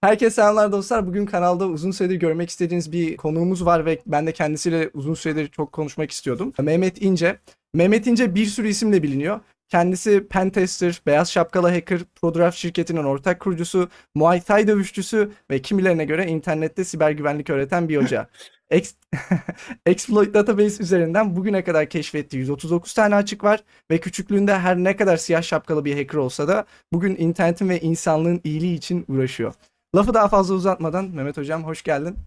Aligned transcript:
Herkese 0.00 0.30
selamlar 0.30 0.72
dostlar. 0.72 1.06
Bugün 1.06 1.26
kanalda 1.26 1.66
uzun 1.66 1.90
süredir 1.90 2.14
görmek 2.16 2.50
istediğiniz 2.50 2.92
bir 2.92 3.16
konuğumuz 3.16 3.66
var 3.66 3.86
ve 3.86 3.98
ben 4.06 4.26
de 4.26 4.32
kendisiyle 4.32 4.90
uzun 4.94 5.14
süredir 5.14 5.48
çok 5.48 5.72
konuşmak 5.72 6.10
istiyordum. 6.10 6.52
Mehmet 6.58 7.02
İnce. 7.02 7.38
Mehmet 7.74 8.06
İnce 8.06 8.34
bir 8.34 8.46
sürü 8.46 8.68
isimle 8.68 9.02
biliniyor. 9.02 9.40
Kendisi 9.68 10.26
pentester, 10.28 11.02
beyaz 11.06 11.30
şapkalı 11.32 11.68
hacker, 11.68 12.00
ProDraft 12.20 12.56
şirketinin 12.56 13.04
ortak 13.04 13.40
kurucusu, 13.40 13.88
Muay 14.14 14.40
Thai 14.40 14.68
dövüşçüsü 14.68 15.30
ve 15.50 15.62
kimilerine 15.62 16.04
göre 16.04 16.26
internette 16.26 16.84
siber 16.84 17.10
güvenlik 17.10 17.50
öğreten 17.50 17.88
bir 17.88 17.96
hoca. 17.96 18.28
Ex- 18.70 18.94
Exploit 19.86 20.34
Database 20.34 20.82
üzerinden 20.82 21.36
bugüne 21.36 21.64
kadar 21.64 21.88
keşfettiği 21.88 22.40
139 22.40 22.94
tane 22.94 23.14
açık 23.14 23.44
var 23.44 23.64
ve 23.90 23.98
küçüklüğünde 23.98 24.58
her 24.58 24.76
ne 24.76 24.96
kadar 24.96 25.16
siyah 25.16 25.42
şapkalı 25.42 25.84
bir 25.84 25.96
hacker 25.96 26.18
olsa 26.18 26.48
da 26.48 26.66
bugün 26.92 27.16
internetin 27.16 27.68
ve 27.68 27.80
insanlığın 27.80 28.40
iyiliği 28.44 28.76
için 28.76 29.04
uğraşıyor. 29.08 29.54
Lafı 29.98 30.14
daha 30.14 30.28
fazla 30.28 30.54
uzatmadan 30.54 31.04
Mehmet 31.04 31.36
Hocam 31.36 31.64
hoş 31.64 31.82
geldin. 31.82 32.18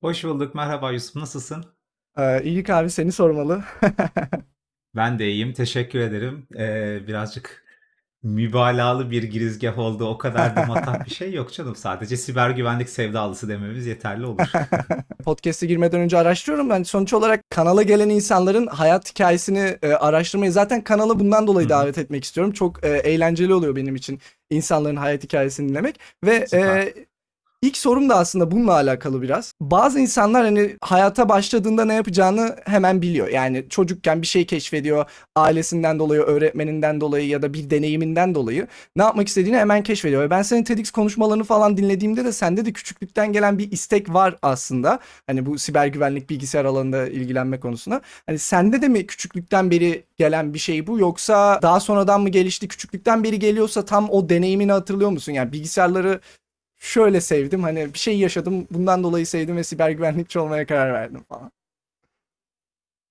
Hoş 0.00 0.24
bulduk. 0.24 0.54
Merhaba 0.54 0.92
Yusuf. 0.92 1.16
Nasılsın? 1.16 1.64
Ee, 2.18 2.42
iyilik 2.42 2.70
abi 2.70 2.90
seni 2.90 3.12
sormalı. 3.12 3.64
Ben 4.96 5.18
de 5.18 5.30
iyiyim. 5.30 5.52
Teşekkür 5.52 5.98
ederim. 5.98 6.46
Ee, 6.58 7.06
birazcık 7.06 7.63
mübalağalı 8.24 9.10
bir 9.10 9.22
girizgah 9.22 9.78
oldu. 9.78 10.06
O 10.06 10.18
kadar 10.18 10.56
da 10.56 10.66
matah 10.66 11.04
bir 11.04 11.10
şey 11.10 11.32
yok 11.32 11.52
canım. 11.52 11.76
Sadece 11.76 12.16
siber 12.16 12.50
güvenlik 12.50 12.88
sevdalısı 12.88 13.48
dememiz 13.48 13.86
yeterli 13.86 14.26
olur. 14.26 14.46
Podcast'e 15.24 15.66
girmeden 15.66 16.00
önce 16.00 16.18
araştırıyorum. 16.18 16.70
Ben 16.70 16.82
sonuç 16.82 17.12
olarak 17.12 17.50
kanala 17.50 17.82
gelen 17.82 18.08
insanların 18.08 18.66
hayat 18.66 19.10
hikayesini 19.10 19.78
e, 19.82 19.92
araştırmayı 19.92 20.52
zaten 20.52 20.84
kanalı 20.84 21.20
bundan 21.20 21.46
dolayı 21.46 21.68
davet 21.68 21.98
etmek 21.98 22.24
istiyorum. 22.24 22.52
Çok 22.52 22.84
e, 22.84 22.88
eğlenceli 22.88 23.54
oluyor 23.54 23.76
benim 23.76 23.96
için 23.96 24.20
insanların 24.50 24.96
hayat 24.96 25.24
hikayesini 25.24 25.68
dinlemek 25.68 26.00
ve 26.24 26.46
Süper. 26.46 26.76
e, 26.76 26.94
İlk 27.64 27.76
sorum 27.76 28.08
da 28.08 28.16
aslında 28.16 28.50
bununla 28.50 28.72
alakalı 28.72 29.22
biraz. 29.22 29.52
Bazı 29.60 30.00
insanlar 30.00 30.44
hani 30.44 30.76
hayata 30.80 31.28
başladığında 31.28 31.84
ne 31.84 31.94
yapacağını 31.94 32.56
hemen 32.64 33.02
biliyor. 33.02 33.28
Yani 33.28 33.64
çocukken 33.68 34.22
bir 34.22 34.26
şey 34.26 34.46
keşfediyor. 34.46 35.04
Ailesinden 35.36 35.98
dolayı, 35.98 36.20
öğretmeninden 36.20 37.00
dolayı 37.00 37.28
ya 37.28 37.42
da 37.42 37.54
bir 37.54 37.70
deneyiminden 37.70 38.34
dolayı 38.34 38.66
ne 38.96 39.02
yapmak 39.02 39.28
istediğini 39.28 39.56
hemen 39.56 39.82
keşfediyor. 39.82 40.22
Ve 40.22 40.30
ben 40.30 40.42
senin 40.42 40.64
TEDx 40.64 40.90
konuşmalarını 40.90 41.44
falan 41.44 41.76
dinlediğimde 41.76 42.24
de 42.24 42.32
sende 42.32 42.64
de 42.66 42.72
küçüklükten 42.72 43.32
gelen 43.32 43.58
bir 43.58 43.72
istek 43.72 44.14
var 44.14 44.36
aslında. 44.42 44.98
Hani 45.26 45.46
bu 45.46 45.58
siber 45.58 45.86
güvenlik 45.86 46.30
bilgisayar 46.30 46.64
alanında 46.64 47.08
ilgilenme 47.08 47.60
konusuna. 47.60 48.00
Hani 48.26 48.38
sende 48.38 48.82
de 48.82 48.88
mi 48.88 49.06
küçüklükten 49.06 49.70
beri 49.70 50.04
gelen 50.16 50.54
bir 50.54 50.58
şey 50.58 50.86
bu 50.86 50.98
yoksa 50.98 51.58
daha 51.62 51.80
sonradan 51.80 52.20
mı 52.20 52.28
gelişti? 52.28 52.68
Küçüklükten 52.68 53.24
beri 53.24 53.38
geliyorsa 53.38 53.84
tam 53.84 54.10
o 54.10 54.28
deneyimini 54.28 54.72
hatırlıyor 54.72 55.10
musun? 55.10 55.32
Yani 55.32 55.52
bilgisayarları 55.52 56.20
şöyle 56.84 57.20
sevdim 57.20 57.62
hani 57.62 57.94
bir 57.94 57.98
şey 57.98 58.18
yaşadım 58.18 58.66
bundan 58.70 59.02
dolayı 59.02 59.26
sevdim 59.26 59.56
ve 59.56 59.64
siber 59.64 59.90
güvenlikçi 59.90 60.38
olmaya 60.38 60.66
karar 60.66 60.92
verdim 60.92 61.24
falan. 61.28 61.52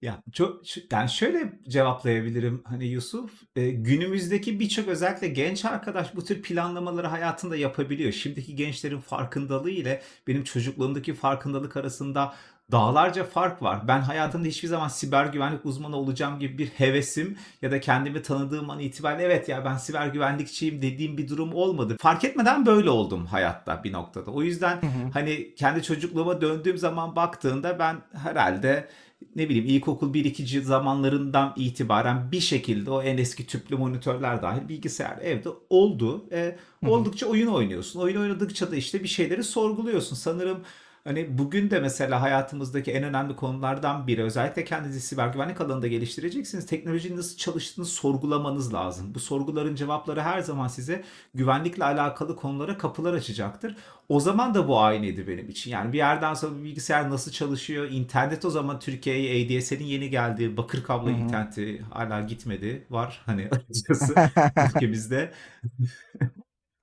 Ya 0.02 0.24
çok 0.34 0.64
yani 0.92 1.10
şöyle 1.10 1.60
cevaplayabilirim 1.68 2.62
hani 2.66 2.86
Yusuf 2.86 3.32
e, 3.56 3.70
günümüzdeki 3.70 4.60
birçok 4.60 4.88
özellikle 4.88 5.28
genç 5.28 5.66
arkadaş 5.66 6.16
bu 6.16 6.24
tür 6.26 6.42
planlamaları 6.42 7.08
hayatında 7.08 7.56
yapabiliyor. 7.56 8.12
Şimdiki 8.12 8.56
gençlerin 8.56 9.00
farkındalığı 9.00 9.70
ile 9.70 10.02
benim 10.28 10.44
çocukluğumdaki 10.44 11.14
farkındalık 11.14 11.78
arasında 11.78 12.34
dağlarca 12.72 13.24
fark 13.24 13.62
var. 13.62 13.88
Ben 13.88 14.02
hayatımda 14.02 14.48
hiçbir 14.48 14.68
zaman 14.68 14.88
siber 14.88 15.26
güvenlik 15.26 15.66
uzmanı 15.66 15.96
olacağım 15.96 16.40
gibi 16.40 16.58
bir 16.58 16.68
hevesim 16.68 17.38
ya 17.62 17.72
da 17.72 17.80
kendimi 17.80 18.22
tanıdığım 18.22 18.70
an 18.70 18.80
itibariyle 18.80 19.24
evet 19.24 19.50
ya 19.50 19.66
ben 19.66 19.78
siber 19.78 20.08
güvenlikçiyim 20.08 20.82
dediğim 20.82 21.18
bir 21.18 21.30
durum 21.30 21.54
olmadı. 21.54 21.98
Fark 22.00 22.24
etmeden 22.24 22.66
böyle 22.66 22.90
oldum 22.90 23.26
hayatta 23.26 23.84
bir 23.84 23.94
noktada. 23.94 24.32
O 24.32 24.44
yüzden 24.44 24.82
hani 25.14 25.56
kendi 25.56 25.84
çocukluğuma 25.84 26.42
döndüğüm 26.42 26.78
zaman 26.78 27.16
baktığında 27.16 27.80
ben 27.80 27.96
herhalde 28.14 28.90
ne 29.36 29.50
bileyim 29.50 29.66
ilkokul 29.66 30.14
1-2. 30.14 30.62
zamanlarından 30.62 31.54
itibaren 31.56 32.32
bir 32.32 32.40
şekilde 32.40 32.92
o 32.92 33.02
en 33.02 33.18
eski 33.18 33.48
tüplü 33.48 33.76
monitörler 33.76 34.42
dahil 34.42 34.70
bilgisayar 34.70 35.18
evde 35.22 35.50
oldu. 35.70 36.26
E, 36.32 36.56
oldukça 36.86 37.26
oyun 37.26 37.48
oynuyorsun. 37.48 38.00
Oyun 38.00 38.22
oynadıkça 38.22 38.72
da 38.72 38.76
işte 38.76 39.04
bir 39.04 39.08
şeyleri 39.08 39.44
sorguluyorsun. 39.44 40.16
Sanırım 40.16 40.64
hani 41.04 41.38
bugün 41.38 41.70
de 41.70 41.80
mesela 41.80 42.22
hayatımızdaki 42.22 42.92
en 42.92 43.04
önemli 43.04 43.36
konulardan 43.36 44.08
biri 44.08 44.24
özellikle 44.24 44.64
kendinizi 44.66 45.02
siber 45.02 45.28
güvenlik 45.28 45.62
alanında 45.62 45.88
geliştireceksiniz. 45.88 46.66
Teknolojinin 46.66 47.18
nasıl 47.18 47.38
çalıştığını 47.38 47.86
sorgulamanız 47.86 48.74
lazım. 48.74 49.16
Bu 49.16 49.20
sorguların 49.20 49.76
cevapları 49.76 50.22
her 50.22 50.40
zaman 50.40 50.68
size 50.68 51.04
güvenlikle 51.34 51.84
alakalı 51.84 52.36
konulara 52.36 52.78
kapılar 52.78 53.14
açacaktır. 53.14 53.76
O 54.10 54.20
zaman 54.20 54.54
da 54.54 54.68
bu 54.68 54.80
aynıydı 54.80 55.28
benim 55.28 55.50
için. 55.50 55.72
Yani 55.72 55.94
bir 55.94 55.98
yerden 55.98 56.34
sonra 56.34 56.58
bir 56.58 56.64
bilgisayar 56.64 57.10
nasıl 57.10 57.32
çalışıyor? 57.32 57.88
İnternet 57.92 58.46
o 58.46 58.50
zaman 58.50 58.80
Türkiye'ye 58.80 59.60
ADSL'in 59.60 59.86
yeni 59.86 60.10
geldiği 60.10 60.58
bakır 60.58 60.84
kablo 60.84 61.10
Hı 61.10 61.14
hı. 61.14 61.18
interneti 61.18 61.82
hala 61.82 62.22
gitmedi. 62.22 62.88
Var 62.90 63.22
hani 63.26 63.50
açıkçası 63.52 64.16
ülkemizde. 64.58 65.32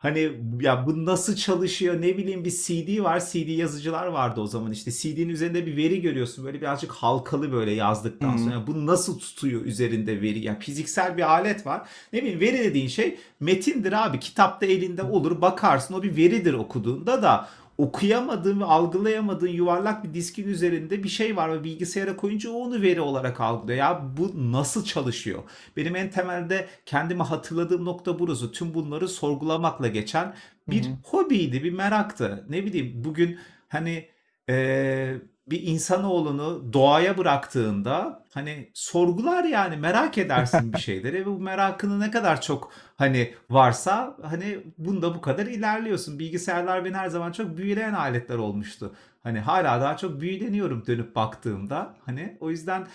Hani 0.00 0.32
ya 0.60 0.86
bu 0.86 1.06
nasıl 1.06 1.36
çalışıyor 1.36 2.00
ne 2.00 2.16
bileyim 2.16 2.44
bir 2.44 2.50
CD 2.50 3.02
var 3.02 3.20
CD 3.20 3.48
yazıcılar 3.48 4.06
vardı 4.06 4.40
o 4.40 4.46
zaman 4.46 4.72
işte. 4.72 4.90
CD'nin 4.90 5.28
üzerinde 5.28 5.66
bir 5.66 5.76
veri 5.76 6.00
görüyorsun 6.00 6.44
böyle 6.44 6.60
birazcık 6.60 6.92
halkalı 6.92 7.52
böyle 7.52 7.70
yazdıktan 7.70 8.36
sonra. 8.36 8.66
Bu 8.66 8.86
nasıl 8.86 9.18
tutuyor 9.18 9.64
üzerinde 9.64 10.22
veri? 10.22 10.38
Yani 10.38 10.58
fiziksel 10.58 11.16
bir 11.16 11.30
alet 11.30 11.66
var. 11.66 11.88
Ne 12.12 12.22
bileyim 12.22 12.40
veri 12.40 12.58
dediğin 12.58 12.88
şey 12.88 13.18
metindir 13.40 14.06
abi. 14.06 14.20
Kitapta 14.20 14.66
elinde 14.66 15.02
olur 15.02 15.40
bakarsın 15.40 15.94
o 15.94 16.02
bir 16.02 16.16
veridir 16.16 16.54
okuduğunda 16.54 17.22
da 17.22 17.48
okuyamadığın 17.82 18.60
ve 18.60 18.64
algılayamadığın 18.64 19.48
yuvarlak 19.48 20.04
bir 20.04 20.14
diskin 20.14 20.48
üzerinde 20.48 21.02
bir 21.04 21.08
şey 21.08 21.36
var 21.36 21.52
ve 21.52 21.64
bilgisayara 21.64 22.16
koyunca 22.16 22.50
o 22.50 22.54
onu 22.54 22.82
veri 22.82 23.00
olarak 23.00 23.40
algılıyor. 23.40 23.78
Ya 23.78 24.02
bu 24.16 24.52
nasıl 24.52 24.84
çalışıyor? 24.84 25.42
Benim 25.76 25.96
en 25.96 26.10
temelde 26.10 26.68
kendimi 26.86 27.22
hatırladığım 27.22 27.84
nokta 27.84 28.18
burası. 28.18 28.52
Tüm 28.52 28.74
bunları 28.74 29.08
sorgulamakla 29.08 29.88
geçen 29.88 30.34
bir 30.70 30.86
Hı 30.86 30.90
hı. 30.90 30.98
hobiydi, 31.04 31.64
bir 31.64 31.72
meraktı. 31.72 32.46
Ne 32.48 32.64
bileyim 32.66 33.04
bugün 33.04 33.38
hani 33.68 34.08
eee, 34.48 35.20
bir 35.50 35.62
insanoğlunu 35.62 36.72
doğaya 36.72 37.18
bıraktığında 37.18 38.24
hani 38.34 38.70
sorgular 38.74 39.44
yani 39.44 39.76
merak 39.76 40.18
edersin 40.18 40.72
bir 40.72 40.78
şeyleri 40.88 41.20
ve 41.20 41.26
bu 41.26 41.40
merakını 41.40 42.00
ne 42.00 42.10
kadar 42.10 42.40
çok 42.40 42.72
hani 42.96 43.34
varsa 43.50 44.16
hani 44.22 44.58
bunda 44.78 45.14
bu 45.14 45.20
kadar 45.20 45.46
ilerliyorsun. 45.46 46.18
Bilgisayarlar 46.18 46.84
beni 46.84 46.96
her 46.96 47.08
zaman 47.08 47.32
çok 47.32 47.56
büyüleyen 47.56 47.94
aletler 47.94 48.36
olmuştu. 48.36 48.94
Hani 49.22 49.40
hala 49.40 49.80
daha 49.80 49.96
çok 49.96 50.20
büyüleniyorum 50.20 50.86
dönüp 50.86 51.16
baktığımda. 51.16 51.96
Hani 52.06 52.36
o 52.40 52.50
yüzden 52.50 52.86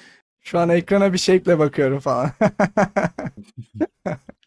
Şu 0.41 0.59
an 0.59 0.69
ekrana 0.69 1.13
bir 1.13 1.17
şekle 1.17 1.59
bakıyorum 1.59 1.99
falan. 1.99 2.31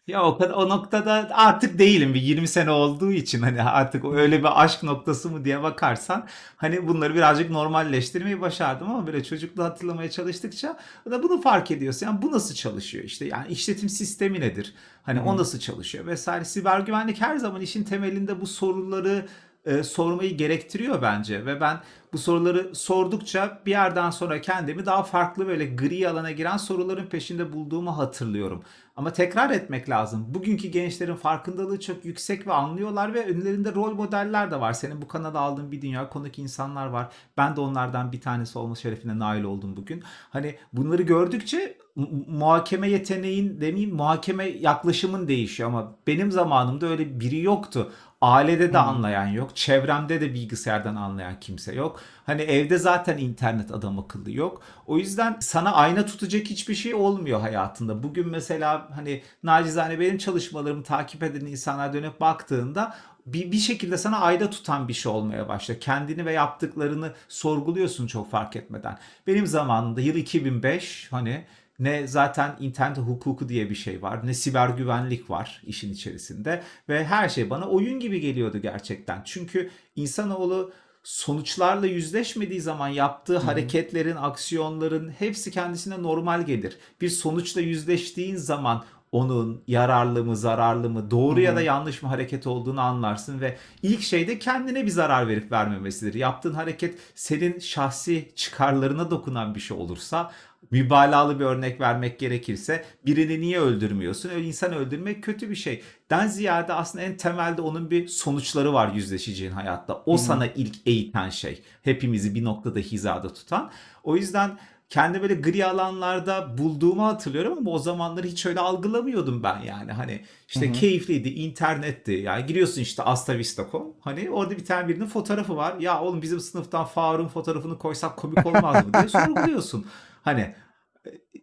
Ya 0.09 0.23
o 0.23 0.37
kadar 0.37 0.53
o 0.53 0.69
noktada 0.69 1.29
artık 1.31 1.79
değilim 1.79 2.13
bir 2.13 2.21
20 2.21 2.47
sene 2.47 2.71
olduğu 2.71 3.11
için 3.11 3.41
hani 3.41 3.63
artık 3.63 4.05
öyle 4.05 4.39
bir 4.39 4.63
aşk 4.63 4.83
noktası 4.83 5.29
mı 5.29 5.45
diye 5.45 5.63
bakarsan 5.63 6.27
hani 6.57 6.87
bunları 6.87 7.15
birazcık 7.15 7.49
normalleştirmeyi 7.49 8.41
başardım 8.41 8.89
ama 8.91 9.07
böyle 9.07 9.23
çocukluğu 9.23 9.63
hatırlamaya 9.63 10.11
çalıştıkça 10.11 10.77
da 11.11 11.23
bunu 11.23 11.41
fark 11.41 11.71
ediyorsun. 11.71 12.05
Yani 12.05 12.21
bu 12.21 12.31
nasıl 12.31 12.55
çalışıyor 12.55 13.03
işte 13.03 13.25
yani 13.25 13.47
işletim 13.47 13.89
sistemi 13.89 14.39
nedir? 14.39 14.73
Hani 15.03 15.19
Hı 15.19 15.23
o 15.23 15.37
nasıl 15.37 15.59
çalışıyor 15.59 16.05
vesaire. 16.05 16.45
Siber 16.45 16.79
güvenlik 16.79 17.21
her 17.21 17.37
zaman 17.37 17.61
işin 17.61 17.83
temelinde 17.83 18.41
bu 18.41 18.47
soruları 18.47 19.25
e, 19.65 19.83
sormayı 19.83 20.37
gerektiriyor 20.37 21.01
bence 21.01 21.45
ve 21.45 21.61
ben 21.61 21.79
bu 22.13 22.17
soruları 22.17 22.75
sordukça 22.75 23.61
bir 23.65 23.71
yerden 23.71 24.09
sonra 24.09 24.41
kendimi 24.41 24.85
daha 24.85 25.03
farklı 25.03 25.47
böyle 25.47 25.65
gri 25.65 26.09
alana 26.09 26.31
giren 26.31 26.57
soruların 26.57 27.05
peşinde 27.05 27.53
bulduğumu 27.53 27.97
hatırlıyorum. 27.97 28.63
Ama 28.99 29.13
tekrar 29.13 29.49
etmek 29.49 29.89
lazım. 29.89 30.25
Bugünkü 30.27 30.67
gençlerin 30.67 31.15
farkındalığı 31.15 31.79
çok 31.79 32.05
yüksek 32.05 32.47
ve 32.47 32.53
anlıyorlar 32.53 33.13
ve 33.13 33.25
önlerinde 33.25 33.75
rol 33.75 33.93
modeller 33.93 34.51
de 34.51 34.59
var. 34.59 34.73
Senin 34.73 35.01
bu 35.01 35.07
kanala 35.07 35.39
aldığın 35.39 35.71
bir 35.71 35.81
dünya 35.81 36.09
konuk 36.09 36.39
insanlar 36.39 36.87
var. 36.87 37.07
Ben 37.37 37.55
de 37.55 37.61
onlardan 37.61 38.11
bir 38.11 38.21
tanesi 38.21 38.59
olma 38.59 38.75
şerefine 38.75 39.19
nail 39.19 39.43
oldum 39.43 39.77
bugün. 39.77 40.03
Hani 40.29 40.55
bunları 40.73 41.01
gördükçe 41.01 41.77
mu- 41.95 42.09
muhakeme 42.27 42.89
yeteneğin 42.89 43.61
demeyeyim 43.61 43.95
muhakeme 43.95 44.45
yaklaşımın 44.49 45.27
değişiyor 45.27 45.69
ama 45.69 45.95
benim 46.07 46.31
zamanımda 46.31 46.87
öyle 46.87 47.19
biri 47.19 47.41
yoktu. 47.41 47.91
Ailede 48.21 48.73
de 48.73 48.77
anlayan 48.77 49.27
yok. 49.27 49.55
Çevremde 49.55 50.21
de 50.21 50.33
bilgisayardan 50.33 50.95
anlayan 50.95 51.39
kimse 51.39 51.75
yok. 51.75 52.01
Hani 52.25 52.41
evde 52.41 52.77
zaten 52.77 53.17
internet 53.17 53.71
adam 53.71 53.99
akıllı 53.99 54.31
yok. 54.31 54.61
O 54.87 54.97
yüzden 54.97 55.37
sana 55.39 55.73
ayna 55.73 56.05
tutacak 56.05 56.45
hiçbir 56.45 56.75
şey 56.75 56.93
olmuyor 56.93 57.41
hayatında. 57.41 58.03
Bugün 58.03 58.29
mesela 58.29 58.89
hani 58.95 59.21
nacizane 59.43 59.99
benim 59.99 60.17
çalışmalarımı 60.17 60.83
takip 60.83 61.23
eden 61.23 61.45
insanlar 61.45 61.93
dönüp 61.93 62.21
baktığında 62.21 62.95
bir, 63.25 63.51
bir 63.51 63.57
şekilde 63.57 63.97
sana 63.97 64.19
ayda 64.19 64.49
tutan 64.49 64.87
bir 64.87 64.93
şey 64.93 65.11
olmaya 65.11 65.47
başlıyor. 65.47 65.79
Kendini 65.79 66.25
ve 66.25 66.33
yaptıklarını 66.33 67.13
sorguluyorsun 67.27 68.07
çok 68.07 68.31
fark 68.31 68.55
etmeden. 68.55 68.97
Benim 69.27 69.47
zamanımda 69.47 70.01
yıl 70.01 70.15
2005 70.15 71.07
hani 71.11 71.45
ne 71.79 72.07
zaten 72.07 72.55
internet 72.59 72.97
hukuku 72.97 73.49
diye 73.49 73.69
bir 73.69 73.75
şey 73.75 74.01
var, 74.01 74.27
ne 74.27 74.33
siber 74.33 74.69
güvenlik 74.69 75.29
var 75.29 75.61
işin 75.65 75.93
içerisinde 75.93 76.63
ve 76.89 77.05
her 77.05 77.29
şey 77.29 77.49
bana 77.49 77.69
oyun 77.69 77.99
gibi 77.99 78.19
geliyordu 78.19 78.57
gerçekten. 78.57 79.21
Çünkü 79.25 79.69
insanoğlu 79.95 80.71
sonuçlarla 81.03 81.87
yüzleşmediği 81.87 82.61
zaman 82.61 82.87
yaptığı 82.87 83.37
hareketlerin, 83.37 84.15
aksiyonların 84.15 85.09
hepsi 85.09 85.51
kendisine 85.51 86.03
normal 86.03 86.45
gelir. 86.45 86.77
Bir 87.01 87.09
sonuçla 87.09 87.61
yüzleştiğin 87.61 88.35
zaman 88.35 88.83
onun 89.11 89.63
yararlı 89.67 90.23
mı, 90.23 90.37
zararlı 90.37 90.89
mı, 90.89 91.11
doğru 91.11 91.41
ya 91.41 91.55
da 91.55 91.61
yanlış 91.61 92.03
mı 92.03 92.09
hareket 92.09 92.47
olduğunu 92.47 92.81
anlarsın 92.81 93.41
ve 93.41 93.57
ilk 93.83 94.01
şeyde 94.01 94.39
kendine 94.39 94.85
bir 94.85 94.91
zarar 94.91 95.27
verip 95.27 95.51
vermemesidir. 95.51 96.13
Yaptığın 96.13 96.53
hareket 96.53 96.99
senin 97.15 97.59
şahsi 97.59 98.31
çıkarlarına 98.35 99.11
dokunan 99.11 99.55
bir 99.55 99.59
şey 99.59 99.77
olursa 99.77 100.31
mübalağalı 100.71 101.39
bir 101.39 101.45
örnek 101.45 101.81
vermek 101.81 102.19
gerekirse 102.19 102.85
birini 103.05 103.41
niye 103.41 103.59
öldürmüyorsun? 103.59 104.29
Öyle 104.29 104.47
insan 104.47 104.73
öldürmek 104.73 105.23
kötü 105.23 105.49
bir 105.49 105.55
şey. 105.55 105.83
Den 106.09 106.27
ziyade 106.27 106.73
aslında 106.73 107.03
en 107.03 107.17
temelde 107.17 107.61
onun 107.61 107.91
bir 107.91 108.07
sonuçları 108.07 108.73
var 108.73 108.93
yüzleşeceğin 108.93 109.51
hayatta. 109.51 110.03
O 110.05 110.17
sana 110.17 110.47
ilk 110.47 110.75
eğiten 110.87 111.29
şey. 111.29 111.61
Hepimizi 111.81 112.35
bir 112.35 112.43
noktada 112.43 112.79
hizada 112.79 113.33
tutan. 113.33 113.71
O 114.03 114.15
yüzden 114.15 114.57
kendi 114.89 115.21
böyle 115.21 115.35
gri 115.35 115.65
alanlarda 115.65 116.57
bulduğumu 116.57 117.05
hatırlıyorum 117.05 117.57
ama 117.57 117.71
o 117.71 117.79
zamanları 117.79 118.27
hiç 118.27 118.45
öyle 118.45 118.59
algılamıyordum 118.59 119.43
ben 119.43 119.59
yani. 119.59 119.91
Hani 119.91 120.25
işte 120.47 120.71
keyifliydi, 120.71 121.29
internetti. 121.29 122.11
Yani 122.11 122.45
giriyorsun 122.45 122.81
işte 122.81 123.03
astavista.com. 123.03 123.83
Hani 123.99 124.29
orada 124.29 124.57
bir 124.57 124.65
tane 124.65 124.87
birinin 124.87 125.05
fotoğrafı 125.07 125.55
var. 125.55 125.75
Ya 125.79 126.01
oğlum 126.01 126.21
bizim 126.21 126.39
sınıftan 126.39 126.85
Faruk'un 126.85 127.27
fotoğrafını 127.27 127.77
koysak 127.77 128.17
komik 128.17 128.45
olmaz 128.45 128.85
mı 128.85 128.93
diye 128.93 129.07
sorguluyorsun. 129.09 129.85
Hani 130.29 130.55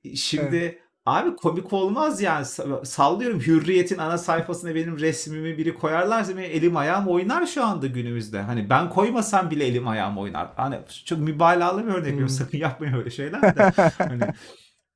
e, 0.04 0.16
şimdi 0.16 0.78
abi 1.06 1.36
komik 1.36 1.72
olmaz 1.72 2.20
yani 2.20 2.44
Sa- 2.44 2.86
sallıyorum 2.86 3.40
Hürriyet'in 3.40 3.98
ana 3.98 4.18
sayfasına 4.18 4.74
benim 4.74 4.98
resmimi 4.98 5.58
biri 5.58 5.74
koyarlarsa 5.74 6.36
benim 6.36 6.50
elim 6.50 6.76
ayağım 6.76 7.08
oynar 7.08 7.46
şu 7.46 7.64
anda 7.64 7.86
günümüzde. 7.86 8.40
Hani 8.40 8.70
ben 8.70 8.90
koymasam 8.90 9.50
bile 9.50 9.66
elim 9.66 9.88
ayağım 9.88 10.18
oynar. 10.18 10.48
Hani 10.56 10.78
çok 11.04 11.18
mübalağalı 11.18 11.86
bir 11.86 11.90
örnek 11.90 12.04
veriyorum. 12.04 12.28
Sakın 12.28 12.58
yapmayın 12.58 12.94
öyle 12.94 13.10
şeyler 13.10 13.42
de. 13.42 13.72
Hani 13.98 14.22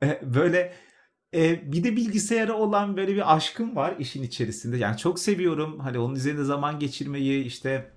e, 0.04 0.20
böyle 0.34 0.72
e, 1.34 1.72
bir 1.72 1.84
de 1.84 1.96
bilgisayara 1.96 2.52
olan 2.52 2.96
böyle 2.96 3.14
bir 3.14 3.36
aşkım 3.36 3.76
var 3.76 3.94
işin 3.98 4.22
içerisinde. 4.22 4.76
Yani 4.76 4.96
çok 4.96 5.18
seviyorum. 5.18 5.78
Hani 5.80 5.98
onun 5.98 6.14
üzerinde 6.14 6.44
zaman 6.44 6.78
geçirmeyi 6.78 7.44
işte 7.44 7.90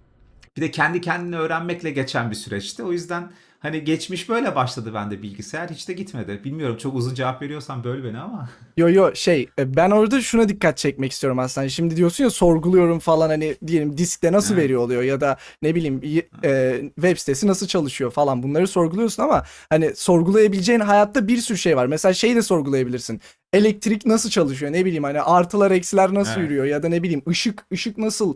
bir 0.58 0.62
de 0.62 0.72
kendi 0.72 1.02
kendine 1.02 1.38
öğrenmekle 1.38 1.92
geçen 1.92 2.32
bir 2.32 2.36
süreçti. 2.36 2.84
O 2.84 2.92
yüzden 2.92 3.32
hani 3.64 3.84
geçmiş 3.84 4.30
böyle 4.30 4.56
başladı 4.56 4.94
bende 4.94 5.22
bilgisayar. 5.22 5.70
Hiç 5.70 5.88
de 5.88 5.94
gitmedi. 5.94 6.42
Bilmiyorum 6.44 6.78
çok 6.78 6.96
uzun 6.96 7.14
cevap 7.16 7.42
veriyorsam 7.42 7.84
böl 7.84 8.04
beni 8.04 8.20
ama. 8.20 8.50
Yo 8.78 8.90
yo 8.90 9.16
şey 9.16 9.50
e, 9.60 9.76
ben 9.76 9.92
orada 9.92 10.22
şuna 10.22 10.50
dikkat 10.50 10.78
çekmek 10.78 11.12
istiyorum 11.12 11.40
aslında. 11.40 11.70
Şimdi 11.70 11.96
diyorsun 11.98 12.24
ya 12.24 12.30
sorguluyorum 12.30 13.00
falan 13.00 13.30
hani 13.30 13.56
diyelim 13.68 13.98
diskte 13.98 14.32
nasıl 14.32 14.54
Evet. 14.54 14.64
veriyor 14.64 14.82
oluyor 14.82 15.04
ya 15.04 15.22
da 15.22 15.38
ne 15.62 15.76
bileyim 15.76 16.02
e, 16.44 16.82
web 16.96 17.18
sitesi 17.18 17.48
nasıl 17.48 17.68
çalışıyor 17.68 18.12
falan 18.12 18.44
bunları 18.44 18.68
sorguluyorsun 18.68 19.24
ama 19.24 19.44
hani 19.70 19.96
sorgulayabileceğin 19.96 20.80
hayatta 20.80 21.28
bir 21.28 21.38
sürü 21.38 21.58
şey 21.58 21.78
var. 21.78 21.86
Mesela 21.86 22.14
şeyi 22.14 22.36
de 22.36 22.42
sorgulayabilirsin. 22.42 23.22
Elektrik 23.54 24.06
nasıl 24.06 24.30
çalışıyor 24.30 24.72
ne 24.72 24.86
bileyim 24.86 25.04
hani 25.04 25.22
artılar 25.22 25.72
eksiler 25.72 26.14
nasıl 26.14 26.42
Evet. 26.42 26.50
yürüyor 26.50 26.66
ya 26.66 26.84
da 26.84 26.90
ne 26.90 27.04
bileyim 27.04 27.22
ışık 27.30 27.66
ışık 27.74 27.98
nasıl 27.98 28.36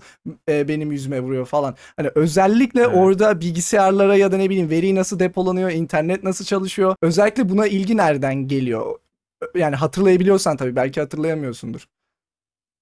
e, 0.49 0.67
benim 0.67 0.91
yüzüme 0.91 1.19
vuruyor 1.21 1.45
falan. 1.45 1.75
Hani 1.97 2.09
özellikle 2.15 2.81
Evet. 2.81 2.95
orada 2.95 3.41
bilgisayarlara 3.41 4.15
ya 4.15 4.31
da 4.31 4.37
ne 4.37 4.49
bileyim 4.49 4.69
veri 4.69 4.95
nasıl 4.95 5.19
depolanıyor, 5.19 5.71
internet 5.71 6.23
nasıl 6.23 6.45
çalışıyor. 6.45 6.95
Özellikle 7.01 7.49
buna 7.49 7.67
ilgi 7.67 7.97
nereden 7.97 8.47
geliyor? 8.47 8.99
Yani 9.55 9.75
hatırlayabiliyorsan 9.75 10.57
tabii 10.57 10.75
belki 10.75 10.99
hatırlayamıyorsundur. 11.01 11.87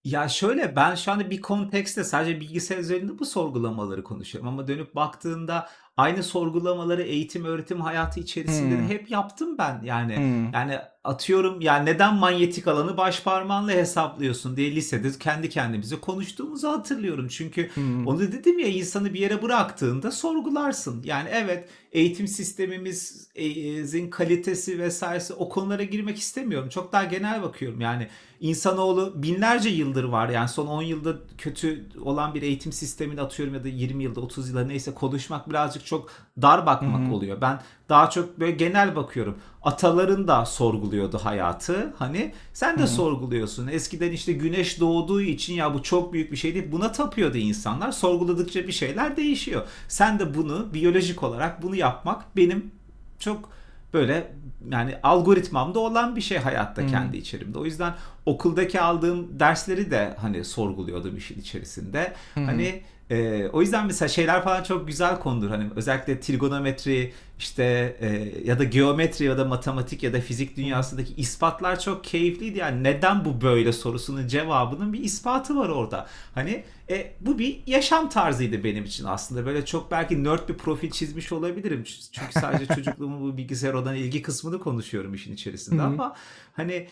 Ya 0.04 0.30
şöyle 0.30 0.76
ben 0.76 0.96
şu 0.96 1.12
anda 1.12 1.30
bir 1.30 1.42
kontekste 1.42 2.04
sadece 2.04 2.40
bilgisayar 2.40 2.78
üzerinde 2.78 3.20
bu 3.20 3.26
sorgulamaları 3.26 4.04
konuşuyorum 4.04 4.48
ama 4.50 4.68
dönüp 4.68 4.96
baktığında 4.96 5.70
aynı 5.98 6.24
sorgulamaları 6.24 7.02
eğitim 7.02 7.46
öğretim 7.46 7.82
hayatı 7.82 8.20
içerisinde 8.20 8.76
de 8.78 8.80
Hmm. 8.82 8.90
hep 8.90 9.12
yaptım 9.12 9.58
ben 9.58 9.82
yani. 9.84 10.18
Hmm. 10.18 10.54
Yani 10.54 10.78
atıyorum 11.04 11.62
ya 11.62 11.76
neden 11.76 12.16
manyetik 12.16 12.68
alanı 12.68 12.98
baş 12.98 13.24
parmağınla 13.24 13.72
hesaplıyorsun 13.72 14.58
diye 14.58 14.76
lisede 14.76 15.12
kendi 15.20 15.50
kendimize 15.50 15.96
konuştuğumuzu 15.96 16.68
hatırlıyorum. 16.70 17.28
Çünkü 17.28 17.70
Hmm. 17.76 18.08
onu 18.08 18.20
dedim 18.22 18.60
ya 18.60 18.68
insanı 18.68 19.14
bir 19.14 19.20
yere 19.20 19.42
bıraktığında 19.42 20.12
sorgularsın. 20.12 21.04
Yani 21.06 21.30
evet 21.32 21.70
eğitim 21.92 22.28
sistemimizin 22.28 24.10
kalitesi 24.10 24.80
vesairesi 24.80 25.34
o 25.34 25.50
konulara 25.50 25.84
girmek 25.84 26.18
istemiyorum. 26.18 26.70
Çok 26.70 26.94
daha 26.94 27.04
genel 27.04 27.42
bakıyorum. 27.44 27.82
Yani 27.82 28.08
insanoğlu 28.40 29.14
binlerce 29.24 29.70
yıldır 29.70 30.04
var. 30.04 30.30
Yani 30.30 30.50
son 30.50 30.68
10 30.68 30.82
yılda 30.82 31.16
kötü 31.38 31.86
olan 32.02 32.34
bir 32.36 32.42
eğitim 32.42 32.72
sistemini 32.72 33.22
atıyorum 33.22 33.54
ya 33.56 33.64
da 33.64 33.68
20 33.68 34.04
yılda 34.04 34.22
30 34.22 34.50
yılda 34.50 34.66
neyse 34.66 34.94
konuşmak 34.94 35.50
birazcık 35.50 35.85
çok 35.86 36.10
dar 36.42 36.66
bakmak 36.66 37.06
Hı 37.06 37.10
hı. 37.10 37.14
oluyor. 37.14 37.42
Ben 37.42 37.62
daha 37.90 38.10
çok 38.10 38.40
böyle 38.40 38.52
genel 38.52 38.96
bakıyorum. 38.96 39.38
Ataların 39.64 40.28
da 40.28 40.46
sorguluyordu 40.46 41.18
hayatı. 41.18 41.94
Hani 42.00 42.34
sen 42.54 42.80
de 42.80 42.88
sorguluyorsun. 42.88 43.68
Eskiden 43.68 44.12
işte 44.12 44.34
güneş 44.34 44.80
doğduğu 44.80 45.22
için 45.22 45.54
ya 45.54 45.74
bu 45.74 45.84
çok 45.84 46.14
büyük 46.14 46.32
bir 46.32 46.38
şey 46.38 46.54
değil. 46.54 46.72
Buna 46.72 46.92
tapıyordu 46.92 47.38
insanlar. 47.38 47.92
Sorguladıkça 47.92 48.68
bir 48.68 48.72
şeyler 48.72 49.18
değişiyor. 49.18 49.62
Sen 49.88 50.20
de 50.20 50.36
bunu 50.36 50.74
biyolojik 50.74 51.24
olarak 51.24 51.64
bunu 51.64 51.76
yapmak 51.76 52.38
benim 52.38 52.72
çok 53.20 53.50
böyle 53.94 54.32
yani 54.72 54.96
algoritmamda 55.04 55.80
olan 55.80 56.16
bir 56.16 56.22
şey 56.22 56.38
hayatta 56.38 56.82
Hı. 56.82 56.88
kendi 56.88 57.18
içerimde. 57.18 57.60
O 57.60 57.66
yüzden 57.66 57.94
okuldaki 58.26 58.82
aldığım 58.82 59.40
dersleri 59.40 59.92
de 59.92 60.16
hani 60.22 60.46
sorguluyordum 60.46 61.18
işin 61.18 61.40
içerisinde. 61.40 62.14
Hani 62.36 62.84
e, 63.10 63.48
o 63.54 63.62
yüzden 63.62 63.86
mesela 63.86 64.10
şeyler 64.10 64.44
falan 64.44 64.64
çok 64.64 64.88
güzel 64.88 65.20
konudur. 65.20 65.50
Hani 65.50 65.70
özellikle 65.76 66.20
trigonometri 66.20 67.14
işte 67.40 67.64
e, 68.00 68.08
ya 68.46 68.60
da 68.60 68.64
geometri 68.64 69.26
ya 69.26 69.38
da 69.38 69.46
matematik 69.46 70.04
ya 70.04 70.14
da 70.14 70.22
fizik 70.22 70.58
dünyasındaki 70.58 71.14
ispatlar 71.16 71.80
çok 71.80 72.04
keyifliydi. 72.04 72.58
Yani 72.58 72.84
neden 72.84 73.26
bu 73.26 73.42
böyle 73.42 73.74
sorusunun 73.74 74.28
cevabının 74.28 74.94
bir 74.94 75.00
ispatı 75.00 75.56
var 75.56 75.70
orada. 75.70 76.08
Hani 76.36 76.64
e, 76.90 77.12
bu 77.22 77.40
bir 77.40 77.60
yaşam 77.68 78.10
tarzıydı 78.10 78.64
benim 78.64 78.84
için 78.84 79.06
aslında. 79.06 79.46
Böyle 79.46 79.66
çok 79.66 79.92
belki 79.92 80.24
nerd 80.24 80.50
bir 80.50 80.54
profil 80.54 80.92
çizmiş 80.92 81.32
olabilirim. 81.32 81.84
Çünkü 82.12 82.34
sadece 82.34 82.66
çocukluğumun 82.76 83.22
bu 83.22 83.38
bilgisayar 83.38 83.74
olan 83.74 83.96
ilgi 83.96 84.22
kısmını 84.22 84.60
konuşuyorum 84.60 85.14
işin 85.14 85.34
içerisinde 85.34 85.82
ama 85.82 86.16
hani 86.54 86.88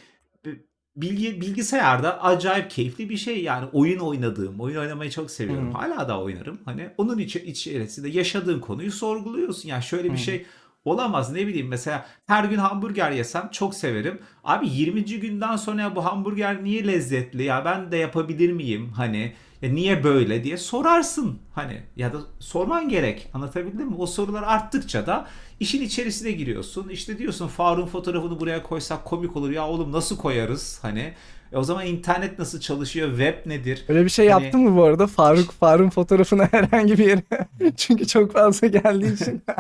bilgi 0.95 1.42
bilgisayarda 1.42 2.24
acayip 2.24 2.72
keyifli 2.72 3.10
bir 3.10 3.18
şey 3.18 3.44
yani 3.44 3.69
oyun 3.74 4.00
oynadığım, 4.00 4.60
oyun 4.60 4.78
oynamayı 4.78 5.12
çok 5.12 5.31
seviyorum. 5.31 5.74
Hı. 5.74 5.78
Hala 5.78 6.07
da 6.07 6.22
oynarım. 6.22 6.60
Hani 6.66 6.90
onun 6.98 7.18
içi, 7.18 7.40
içerisinde 7.40 8.10
yaşadığın 8.10 8.60
konuyu 8.60 8.91
sorguluyorsun. 8.91 9.70
Yani 9.70 9.84
şöyle 9.84 10.12
bir 10.12 10.18
Hı. 10.18 10.22
şey 10.22 10.46
olamaz 10.86 11.32
ne 11.32 11.48
bileyim 11.48 11.68
mesela 11.68 12.06
her 12.25 12.44
gün 12.44 12.58
hamburger 12.58 13.12
yesem 13.12 13.50
çok 13.51 13.75
severim. 13.75 14.20
Abi 14.44 14.70
20. 14.70 15.06
günden 15.06 15.56
sonra 15.56 15.96
bu 15.96 16.06
hamburger 16.06 16.63
niye 16.63 16.88
lezzetli 16.88 17.44
ya 17.44 17.65
ben 17.65 17.91
de 17.91 17.98
yapabilir 17.98 18.51
miyim 18.51 18.89
hani 18.96 19.34
ya 19.63 19.70
niye 19.70 20.03
böyle 20.03 20.43
diye 20.43 20.58
sorarsın 20.58 21.39
hani 21.55 21.82
ya 21.96 22.13
da 22.13 22.17
sorman 22.39 22.89
gerek 22.89 23.29
anlatabildim 23.34 23.88
mi? 23.88 23.96
O 24.00 24.05
sorular 24.05 24.43
arttıkça 24.43 25.08
da 25.08 25.27
işin 25.60 25.82
içerisine 25.82 26.32
giriyorsun. 26.32 26.89
İşte 26.89 27.17
diyorsun 27.17 27.48
Faruk'un 27.48 27.88
fotoğrafını 27.88 28.39
buraya 28.39 28.63
koysak 28.63 29.05
komik 29.05 29.36
olur 29.38 29.50
ya 29.51 29.67
oğlum 29.67 29.91
nasıl 29.91 30.17
koyarız 30.17 30.79
hani 30.82 31.13
e 31.51 31.58
o 31.58 31.63
zaman 31.63 31.86
internet 31.86 32.39
nasıl 32.39 32.60
çalışıyor 32.60 33.10
web 33.10 33.50
nedir? 33.50 33.86
Öyle 33.88 34.03
bir 34.05 34.10
şey 34.10 34.29
Hani- 34.29 34.43
yaptın 34.43 34.62
mı 34.62 34.77
bu 34.77 34.84
arada? 34.84 35.08
Faruk 35.08 35.51
Faruk'un 35.51 35.89
fotoğrafını 35.89 36.43
herhangi 36.51 36.98
bir 36.98 37.05
yere. 37.08 37.22
Çünkü 37.77 38.08
çok 38.08 38.34
fazla 38.34 38.67
geldiği 38.67 39.13
için. 39.13 39.43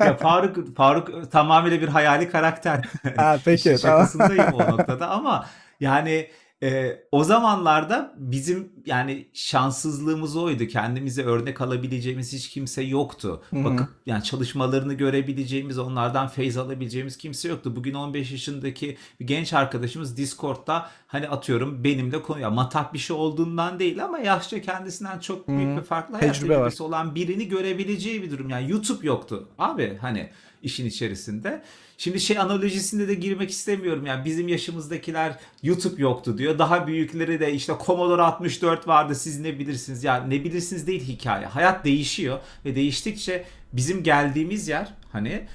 ya 0.00 0.16
Faruk 0.16 0.76
Faruk 0.76 1.32
tamamıyla 1.32 1.80
bir 1.80 1.88
hayali 1.88 2.30
karakter. 2.30 2.84
ha 3.16 3.38
peki 3.44 3.70
İşin 3.72 3.76
tamam. 3.82 3.98
şakasındayım 4.06 4.54
o 4.54 4.58
noktada 4.58 5.10
ama 5.10 5.46
yani 5.80 6.26
e, 6.62 6.98
o 7.12 7.24
zamanlarda 7.24 8.14
bizim 8.16 8.72
yani 8.86 9.26
şanssızlığımız 9.32 10.36
oydu. 10.36 10.66
Kendimize 10.66 11.22
örnek 11.22 11.60
alabileceğimiz 11.60 12.32
hiç 12.32 12.48
kimse 12.48 12.82
yoktu. 12.82 13.42
Hı 13.50 13.56
hı. 13.56 13.64
Bakıp 13.64 13.88
yani 14.06 14.24
çalışmalarını 14.24 14.94
görebileceğimiz, 14.94 15.78
onlardan 15.78 16.28
feyz 16.28 16.56
alabileceğimiz 16.56 17.16
kimse 17.16 17.48
yoktu. 17.48 17.76
Bugün 17.76 17.94
15 17.94 18.32
yaşındaki 18.32 18.96
bir 19.20 19.26
genç 19.26 19.52
arkadaşımız 19.52 20.16
Discord'da 20.16 20.90
hani 21.06 21.28
atıyorum 21.28 21.84
benimle 21.84 22.22
konu 22.22 22.40
ya 22.40 22.50
matah 22.50 22.92
bir 22.92 22.98
şey 22.98 23.16
olduğundan 23.16 23.78
değil 23.78 24.04
ama 24.04 24.18
yaşça 24.18 24.60
kendisinden 24.60 25.18
çok 25.18 25.48
büyük 25.48 25.72
hı. 25.72 25.76
ve 25.76 25.82
farklı 25.82 26.16
hayat 26.16 26.40
tecrübesi 26.40 26.82
olan 26.82 27.14
birini 27.14 27.48
görebileceği 27.48 28.22
bir 28.22 28.30
durum. 28.30 28.50
Yani 28.50 28.70
YouTube 28.70 29.06
yoktu 29.06 29.48
abi 29.58 29.98
hani 30.00 30.30
işin 30.62 30.86
içerisinde. 30.86 31.62
Şimdi 31.98 32.20
şey 32.20 32.38
analojisinde 32.38 33.08
de 33.08 33.14
girmek 33.14 33.50
istemiyorum. 33.50 34.06
Yani 34.06 34.24
bizim 34.24 34.48
yaşımızdakiler 34.48 35.38
YouTube 35.62 36.02
yoktu 36.02 36.38
diyor. 36.38 36.58
Daha 36.58 36.86
büyükleri 36.86 37.40
de 37.40 37.52
işte 37.52 37.72
Commodore 37.86 38.22
64 38.22 38.88
vardı 38.88 39.14
siz 39.14 39.40
ne 39.40 39.58
bilirsiniz. 39.58 40.04
Ya 40.04 40.24
ne 40.24 40.44
bilirsiniz 40.44 40.86
değil 40.86 41.04
hikaye. 41.04 41.46
Hayat 41.46 41.84
değişiyor 41.84 42.38
ve 42.64 42.74
değiştikçe 42.74 43.44
bizim 43.72 44.02
geldiğimiz 44.02 44.68
yer 44.68 44.94
hani 45.12 45.46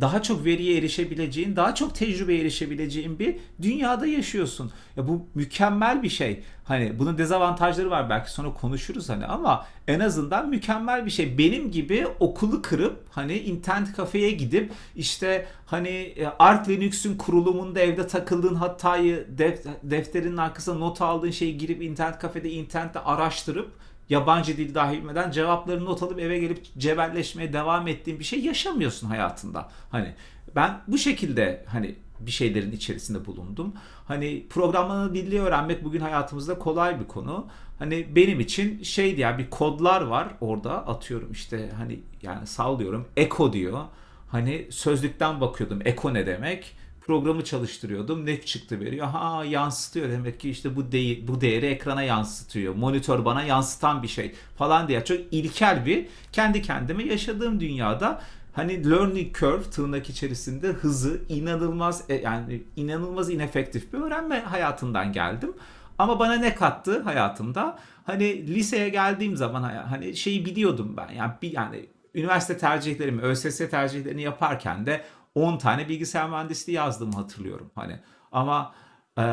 daha 0.00 0.22
çok 0.22 0.44
veriye 0.44 0.78
erişebileceğin, 0.78 1.56
daha 1.56 1.74
çok 1.74 1.94
tecrübeye 1.94 2.40
erişebileceğin 2.40 3.18
bir 3.18 3.36
dünyada 3.62 4.06
yaşıyorsun. 4.06 4.72
Ya 4.96 5.08
bu 5.08 5.26
mükemmel 5.34 6.02
bir 6.02 6.08
şey. 6.08 6.42
Hani 6.64 6.98
bunun 6.98 7.18
dezavantajları 7.18 7.90
var 7.90 8.10
belki 8.10 8.30
sonra 8.30 8.52
konuşuruz 8.52 9.08
hani 9.08 9.26
ama 9.26 9.66
en 9.88 10.00
azından 10.00 10.48
mükemmel 10.48 11.06
bir 11.06 11.10
şey. 11.10 11.38
Benim 11.38 11.70
gibi 11.70 12.06
okulu 12.20 12.62
kırıp 12.62 13.04
hani 13.10 13.38
internet 13.38 13.92
kafeye 13.92 14.30
gidip 14.30 14.72
işte 14.96 15.46
hani 15.66 15.88
e, 15.88 16.26
Arch 16.38 16.68
Linux'ün 16.68 17.16
kurulumunda 17.16 17.80
evde 17.80 18.06
takıldığın 18.06 18.54
hatayı 18.54 19.26
def- 19.38 19.66
defterinin 19.82 20.36
arkasına 20.36 20.74
not 20.74 21.02
aldığın 21.02 21.30
şeyi 21.30 21.58
girip 21.58 21.82
internet 21.82 22.18
kafede 22.18 22.50
internette 22.50 22.98
araştırıp 22.98 23.70
yabancı 24.08 24.56
dil 24.56 24.74
dahi 24.74 24.96
bilmeden 24.96 25.30
cevapları 25.30 25.84
not 25.84 26.02
alıp 26.02 26.20
eve 26.20 26.38
gelip 26.38 26.78
cebelleşmeye 26.78 27.52
devam 27.52 27.88
ettiğin 27.88 28.18
bir 28.18 28.24
şey 28.24 28.40
yaşamıyorsun 28.40 29.08
hayatında. 29.08 29.68
Hani 29.90 30.14
ben 30.56 30.80
bu 30.88 30.98
şekilde 30.98 31.64
hani 31.68 31.94
bir 32.20 32.30
şeylerin 32.30 32.72
içerisinde 32.72 33.26
bulundum. 33.26 33.72
Hani 34.08 34.46
programlama 34.50 35.14
dili 35.14 35.40
öğrenmek 35.40 35.84
bugün 35.84 36.00
hayatımızda 36.00 36.58
kolay 36.58 37.00
bir 37.00 37.04
konu. 37.04 37.46
Hani 37.78 38.16
benim 38.16 38.40
için 38.40 38.82
şeydi 38.82 39.20
ya 39.20 39.38
bir 39.38 39.50
kodlar 39.50 40.00
var 40.00 40.28
orada 40.40 40.86
atıyorum 40.86 41.32
işte 41.32 41.70
hani 41.76 42.00
yani 42.22 42.46
sallıyorum 42.46 43.08
Eko 43.16 43.52
diyor. 43.52 43.80
Hani 44.28 44.66
sözlükten 44.70 45.40
bakıyordum 45.40 45.80
Eko 45.84 46.14
ne 46.14 46.26
demek? 46.26 46.76
Programı 47.06 47.44
çalıştırıyordum. 47.44 48.26
Ne 48.26 48.40
çıktı 48.40 48.80
veriyor? 48.80 49.06
Ha 49.06 49.44
yansıtıyor. 49.44 50.08
Demek 50.08 50.40
ki 50.40 50.50
işte 50.50 50.76
bu 50.76 50.92
deği, 50.92 51.28
bu 51.28 51.40
değeri 51.40 51.66
ekrana 51.66 52.02
yansıtıyor. 52.02 52.74
Monitör 52.74 53.24
bana 53.24 53.42
yansıtan 53.42 54.02
bir 54.02 54.08
şey 54.08 54.34
falan 54.58 54.88
diye. 54.88 55.04
Çok 55.04 55.18
ilkel 55.30 55.86
bir 55.86 56.06
kendi 56.32 56.62
kendime 56.62 57.04
yaşadığım 57.04 57.60
dünyada 57.60 58.20
hani 58.52 58.90
learning 58.90 59.36
curve 59.38 59.62
tırnak 59.62 60.10
içerisinde 60.10 60.68
hızı 60.68 61.20
inanılmaz 61.28 62.04
e, 62.08 62.14
yani 62.14 62.62
inanılmaz 62.76 63.30
inefektif 63.30 63.92
bir 63.92 63.98
öğrenme 63.98 64.40
hayatından 64.40 65.12
geldim. 65.12 65.54
Ama 65.98 66.18
bana 66.18 66.34
ne 66.34 66.54
kattı 66.54 67.02
hayatımda? 67.02 67.78
Hani 68.04 68.46
liseye 68.46 68.88
geldiğim 68.88 69.36
zaman 69.36 69.62
hani 69.62 70.16
şeyi 70.16 70.46
biliyordum 70.46 70.94
ben. 70.96 71.08
Yani 71.14 71.32
bir 71.42 71.52
yani 71.52 71.86
üniversite 72.14 72.58
tercihlerimi, 72.58 73.22
ÖSS 73.22 73.58
tercihlerini 73.58 74.22
yaparken 74.22 74.86
de 74.86 75.04
10 75.34 75.58
tane 75.58 75.88
bilgisayar 75.88 76.28
mühendisliği 76.28 76.76
yazdığımı 76.76 77.12
hatırlıyorum 77.14 77.70
hani. 77.74 78.00
Ama 78.32 78.74
e, 79.18 79.24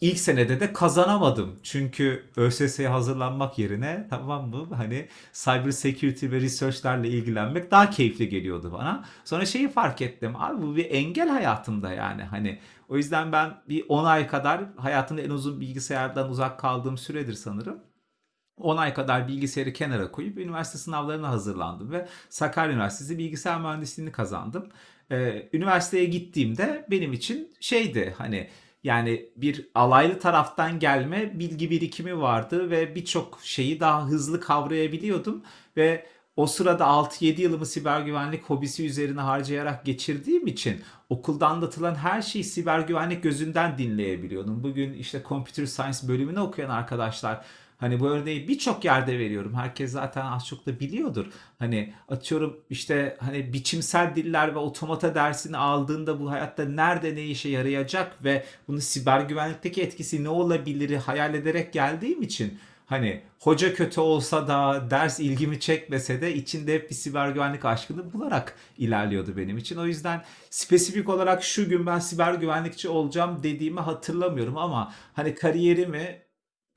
ilk 0.00 0.18
senede 0.18 0.60
de 0.60 0.72
kazanamadım. 0.72 1.60
Çünkü 1.62 2.30
ÖSS'ye 2.36 2.88
hazırlanmak 2.88 3.58
yerine 3.58 4.06
tamam 4.10 4.48
mı 4.48 4.74
hani 4.74 5.08
cyber 5.32 5.70
security 5.70 6.30
ve 6.30 6.40
research'lerle 6.40 7.08
ilgilenmek 7.08 7.70
daha 7.70 7.90
keyifli 7.90 8.28
geliyordu 8.28 8.72
bana. 8.72 9.04
Sonra 9.24 9.46
şeyi 9.46 9.68
fark 9.68 10.02
ettim. 10.02 10.36
Abi 10.36 10.62
bu 10.62 10.76
bir 10.76 10.90
engel 10.90 11.28
hayatımda 11.28 11.92
yani 11.92 12.22
hani 12.22 12.58
o 12.88 12.96
yüzden 12.96 13.32
ben 13.32 13.62
bir 13.68 13.84
10 13.88 14.04
ay 14.04 14.26
kadar 14.26 14.76
hayatımda 14.76 15.22
en 15.22 15.30
uzun 15.30 15.60
bilgisayardan 15.60 16.30
uzak 16.30 16.60
kaldığım 16.60 16.98
süredir 16.98 17.34
sanırım. 17.34 17.80
10 18.56 18.76
ay 18.76 18.94
kadar 18.94 19.28
bilgisayarı 19.28 19.72
kenara 19.72 20.10
koyup 20.10 20.38
üniversite 20.38 20.78
sınavlarına 20.78 21.28
hazırlandım 21.28 21.90
ve 21.90 22.08
Sakarya 22.28 22.72
Üniversitesi 22.72 23.18
bilgisayar 23.18 23.60
mühendisliğini 23.60 24.12
kazandım. 24.12 24.68
Ee, 25.10 25.48
üniversiteye 25.52 26.04
gittiğimde 26.04 26.86
benim 26.90 27.12
için 27.12 27.52
şeydi 27.60 28.14
hani 28.18 28.48
yani 28.84 29.30
bir 29.36 29.68
alaylı 29.74 30.18
taraftan 30.18 30.78
gelme 30.78 31.38
bilgi 31.38 31.70
birikimi 31.70 32.20
vardı 32.20 32.70
ve 32.70 32.94
birçok 32.94 33.38
şeyi 33.42 33.80
daha 33.80 34.06
hızlı 34.06 34.40
kavrayabiliyordum 34.40 35.42
ve 35.76 36.06
o 36.36 36.46
sırada 36.46 36.84
6-7 36.84 37.40
yılımı 37.40 37.66
siber 37.66 38.00
güvenlik 38.00 38.44
hobisi 38.44 38.86
üzerine 38.86 39.20
harcayarak 39.20 39.84
geçirdiğim 39.84 40.46
için 40.46 40.80
okulda 41.08 41.48
anlatılan 41.48 41.94
her 41.94 42.22
şeyi 42.22 42.44
siber 42.44 42.80
güvenlik 42.80 43.22
gözünden 43.22 43.78
dinleyebiliyordum. 43.78 44.62
Bugün 44.62 44.92
işte 44.92 45.22
computer 45.28 45.66
science 45.66 45.98
bölümünü 46.08 46.40
okuyan 46.40 46.70
arkadaşlar 46.70 47.44
Hani 47.78 48.00
bu 48.00 48.08
örneği 48.08 48.48
birçok 48.48 48.84
yerde 48.84 49.18
veriyorum. 49.18 49.54
Herkes 49.54 49.92
zaten 49.92 50.26
az 50.26 50.46
çok 50.46 50.66
da 50.66 50.80
biliyordur. 50.80 51.26
Hani 51.58 51.94
atıyorum 52.08 52.60
işte 52.70 53.16
hani 53.20 53.52
biçimsel 53.52 54.14
diller 54.16 54.54
ve 54.54 54.58
otomata 54.58 55.14
dersini 55.14 55.56
aldığında 55.56 56.20
bu 56.20 56.30
hayatta 56.30 56.64
nerede 56.64 57.14
ne 57.14 57.24
işe 57.24 57.48
yarayacak 57.48 58.24
ve 58.24 58.44
bunun 58.68 58.78
siber 58.78 59.20
güvenlikteki 59.20 59.82
etkisi 59.82 60.24
ne 60.24 60.28
olabilir 60.28 60.96
hayal 60.96 61.34
ederek 61.34 61.72
geldiğim 61.72 62.22
için 62.22 62.58
hani 62.86 63.22
hoca 63.40 63.74
kötü 63.74 64.00
olsa 64.00 64.48
da 64.48 64.90
ders 64.90 65.20
ilgimi 65.20 65.60
çekmese 65.60 66.20
de 66.20 66.34
içinde 66.34 66.74
hep 66.74 66.90
bir 66.90 66.94
siber 66.94 67.28
güvenlik 67.28 67.64
aşkını 67.64 68.12
bularak 68.12 68.54
ilerliyordu 68.78 69.36
benim 69.36 69.58
için. 69.58 69.76
O 69.76 69.86
yüzden 69.86 70.24
spesifik 70.50 71.08
olarak 71.08 71.44
şu 71.44 71.68
gün 71.68 71.86
ben 71.86 71.98
siber 71.98 72.34
güvenlikçi 72.34 72.88
olacağım 72.88 73.42
dediğimi 73.42 73.80
hatırlamıyorum 73.80 74.58
ama 74.58 74.94
hani 75.14 75.34
kariyerimi 75.34 76.27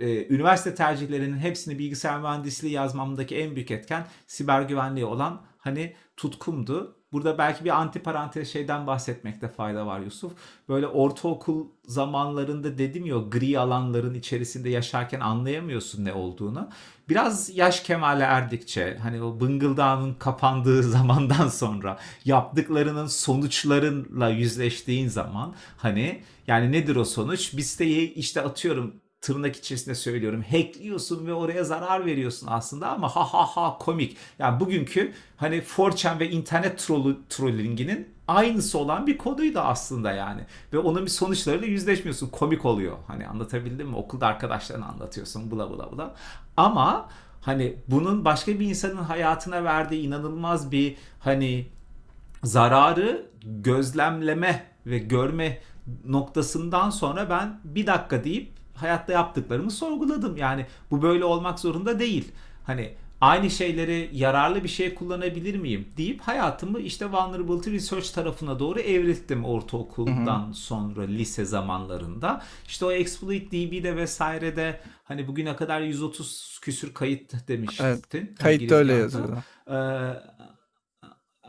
e, 0.02 0.28
üniversite 0.34 0.76
tercihlerinin 0.76 1.38
hepsini 1.38 1.80
bilgisayar 1.80 2.20
mühendisliği 2.20 2.74
yazmamdaki 2.74 3.36
en 3.36 3.56
büyük 3.56 3.72
etken 3.72 4.08
siber 4.28 4.62
güvenliği 4.62 5.06
olan 5.06 5.42
hani 5.58 5.96
tutkumdu. 6.18 6.96
Burada 7.12 7.38
belki 7.38 7.66
bir 7.66 7.70
anti 7.70 8.00
parantez 8.00 8.54
şeyden 8.54 8.88
bahsetmekte 8.88 9.48
fayda 9.48 9.86
var 9.86 10.00
Yusuf. 10.00 10.32
Böyle 10.70 10.88
ortaokul 10.88 11.68
zamanlarında 11.86 12.78
dedim 12.78 13.06
ya 13.06 13.18
gri 13.18 13.60
alanların 13.60 14.14
içerisinde 14.14 14.70
yaşarken 14.70 15.20
anlayamıyorsun 15.20 16.06
ne 16.06 16.14
olduğunu. 16.14 16.70
Biraz 17.10 17.58
yaş 17.58 17.84
kemale 17.84 18.24
erdikçe 18.24 18.98
hani 19.02 19.24
o 19.24 19.40
bıngıldağının 19.40 20.14
kapandığı 20.14 20.84
zamandan 20.92 21.48
sonra 21.48 21.98
yaptıklarının 22.26 23.08
sonuçlarıyla 23.08 24.30
yüzleştiğin 24.30 25.08
zaman 25.08 25.56
hani 25.78 26.24
yani 26.48 26.72
nedir 26.72 26.96
o 26.96 27.06
sonuç? 27.06 27.58
Bir 27.58 27.62
siteyi 27.62 28.14
işte 28.14 28.42
atıyorum 28.42 29.01
tırnak 29.22 29.56
içerisinde 29.56 29.96
söylüyorum 29.96 30.44
hackliyorsun 30.52 31.28
ve 31.28 31.34
oraya 31.34 31.64
zarar 31.64 32.06
veriyorsun 32.06 32.48
aslında 32.48 32.90
ama 32.90 33.16
ha 33.16 33.34
ha 33.34 33.46
ha 33.46 33.78
komik. 33.80 34.18
Yani 34.40 34.60
bugünkü 34.60 35.14
hani 35.38 35.62
4chan 35.62 36.20
ve 36.20 36.30
internet 36.30 36.80
trolü, 36.80 37.18
trollinginin 37.30 38.10
aynısı 38.28 38.78
olan 38.78 39.08
bir 39.08 39.18
koduydu 39.18 39.60
aslında 39.60 40.12
yani. 40.12 40.42
Ve 40.74 40.78
onun 40.78 41.06
bir 41.06 41.12
sonuçlarıyla 41.12 41.68
yüzleşmiyorsun. 41.68 42.28
Komik 42.28 42.66
oluyor. 42.66 42.98
Hani 43.08 43.28
anlatabildim 43.28 43.88
mi? 43.88 43.96
Okulda 43.96 44.28
arkadaşlarına 44.28 44.86
anlatıyorsun 44.86 45.52
bula 45.52 45.70
bula 45.70 45.92
bula. 45.92 46.16
Ama 46.58 47.10
hani 47.42 47.76
bunun 47.88 48.26
başka 48.26 48.60
bir 48.60 48.70
insanın 48.70 49.04
hayatına 49.04 49.64
verdiği 49.64 50.08
inanılmaz 50.08 50.72
bir 50.72 50.98
hani 51.20 51.68
zararı 52.44 53.26
gözlemleme 53.44 54.66
ve 54.86 54.98
görme 55.00 55.60
noktasından 56.06 56.90
sonra 56.90 57.30
ben 57.30 57.60
bir 57.64 57.88
dakika 57.88 58.24
deyip 58.24 58.61
hayatta 58.82 59.14
yaptıklarımı 59.14 59.72
sorguladım. 59.72 60.38
Yani 60.38 60.66
bu 60.92 61.02
böyle 61.02 61.26
olmak 61.26 61.60
zorunda 61.60 62.00
değil. 62.00 62.32
Hani 62.64 62.94
aynı 63.22 63.50
şeyleri 63.50 64.10
yararlı 64.14 64.64
bir 64.64 64.70
şey 64.70 64.96
kullanabilir 64.96 65.56
miyim 65.56 65.88
deyip 65.98 66.22
hayatımı 66.22 66.80
işte 66.80 67.06
vulnerability 67.06 67.72
research 67.72 68.10
tarafına 68.10 68.60
doğru 68.60 68.80
evrilttim 68.80 69.46
ortaokuldan 69.46 70.46
hı 70.46 70.50
hı. 70.50 70.54
sonra 70.54 71.02
lise 71.02 71.46
zamanlarında. 71.46 72.42
İşte 72.68 72.86
o 72.86 72.92
exploit 72.92 73.52
DB'de 73.52 73.96
vesairede 73.96 74.80
hani 75.04 75.28
bugüne 75.28 75.56
kadar 75.56 75.82
130 75.82 76.60
küsür 76.62 76.94
kayıt 76.94 77.48
demiştin. 77.48 77.84
Evet, 77.84 78.36
kayıtta 78.40 78.76
öyle 78.76 78.94
yazıyor. 78.94 79.38
Ee, 79.68 79.74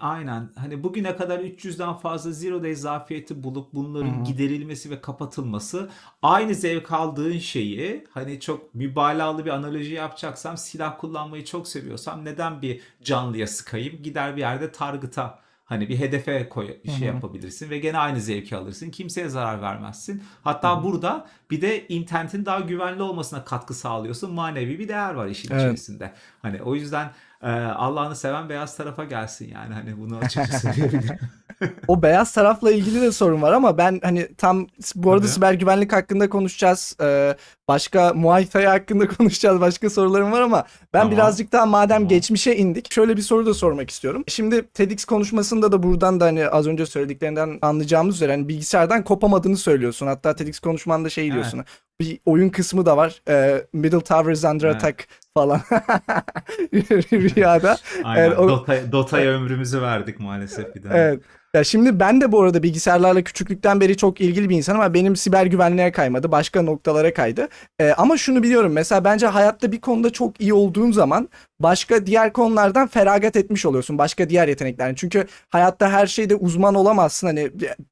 Aynen. 0.03 0.49
Hani 0.57 0.83
bugüne 0.83 1.17
kadar 1.17 1.41
300'den 1.41 1.95
fazla 1.95 2.33
zero 2.33 2.63
day 2.63 2.75
zafiyeti 2.75 3.45
bulup 3.45 3.75
bunların 3.75 4.15
Hı-hı. 4.15 4.25
giderilmesi 4.25 4.91
ve 4.91 5.01
kapatılması 5.01 5.91
aynı 6.23 6.55
zevk 6.55 6.93
aldığın 6.93 7.39
şeyi 7.39 8.05
hani 8.11 8.41
çok 8.41 8.75
mübalağalı 8.75 9.45
bir 9.45 9.51
analoji 9.51 9.95
yapacaksan 9.95 10.55
silah 10.55 10.99
kullanmayı 10.99 11.45
çok 11.45 11.69
seviyorsam 11.69 12.25
neden 12.25 12.63
bir 12.63 12.81
canlıya 13.03 13.47
sıkayım? 13.47 14.03
Gider 14.03 14.37
bir 14.37 14.41
yerde 14.41 14.73
targıta 14.73 15.43
Hani 15.65 15.89
bir 15.89 15.99
hedefe 15.99 16.49
koy, 16.49 16.67
şey 16.67 16.95
Hı-hı. 16.95 17.05
yapabilirsin 17.05 17.71
ve 17.71 17.79
gene 17.79 17.99
aynı 17.99 18.21
zevki 18.21 18.57
alırsın. 18.57 18.91
Kimseye 18.91 19.29
zarar 19.29 19.63
vermezsin. 19.63 20.23
Hatta 20.45 20.77
Hı-hı. 20.77 20.85
burada 20.85 21.27
bir 21.51 21.61
de 21.61 21.89
internetin 21.89 22.45
daha 22.47 22.61
güvenli 22.61 23.03
olmasına 23.03 23.45
katkı 23.45 23.75
sağlıyorsun. 23.75 24.33
Manevi 24.33 24.79
bir 24.79 24.89
değer 24.89 25.15
var 25.15 25.27
işin 25.27 25.53
evet. 25.53 25.63
içerisinde. 25.63 26.13
Hani 26.43 26.63
o 26.63 26.75
yüzden 26.75 27.11
e, 27.43 27.51
Allah'ını 27.51 28.17
seven 28.17 28.49
beyaz 28.49 28.77
tarafa 28.77 29.05
gelsin 29.05 29.51
yani. 29.55 29.75
Hani 29.75 30.01
bunu 30.01 30.17
açıkça 30.19 30.59
söyleyebilirim. 30.59 31.19
o 31.89 32.03
beyaz 32.03 32.33
tarafla 32.33 32.73
ilgili 32.73 33.01
de 33.01 33.13
sorun 33.13 33.43
var 33.43 33.53
ama 33.53 33.79
ben 33.79 34.01
hani 34.03 34.35
tam 34.35 34.67
bu 34.95 35.11
arada 35.13 35.23
Tabii. 35.23 35.33
siber 35.33 35.53
güvenlik 35.53 35.93
hakkında 35.93 36.29
konuşacağız. 36.29 36.97
Ee, 37.01 37.37
başka 37.69 38.13
Muay 38.15 38.47
Thai 38.47 38.67
hakkında 38.67 39.09
konuşacağız. 39.19 39.61
Başka 39.61 39.91
sorularım 39.91 40.33
var 40.33 40.41
ama 40.41 40.65
ben 40.95 41.01
tamam. 41.01 41.13
birazcık 41.13 41.53
daha 41.53 41.67
madem 41.67 41.97
tamam. 41.97 42.09
geçmişe 42.09 42.57
indik. 42.57 42.93
Şöyle 42.93 43.17
bir 43.17 43.23
soru 43.23 43.47
da 43.47 43.55
sormak 43.55 43.91
istiyorum. 43.91 44.25
Şimdi 44.29 44.69
TEDx 44.69 45.05
konuşmasında 45.05 45.73
da 45.73 45.83
buradan 45.83 46.21
da 46.21 46.25
hani 46.25 46.49
az 46.49 46.67
önce 46.67 46.87
söylediklerinden 46.87 47.59
anlayacağımız 47.63 48.15
üzere 48.15 48.33
hani 48.33 48.49
bilgisayardan 48.49 49.05
kopamadığını 49.05 49.57
söylüyorsun. 49.57 50.07
Hatta 50.07 50.37
TEDx 50.37 50.59
konuşmanda 50.59 51.11
şey 51.11 51.33
diyorsun. 51.33 51.59
Evet 51.59 51.69
bir 52.03 52.21
oyun 52.27 52.49
kısmı 52.49 52.87
da 52.87 52.97
var. 52.97 53.23
Ee, 53.29 53.67
Middle 53.73 54.01
Tower 54.01 54.33
is 54.33 54.45
under 54.45 54.67
Evet. 54.67 54.77
attack 54.77 55.07
falan 55.35 55.61
rüyada. 57.13 57.77
Aynen. 58.05 58.27
Evet, 58.27 58.39
o- 58.39 58.49
Dota, 58.49 58.93
Dota'ya 58.93 59.31
ömrümüzü 59.33 59.83
verdik 59.83 60.21
maalesef 60.21 60.75
bir 60.75 60.83
daha. 60.83 60.99
Evet. 60.99 61.23
Ya 61.55 61.65
şimdi 61.65 62.01
ben 62.01 62.21
de 62.21 62.33
bu 62.33 62.43
arada 62.43 62.63
bilgisayarlarla 62.63 63.23
küçüklükten 63.25 63.81
beri 63.81 63.97
çok 63.97 64.21
ilgili 64.21 64.49
bir 64.49 64.57
insanım 64.57 64.81
ama 64.81 64.95
benim 64.95 65.17
siber 65.17 65.47
güvenliğe 65.47 65.93
kaymadı. 65.93 66.33
Başka 66.33 66.63
noktalara 66.63 67.15
kaydı. 67.15 67.49
Ee, 67.81 67.93
ama 67.93 68.17
şunu 68.17 68.43
biliyorum. 68.43 68.73
Mesela 68.73 69.05
bence 69.05 69.27
hayatta 69.27 69.73
bir 69.73 69.81
konuda 69.81 70.11
çok 70.11 70.41
iyi 70.41 70.55
olduğun 70.55 70.93
zaman 70.93 71.29
başka 71.61 72.07
diğer 72.07 72.33
konulardan 72.33 72.89
feragat 72.89 73.37
etmiş 73.37 73.67
oluyorsun. 73.67 73.99
Başka 73.99 74.29
diğer 74.31 74.49
yeteneklerin. 74.49 74.95
Çünkü 74.95 75.27
hayatta 75.49 75.91
her 75.93 76.07
şeyde 76.07 76.35
uzman 76.35 76.75
olamazsın. 76.75 77.27
Hani 77.27 77.51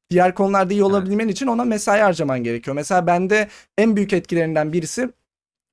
diğer 0.09 0.35
konularda 0.35 0.73
iyi 0.73 0.83
olabilmen 0.83 1.27
için 1.27 1.47
ona 1.47 1.63
mesai 1.63 1.99
harcaman 2.01 2.43
gerekiyor. 2.43 2.75
Mesela 2.75 3.07
bende 3.07 3.47
en 3.77 3.95
büyük 3.95 4.13
etkilerinden 4.13 4.73
birisi 4.73 5.09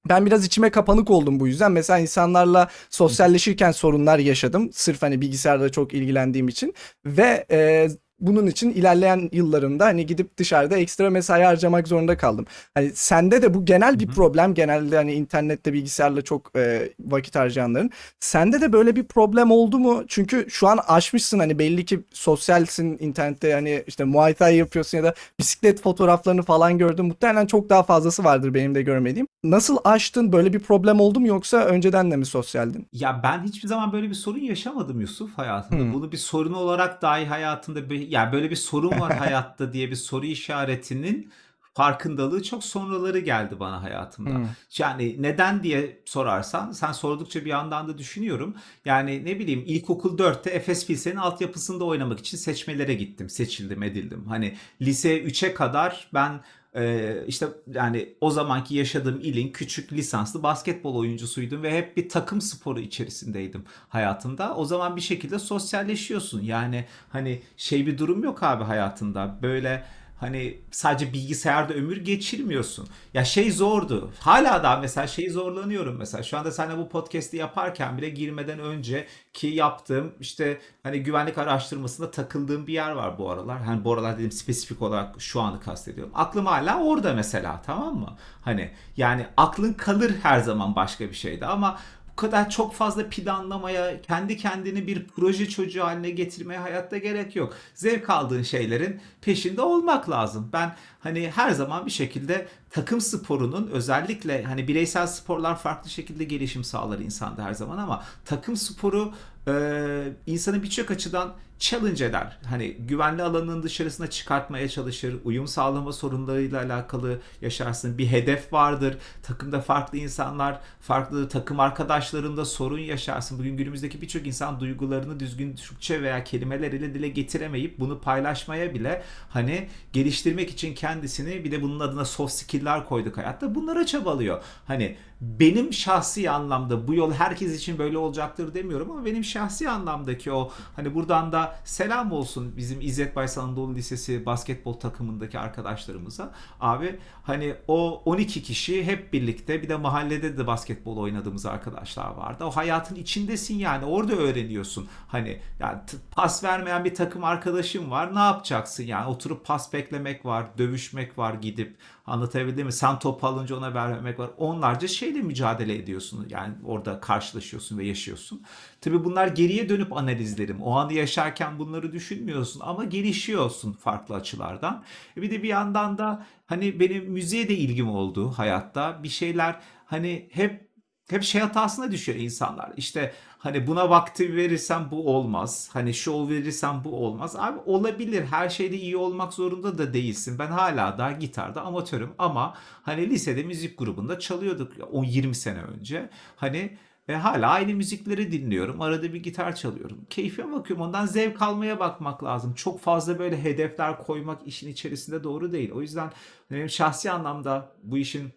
ben 0.08 0.26
biraz 0.26 0.44
içime 0.46 0.70
kapanık 0.70 1.10
oldum 1.10 1.40
bu 1.40 1.46
yüzden. 1.48 1.72
Mesela 1.72 1.98
insanlarla 1.98 2.68
sosyalleşirken 2.90 3.72
sorunlar 3.72 4.18
yaşadım. 4.18 4.70
Sırf 4.72 5.02
hani 5.02 5.20
bilgisayarla 5.20 5.68
çok 5.68 5.94
ilgilendiğim 5.94 6.48
için. 6.48 6.74
Ve 7.06 7.46
e, 7.50 7.88
bunun 8.20 8.46
için 8.46 8.70
ilerleyen 8.70 9.28
yıllarımda 9.32 9.84
hani 9.86 10.06
gidip 10.06 10.38
dışarıda 10.38 10.76
ekstra 10.78 11.10
mesai 11.10 11.42
harcamak 11.42 11.88
zorunda 11.88 12.16
kaldım. 12.16 12.46
Hani 12.74 12.90
sende 12.94 13.42
de 13.42 13.54
bu 13.54 13.64
genel 13.64 14.00
bir 14.00 14.06
Hı 14.06 14.10
hı. 14.10 14.14
problem. 14.14 14.54
Genelde 14.54 14.96
hani 14.96 15.12
internette 15.12 15.72
bilgisayarla 15.72 16.22
çok 16.22 16.56
e, 16.56 16.92
vakit 17.00 17.36
harcayanların. 17.36 17.90
Sende 18.20 18.60
de 18.60 18.72
böyle 18.72 18.96
bir 18.96 19.04
problem 19.04 19.50
oldu 19.50 19.78
mu? 19.78 20.04
Çünkü 20.08 20.46
şu 20.50 20.68
an 20.68 20.78
aşmışsın 20.88 21.38
hani 21.38 21.58
belli 21.58 21.84
ki 21.84 22.00
sosyalsin 22.12 22.96
internette 23.00 23.52
hani 23.52 23.84
işte 23.86 24.04
Muay 24.04 24.34
Thai 24.34 24.56
yapıyorsun 24.56 24.98
ya 24.98 25.04
da 25.04 25.14
bisiklet 25.38 25.82
fotoğraflarını 25.82 26.42
falan 26.42 26.78
gördüm. 26.78 27.06
Muhtemelen 27.06 27.46
çok 27.46 27.68
daha 27.68 27.82
fazlası 27.82 28.24
vardır 28.24 28.54
benim 28.54 28.74
de 28.74 28.82
görmediğim. 28.82 29.28
Nasıl 29.44 29.76
aştın? 29.84 30.32
Böyle 30.32 30.52
bir 30.52 30.58
problem 30.58 31.00
oldu 31.00 31.20
mu 31.20 31.26
yoksa 31.26 31.56
önceden 31.58 32.10
de 32.10 32.16
mi 32.16 32.26
sosyaldin? 32.26 32.86
Ya 32.92 33.20
ben 33.22 33.42
hiçbir 33.42 33.68
zaman 33.68 33.92
böyle 33.92 34.08
bir 34.08 34.14
sorun 34.14 34.38
yaşamadım 34.38 35.00
Yusuf 35.00 35.38
hayatımda. 35.38 35.82
Hmm. 35.82 35.92
Bunu 35.92 36.12
bir 36.12 36.16
sorun 36.16 36.52
olarak 36.52 37.02
dahi 37.02 37.26
hayatımda 37.26 37.90
yani 38.08 38.32
böyle 38.32 38.50
bir 38.50 38.56
sorun 38.56 39.00
var 39.00 39.16
hayatta 39.18 39.72
diye 39.72 39.90
bir 39.90 39.96
soru 39.96 40.26
işaretinin 40.26 41.32
farkındalığı 41.78 42.42
çok 42.42 42.64
sonraları 42.64 43.18
geldi 43.18 43.60
bana 43.60 43.82
hayatımda. 43.82 44.30
Hmm. 44.30 44.46
Yani 44.78 45.22
neden 45.22 45.62
diye 45.62 46.02
sorarsan 46.04 46.72
sen 46.72 46.92
sordukça 46.92 47.40
bir 47.40 47.50
yandan 47.50 47.88
da 47.88 47.98
düşünüyorum. 47.98 48.54
Yani 48.84 49.24
ne 49.24 49.38
bileyim 49.38 49.62
ilkokul 49.66 50.18
4'te 50.18 50.50
Efes 50.50 50.86
Pilsen'in 50.86 51.16
altyapısında 51.16 51.84
oynamak 51.84 52.18
için 52.18 52.36
seçmelere 52.36 52.94
gittim. 52.94 53.28
Seçildim 53.28 53.82
edildim. 53.82 54.24
Hani 54.28 54.56
lise 54.80 55.22
3'e 55.22 55.54
kadar 55.54 56.08
ben 56.14 56.40
e, 56.76 57.14
işte 57.26 57.46
yani 57.74 58.14
o 58.20 58.30
zamanki 58.30 58.74
yaşadığım 58.74 59.20
ilin 59.20 59.52
küçük 59.52 59.92
lisanslı 59.92 60.42
basketbol 60.42 60.94
oyuncusuydum 60.94 61.62
ve 61.62 61.76
hep 61.76 61.96
bir 61.96 62.08
takım 62.08 62.40
sporu 62.40 62.80
içerisindeydim 62.80 63.64
hayatımda. 63.88 64.56
O 64.56 64.64
zaman 64.64 64.96
bir 64.96 65.00
şekilde 65.00 65.38
sosyalleşiyorsun. 65.38 66.42
Yani 66.42 66.84
hani 67.08 67.42
şey 67.56 67.86
bir 67.86 67.98
durum 67.98 68.24
yok 68.24 68.42
abi 68.42 68.64
hayatında. 68.64 69.38
Böyle 69.42 69.84
Hani 70.20 70.58
sadece 70.70 71.12
bilgisayarda 71.12 71.74
ömür 71.74 71.96
geçirmiyorsun. 71.96 72.88
Ya 73.14 73.24
şey 73.24 73.52
zordu. 73.52 74.12
Hala 74.20 74.62
da 74.62 74.76
mesela 74.76 75.06
şeyi 75.06 75.30
zorlanıyorum 75.30 75.96
mesela. 75.96 76.22
Şu 76.22 76.38
anda 76.38 76.50
seninle 76.50 76.78
bu 76.78 76.88
podcast'i 76.88 77.36
yaparken 77.36 77.98
bile 77.98 78.08
girmeden 78.08 78.58
önce 78.58 79.06
ki 79.32 79.46
yaptığım 79.46 80.12
işte 80.20 80.60
hani 80.82 81.02
güvenlik 81.02 81.38
araştırmasında 81.38 82.10
takıldığım 82.10 82.66
bir 82.66 82.72
yer 82.72 82.90
var 82.90 83.18
bu 83.18 83.30
aralar. 83.30 83.62
Hani 83.62 83.84
bu 83.84 83.92
aralar 83.94 84.18
dedim 84.18 84.32
spesifik 84.32 84.82
olarak 84.82 85.20
şu 85.20 85.40
anı 85.40 85.60
kastediyorum. 85.60 86.12
Aklım 86.14 86.46
hala 86.46 86.82
orada 86.82 87.14
mesela 87.14 87.62
tamam 87.66 87.96
mı? 87.96 88.16
Hani 88.42 88.70
yani 88.96 89.26
aklın 89.36 89.72
kalır 89.72 90.14
her 90.22 90.40
zaman 90.40 90.76
başka 90.76 91.08
bir 91.08 91.14
şeyde 91.14 91.46
ama 91.46 91.78
kadar 92.18 92.50
çok 92.50 92.74
fazla 92.74 93.08
planlamaya, 93.08 94.02
kendi 94.02 94.36
kendini 94.36 94.86
bir 94.86 95.06
proje 95.06 95.48
çocuğu 95.48 95.84
haline 95.84 96.10
getirmeye 96.10 96.60
hayatta 96.60 96.98
gerek 96.98 97.36
yok. 97.36 97.54
Zevk 97.74 98.10
aldığın 98.10 98.42
şeylerin 98.42 99.00
peşinde 99.20 99.62
olmak 99.62 100.10
lazım. 100.10 100.50
Ben 100.52 100.76
hani 101.00 101.30
her 101.30 101.50
zaman 101.50 101.86
bir 101.86 101.90
şekilde 101.90 102.48
takım 102.70 103.00
sporunun 103.00 103.70
özellikle 103.72 104.44
hani 104.44 104.68
bireysel 104.68 105.06
sporlar 105.06 105.58
farklı 105.58 105.90
şekilde 105.90 106.24
gelişim 106.24 106.64
sağlar 106.64 106.98
insanda 106.98 107.44
her 107.44 107.54
zaman 107.54 107.78
ama 107.78 108.04
takım 108.24 108.56
sporu 108.56 109.12
e, 109.48 110.12
insanı 110.26 110.62
birçok 110.62 110.90
açıdan 110.90 111.34
challenge 111.58 112.04
eder. 112.04 112.38
Hani 112.44 112.72
güvenli 112.72 113.22
alanının 113.22 113.62
dışarısına 113.62 114.10
çıkartmaya 114.10 114.68
çalışır. 114.68 115.16
Uyum 115.24 115.48
sağlama 115.48 115.92
sorunlarıyla 115.92 116.62
alakalı 116.62 117.20
yaşarsın. 117.42 117.98
Bir 117.98 118.06
hedef 118.06 118.52
vardır. 118.52 118.96
Takımda 119.22 119.60
farklı 119.60 119.98
insanlar, 119.98 120.60
farklı 120.80 121.28
takım 121.28 121.60
arkadaşlarında 121.60 122.44
sorun 122.44 122.78
yaşarsın. 122.78 123.38
Bugün 123.38 123.56
günümüzdeki 123.56 124.02
birçok 124.02 124.26
insan 124.26 124.60
duygularını 124.60 125.20
düzgün 125.20 125.56
Türkçe 125.56 126.02
veya 126.02 126.24
kelimeleriyle 126.24 126.94
dile 126.94 127.08
getiremeyip 127.08 127.80
bunu 127.80 128.00
paylaşmaya 128.00 128.74
bile 128.74 129.02
hani 129.28 129.68
geliştirmek 129.92 130.50
için 130.50 130.74
kendisini 130.74 131.44
bir 131.44 131.52
de 131.52 131.62
bunun 131.62 131.80
adına 131.80 132.04
soft 132.04 132.32
skill'ler 132.32 132.84
koyduk 132.84 133.16
hayatta. 133.16 133.54
Bunlara 133.54 133.86
çabalıyor. 133.86 134.42
Hani 134.66 134.96
benim 135.20 135.72
şahsi 135.72 136.30
anlamda 136.30 136.88
bu 136.88 136.94
yol 136.94 137.12
herkes 137.12 137.56
için 137.56 137.78
böyle 137.78 137.98
olacaktır 137.98 138.54
demiyorum 138.54 138.90
ama 138.90 139.04
benim 139.04 139.24
şahsi 139.24 139.37
anlamdaki 139.68 140.32
o 140.32 140.50
hani 140.76 140.94
buradan 140.94 141.32
da 141.32 141.56
selam 141.64 142.12
olsun 142.12 142.56
bizim 142.56 142.80
İzzet 142.80 143.16
Baysal 143.16 143.44
Anadolu 143.44 143.74
Lisesi 143.74 144.26
basketbol 144.26 144.72
takımındaki 144.72 145.38
arkadaşlarımıza. 145.38 146.32
Abi 146.60 146.98
hani 147.22 147.54
o 147.68 148.02
12 148.04 148.42
kişi 148.42 148.84
hep 148.84 149.12
birlikte 149.12 149.62
bir 149.62 149.68
de 149.68 149.76
mahallede 149.76 150.38
de 150.38 150.46
basketbol 150.46 150.96
oynadığımız 150.96 151.46
arkadaşlar 151.46 152.10
vardı. 152.10 152.44
O 152.44 152.50
hayatın 152.50 152.94
içindesin 152.94 153.54
yani 153.54 153.84
orada 153.84 154.12
öğreniyorsun. 154.12 154.88
Hani 155.08 155.40
yani 155.60 155.78
pas 156.10 156.44
vermeyen 156.44 156.84
bir 156.84 156.94
takım 156.94 157.24
arkadaşım 157.24 157.90
var. 157.90 158.14
Ne 158.14 158.18
yapacaksın 158.18 158.84
yani? 158.84 159.06
Oturup 159.06 159.46
pas 159.46 159.72
beklemek 159.72 160.24
var, 160.24 160.46
dövüşmek 160.58 161.18
var 161.18 161.34
gidip 161.34 161.76
Anlatabildim 162.08 162.66
mi? 162.66 162.72
Sen 162.72 162.98
top 162.98 163.24
alınca 163.24 163.56
ona 163.56 163.74
vermemek 163.74 164.18
var. 164.18 164.30
Onlarca 164.38 164.88
şeyle 164.88 165.22
mücadele 165.22 165.74
ediyorsun. 165.74 166.26
Yani 166.30 166.54
orada 166.64 167.00
karşılaşıyorsun 167.00 167.78
ve 167.78 167.86
yaşıyorsun. 167.86 168.42
Tabii 168.80 169.04
bunlar 169.04 169.26
geriye 169.26 169.68
dönüp 169.68 169.92
analizlerim. 169.96 170.62
O 170.62 170.72
anı 170.76 170.92
yaşarken 170.92 171.58
bunları 171.58 171.92
düşünmüyorsun 171.92 172.60
ama 172.64 172.84
gelişiyorsun 172.84 173.72
farklı 173.72 174.14
açılardan. 174.14 174.84
E 175.16 175.22
Bir 175.22 175.30
de 175.30 175.42
bir 175.42 175.48
yandan 175.48 175.98
da 175.98 176.26
hani 176.46 176.80
benim 176.80 177.04
müziğe 177.12 177.48
de 177.48 177.56
ilgim 177.56 177.88
oldu 177.90 178.30
hayatta. 178.36 179.02
Bir 179.02 179.08
şeyler 179.08 179.60
hani 179.86 180.28
hep 180.32 180.67
hep 181.10 181.22
şey 181.22 181.40
hatasına 181.40 181.92
düşüyor 181.92 182.18
insanlar. 182.18 182.72
İşte 182.76 183.12
hani 183.38 183.66
buna 183.66 183.90
vakti 183.90 184.36
verirsem 184.36 184.88
bu 184.90 185.16
olmaz. 185.16 185.68
Hani 185.72 185.94
şov 185.94 186.28
verirsem 186.28 186.80
bu 186.84 187.06
olmaz. 187.06 187.36
Abi 187.36 187.58
olabilir. 187.66 188.24
Her 188.24 188.48
şeyde 188.48 188.76
iyi 188.76 188.96
olmak 188.96 189.32
zorunda 189.32 189.78
da 189.78 189.94
değilsin. 189.94 190.38
Ben 190.38 190.46
hala 190.46 190.98
da 190.98 191.12
gitarda 191.12 191.62
amatörüm 191.62 192.10
ama 192.18 192.54
hani 192.82 193.10
lisede 193.10 193.42
müzik 193.42 193.78
grubunda 193.78 194.18
çalıyorduk 194.18 194.72
10-20 194.76 195.34
sene 195.34 195.62
önce. 195.62 196.10
Hani 196.36 196.78
ve 197.08 197.16
hala 197.16 197.50
aynı 197.50 197.74
müzikleri 197.74 198.32
dinliyorum. 198.32 198.80
Arada 198.80 199.14
bir 199.14 199.22
gitar 199.22 199.56
çalıyorum. 199.56 199.98
Keyfime 200.10 200.52
bakıyorum. 200.52 200.86
Ondan 200.86 201.06
zevk 201.06 201.42
almaya 201.42 201.80
bakmak 201.80 202.24
lazım. 202.24 202.54
Çok 202.54 202.80
fazla 202.80 203.18
böyle 203.18 203.42
hedefler 203.42 203.98
koymak 203.98 204.46
işin 204.46 204.68
içerisinde 204.68 205.24
doğru 205.24 205.52
değil. 205.52 205.70
O 205.72 205.82
yüzden 205.82 206.12
benim 206.50 206.68
şahsi 206.68 207.10
anlamda 207.10 207.72
bu 207.82 207.98
işin 207.98 208.32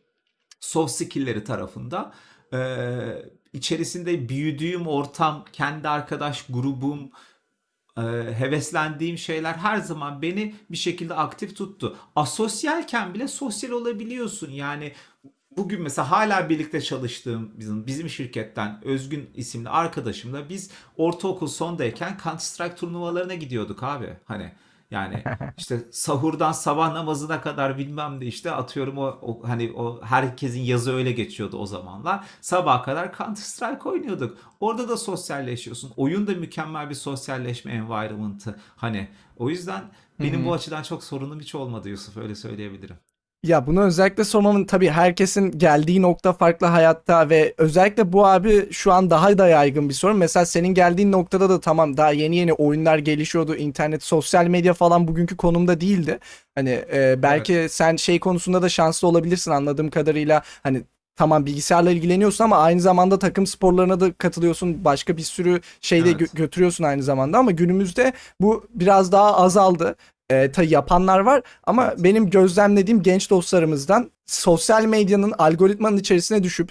soft 0.60 0.92
skill'leri 0.92 1.44
tarafında 1.44 2.14
ee, 2.54 3.26
içerisinde 3.54 4.30
büyüdüğüm 4.30 4.88
ortam, 4.88 5.46
kendi 5.54 5.90
arkadaş 5.90 6.46
grubum, 6.50 7.12
e, 7.98 8.02
heveslendiğim 8.40 9.18
şeyler 9.18 9.54
her 9.54 9.78
zaman 9.78 10.22
beni 10.22 10.56
bir 10.72 10.78
şekilde 10.78 11.14
aktif 11.14 11.58
tuttu. 11.58 11.98
Asosyalken 12.16 13.14
bile 13.14 13.28
sosyal 13.28 13.72
olabiliyorsun. 13.72 14.52
Yani 14.52 14.94
bugün 15.58 15.82
mesela 15.82 16.12
hala 16.12 16.50
birlikte 16.50 16.82
çalıştığım 16.82 17.52
bizim 17.60 17.88
bizim 17.88 18.10
şirketten 18.10 18.80
Özgün 18.84 19.30
isimli 19.36 19.70
arkadaşımla 19.70 20.50
biz 20.50 20.72
ortaokul 20.98 21.48
sondayken 21.48 22.18
Counter 22.24 22.40
Strike 22.40 22.76
turnuvalarına 22.76 23.34
gidiyorduk 23.36 23.84
abi. 23.84 24.18
Hani 24.26 24.52
yani 24.92 25.24
işte 25.58 25.80
sahurdan 25.92 26.52
sabah 26.52 26.94
namazına 26.94 27.42
kadar 27.42 27.78
bilmem 27.78 28.22
de 28.22 28.26
işte 28.26 28.52
atıyorum 28.52 28.98
o, 28.98 29.20
o 29.22 29.48
hani 29.48 29.72
o 29.76 30.02
herkesin 30.04 30.62
yazı 30.62 30.94
öyle 30.96 31.12
geçiyordu 31.12 31.58
o 31.58 31.66
zamanlar. 31.66 32.26
Sabaha 32.42 32.84
kadar 32.84 33.18
Counter 33.18 33.42
Strike 33.42 33.90
oynuyorduk. 33.90 34.38
Orada 34.60 34.90
da 34.90 34.98
sosyalleşiyorsun. 34.98 35.94
Oyun 35.98 36.28
da 36.28 36.32
mükemmel 36.32 36.90
bir 36.90 36.96
sosyalleşme 36.96 37.72
environment'ı. 37.72 38.60
Hani 38.76 39.08
o 39.38 39.50
yüzden 39.50 39.84
benim 40.20 40.46
bu 40.46 40.54
açıdan 40.54 40.84
çok 40.84 41.04
sorunum 41.04 41.40
hiç 41.40 41.56
olmadı 41.56 41.90
Yusuf 41.90 42.18
öyle 42.18 42.36
söyleyebilirim. 42.36 43.11
Ya 43.44 43.68
bunu 43.68 43.82
özellikle 43.84 44.24
sormamın 44.24 44.66
tabii 44.66 44.90
herkesin 44.90 45.52
geldiği 45.60 46.02
nokta 46.02 46.34
farklı 46.34 46.68
hayatta 46.68 47.30
ve 47.30 47.54
özellikle 47.58 48.14
bu 48.14 48.28
abi 48.28 48.68
şu 48.72 48.92
an 48.94 49.10
daha 49.10 49.38
da 49.38 49.48
yaygın 49.48 49.90
bir 49.90 49.94
sorun. 49.94 50.18
Mesela 50.18 50.46
senin 50.46 50.68
geldiğin 50.68 51.12
noktada 51.12 51.50
da 51.50 51.60
tamam 51.62 51.98
daha 51.98 52.12
yeni 52.12 52.36
yeni 52.36 52.54
oyunlar 52.54 52.98
gelişiyordu. 52.98 53.56
internet, 53.56 54.04
sosyal 54.04 54.48
medya 54.48 54.74
falan 54.74 55.08
bugünkü 55.08 55.38
konumda 55.38 55.82
değildi. 55.82 56.20
Hani 56.56 56.70
e, 56.94 57.24
belki 57.24 57.68
sen 57.70 57.96
şey 57.96 58.20
konusunda 58.20 58.62
da 58.62 58.70
şanslı 58.70 59.08
olabilirsin 59.08 59.52
anladığım 59.52 59.90
kadarıyla. 59.90 60.42
Hani 60.64 60.82
tamam 61.16 61.46
bilgisayarla 61.46 61.92
ilgileniyorsun 61.92 62.44
ama 62.44 62.58
aynı 62.58 62.82
zamanda 62.82 63.20
takım 63.20 63.48
sporlarına 63.48 64.00
da 64.00 64.14
katılıyorsun. 64.14 64.86
Başka 64.86 65.18
bir 65.18 65.22
sürü 65.22 65.62
şeyde 65.82 66.10
Evet. 66.10 66.22
gö- 66.22 66.36
götürüyorsun 66.36 66.84
aynı 66.84 67.04
zamanda 67.04 67.38
ama 67.38 67.52
günümüzde 67.52 68.14
bu 68.42 68.66
biraz 68.76 69.12
daha 69.12 69.38
azaldı. 69.38 69.96
E, 70.32 70.52
tabii 70.52 70.74
yapanlar 70.74 71.20
var 71.20 71.42
ama 71.64 71.94
benim 71.98 72.30
gözlemlediğim 72.30 73.04
genç 73.04 73.30
dostlarımızdan 73.30 74.12
sosyal 74.26 74.86
medyanın 74.86 75.34
algoritmanın 75.38 75.98
içerisine 75.98 76.44
düşüp 76.44 76.70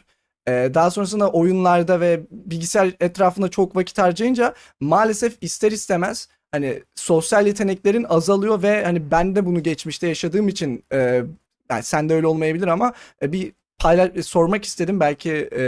e, 0.49 0.70
daha 0.75 0.90
sonrasında 0.90 1.31
oyunlarda 1.31 2.01
ve 2.01 2.20
bilgisayar 2.31 2.92
etrafında 3.01 3.49
çok 3.49 3.77
vakit 3.77 3.99
harcayınca 3.99 4.55
maalesef 4.81 5.37
ister 5.40 5.73
istemez 5.73 6.29
hani 6.53 6.83
sosyal 6.94 7.46
yeteneklerin 7.46 8.05
azalıyor 8.05 8.62
ve 8.62 8.85
hani 8.85 9.11
ben 9.11 9.37
de 9.37 9.46
bunu 9.46 9.62
geçmişte 9.62 10.09
yaşadığım 10.09 10.49
için 10.49 10.85
e, 10.92 11.23
yani 11.70 11.83
sen 11.83 12.09
de 12.09 12.14
öyle 12.14 12.27
olmayabilir 12.27 12.66
ama 12.66 12.92
e, 13.23 13.33
bir 13.33 13.53
paylaş 13.79 14.27
sormak 14.27 14.64
istedim 14.64 15.01
belki 15.01 15.33
e, 15.57 15.62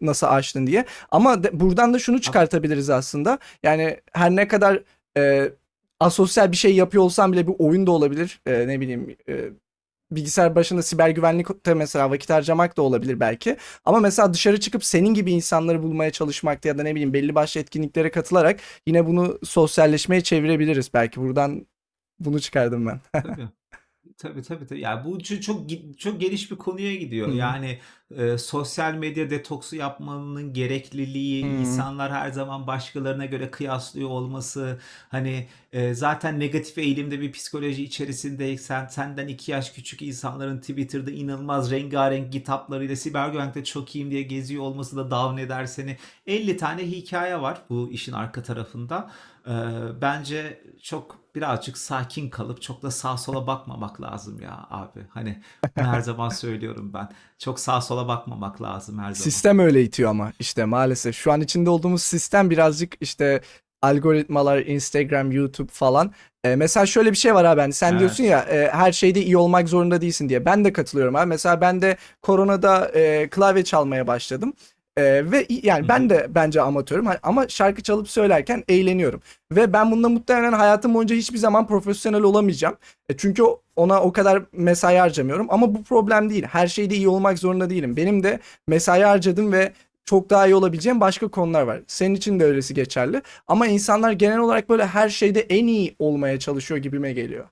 nasıl 0.00 0.26
aştın 0.26 0.66
diye. 0.66 0.84
Ama 1.10 1.44
de- 1.44 1.60
buradan 1.60 1.94
da 1.94 1.98
şunu 1.98 2.20
çıkartabiliriz 2.20 2.90
aslında. 2.90 3.38
Yani 3.62 4.00
her 4.12 4.30
ne 4.30 4.48
kadar 4.48 4.82
e, 5.16 5.50
asosyal 6.00 6.52
bir 6.52 6.56
şey 6.56 6.74
yapıyor 6.74 7.02
olsam 7.04 7.32
bile 7.32 7.46
bir 7.46 7.54
oyun 7.58 7.86
da 7.86 7.90
olabilir. 7.90 8.40
E, 8.46 8.68
ne 8.68 8.80
bileyim 8.80 9.16
e, 9.28 9.50
bilgisayar 10.10 10.54
başında 10.54 10.82
siber 10.82 11.08
güvenlikte 11.10 11.74
mesela 11.74 12.10
vakit 12.10 12.30
harcamak 12.30 12.76
da 12.76 12.82
olabilir 12.82 13.20
belki. 13.20 13.56
Ama 13.84 14.00
mesela 14.00 14.34
dışarı 14.34 14.60
çıkıp 14.60 14.84
senin 14.84 15.14
gibi 15.14 15.32
insanları 15.32 15.82
bulmaya 15.82 16.10
çalışmakta 16.12 16.68
ya 16.68 16.78
da 16.78 16.82
ne 16.82 16.92
bileyim 16.94 17.12
belli 17.12 17.34
başlı 17.34 17.60
etkinliklere 17.60 18.10
katılarak 18.10 18.60
yine 18.86 19.06
bunu 19.06 19.38
sosyalleşmeye 19.44 20.22
çevirebiliriz. 20.22 20.94
Belki 20.94 21.20
buradan 21.20 21.66
bunu 22.20 22.40
çıkardım 22.40 22.86
ben. 22.86 23.00
Tabii. 23.12 23.48
Tabii 24.18 24.42
tabii 24.42 24.66
tabii. 24.66 24.80
Yani 24.80 25.04
bu 25.04 25.18
çok 25.20 25.60
çok 25.98 26.20
geniş 26.20 26.50
bir 26.50 26.56
konuya 26.56 26.94
gidiyor. 26.94 27.28
Yani 27.32 27.78
e, 28.16 28.38
sosyal 28.38 28.94
medya 28.94 29.30
detoksu 29.30 29.76
yapmanın 29.76 30.52
gerekliliği, 30.52 31.44
insanlar 31.44 32.12
her 32.12 32.30
zaman 32.30 32.66
başkalarına 32.66 33.26
göre 33.26 33.50
kıyaslıyor 33.50 34.08
olması, 34.08 34.80
hani 35.08 35.48
e, 35.72 35.94
zaten 35.94 36.40
negatif 36.40 36.78
eğilimde 36.78 37.20
bir 37.20 37.32
psikoloji 37.32 37.84
içerisindeysen, 37.84 38.86
senden 38.86 39.28
iki 39.28 39.50
yaş 39.52 39.70
küçük 39.70 40.02
insanların 40.02 40.60
Twitter'da 40.60 41.10
inanılmaz 41.10 41.70
rengarenk 41.70 42.32
kitaplarıyla 42.32 42.96
siber 42.96 43.28
güvenlikte 43.28 43.64
çok 43.64 43.94
iyiyim 43.94 44.10
diye 44.10 44.22
geziyor 44.22 44.62
olması 44.62 44.96
da 44.96 45.10
down 45.10 45.36
eder 45.38 45.66
seni. 45.66 45.96
50 46.26 46.56
tane 46.56 46.82
hikaye 46.82 47.40
var 47.40 47.62
bu 47.70 47.90
işin 47.92 48.12
arka 48.12 48.42
tarafında. 48.42 49.10
Ee, 49.46 49.52
bence 50.00 50.62
çok 50.82 51.18
birazcık 51.38 51.78
sakin 51.78 52.30
kalıp 52.30 52.62
çok 52.62 52.82
da 52.82 52.90
sağa 52.90 53.16
sola 53.16 53.46
bakmamak 53.46 54.00
lazım 54.00 54.40
ya 54.40 54.66
abi. 54.70 55.00
Hani 55.10 55.42
her 55.74 56.00
zaman 56.00 56.28
söylüyorum 56.28 56.90
ben. 56.94 57.08
Çok 57.38 57.60
sağa 57.60 57.80
sola 57.80 58.08
bakmamak 58.08 58.62
lazım 58.62 58.98
her 58.98 59.02
zaman. 59.12 59.14
Sistem 59.14 59.58
öyle 59.58 59.82
itiyor 59.82 60.10
ama 60.10 60.32
işte 60.40 60.64
maalesef 60.64 61.16
şu 61.16 61.32
an 61.32 61.40
içinde 61.40 61.70
olduğumuz 61.70 62.02
sistem 62.02 62.50
birazcık 62.50 62.94
işte 63.00 63.40
algoritmalar, 63.82 64.58
Instagram, 64.58 65.32
YouTube 65.32 65.72
falan. 65.72 66.12
E, 66.44 66.56
mesela 66.56 66.86
şöyle 66.86 67.10
bir 67.12 67.16
şey 67.16 67.34
var 67.34 67.44
abi 67.44 67.60
hani 67.60 67.72
sen 67.72 67.90
Evet. 67.90 68.00
diyorsun 68.00 68.24
ya 68.24 68.40
e, 68.40 68.68
her 68.72 68.92
şeyde 68.92 69.22
iyi 69.22 69.36
olmak 69.36 69.68
zorunda 69.68 70.00
değilsin 70.00 70.28
diye. 70.28 70.44
Ben 70.44 70.64
de 70.64 70.72
katılıyorum 70.72 71.16
abi. 71.16 71.26
Mesela 71.26 71.60
ben 71.60 71.82
de 71.82 71.96
koronada 72.22 72.88
e, 72.94 73.28
klavye 73.30 73.64
çalmaya 73.64 74.06
başladım. 74.06 74.52
E, 74.98 75.30
ve 75.32 75.46
yani 75.62 75.88
ben 75.88 76.10
de 76.10 76.26
bence 76.30 76.60
amatörüm 76.60 77.06
ama 77.22 77.48
şarkı 77.48 77.82
çalıp 77.82 78.08
söylerken 78.08 78.64
eğleniyorum. 78.68 79.20
Ve 79.52 79.72
ben 79.72 79.90
bunda 79.90 80.08
muhtemelen 80.08 80.52
hayatım 80.52 80.94
boyunca 80.94 81.16
hiçbir 81.16 81.38
zaman 81.38 81.66
profesyonel 81.66 82.22
olamayacağım. 82.22 82.76
E, 83.08 83.16
çünkü 83.16 83.42
ona 83.76 84.02
o 84.02 84.12
kadar 84.12 84.42
mesai 84.52 84.96
harcamıyorum. 84.96 85.46
Ama 85.50 85.74
bu 85.74 85.82
problem 85.84 86.30
değil. 86.30 86.44
Her 86.44 86.66
şeyde 86.66 86.94
iyi 86.94 87.08
olmak 87.08 87.38
zorunda 87.38 87.70
değilim. 87.70 87.96
Benim 87.96 88.22
de 88.22 88.40
mesai 88.66 89.02
harcadım 89.02 89.52
ve 89.52 89.72
çok 90.04 90.30
daha 90.30 90.46
iyi 90.46 90.54
olabileceğim 90.54 91.00
başka 91.00 91.28
konular 91.28 91.62
var. 91.62 91.80
Senin 91.86 92.14
için 92.14 92.40
de 92.40 92.44
öylesi 92.44 92.74
geçerli. 92.74 93.22
Ama 93.48 93.66
insanlar 93.66 94.12
genel 94.12 94.38
olarak 94.38 94.68
böyle 94.68 94.86
her 94.86 95.08
şeyde 95.08 95.40
en 95.40 95.66
iyi 95.66 95.96
olmaya 95.98 96.38
çalışıyor 96.38 96.80
gibime 96.80 97.12
geliyor. 97.12 97.44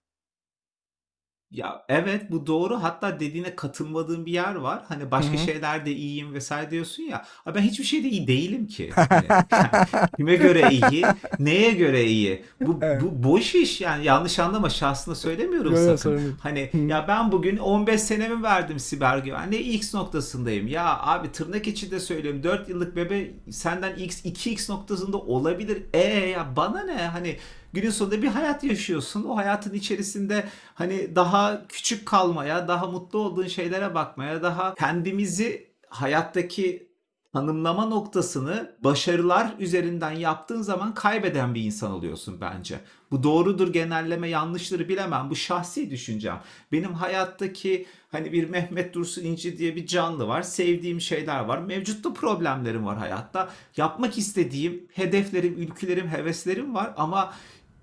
Ya 1.51 1.85
evet 1.89 2.31
bu 2.31 2.47
doğru. 2.47 2.83
Hatta 2.83 3.21
dediğine 3.21 3.57
katılmadığım 3.57 4.27
bir 4.27 4.33
yer 4.33 4.55
var. 4.55 4.83
Hani 4.89 5.11
başka 5.11 5.33
Hı 5.33 5.37
hı. 5.37 5.39
şeylerde 5.39 5.93
iyiyim 5.93 6.35
vesaire 6.35 6.71
diyorsun 6.71 7.03
ya. 7.03 7.25
Abi 7.47 7.59
ben 7.59 7.63
hiçbir 7.63 7.85
şeyde 7.85 8.09
iyi 8.09 8.27
değilim 8.27 8.67
ki. 8.67 8.91
Hani, 8.97 9.27
yani 9.53 9.87
kime 10.17 10.37
göre 10.37 10.69
iyi? 10.71 11.05
Neye 11.39 11.71
göre 11.73 12.05
iyi? 12.05 12.45
Bu, 12.61 12.79
Evet. 12.83 13.03
bu 13.03 13.23
boş 13.23 13.55
iş 13.55 13.81
yani 13.81 14.05
yanlış 14.05 14.39
anlama 14.39 14.71
şahsına 14.71 15.15
söylemiyorum 15.15 15.75
Yo, 15.75 15.81
yo, 15.83 15.97
sakın. 15.97 16.19
değil. 16.19 16.33
Hani 16.41 16.69
Hı. 16.73 16.79
ya 16.79 17.05
ben 17.09 17.33
bugün 17.33 17.57
15 17.57 18.01
senemi 18.01 18.43
verdim 18.43 18.79
siber 18.79 19.19
güvenliğe 19.19 19.63
X 19.63 19.95
noktasındayım. 19.95 20.69
Ya 20.69 20.99
abi 21.01 21.33
tırnak 21.33 21.67
içinde 21.67 22.01
söylüyorum 22.01 22.43
4 22.43 22.69
yıllık 22.69 22.97
bebe 22.97 23.31
senden 23.51 23.97
X 23.97 24.25
2X 24.25 24.73
noktasında 24.73 25.17
olabilir. 25.19 25.83
E 25.93 26.01
ya 26.29 26.57
bana 26.57 26.83
ne? 26.85 26.97
Hani 27.07 27.37
günün 27.77 27.91
sonunda 27.91 28.23
bir 28.23 28.29
hayat 28.29 28.65
yaşıyorsun. 28.65 29.25
O 29.25 29.37
hayatın 29.37 29.75
içerisinde 29.75 30.49
hani 30.75 31.17
daha 31.17 31.67
küçük 31.69 32.07
kalmaya, 32.07 32.69
daha 32.69 32.87
mutlu 32.87 33.19
olduğun 33.19 33.47
şeylere 33.47 33.95
bakmaya, 33.95 34.43
daha 34.43 34.75
kendimizi 34.75 35.71
hayattaki 35.89 36.87
tanımlama 37.33 37.87
noktasını 37.87 38.77
başarılar 38.85 39.55
üzerinden 39.59 40.11
yaptığın 40.11 40.63
zaman 40.63 40.95
kaybeden 40.95 41.55
bir 41.55 41.63
insan 41.63 41.93
oluyorsun 41.93 42.41
bence. 42.41 42.81
Bu 43.11 43.23
doğrudur 43.23 43.73
genelleme 43.73 44.29
yanlıştır 44.29 44.89
bilemem. 44.89 45.31
Bu 45.31 45.37
şahsi 45.37 45.91
düşüncem. 45.91 46.41
Benim 46.73 46.95
hayattaki 46.95 47.87
hani 48.09 48.33
bir 48.33 48.51
Mehmet 48.51 48.95
Dursun 48.95 49.25
İnci 49.25 49.59
diye 49.59 49.77
bir 49.77 49.87
canlı 49.87 50.29
var. 50.29 50.43
Sevdiğim 50.43 51.01
şeyler 51.01 51.41
var. 51.41 51.59
Mevcutta 51.59 52.15
problemlerim 52.15 52.87
var 52.87 52.99
hayatta. 52.99 53.49
Yapmak 53.77 54.19
istediğim 54.19 54.87
hedeflerim, 54.93 55.55
ülkülerim, 55.59 56.09
heveslerim 56.09 56.75
var 56.75 56.95
ama 56.97 57.33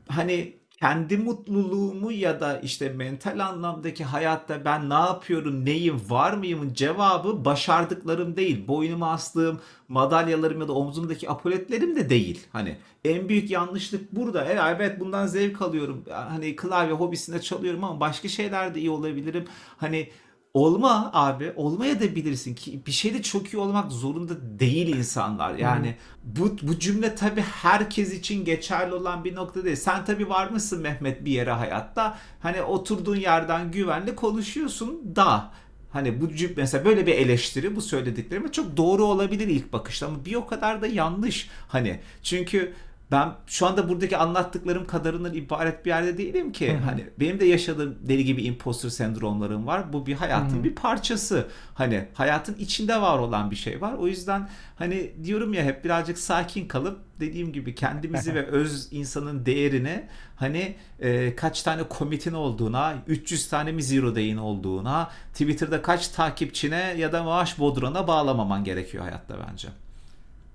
hani 0.08 0.63
kendi 0.84 1.18
mutluluğumu 1.18 2.12
ya 2.12 2.39
da 2.39 2.60
işte 2.60 2.89
mental 2.89 3.39
anlamdaki 3.39 4.04
hayatta 4.04 4.66
ben 4.66 4.89
ne 4.89 4.94
yapıyorum, 4.94 5.66
neyim, 5.66 6.02
var 6.10 6.34
mıyımın 6.34 6.74
cevabı 6.74 7.46
başardıklarım 7.46 8.36
değil. 8.36 8.68
Boynuma 8.68 9.12
astığım 9.12 9.62
madalyalarım 9.88 10.62
ya 10.62 10.68
da 10.68 10.74
omzumdaki 10.74 11.30
apoletlerim 11.30 11.96
de 11.96 12.10
değil. 12.10 12.48
Hani 12.52 12.78
en 13.06 13.30
büyük 13.30 13.52
yanlışlık 13.52 14.16
burada. 14.16 14.46
Evet, 14.46 14.62
evet 14.76 15.00
bundan 15.00 15.28
zevk 15.28 15.62
alıyorum. 15.62 16.04
Hani 16.10 16.56
klavye 16.56 16.94
hobisinde 16.94 17.42
çalıyorum 17.42 17.84
ama 17.84 18.00
başka 18.00 18.28
şeylerde 18.28 18.80
iyi 18.80 18.89
olabilirim. 18.89 19.46
Hani 19.78 20.10
Olma 20.54 21.10
abi, 21.13 21.54
olmaya 21.56 22.00
da 22.00 22.16
bilirsin 22.16 22.56
ki 22.56 22.82
bir 22.88 22.92
şeyde 22.92 23.22
çok 23.22 23.54
iyi 23.54 23.58
olmak 23.58 23.92
zorunda 23.92 24.60
değil 24.60 24.96
insanlar. 24.98 25.56
Yani 25.56 25.96
bu 26.24 26.58
bu 26.62 26.80
cümle 26.80 27.16
tabii 27.16 27.42
herkes 27.42 28.13
için 28.13 28.46
geçerli 28.46 28.94
olan 28.94 29.24
bir 29.24 29.36
nokta 29.36 29.66
değil. 29.66 29.76
Sen 29.76 30.06
tabii 30.06 30.30
var 30.30 30.50
mısın 30.50 30.82
Mehmet 30.82 31.26
bir 31.26 31.32
yere 31.32 31.52
hayatta? 31.52 32.18
Hani 32.39 32.62
oturduğun 32.62 33.16
yerden 33.16 33.72
güvenli 33.72 34.16
konuşuyorsun 34.16 35.16
da 35.16 35.52
Hani 35.94 36.22
bu 36.22 36.36
cümle 36.36 36.54
mesela 36.58 36.86
böyle 36.86 37.08
bir 37.08 37.13
eleştiri 37.13 37.76
bu 37.76 37.82
söylediklerime 37.82 38.52
çok 38.52 38.78
doğru 38.78 39.06
olabilir 39.06 39.48
ilk 39.48 39.74
bakışta 39.74 40.08
ama 40.08 40.26
bir 40.26 40.36
o 40.36 40.48
kadar 40.48 40.82
da 40.82 40.88
yanlış. 40.88 41.50
Hani 41.68 42.00
çünkü 42.24 42.74
ben 43.13 43.34
şu 43.47 43.67
anda 43.67 43.89
buradaki 43.89 44.17
anlattıklarım 44.17 44.88
kadarından 44.88 45.34
ibaret 45.34 45.86
bir 45.86 45.89
yerde 45.89 46.17
değilim 46.17 46.52
ki. 46.52 46.78
Hani 46.86 47.06
benim 47.19 47.39
de 47.39 47.45
yaşadığım 47.45 47.95
deli 48.02 48.26
gibi 48.26 48.43
imposter 48.43 48.89
sendromlarım 48.89 49.67
var. 49.67 49.93
Bu 49.93 50.06
bir 50.06 50.13
hayatın 50.13 50.63
bir 50.63 50.76
parçası. 50.76 51.47
Hani 51.73 52.08
hayatın 52.13 52.56
içinde 52.56 53.02
var 53.02 53.19
olan 53.19 53.52
bir 53.52 53.56
şey 53.56 53.82
var. 53.82 53.93
O 53.93 54.08
yüzden 54.08 54.49
hani 54.76 55.12
diyorum 55.23 55.54
ya 55.54 55.63
hep 55.63 55.86
birazcık 55.86 56.17
sakin 56.17 56.67
kalıp 56.67 56.99
dediğim 57.19 57.54
gibi 57.54 57.76
kendimizi 57.76 58.36
ve 58.36 58.45
öz 58.45 58.88
insanın 58.91 59.45
değerini 59.45 60.04
hani 60.36 60.76
e, 60.99 61.36
kaç 61.36 61.63
tane 61.63 61.84
komitin 61.84 62.34
olduğuna, 62.34 62.93
300 63.08 63.49
tane 63.49 63.71
mi 63.71 63.84
zero 63.84 64.15
day'in 64.15 64.38
olduğuna, 64.38 65.12
Twitter'da 65.32 65.82
kaç 65.82 66.08
takipçine 66.08 66.95
ya 66.97 67.12
da 67.12 67.23
maaş 67.23 67.60
bodrona 67.60 68.08
bağlamaman 68.08 68.63
gerekiyor 68.63 69.04
hayatta 69.04 69.36
bence. 69.49 69.67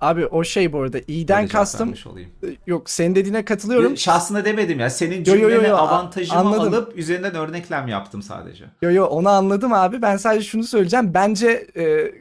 Abi 0.00 0.26
o 0.26 0.44
şey 0.44 0.72
bu 0.72 0.80
arada 0.82 0.98
iyiden 1.08 1.48
kastım 1.48 1.94
olayım. 2.06 2.30
yok 2.66 2.90
senin 2.90 3.14
dediğine 3.14 3.44
katılıyorum. 3.44 3.96
Şahsına 3.96 4.44
demedim 4.44 4.80
ya. 4.80 4.90
Senin 4.90 5.24
Yo, 5.24 5.34
yo, 5.34 5.40
yo, 5.40 5.50
cümlene 5.50 5.68
yo, 5.68 5.76
a- 5.76 5.78
avantajımı 5.80 6.38
anladım. 6.40 6.74
alıp 6.74 6.98
üzerinden 6.98 7.34
örneklem 7.34 7.88
yaptım 7.88 8.22
sadece. 8.22 8.64
Yo 8.82 8.90
yo 8.90 9.04
onu 9.06 9.28
anladım 9.28 9.72
abi. 9.72 10.02
Ben 10.02 10.16
sadece 10.16 10.44
şunu 10.44 10.64
söyleyeceğim. 10.64 11.14
Bence 11.14 11.66
e, 11.76 12.12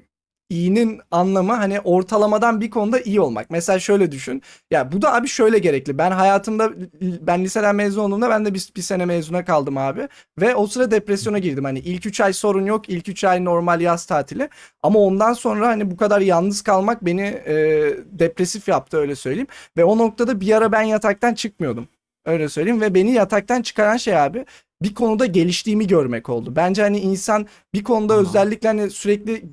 iyinin 0.50 1.02
anlamı 1.12 1.54
hani 1.54 1.80
ortalamadan 1.80 2.62
bir 2.62 2.70
konuda 2.70 3.00
iyi 3.00 3.22
olmak. 3.22 3.50
Mesela 3.50 3.80
şöyle 3.80 4.12
düşün. 4.12 4.42
Ya 4.72 4.92
bu 4.92 5.02
da 5.02 5.14
abi 5.14 5.28
şöyle 5.28 5.60
gerekli. 5.60 5.98
Ben 5.98 6.12
hayatımda 6.12 6.72
ben 7.02 7.44
liseden 7.44 7.76
mezun 7.76 8.04
olduğumda 8.04 8.30
ben 8.30 8.46
de 8.46 8.54
bir, 8.54 8.70
bir 8.76 8.82
sene 8.82 9.06
mezuna 9.06 9.46
kaldım 9.46 9.78
abi. 9.78 10.08
Ve 10.42 10.56
o 10.56 10.68
sıra 10.68 10.92
depresyona 10.92 11.40
girdim. 11.40 11.64
Hani 11.64 11.80
ilk 11.80 12.06
3 12.06 12.22
ay 12.22 12.34
sorun 12.34 12.66
yok. 12.66 12.90
ilk 12.90 13.10
3 13.10 13.24
ay 13.24 13.46
normal 13.46 13.82
yaz 13.82 14.06
tatili. 14.06 14.50
Ama 14.84 15.00
ondan 15.00 15.34
sonra 15.34 15.68
hani 15.68 15.92
bu 15.92 15.98
kadar 15.98 16.22
yalnız 16.22 16.62
kalmak 16.62 17.06
beni 17.06 17.22
e, 17.22 17.54
depresif 18.12 18.68
yaptı 18.68 18.98
öyle 18.98 19.16
söyleyeyim. 19.16 19.48
Ve 19.78 19.84
o 19.84 19.98
noktada 19.98 20.42
bir 20.42 20.58
ara 20.58 20.72
ben 20.72 20.82
yataktan 20.82 21.34
çıkmıyordum. 21.34 21.88
Öyle 22.26 22.50
söyleyeyim 22.50 22.82
ve 22.82 22.94
beni 22.94 23.12
yataktan 23.12 23.62
çıkaran 23.62 23.98
şey 23.98 24.18
abi 24.18 24.46
bir 24.82 24.94
konuda 24.94 25.26
geliştiğimi 25.26 25.88
görmek 25.88 26.30
oldu. 26.30 26.54
Bence 26.56 26.82
hani 26.82 27.00
insan 27.00 27.48
bir 27.74 27.84
konuda 27.84 28.14
Tamam. 28.14 28.26
özellikle 28.26 28.68
hani 28.68 28.90
sürekli 28.90 29.52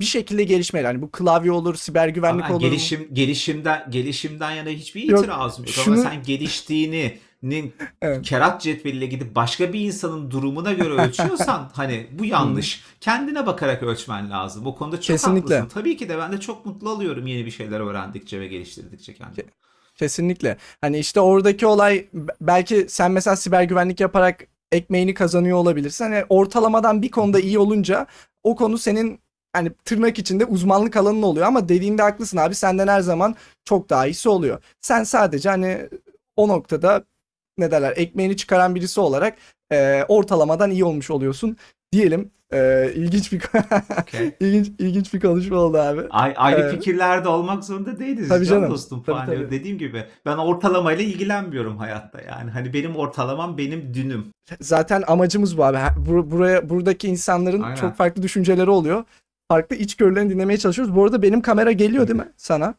bir 0.00 0.04
şekilde 0.04 0.44
gelişmeli. 0.44 0.86
Hani 0.86 1.02
bu 1.02 1.10
klavye 1.10 1.52
olur, 1.52 1.74
siber 1.74 2.08
güvenlik 2.08 2.44
Ama 2.44 2.54
olur. 2.54 2.60
gelişim 2.60 3.08
gelişimden 3.12 3.86
gelişimden 3.90 4.50
yana 4.50 4.68
hiçbir 4.68 5.02
itirazım 5.02 5.64
yok. 5.64 5.74
şunu- 5.74 5.94
Ama 5.94 6.02
sen 6.10 6.22
geliştiğini 6.22 7.18
nin 7.42 7.74
Evet. 8.02 8.22
kerat 8.22 8.62
cetveliyle 8.62 9.06
gidip 9.06 9.34
başka 9.34 9.72
bir 9.72 9.80
insanın 9.80 10.30
durumuna 10.30 10.72
göre 10.72 10.88
ölçüyorsan 10.94 11.70
hani 11.74 12.06
bu 12.12 12.24
yanlış. 12.24 12.82
Kendine 13.00 13.46
bakarak 13.46 13.82
ölçmen 13.82 14.30
lazım. 14.30 14.66
O 14.66 14.74
konuda 14.74 14.96
çok 14.96 15.04
Kesinlikle. 15.06 15.54
haklısın. 15.58 15.80
Tabii 15.80 15.96
ki 15.96 16.08
de 16.08 16.18
ben 16.18 16.32
de 16.32 16.40
çok 16.40 16.66
mutlu 16.66 16.90
oluyorum 16.90 17.26
yeni 17.26 17.46
bir 17.46 17.50
şeyler 17.50 17.80
öğrendikçe 17.80 18.40
ve 18.40 18.46
geliştirdikçe 18.48 19.14
kendimi. 19.14 19.48
Kesinlikle. 19.96 20.56
Hani 20.80 20.98
işte 20.98 21.20
oradaki 21.20 21.66
olay 21.66 22.06
belki 22.40 22.86
sen 22.88 23.10
mesela 23.12 23.36
siber 23.36 23.62
güvenlik 23.62 24.00
yaparak 24.00 24.46
ekmeğini 24.72 25.14
kazanıyor 25.14 25.56
olabilirsin. 25.58 26.04
Hani 26.04 26.24
ortalamadan 26.28 27.02
bir 27.02 27.10
konuda 27.10 27.40
iyi 27.40 27.58
olunca 27.58 28.06
o 28.42 28.56
konu 28.56 28.78
senin 28.78 29.20
hani 29.58 29.70
tırnak 29.84 30.18
içinde 30.18 30.44
uzmanlık 30.44 30.96
alanın 30.96 31.22
oluyor 31.22 31.46
ama 31.46 31.68
dediğinde 31.68 32.02
haklısın 32.02 32.36
abi 32.36 32.54
senden 32.54 32.88
her 32.88 33.00
zaman 33.00 33.34
çok 33.64 33.90
daha 33.90 34.06
iyisi 34.06 34.28
oluyor. 34.28 34.62
Sen 34.80 35.04
sadece 35.04 35.48
hani 35.48 35.88
o 36.36 36.48
noktada 36.48 37.04
ne 37.58 37.70
derler 37.70 37.92
ekmeğini 37.96 38.36
çıkaran 38.36 38.74
birisi 38.74 39.00
olarak 39.00 39.38
e, 39.72 40.04
ortalamadan 40.08 40.70
iyi 40.70 40.84
olmuş 40.84 41.10
oluyorsun 41.10 41.56
diyelim. 41.92 42.30
E, 42.52 42.90
ilginç 42.94 43.32
bir 43.32 43.42
Okey. 44.02 44.36
ilginç 44.40 44.68
ilginç 44.78 45.14
bir 45.14 45.20
konuşma 45.20 45.56
oldu 45.56 45.78
abi. 45.78 46.00
Ay, 46.10 46.34
ayrı 46.36 46.60
Evet. 46.60 46.74
fikirlerde 46.74 47.28
olmak 47.28 47.64
zorunda 47.64 47.98
değiliz. 47.98 48.28
Tabii 48.28 48.44
can 48.46 48.54
canım. 48.56 48.70
dostum 48.70 49.02
Tabii, 49.02 49.16
falan. 49.16 49.26
tabii. 49.26 49.50
Dediğim 49.50 49.78
gibi 49.78 50.04
ben 50.26 50.36
ortalamayla 50.36 51.04
ilgilenmiyorum 51.04 51.78
hayatta. 51.78 52.20
Yani 52.20 52.50
hani 52.50 52.72
benim 52.72 52.96
ortalamam 52.96 53.58
benim 53.58 53.94
dünüm. 53.94 54.26
Zaten 54.60 55.04
amacımız 55.06 55.58
bu 55.58 55.64
abi. 55.64 55.78
Buraya 56.06 56.68
buradaki 56.70 57.08
insanların 57.08 57.62
Aynen. 57.62 57.76
çok 57.76 57.96
farklı 57.96 58.22
düşünceleri 58.22 58.70
oluyor. 58.70 59.04
Farklı 59.48 59.76
içgörülerini 59.76 60.30
dinlemeye 60.30 60.58
çalışıyoruz. 60.58 60.94
Bu 60.96 61.04
arada 61.04 61.22
benim 61.22 61.40
kamera 61.40 61.72
geliyor 61.72 62.08
değil 62.08 62.18
mi 62.18 62.32
sana? 62.36 62.74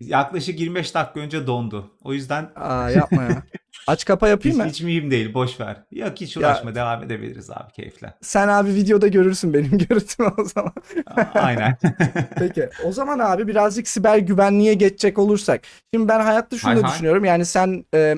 Yaklaşık 0.00 0.60
25 0.60 0.94
dakika 0.94 1.20
önce 1.20 1.46
dondu. 1.46 1.90
O 2.04 2.12
yüzden 2.12 2.50
Aa 2.56 2.90
yapma 2.90 3.22
ya. 3.22 3.42
Aç 3.86 4.04
kapa 4.04 4.28
yapayım 4.28 4.58
hiç, 4.58 4.64
mı? 4.64 4.70
hiç 4.70 4.80
mühim 4.82 5.10
değil. 5.10 5.34
Boş 5.34 5.60
ver. 5.60 5.76
Yok 5.90 6.12
hiç 6.20 6.36
uğraşma. 6.36 6.74
Devam 6.74 7.02
edebiliriz 7.02 7.50
abi 7.50 7.72
keyifle. 7.72 8.14
Sen 8.20 8.48
abi 8.48 8.74
videoda 8.74 9.08
görürsün 9.08 9.54
benim 9.54 9.78
görüntümü 9.88 10.30
o 10.38 10.44
zaman. 10.44 10.72
Aynen. 11.34 11.76
Peki 12.38 12.68
o 12.84 12.92
zaman 12.92 13.18
abi 13.18 13.48
birazcık 13.48 13.88
siber 13.88 14.18
güvenliğe 14.18 14.74
geçecek 14.74 15.18
olursak. 15.18 15.62
Şimdi 15.94 16.08
ben 16.08 16.20
hayatta 16.20 16.58
şunu 16.58 16.70
Hay 16.70 16.76
da 16.82 16.82
hay. 16.86 16.92
düşünüyorum. 16.92 17.24
Yani 17.24 17.44
sen 17.44 17.84
e, 17.94 18.16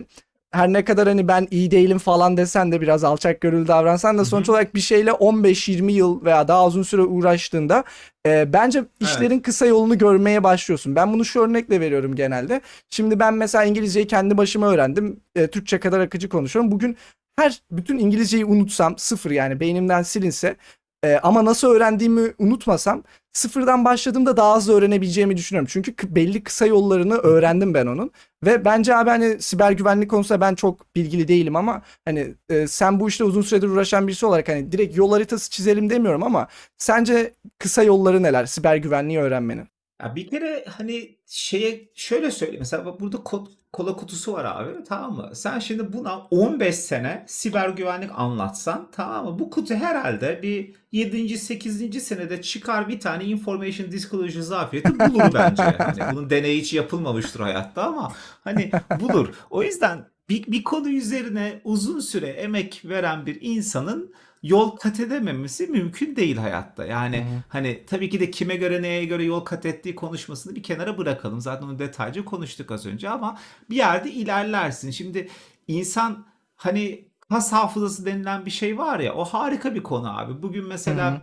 her 0.53 0.73
ne 0.73 0.85
kadar 0.85 1.09
hani 1.09 1.29
ben 1.29 1.49
iyi 1.51 1.71
değilim 1.71 1.99
falan 1.99 2.37
desen 2.37 2.73
de 2.73 2.81
biraz 2.81 3.05
alçak 3.05 3.41
gönüllü 3.41 3.69
davransan 3.69 4.19
da 4.19 4.25
sonuç 4.25 4.49
olarak 4.49 4.75
bir 4.75 4.81
şeyle 4.81 5.11
15-20 5.11 5.93
yıl 5.93 6.25
veya 6.25 6.49
daha 6.49 6.67
uzun 6.67 6.83
süre 6.83 7.03
uğraştığında 7.03 7.85
e, 8.27 8.53
bence 8.53 8.85
işlerin 9.01 9.41
kısa 9.41 9.67
yolunu 9.67 9.99
görmeye 9.99 10.45
başlıyorsun. 10.45 10.97
Ben 10.97 11.13
bunu 11.13 11.25
şu 11.25 11.41
örnekle 11.41 11.81
veriyorum 11.81 12.15
genelde. 12.15 12.61
Şimdi 12.91 13.21
ben 13.21 13.35
mesela 13.35 13.65
İngilizceyi 13.65 14.07
kendi 14.07 14.37
başıma 14.37 14.73
öğrendim. 14.73 15.21
E, 15.37 15.47
Türkçe 15.47 15.81
kadar 15.81 16.01
akıcı 16.01 16.29
konuşuyorum. 16.29 16.71
Bugün 16.71 16.97
her 17.37 17.63
bütün 17.71 17.99
İngilizceyi 17.99 18.45
unutsam 18.45 18.99
sıfır 18.99 19.31
yani 19.31 19.61
beynimden 19.61 20.03
silinse 20.03 20.57
e, 21.05 21.17
ama 21.17 21.45
nasıl 21.45 21.69
öğrendiğimi 21.69 22.35
unutmasam 22.39 23.03
sıfırdan 23.33 23.85
başladığımda 23.85 24.37
daha 24.37 24.57
hızlı 24.57 24.75
öğrenebileceğimi 24.75 25.37
düşünüyorum. 25.37 25.69
Çünkü 25.73 26.15
belli 26.17 26.45
kısa 26.45 26.67
yollarını 26.67 27.15
öğrendim 27.15 27.75
ben 27.75 27.87
onun. 27.87 28.11
Ve 28.45 28.65
bence 28.65 28.97
abi 28.97 29.11
hani 29.11 29.43
siber 29.43 29.73
güvenlik 29.73 30.11
konusunda 30.11 30.41
ben 30.41 30.55
çok 30.55 30.97
bilgili 30.97 31.29
değilim 31.29 31.57
ama 31.57 31.83
hani 32.05 32.35
e, 32.51 32.67
sen 32.67 33.01
bu 33.01 33.09
işte 33.09 33.25
uzun 33.25 33.43
süredir 33.43 33.69
uğraşan 33.69 34.07
birisi 34.09 34.27
olarak 34.27 34.49
hani 34.49 34.73
direkt 34.73 34.97
yol 34.97 35.13
haritası 35.13 35.51
çizelim 35.51 35.91
demiyorum 35.91 36.23
ama 36.23 36.49
sence 36.79 37.35
kısa 37.59 37.83
yolları 37.83 38.23
neler 38.23 38.47
siber 38.47 38.77
güvenliği 38.77 39.19
öğrenmenin? 39.19 39.69
Ya 40.03 40.17
bir 40.17 40.27
kere 40.31 40.65
hani 40.69 41.17
şeye 41.27 41.89
şöyle 41.95 42.31
söyleyeyim. 42.31 42.61
Mesela 42.61 43.01
burada 43.01 43.17
ko- 43.17 43.49
kola 43.73 43.97
kutusu 43.97 44.33
var 44.33 44.45
abi 44.45 44.85
tamam 44.85 45.17
mı? 45.17 45.31
Sen 45.35 45.59
şimdi 45.59 45.93
buna 45.93 46.19
15 46.31 46.75
sene 46.75 47.25
siber 47.27 47.69
güvenlik 47.69 48.11
anlatsan 48.15 48.89
tamam 48.93 49.25
mı? 49.25 49.39
Bu 49.39 49.51
kutu 49.51 49.75
herhalde 49.75 50.41
bir 50.43 50.75
7. 50.93 51.39
8. 51.39 52.03
senede 52.03 52.43
çıkar 52.43 52.89
bir 52.89 53.01
tane 53.01 53.25
information 53.25 53.93
disclosure 53.93 54.43
zafiyeti 54.43 54.99
bulur 54.99 55.31
bence. 55.35 55.63
Hani 55.63 56.13
bunun 56.13 56.31
deneyi 56.31 56.61
hiç 56.61 56.75
yapılmamıştır 56.75 57.41
hayatta 57.41 57.83
ama 57.83 58.13
hani 58.45 58.71
bulur. 59.01 59.29
O 59.51 59.63
yüzden 59.63 60.13
bir, 60.29 60.47
bir 60.47 60.65
konu 60.65 60.89
üzerine 60.89 61.61
uzun 61.65 62.01
süre 62.01 62.27
emek 62.29 62.83
veren 62.85 63.27
bir 63.27 63.39
insanın 63.41 64.15
yol 64.43 64.77
kat 64.77 65.01
edememesi 65.01 65.67
mümkün 65.67 66.17
değil 66.17 66.37
hayatta. 66.37 66.87
Yani 66.87 67.17
Hı 67.17 67.21
hı. 67.21 67.43
hani 67.49 67.85
tabii 67.87 68.11
ki 68.11 68.21
de 68.21 68.31
kime 68.31 68.57
göre 68.57 68.83
neye 68.83 69.05
göre 69.05 69.25
yol 69.25 69.41
kat 69.41 69.67
ettiği 69.67 69.95
konuşmasını 69.95 70.55
bir 70.55 70.63
kenara 70.63 70.99
bırakalım. 70.99 71.41
Zaten 71.41 71.67
onu 71.67 71.79
detaylıca 71.79 72.25
konuştuk 72.25 72.71
az 72.71 72.87
önce 72.87 73.11
ama 73.11 73.39
bir 73.71 73.77
yerde 73.77 74.11
ilerlersin. 74.11 74.91
Şimdi 74.91 75.29
insan 75.69 76.27
hani 76.57 77.09
kas 77.29 77.53
hafızası 77.53 78.07
denilen 78.07 78.47
bir 78.47 78.51
şey 78.51 78.79
var 78.79 79.01
ya 79.01 79.15
o 79.15 79.25
harika 79.25 79.75
bir 79.75 79.83
konu 79.83 80.19
abi. 80.19 80.43
Bugün 80.43 80.67
mesela 80.67 81.23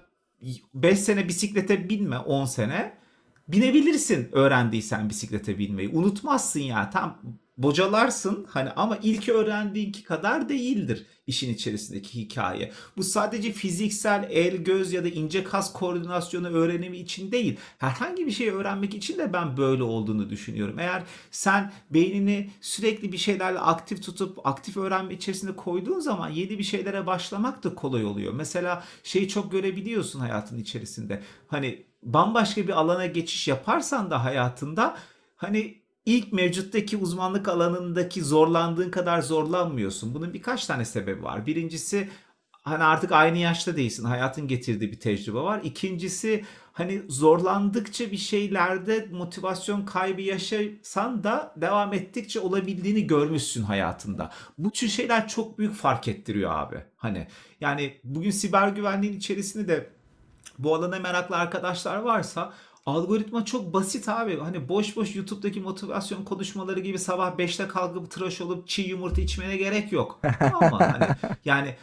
5 0.73 0.99
sene 0.99 1.27
bisiklete 1.27 1.89
binme 1.89 2.17
10 2.17 2.45
sene 2.45 2.97
binebilirsin 3.47 4.29
öğrendiysen 4.31 5.09
bisiklete 5.09 5.57
binmeyi. 5.57 5.89
Unutmazsın 5.89 6.59
ya. 6.59 6.89
Tam 6.89 7.19
bocalarsın 7.59 8.45
hani 8.49 8.69
ama 8.71 8.97
ilk 9.03 9.29
öğrendiğinki 9.29 10.03
kadar 10.03 10.49
değildir 10.49 11.05
işin 11.27 11.53
içerisindeki 11.53 12.21
hikaye. 12.21 12.71
Bu 12.97 13.03
sadece 13.03 13.51
fiziksel 13.51 14.27
el, 14.31 14.55
göz 14.55 14.93
ya 14.93 15.03
da 15.03 15.07
ince 15.07 15.43
kas 15.43 15.73
koordinasyonu 15.73 16.47
öğrenimi 16.47 16.97
için 16.97 17.31
değil. 17.31 17.59
Herhangi 17.77 18.25
bir 18.25 18.31
şey 18.31 18.49
öğrenmek 18.49 18.95
için 18.95 19.17
de 19.17 19.33
ben 19.33 19.57
böyle 19.57 19.83
olduğunu 19.83 20.29
düşünüyorum. 20.29 20.79
Eğer 20.79 21.03
sen 21.31 21.71
beynini 21.89 22.49
sürekli 22.61 23.11
bir 23.11 23.17
şeylerle 23.17 23.59
aktif 23.59 24.03
tutup 24.03 24.47
aktif 24.47 24.77
öğrenme 24.77 25.13
içerisinde 25.13 25.55
koyduğun 25.55 25.99
zaman 25.99 26.29
yeni 26.29 26.59
bir 26.59 26.63
şeylere 26.63 27.07
başlamak 27.07 27.63
da 27.63 27.75
kolay 27.75 28.05
oluyor. 28.05 28.33
Mesela 28.33 28.83
şeyi 29.03 29.27
çok 29.27 29.51
görebiliyorsun 29.51 30.19
hayatın 30.19 30.57
içerisinde. 30.57 31.23
Hani 31.47 31.85
bambaşka 32.03 32.61
bir 32.61 32.79
alana 32.79 33.05
geçiş 33.05 33.47
yaparsan 33.47 34.11
da 34.11 34.23
hayatında 34.23 34.97
hani 35.35 35.78
ilk 36.09 36.33
mevcuttaki 36.33 36.97
uzmanlık 36.97 37.47
alanındaki 37.47 38.23
zorlandığın 38.23 38.91
kadar 38.91 39.21
zorlanmıyorsun. 39.21 40.13
Bunun 40.13 40.33
birkaç 40.33 40.65
tane 40.65 40.85
sebebi 40.85 41.23
var. 41.23 41.45
Birincisi 41.45 42.09
hani 42.63 42.83
artık 42.83 43.11
aynı 43.11 43.37
yaşta 43.37 43.77
değilsin. 43.77 44.03
Hayatın 44.03 44.47
getirdiği 44.47 44.91
bir 44.91 44.99
tecrübe 44.99 45.39
var. 45.39 45.61
İkincisi 45.63 46.45
hani 46.73 47.01
zorlandıkça 47.07 48.11
bir 48.11 48.17
şeylerde 48.17 49.07
motivasyon 49.11 49.85
kaybı 49.85 50.21
yaşasan 50.21 51.23
da 51.23 51.53
devam 51.55 51.93
ettikçe 51.93 52.39
olabildiğini 52.39 53.07
görmüşsün 53.07 53.63
hayatında. 53.63 54.31
Bu 54.57 54.71
tür 54.71 54.87
şeyler 54.87 55.27
çok 55.27 55.57
büyük 55.59 55.75
fark 55.75 56.07
ettiriyor 56.07 56.51
abi. 56.51 56.83
Hani 56.95 57.27
yani 57.61 57.99
bugün 58.03 58.31
siber 58.31 58.67
güvenliğin 58.67 59.13
içerisinde 59.13 59.67
de 59.67 59.89
bu 60.59 60.75
alana 60.75 60.99
meraklı 60.99 61.35
arkadaşlar 61.35 61.97
varsa 61.97 62.53
algoritma 62.85 63.45
çok 63.45 63.73
basit 63.73 64.09
abi. 64.09 64.39
Hani 64.39 64.69
boş 64.69 64.95
boş 64.95 65.15
YouTube'daki 65.15 65.59
motivasyon 65.59 66.23
konuşmaları 66.23 66.79
gibi 66.79 66.99
sabah 66.99 67.35
5'te 67.35 67.67
kalkıp 67.67 68.11
tıraş 68.11 68.41
olup 68.41 68.67
çiğ 68.67 68.81
yumurta 68.81 69.21
içmene 69.21 69.57
gerek 69.57 69.91
yok. 69.91 70.19
Mı? 70.23 70.29
Hani 70.79 71.05
yani 71.45 71.75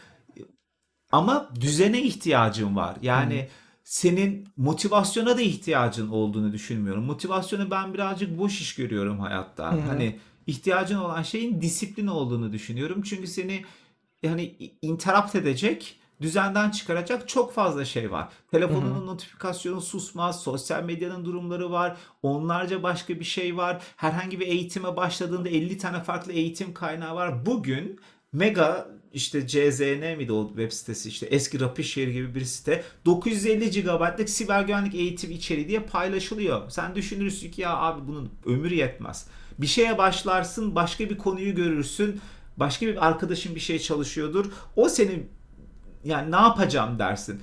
ama 1.12 1.50
düzene 1.60 2.02
ihtiyacın 2.02 2.76
var. 2.76 2.96
Yani 3.02 3.48
senin 3.84 4.48
motivasyona 4.56 5.36
da 5.36 5.40
ihtiyacın 5.40 6.08
olduğunu 6.08 6.52
düşünmüyorum. 6.52 7.04
Motivasyonu 7.04 7.70
ben 7.70 7.94
birazcık 7.94 8.38
boş 8.38 8.60
iş 8.60 8.74
görüyorum 8.74 9.20
hayatta. 9.20 9.72
Hı. 9.72 9.80
Hani 9.80 10.18
ihtiyacın 10.46 10.98
olan 10.98 11.22
şeyin 11.22 11.60
disiplin 11.60 12.06
olduğunu 12.06 12.52
düşünüyorum. 12.52 13.02
Çünkü 13.02 13.26
seni 13.26 13.64
yani 14.22 14.72
interrupt 14.82 15.34
edecek, 15.34 16.00
düzenden 16.20 16.70
çıkaracak 16.70 17.28
çok 17.28 17.52
fazla 17.52 17.84
şey 17.84 18.10
var. 18.10 18.28
Telefonunun 18.50 19.06
notifikasyonu 19.06 19.80
susmaz, 19.80 20.42
sosyal 20.42 20.82
medyanın 20.82 21.24
durumları 21.24 21.70
var, 21.70 21.96
onlarca 22.22 22.82
başka 22.82 23.20
bir 23.20 23.24
şey 23.24 23.56
var. 23.56 23.82
Herhangi 23.96 24.40
bir 24.40 24.46
eğitime 24.46 24.96
başladığında 24.96 25.48
50 25.48 25.78
tane 25.78 26.02
farklı 26.02 26.32
eğitim 26.32 26.74
kaynağı 26.74 27.14
var. 27.14 27.46
Bugün 27.46 28.00
mega 28.32 28.88
işte 29.12 29.46
CZN 29.46 30.16
miydi 30.16 30.32
o 30.32 30.48
web 30.48 30.72
sitesi 30.72 31.08
işte 31.08 31.26
eski 31.26 31.60
Rapishare 31.60 32.12
gibi 32.12 32.34
bir 32.34 32.44
site 32.44 32.84
950 33.04 33.70
GB'lık 33.70 34.30
siber 34.30 34.62
güvenlik 34.62 34.94
eğitim 34.94 35.30
içeriği 35.30 35.68
diye 35.68 35.80
paylaşılıyor. 35.80 36.70
Sen 36.70 36.94
düşünürsün 36.94 37.50
ki 37.50 37.60
ya 37.60 37.76
abi 37.76 38.08
bunun 38.08 38.30
ömür 38.46 38.70
yetmez. 38.70 39.28
Bir 39.58 39.66
şeye 39.66 39.98
başlarsın 39.98 40.74
başka 40.74 41.10
bir 41.10 41.18
konuyu 41.18 41.54
görürsün 41.54 42.20
başka 42.56 42.86
bir 42.86 43.06
arkadaşın 43.06 43.54
bir 43.54 43.60
şey 43.60 43.78
çalışıyordur 43.78 44.52
o 44.76 44.88
senin 44.88 45.35
yani 46.06 46.32
ne 46.32 46.36
yapacağım 46.36 46.98
dersin. 46.98 47.42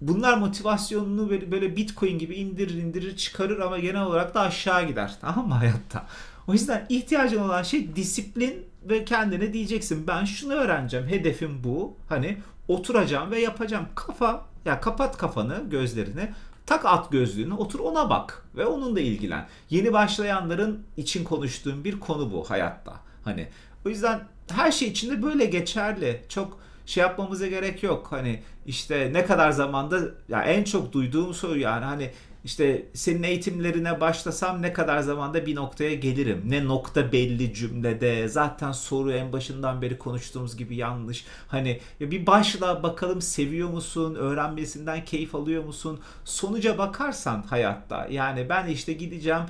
Bunlar 0.00 0.38
motivasyonunu 0.38 1.30
böyle, 1.30 1.50
böyle 1.50 1.76
bitcoin 1.76 2.18
gibi 2.18 2.34
indirir 2.34 2.74
indirir 2.74 3.16
çıkarır 3.16 3.60
ama 3.60 3.78
genel 3.78 4.02
olarak 4.02 4.34
da 4.34 4.40
aşağı 4.40 4.86
gider 4.86 5.16
tamam 5.20 5.48
mı 5.48 5.54
hayatta. 5.54 6.06
O 6.46 6.52
yüzden 6.52 6.86
ihtiyacın 6.88 7.40
olan 7.40 7.62
şey 7.62 7.96
disiplin 7.96 8.66
ve 8.84 9.04
kendine 9.04 9.52
diyeceksin 9.52 10.06
ben 10.06 10.24
şunu 10.24 10.52
öğreneceğim 10.52 11.08
hedefim 11.08 11.64
bu 11.64 11.96
hani 12.08 12.38
oturacağım 12.68 13.30
ve 13.30 13.40
yapacağım 13.40 13.86
kafa 13.94 14.44
ya 14.64 14.80
kapat 14.80 15.16
kafanı 15.16 15.70
gözlerini 15.70 16.30
tak 16.66 16.84
at 16.84 17.12
gözlüğünü 17.12 17.54
otur 17.54 17.80
ona 17.80 18.10
bak 18.10 18.42
ve 18.56 18.66
onunla 18.66 19.00
ilgilen. 19.00 19.46
Yeni 19.70 19.92
başlayanların 19.92 20.82
için 20.96 21.24
konuştuğum 21.24 21.84
bir 21.84 22.00
konu 22.00 22.32
bu 22.32 22.50
hayatta. 22.50 22.94
Hani 23.24 23.48
o 23.86 23.88
yüzden 23.88 24.20
her 24.50 24.72
şey 24.72 24.88
içinde 24.88 25.22
böyle 25.22 25.44
geçerli. 25.44 26.22
Çok 26.28 26.60
şey 26.88 27.00
yapmamıza 27.00 27.46
gerek 27.46 27.82
yok. 27.82 28.06
Hani 28.10 28.42
işte 28.66 29.10
ne 29.12 29.24
kadar 29.26 29.50
zamanda 29.50 30.00
ya 30.28 30.42
en 30.42 30.64
çok 30.64 30.92
duyduğum 30.92 31.34
soru 31.34 31.58
yani 31.58 31.84
hani 31.84 32.10
işte 32.44 32.86
senin 32.94 33.22
eğitimlerine 33.22 34.00
başlasam 34.00 34.62
ne 34.62 34.72
kadar 34.72 35.00
zamanda 35.00 35.46
bir 35.46 35.54
noktaya 35.56 35.94
gelirim? 35.94 36.42
Ne 36.46 36.64
nokta 36.64 37.12
belli 37.12 37.54
cümlede. 37.54 38.28
Zaten 38.28 38.72
soru 38.72 39.12
en 39.12 39.32
başından 39.32 39.82
beri 39.82 39.98
konuştuğumuz 39.98 40.56
gibi 40.56 40.76
yanlış. 40.76 41.24
Hani 41.48 41.80
bir 42.00 42.26
başla 42.26 42.82
bakalım 42.82 43.22
seviyor 43.22 43.68
musun? 43.68 44.14
Öğrenmesinden 44.14 45.04
keyif 45.04 45.34
alıyor 45.34 45.64
musun? 45.64 46.00
Sonuca 46.24 46.78
bakarsan 46.78 47.42
hayatta 47.42 48.06
yani 48.10 48.48
ben 48.48 48.66
işte 48.66 48.92
gideceğim 48.92 49.42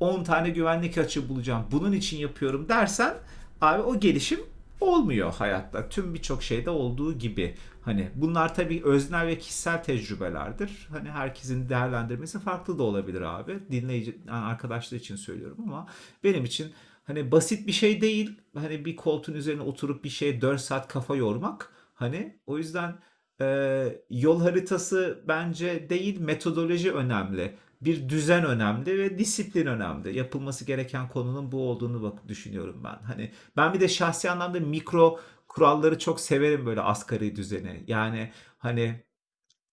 10 0.00 0.24
tane 0.24 0.50
güvenlik 0.50 0.98
açığı 0.98 1.28
bulacağım. 1.28 1.62
Bunun 1.72 1.92
için 1.92 2.16
yapıyorum 2.18 2.68
dersen 2.68 3.14
abi 3.60 3.82
o 3.82 4.00
gelişim 4.00 4.40
olmuyor 4.84 5.32
hayatta. 5.32 5.88
Tüm 5.88 6.14
birçok 6.14 6.42
şeyde 6.42 6.70
olduğu 6.70 7.18
gibi. 7.18 7.54
Hani 7.82 8.10
bunlar 8.14 8.54
tabii 8.54 8.82
öznel 8.84 9.26
ve 9.26 9.38
kişisel 9.38 9.82
tecrübelerdir. 9.82 10.88
Hani 10.90 11.10
herkesin 11.10 11.68
değerlendirmesi 11.68 12.40
farklı 12.40 12.78
da 12.78 12.82
olabilir 12.82 13.20
abi. 13.20 13.58
Dinleyici 13.70 14.18
yani 14.28 14.44
arkadaşlar 14.44 14.98
için 14.98 15.16
söylüyorum 15.16 15.58
ama 15.62 15.86
benim 16.24 16.44
için 16.44 16.72
hani 17.04 17.32
basit 17.32 17.66
bir 17.66 17.72
şey 17.72 18.00
değil. 18.00 18.40
Hani 18.54 18.84
bir 18.84 18.96
koltuğun 18.96 19.34
üzerine 19.34 19.62
oturup 19.62 20.04
bir 20.04 20.08
şeye 20.08 20.40
4 20.40 20.60
saat 20.60 20.88
kafa 20.88 21.16
yormak. 21.16 21.72
Hani 21.94 22.38
o 22.46 22.58
yüzden 22.58 22.98
e, 23.40 23.86
yol 24.10 24.40
haritası 24.42 25.24
bence 25.28 25.90
değil 25.90 26.20
metodoloji 26.20 26.92
önemli 26.92 27.54
bir 27.84 28.08
düzen 28.08 28.44
önemli 28.44 28.98
ve 28.98 29.18
disiplin 29.18 29.66
önemli. 29.66 30.16
Yapılması 30.18 30.64
gereken 30.64 31.08
konunun 31.08 31.52
bu 31.52 31.70
olduğunu 31.70 32.02
bak 32.02 32.28
düşünüyorum 32.28 32.80
ben. 32.84 32.98
Hani 33.06 33.32
ben 33.56 33.74
bir 33.74 33.80
de 33.80 33.88
şahsi 33.88 34.30
anlamda 34.30 34.60
mikro 34.60 35.20
kuralları 35.48 35.98
çok 35.98 36.20
severim 36.20 36.66
böyle 36.66 36.80
asgari 36.80 37.36
düzeni. 37.36 37.84
Yani 37.86 38.32
hani 38.58 39.04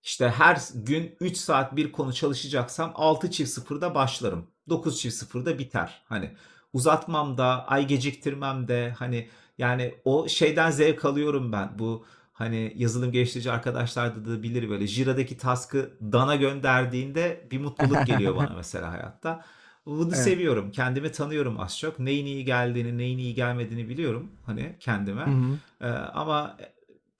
işte 0.04 0.30
her 0.30 0.58
gün 0.76 1.15
3 1.19 1.38
saat 1.38 1.76
bir 1.76 1.91
konu 1.91 2.13
çalışacaksam 2.13 2.91
6 2.95 3.32
çift 3.32 3.52
sıfırda 3.52 3.95
başlarım. 3.95 4.47
9 4.69 5.00
çift 5.00 5.15
sıfırda 5.15 5.60
biter. 5.60 6.04
Hani 6.06 6.32
uzatmam 6.74 7.38
da, 7.38 7.67
ay 7.67 7.88
geciktirmem 7.88 8.67
de 8.67 8.95
hani 9.00 9.30
yani 9.58 9.95
o 10.06 10.28
şeyden 10.28 10.71
zevk 10.71 11.06
alıyorum 11.06 11.52
ben. 11.52 11.80
Bu 11.80 12.06
Hani 12.41 12.73
yazılım 12.75 13.12
geliştirici 13.12 13.51
arkadaşlar 13.51 14.25
da 14.25 14.43
bilir 14.43 14.69
böyle 14.69 14.88
Jira'daki 14.88 15.38
task'ı 15.38 15.91
Dana 16.01 16.36
gönderdiğinde 16.36 17.47
bir 17.51 17.60
mutluluk 17.60 18.08
geliyor 18.08 18.36
bana 18.36 18.54
mesela 18.56 18.91
hayatta. 18.91 19.45
Bunu 19.86 20.08
Evet. 20.08 20.17
seviyorum. 20.17 20.71
Kendimi 20.71 21.12
tanıyorum 21.12 21.60
az 21.60 21.80
çok. 21.80 21.99
Neyin 21.99 22.25
iyi 22.25 22.45
geldiğini, 22.45 22.97
neyin 22.97 23.17
iyi 23.17 23.34
gelmediğini 23.34 23.89
biliyorum 23.89 24.32
hani 24.45 24.75
kendime. 24.80 25.21
Hı 25.21 25.30
hı. 25.30 25.58
Ee, 25.82 25.88
ama 25.89 26.58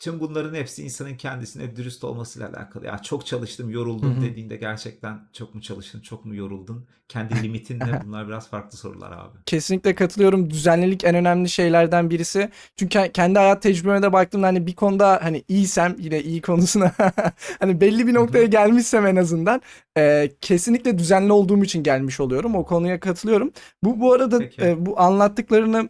tüm 0.02 0.20
bunların 0.20 0.56
hepsi 0.56 0.84
insanın 0.84 1.16
kendisine 1.16 1.76
dürüst 1.76 2.04
olmasıyla 2.04 2.50
alakalı. 2.50 2.86
Ya 2.86 2.98
çok 2.98 3.26
çalıştım, 3.26 3.70
yoruldum 3.70 4.22
dediğinde 4.22 4.56
gerçekten 4.56 5.20
çok 5.34 5.56
mu 5.56 5.62
çalıştın, 5.62 6.02
çok 6.02 6.26
mu 6.26 6.36
yoruldun? 6.36 6.86
Kendi 7.08 7.44
limitin 7.44 7.80
ne? 7.80 8.02
Bunlar 8.06 8.28
biraz 8.28 8.50
farklı 8.50 8.78
sorular 8.78 9.12
abi. 9.12 9.38
Kesinlikle 9.46 9.96
katılıyorum. 9.96 10.50
Düzenlilik 10.50 11.04
en 11.04 11.16
önemli 11.16 11.50
şeylerden 11.50 12.10
birisi. 12.10 12.50
Çünkü 12.78 13.00
ke- 13.00 13.12
kendi 13.12 13.40
hayat 13.40 13.62
tecrübeme 13.62 14.02
de 14.02 14.14
baktığımda 14.14 14.48
hani 14.48 14.68
bir 14.68 14.76
konuda 14.76 15.20
hani 15.24 15.44
iyiysem 15.48 15.96
yine 16.00 16.22
iyi 16.22 16.42
konusuna 16.42 16.92
hani 17.60 17.82
belli 17.82 18.08
bir 18.08 18.14
noktaya 18.14 18.46
gelmişsem 18.46 19.06
en 19.06 19.16
azından 19.16 19.62
e, 19.98 20.32
kesinlikle 20.42 20.98
düzenli 20.98 21.32
olduğum 21.32 21.64
için 21.64 21.84
gelmiş 21.84 22.20
oluyorum. 22.20 22.56
O 22.56 22.66
konuya 22.66 23.00
katılıyorum. 23.00 23.52
Bu 23.84 24.00
bu 24.00 24.14
arada 24.14 24.40
Peki. 24.40 24.62
e, 24.62 24.86
bu 24.86 25.00
anlattıklarını 25.00 25.90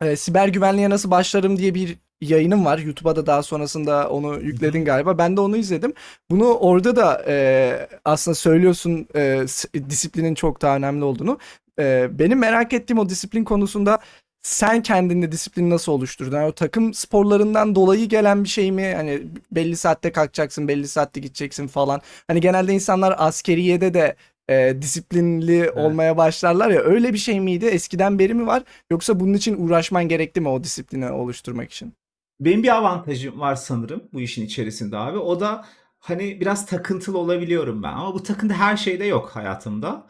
e, 0.00 0.16
siber 0.16 0.48
güvenliğe 0.48 0.90
nasıl 0.90 1.10
başlarım 1.10 1.56
diye 1.56 1.74
bir 1.74 1.98
yayınım 2.20 2.64
var. 2.64 2.78
YouTube'a 2.78 3.16
da 3.16 3.26
daha 3.26 3.42
sonrasında 3.42 4.10
onu 4.10 4.40
yükledin 4.40 4.84
galiba. 4.84 5.18
Ben 5.18 5.36
de 5.36 5.40
onu 5.40 5.56
izledim. 5.56 5.92
Bunu 6.30 6.54
orada 6.54 6.96
da 6.96 7.24
e, 7.28 7.88
aslında 8.04 8.34
söylüyorsun 8.34 9.06
e, 9.14 9.44
disiplinin 9.90 10.34
çok 10.34 10.62
daha 10.62 10.76
önemli 10.76 11.04
olduğunu. 11.04 11.38
E, 11.78 12.08
benim 12.18 12.38
merak 12.38 12.72
ettiğim 12.72 12.98
o 12.98 13.08
disiplin 13.08 13.44
konusunda 13.44 13.98
sen 14.42 14.82
kendinde 14.82 15.32
disiplini 15.32 15.70
nasıl 15.70 15.92
oluşturdun? 15.92 16.36
Yani 16.36 16.46
o 16.46 16.52
takım 16.52 16.94
sporlarından 16.94 17.74
dolayı 17.74 18.08
gelen 18.08 18.44
bir 18.44 18.48
şey 18.48 18.72
mi? 18.72 18.92
Hani 18.96 19.22
belli 19.52 19.76
saatte 19.76 20.12
kalkacaksın, 20.12 20.68
belli 20.68 20.88
saatte 20.88 21.20
gideceksin 21.20 21.66
falan. 21.66 22.00
Hani 22.28 22.40
genelde 22.40 22.72
insanlar 22.72 23.14
askeriyede 23.18 23.94
de 23.94 24.16
e, 24.48 24.82
disiplinli 24.82 25.56
Evet. 25.56 25.76
olmaya 25.76 26.16
başlarlar 26.16 26.70
ya. 26.70 26.80
Öyle 26.80 27.12
bir 27.12 27.18
şey 27.18 27.40
miydi? 27.40 27.66
Eskiden 27.66 28.18
beri 28.18 28.34
mi 28.34 28.46
var? 28.46 28.62
Yoksa 28.90 29.20
bunun 29.20 29.34
için 29.34 29.66
uğraşman 29.66 30.08
gerekti 30.08 30.40
mi 30.40 30.48
o 30.48 30.64
disiplini 30.64 31.10
oluşturmak 31.10 31.70
için? 31.72 31.94
Benim 32.40 32.62
bir 32.62 32.76
avantajım 32.76 33.40
var 33.40 33.54
sanırım 33.54 34.02
bu 34.12 34.20
işin 34.20 34.46
içerisinde 34.46 34.96
abi. 34.96 35.18
O 35.18 35.40
da 35.40 35.64
hani 35.98 36.40
biraz 36.40 36.66
takıntılı 36.66 37.18
olabiliyorum 37.18 37.82
ben. 37.82 37.92
Ama 37.92 38.14
bu 38.14 38.22
takıntı 38.22 38.54
her 38.54 38.76
şeyde 38.76 39.04
yok 39.04 39.28
hayatımda. 39.28 40.06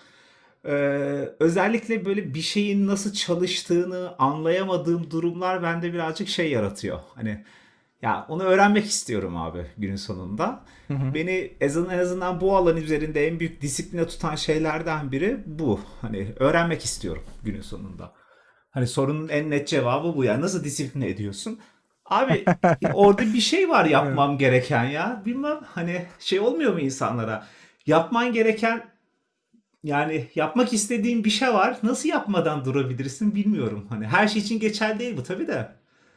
Ee, 0.64 0.70
özellikle 1.40 2.04
böyle 2.04 2.34
bir 2.34 2.40
şeyin 2.40 2.86
nasıl 2.86 3.12
çalıştığını 3.12 4.14
anlayamadığım 4.18 5.10
durumlar 5.10 5.62
bende 5.62 5.92
birazcık 5.92 6.28
şey 6.28 6.50
yaratıyor. 6.50 6.98
Hani 7.14 7.44
ya 8.02 8.26
onu 8.28 8.42
öğrenmek 8.42 8.84
istiyorum 8.84 9.36
abi 9.36 9.66
günün 9.78 9.96
sonunda. 9.96 10.64
Hı 10.88 10.94
hı. 10.94 11.14
Beni 11.14 11.56
en 11.60 11.66
azından, 11.66 11.94
en 11.94 11.98
azından 11.98 12.40
bu 12.40 12.56
alan 12.56 12.76
üzerinde 12.76 13.26
en 13.28 13.40
büyük 13.40 13.62
disipline 13.62 14.06
tutan 14.06 14.34
şeylerden 14.34 15.12
biri 15.12 15.42
bu. 15.46 15.80
Hani 16.00 16.32
öğrenmek 16.36 16.84
istiyorum 16.84 17.22
günün 17.44 17.60
sonunda. 17.60 18.12
Hani 18.70 18.86
sorunun 18.86 19.28
en 19.28 19.50
net 19.50 19.68
cevabı 19.68 20.16
bu 20.16 20.24
ya. 20.24 20.40
Nasıl 20.40 20.64
disipline 20.64 21.08
ediyorsun? 21.08 21.58
Abi 22.10 22.44
orada 22.92 23.22
bir 23.22 23.40
şey 23.40 23.68
var 23.68 23.84
yapmam 23.84 24.38
gereken 24.38 24.84
ya. 24.84 25.22
Bilmem 25.26 25.58
hani 25.74 26.06
şey 26.18 26.40
olmuyor 26.40 26.72
mu 26.72 26.80
insanlara? 26.80 27.46
Yapman 27.86 28.32
gereken 28.32 28.82
yani 29.84 30.28
yapmak 30.34 30.72
istediğin 30.72 31.24
bir 31.24 31.30
şey 31.30 31.54
var. 31.54 31.76
Nasıl 31.82 32.08
yapmadan 32.08 32.64
durabilirsin 32.64 33.34
bilmiyorum. 33.34 33.86
Hani 33.88 34.06
her 34.06 34.28
şey 34.28 34.42
için 34.42 34.60
geçerli 34.60 34.98
değil 34.98 35.16
bu 35.16 35.22
tabii 35.22 35.46
de. 35.46 35.68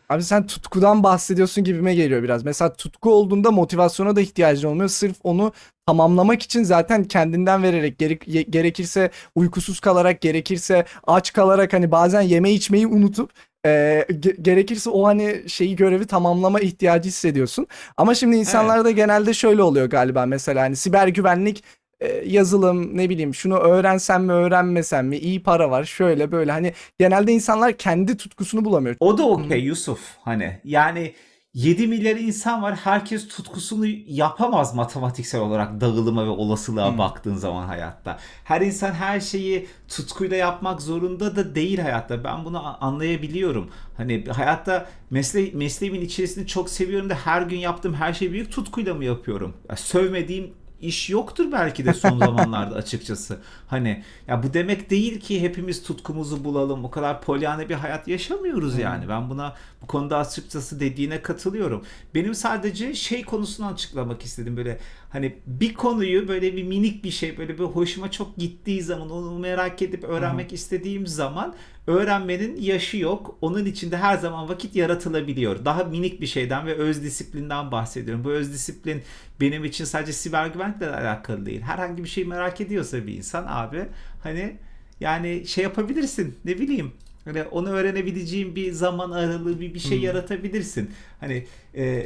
Abi 0.09 0.23
sen 0.23 0.47
tutkudan 0.47 1.03
bahsediyorsun 1.03 1.63
gibime 1.63 1.95
geliyor 1.95 2.23
biraz. 2.23 2.43
Mesela 2.45 2.73
tutku 2.73 3.13
olduğunda 3.13 3.51
motivasyona 3.51 4.15
da 4.15 4.21
ihtiyacın 4.21 4.67
olmuyor. 4.67 4.89
Sırf 4.89 5.15
onu 5.23 5.53
tamamlamak 5.85 6.41
için 6.41 6.63
zaten 6.63 7.03
kendinden 7.03 7.63
vererek 7.63 7.99
gerek- 7.99 8.51
gerekirse 8.51 9.11
uykusuz 9.35 9.79
kalarak 9.79 10.21
gerekirse 10.21 10.85
aç 11.07 11.33
kalarak 11.33 11.73
hani 11.73 11.91
bazen 11.91 12.21
yeme 12.21 12.51
içmeyi 12.51 12.87
unutup 12.87 13.31
e, 13.65 13.69
ge- 14.09 14.41
gerekirse 14.41 14.89
o 14.89 15.05
hani 15.07 15.43
şeyi 15.47 15.75
görevi 15.75 16.07
tamamlama 16.07 16.59
ihtiyacı 16.59 17.09
hissediyorsun. 17.09 17.67
Ama 17.97 18.15
şimdi 18.15 18.35
Evet. 18.35 18.45
insanlarda 18.47 18.91
genelde 18.91 19.33
şöyle 19.33 19.63
oluyor 19.63 19.85
galiba 19.89 20.25
mesela 20.25 20.61
hani 20.61 20.75
siber 20.75 21.07
güvenlik 21.07 21.63
e, 21.99 22.07
yazılım 22.25 22.97
ne 22.97 23.09
bileyim 23.09 23.33
şunu 23.35 23.57
öğrensem 23.57 24.23
mi 24.25 24.31
öğrenmesem 24.31 25.07
mi 25.07 25.17
iyi 25.17 25.43
para 25.43 25.71
var 25.71 25.83
şöyle 25.83 26.31
böyle 26.31 26.51
hani 26.51 26.73
genelde 26.99 27.31
insanlar 27.31 27.73
kendi 27.77 28.17
tutkusunu 28.17 28.65
bulamıyor. 28.65 28.95
O 28.99 29.17
da 29.17 29.23
okey 29.27 29.59
Yusuf. 29.59 29.99
Hani 30.21 30.59
yani 30.63 31.13
7 31.53 31.87
milyar 31.87 32.15
insan 32.15 32.61
var. 32.61 32.75
Herkes 32.75 33.27
tutkusunu 33.27 33.85
yapamaz 34.07 34.75
matematiksel 34.75 35.41
olarak 35.41 35.81
dağılıma 35.81 36.25
ve 36.25 36.29
olasılığa 36.29 36.93
Hı. 36.93 36.97
baktığın 36.97 37.35
zaman 37.35 37.67
hayatta. 37.67 38.19
Her 38.43 38.61
insan 38.61 38.91
her 38.93 39.19
şeyi 39.19 39.67
tutkuyla 39.87 40.37
yapmak 40.37 40.81
zorunda 40.81 41.35
da 41.35 41.55
değil 41.55 41.79
hayatta. 41.79 42.23
Ben 42.23 42.45
bunu 42.45 42.83
anlayabiliyorum. 42.83 43.69
Hani 43.97 44.25
hayatta 44.25 44.89
mesle 45.09 45.51
mesleğimin 45.53 46.01
içerisinde 46.01 46.47
çok 46.47 46.69
seviyorum 46.69 47.09
da 47.09 47.15
her 47.15 47.41
gün 47.41 47.57
yaptığım 47.57 47.93
her 47.93 48.13
şeyi 48.13 48.31
büyük 48.31 48.51
tutkuyla 48.51 48.93
mı 48.93 49.05
yapıyorum? 49.05 49.53
Ya 49.69 49.75
sövmediğim 49.75 50.53
iş 50.81 51.09
yoktur 51.09 51.51
belki 51.51 51.85
de 51.85 51.93
son 51.93 52.19
zamanlarda 52.19 52.75
açıkçası. 52.75 53.39
Hani 53.67 54.03
ya 54.27 54.43
bu 54.43 54.53
demek 54.53 54.89
değil 54.89 55.19
ki 55.19 55.41
hepimiz 55.41 55.83
tutkumuzu 55.83 56.43
bulalım. 56.43 56.85
O 56.85 56.91
kadar 56.91 57.21
polyane 57.21 57.69
bir 57.69 57.75
hayat 57.75 58.07
yaşamıyoruz 58.07 58.77
yani. 58.77 59.09
Ben 59.09 59.29
buna 59.29 59.55
bu 59.81 59.87
konuda 59.87 60.17
açıkçası 60.17 60.79
dediğine 60.79 61.21
katılıyorum. 61.21 61.85
Benim 62.15 62.35
sadece 62.35 62.93
şey 62.93 63.23
konusunu 63.23 63.67
açıklamak 63.67 64.23
istedim 64.23 64.57
böyle 64.57 64.79
hani 65.11 65.35
bir 65.45 65.73
konuyu 65.73 66.27
böyle 66.27 66.55
bir 66.55 66.63
minik 66.63 67.03
bir 67.03 67.11
şey 67.11 67.37
böyle 67.37 67.53
bir 67.53 67.63
hoşuma 67.63 68.11
çok 68.11 68.37
gittiği 68.37 68.81
zaman 68.81 69.09
onu 69.09 69.39
merak 69.39 69.81
edip 69.81 70.03
öğrenmek 70.03 70.53
istediğim 70.53 71.07
zaman 71.07 71.55
öğrenmenin 71.87 72.61
yaşı 72.61 72.97
yok. 72.97 73.37
Onun 73.41 73.65
içinde 73.65 73.97
her 73.97 74.17
zaman 74.17 74.49
vakit 74.49 74.75
yaratılabiliyor. 74.75 75.65
Daha 75.65 75.83
minik 75.83 76.21
bir 76.21 76.27
şeyden 76.27 76.65
ve 76.67 76.73
öz 76.73 77.03
disiplinden 77.03 77.71
bahsediyorum. 77.71 78.23
Bu 78.23 78.31
öz 78.31 78.53
disiplin 78.53 79.01
benim 79.41 79.65
için 79.65 79.85
sadece 79.85 80.13
siber 80.13 80.47
güvenlikle 80.47 80.89
alakalı 80.89 81.45
değil. 81.45 81.61
Herhangi 81.61 82.03
bir 82.03 82.09
şey 82.09 82.25
merak 82.25 82.61
ediyorsa 82.61 83.07
bir 83.07 83.13
insan 83.13 83.45
abi 83.47 83.85
hani 84.23 84.57
yani 84.99 85.47
şey 85.47 85.63
yapabilirsin 85.63 86.35
ne 86.45 86.59
bileyim 86.59 86.91
Hani 87.25 87.43
onu 87.43 87.69
öğrenebileceğin 87.69 88.55
bir 88.55 88.71
zaman 88.71 89.11
aralığı 89.11 89.59
bir 89.59 89.73
bir 89.73 89.79
şey 89.79 89.99
yaratabilirsin. 89.99 90.89
Hani 91.19 91.45
e, 91.75 92.05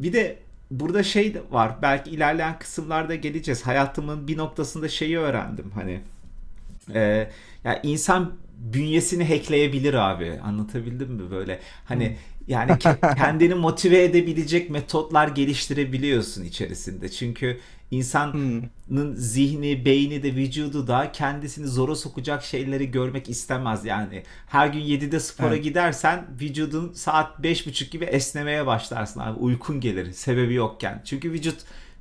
bir 0.00 0.12
de 0.12 0.38
burada 0.80 1.02
şey 1.02 1.36
var. 1.50 1.72
Belki 1.82 2.10
ilerleyen 2.10 2.58
kısımlarda 2.58 3.14
geleceğiz. 3.14 3.66
Hayatımın 3.66 4.28
bir 4.28 4.36
noktasında 4.38 4.88
şeyi 4.88 5.18
öğrendim. 5.18 5.70
Hani 5.74 6.00
e, 6.94 7.28
ya 7.64 7.80
insan 7.82 8.32
bünyesini 8.58 9.28
hackleyebilir 9.28 9.94
abi. 9.94 10.40
Anlatabildim 10.44 11.10
mi 11.12 11.30
böyle? 11.30 11.60
Hani 11.84 12.16
yani 12.48 12.70
ke- 12.70 13.14
kendini 13.16 13.54
motive 13.54 14.04
edebilecek 14.04 14.70
metotlar 14.70 15.28
geliştirebiliyorsun 15.28 16.44
içerisinde. 16.44 17.08
Çünkü 17.10 17.60
insanın 17.90 19.14
zihni, 19.16 19.84
beyni 19.84 20.22
de 20.22 20.34
vücudu 20.34 20.86
da 20.86 21.12
kendisini 21.12 21.66
zora 21.66 21.94
sokacak 21.94 22.42
şeyleri 22.44 22.90
görmek 22.90 23.28
istemez. 23.28 23.84
Yani 23.84 24.22
her 24.46 24.66
gün 24.66 24.80
7'de 24.80 25.20
spora 25.20 25.54
Evet. 25.54 25.64
gidersen 25.64 26.26
vücudun 26.40 26.92
saat 26.92 27.40
5.30 27.40 27.90
gibi 27.90 28.04
esnemeye 28.04 28.66
başlarsın 28.66 29.20
abi. 29.20 29.38
Uykun 29.38 29.80
gelir 29.80 30.12
sebebi 30.12 30.54
yokken. 30.54 31.02
Çünkü 31.04 31.32
vücut 31.32 31.56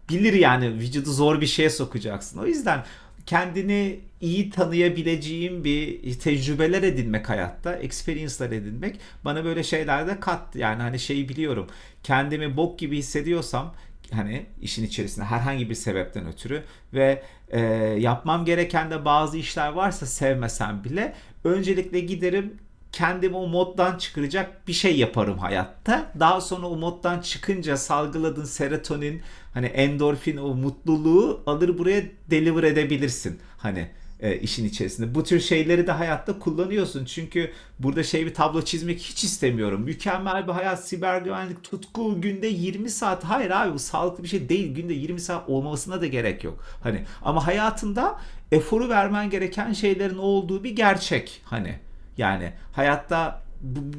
bilir 0.09 0.33
yani 0.33 0.73
vücudu 0.73 1.11
zor 1.11 1.41
bir 1.41 1.47
şeye 1.47 1.69
sokacaksın. 1.69 2.39
O 2.39 2.45
yüzden 2.45 2.83
kendini 3.25 3.99
iyi 4.21 4.49
tanıyabileceğim 4.49 5.63
bir 5.63 6.13
tecrübeler 6.19 6.83
edinmek 6.83 7.29
hayatta, 7.29 7.75
experience'lar 7.75 8.51
edinmek 8.51 8.99
bana 9.25 9.45
böyle 9.45 9.63
şeylerde 9.63 10.19
kat. 10.19 10.55
Yani 10.55 10.81
hani 10.81 10.99
şeyi 10.99 11.29
biliyorum. 11.29 11.67
Kendimi 12.03 12.57
bok 12.57 12.79
gibi 12.79 12.97
hissediyorsam 12.97 13.73
hani 14.11 14.45
işin 14.61 14.83
içerisinde 14.83 15.25
herhangi 15.25 15.69
bir 15.69 15.75
sebepten 15.75 16.27
ötürü 16.27 16.63
ve 16.93 17.23
e, 17.49 17.61
yapmam 17.99 18.45
gereken 18.45 18.91
de 18.91 19.05
bazı 19.05 19.37
işler 19.37 19.69
varsa 19.69 20.05
sevmesem 20.05 20.83
bile 20.83 21.13
öncelikle 21.43 21.99
giderim 21.99 22.59
kendimi 22.91 23.35
o 23.35 23.47
moddan 23.47 23.97
çıkaracak 23.97 24.67
bir 24.67 24.73
şey 24.73 24.97
yaparım 24.97 25.37
hayatta. 25.37 26.11
Daha 26.19 26.41
sonra 26.41 26.67
o 26.67 26.75
moddan 26.75 27.19
çıkınca 27.19 27.77
salgıladığın 27.77 28.45
serotonin, 28.45 29.21
hani 29.53 29.65
endorfin 29.65 30.37
o 30.37 30.55
mutluluğu 30.55 31.43
alır 31.45 31.77
buraya 31.77 32.03
deliver 32.29 32.63
edebilirsin. 32.63 33.39
Hani 33.57 33.87
e, 34.23 34.39
işin 34.39 34.65
içerisinde. 34.65 35.15
Bu 35.15 35.23
tür 35.23 35.39
şeyleri 35.39 35.87
de 35.87 35.91
hayatta 35.91 36.39
kullanıyorsun. 36.39 37.05
Çünkü 37.05 37.51
burada 37.79 38.03
şey 38.03 38.25
bir 38.25 38.33
tablo 38.33 38.61
çizmek 38.61 38.99
hiç 38.99 39.23
istemiyorum. 39.23 39.81
Mükemmel 39.81 40.47
bir 40.47 40.51
hayat, 40.51 40.87
siber 40.87 41.21
güvenlik, 41.21 41.63
tutku, 41.63 42.21
günde 42.21 42.47
20 42.47 42.89
saat. 42.89 43.23
Hayır 43.23 43.51
abi 43.51 43.73
bu 43.73 43.79
sağlıklı 43.79 44.23
bir 44.23 44.29
şey 44.29 44.49
değil. 44.49 44.75
Günde 44.75 44.93
20 44.93 45.19
saat 45.19 45.49
olmasına 45.49 46.01
da 46.01 46.07
gerek 46.07 46.43
yok. 46.43 46.63
Hani 46.83 47.03
ama 47.21 47.47
hayatında 47.47 48.19
eforu 48.51 48.89
vermen 48.89 49.29
gereken 49.29 49.73
şeylerin 49.73 50.17
olduğu 50.17 50.63
bir 50.63 50.75
gerçek. 50.75 51.41
Hani 51.45 51.75
yani 52.17 52.53
hayatta 52.73 53.43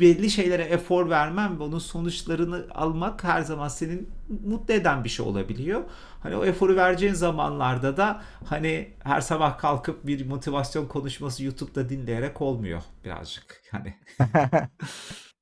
belli 0.00 0.30
şeylere 0.30 0.62
efor 0.62 1.10
vermem 1.10 1.58
ve 1.58 1.62
onun 1.62 1.78
sonuçlarını 1.78 2.66
almak 2.74 3.24
her 3.24 3.42
zaman 3.42 3.68
senin 3.68 4.08
mutlu 4.46 4.74
eden 4.74 5.04
bir 5.04 5.08
şey 5.08 5.26
olabiliyor. 5.26 5.80
Hani 6.24 6.36
o 6.36 6.44
eforu 6.44 6.76
vereceğin 6.76 7.14
zamanlarda 7.14 7.96
da 7.96 8.22
hani 8.44 8.88
her 9.02 9.20
sabah 9.20 9.58
kalkıp 9.58 10.06
bir 10.06 10.26
motivasyon 10.26 10.86
konuşması 10.86 11.44
YouTube'da 11.44 11.88
dinleyerek 11.88 12.42
olmuyor 12.42 12.82
birazcık. 13.04 13.62
Hani 13.70 13.94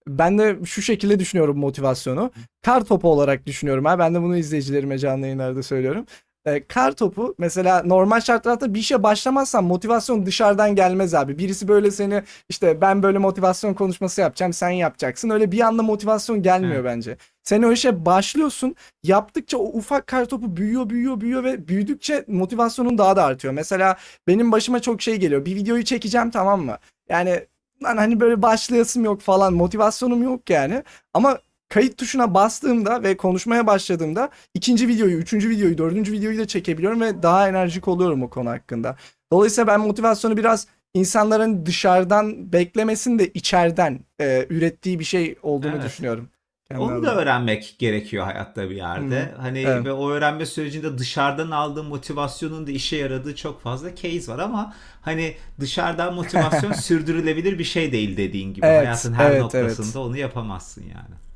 Ben 0.09 0.39
de 0.39 0.59
şu 0.65 0.83
şekilde 0.83 1.19
düşünüyorum 1.19 1.59
motivasyonu. 1.59 2.31
Kar 2.63 2.85
topu 2.85 3.09
olarak 3.13 3.47
düşünüyorum. 3.47 3.85
Ha. 3.85 3.99
Ben 3.99 4.15
de 4.15 4.23
bunu 4.23 4.37
izleyicilerime 4.37 4.99
canlı 4.99 5.27
yayınlarda 5.27 5.63
söylüyorum. 5.63 6.07
Ee, 6.47 6.67
kar 6.67 6.93
topu 6.93 7.35
mesela 7.39 7.83
normal 7.83 8.21
şartlarda 8.21 8.75
bir 8.75 8.81
işe 8.81 9.03
başlamazsan 9.03 9.65
motivasyon 9.65 10.27
dışarıdan 10.27 10.75
gelmez 10.75 11.15
abi. 11.15 11.39
Birisi 11.39 11.69
böyle 11.69 11.91
seni 11.91 12.23
işte 12.49 12.81
ben 12.81 13.03
böyle 13.03 13.19
motivasyon 13.19 13.75
konuşması 13.75 14.21
yapacağım 14.21 14.53
sen 14.53 14.71
yapacaksın. 14.71 15.31
Öyle 15.31 15.53
bir 15.53 15.61
anda 15.61 15.83
motivasyon 15.83 16.43
gelmiyor 16.43 16.75
Evet. 16.75 16.85
bence. 16.85 17.17
Sen 17.43 17.63
o 17.63 17.73
işe 17.73 18.05
başlıyorsun. 18.07 18.77
Yaptıkça 19.03 19.59
o 19.59 19.65
ufak 19.65 20.07
kar 20.07 20.25
topu 20.25 20.57
büyüyor 20.57 20.91
büyüyor 20.91 21.21
büyüyor 21.21 21.45
ve 21.45 21.69
büyüdükçe 21.69 22.25
motivasyonun 22.29 22.99
daha 22.99 23.17
da 23.17 23.25
artıyor. 23.25 23.55
Mesela 23.55 23.97
benim 24.27 24.53
başıma 24.53 24.81
çok 24.81 25.03
şey 25.03 25.17
geliyor. 25.17 25.45
Bir 25.45 25.57
videoyu 25.57 25.85
çekeceğim 25.85 26.31
tamam 26.31 26.65
mı? 26.65 26.79
Yani 27.09 27.47
lan 27.85 27.97
hani 27.97 28.21
böyle 28.21 28.43
başlayasım 28.43 29.05
yok 29.05 29.21
falan 29.21 29.55
motivasyonum 29.55 30.23
yok 30.23 30.51
yani. 30.51 30.83
Ama 31.15 31.39
kayıt 31.73 31.99
tuşuna 31.99 32.35
bastığımda 32.35 33.03
ve 33.03 33.17
konuşmaya 33.17 33.67
başladığımda 33.67 34.31
ikinci 34.55 34.89
videoyu, 34.89 35.17
üçüncü 35.17 35.51
videoyu, 35.51 35.79
dördüncü 35.79 36.13
videoyu 36.13 36.39
da 36.39 36.47
çekebiliyorum 36.47 37.01
ve 37.01 37.23
daha 37.23 37.49
enerjik 37.49 37.89
oluyorum 37.89 38.23
o 38.23 38.31
konu 38.31 38.51
hakkında. 38.51 38.97
Dolayısıyla 39.33 39.67
ben 39.67 39.81
motivasyonu 39.81 40.37
biraz 40.37 40.67
insanların 40.95 41.67
dışarıdan 41.67 42.53
beklemesin 42.53 43.19
de 43.19 43.29
içeriden 43.29 44.01
e, 44.21 44.47
ürettiği 44.51 44.99
bir 44.99 45.05
şey 45.05 45.37
olduğunu 45.43 45.73
Evet. 45.73 45.85
düşünüyorum. 45.85 46.29
Kendi 46.69 46.83
onu 46.83 47.03
da 47.03 47.15
öğrenmek 47.17 47.77
gerekiyor 47.79 48.25
hayatta 48.25 48.71
bir 48.71 48.77
yerde. 48.77 49.35
Hani 49.39 49.59
Evet. 49.59 49.85
ve 49.85 49.93
o 49.93 50.11
öğrenme 50.11 50.47
sürecinde 50.47 50.99
dışarıdan 50.99 51.51
aldığın 51.51 51.87
motivasyonun 51.87 52.67
da 52.67 52.71
işe 52.71 52.97
yaradığı 52.97 53.37
çok 53.37 53.63
fazla 53.63 53.97
case 53.97 54.33
var 54.33 54.39
ama 54.39 54.75
hani 55.01 55.35
dışarıdan 55.61 56.15
motivasyon 56.15 56.73
sürdürülebilir 56.89 57.59
bir 57.59 57.65
şey 57.65 57.93
değil 57.93 58.17
dediğin 58.17 58.55
gibi. 58.55 58.67
Evet, 58.67 58.79
Hayatın 58.79 59.13
her 59.13 59.31
evet, 59.31 59.41
noktasında 59.43 59.87
evet. 59.87 59.97
onu 59.97 60.17
yapamazsın 60.17 60.83
yani. 60.83 61.32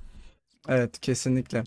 Evet 0.68 1.00
kesinlikle. 1.00 1.64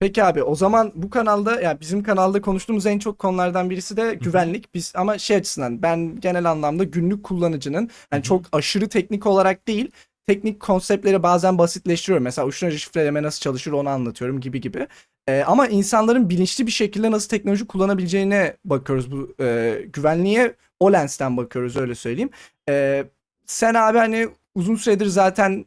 Peki 0.00 0.24
abi 0.24 0.42
o 0.42 0.54
zaman 0.54 0.92
bu 0.94 1.10
kanalda 1.10 1.60
ya 1.60 1.80
bizim 1.80 2.02
kanalda 2.02 2.40
konuştuğumuz 2.40 2.86
en 2.86 2.98
çok 2.98 3.18
konulardan 3.18 3.70
birisi 3.70 3.96
de 3.96 4.14
güvenlik. 4.14 4.74
Biz 4.74 4.92
ama 4.96 5.18
şey 5.18 5.36
açısından 5.36 5.82
ben 5.82 6.20
genel 6.20 6.50
anlamda 6.50 6.84
günlük 6.84 7.24
kullanıcının 7.24 7.90
yani 8.12 8.22
çok 8.22 8.44
aşırı 8.52 8.88
teknik 8.88 9.26
olarak 9.26 9.68
değil 9.68 9.90
teknik 10.26 10.60
konseptleri 10.60 11.22
bazen 11.22 11.58
basitleştiriyorum. 11.58 12.24
Mesela 12.24 12.48
uçtan 12.48 12.70
şifreleme 12.70 13.22
nasıl 13.22 13.40
çalışır 13.40 13.72
onu 13.72 13.88
anlatıyorum 13.88 14.40
gibi 14.40 14.60
gibi. 14.60 14.86
Ee, 15.28 15.42
ama 15.46 15.66
insanların 15.66 16.30
bilinçli 16.30 16.66
bir 16.66 16.72
şekilde 16.72 17.10
nasıl 17.10 17.28
teknoloji 17.28 17.66
kullanabileceğine 17.66 18.56
bakıyoruz 18.64 19.12
bu 19.12 19.34
e, 19.40 19.78
güvenliğe 19.92 20.54
o 20.80 20.92
lensten 20.92 21.36
bakıyoruz 21.36 21.76
öyle 21.76 21.94
söyleyeyim. 21.94 22.30
Ee, 22.68 23.04
sen 23.46 23.74
abi 23.74 23.98
hani 23.98 24.28
uzun 24.54 24.76
süredir 24.76 25.06
zaten 25.06 25.64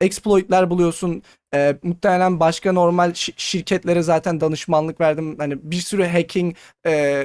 exploitler 0.00 0.70
buluyorsun. 0.70 1.22
Ee, 1.54 1.76
muhtemelen 1.82 2.40
başka 2.40 2.72
normal 2.72 3.10
şi- 3.10 3.32
şirketlere 3.36 4.02
zaten 4.02 4.40
danışmanlık 4.40 5.00
verdim. 5.00 5.36
Hani 5.38 5.58
bir 5.62 5.76
sürü 5.76 6.04
hacking 6.04 6.56
e, 6.86 7.24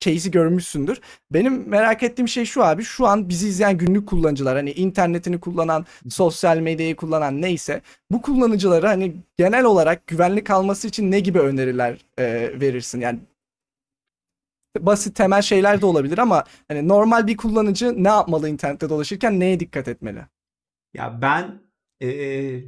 case'i 0.00 0.30
görmüşsündür. 0.30 1.00
Benim 1.30 1.68
merak 1.68 2.02
ettiğim 2.02 2.28
şey 2.28 2.44
şu 2.44 2.64
abi. 2.64 2.84
Şu 2.84 3.06
an 3.06 3.28
bizi 3.28 3.48
izleyen 3.48 3.78
günlük 3.78 4.08
kullanıcılar 4.08 4.56
hani 4.56 4.72
internetini 4.72 5.40
kullanan, 5.40 5.86
sosyal 6.08 6.58
medyayı 6.58 6.96
kullanan 6.96 7.42
neyse 7.42 7.80
bu 8.10 8.22
kullanıcılara 8.22 8.88
hani 8.88 9.16
genel 9.36 9.64
olarak 9.64 10.06
güvenlik 10.06 10.50
alması 10.50 10.88
için 10.88 11.10
ne 11.10 11.20
gibi 11.20 11.38
öneriler 11.38 11.98
e, 12.18 12.24
verirsin? 12.60 13.00
Yani 13.00 13.18
basit 14.78 15.16
temel 15.16 15.42
şeyler 15.42 15.80
de 15.80 15.86
olabilir 15.86 16.18
ama 16.18 16.44
hani 16.68 16.88
normal 16.88 17.26
bir 17.26 17.36
kullanıcı 17.36 18.04
ne 18.04 18.08
yapmalı 18.08 18.48
internette 18.48 18.88
dolaşırken 18.88 19.40
neye 19.40 19.60
dikkat 19.60 19.88
etmeli? 19.88 20.22
Ya 20.94 21.22
ben 21.22 21.63
eee, 22.00 22.64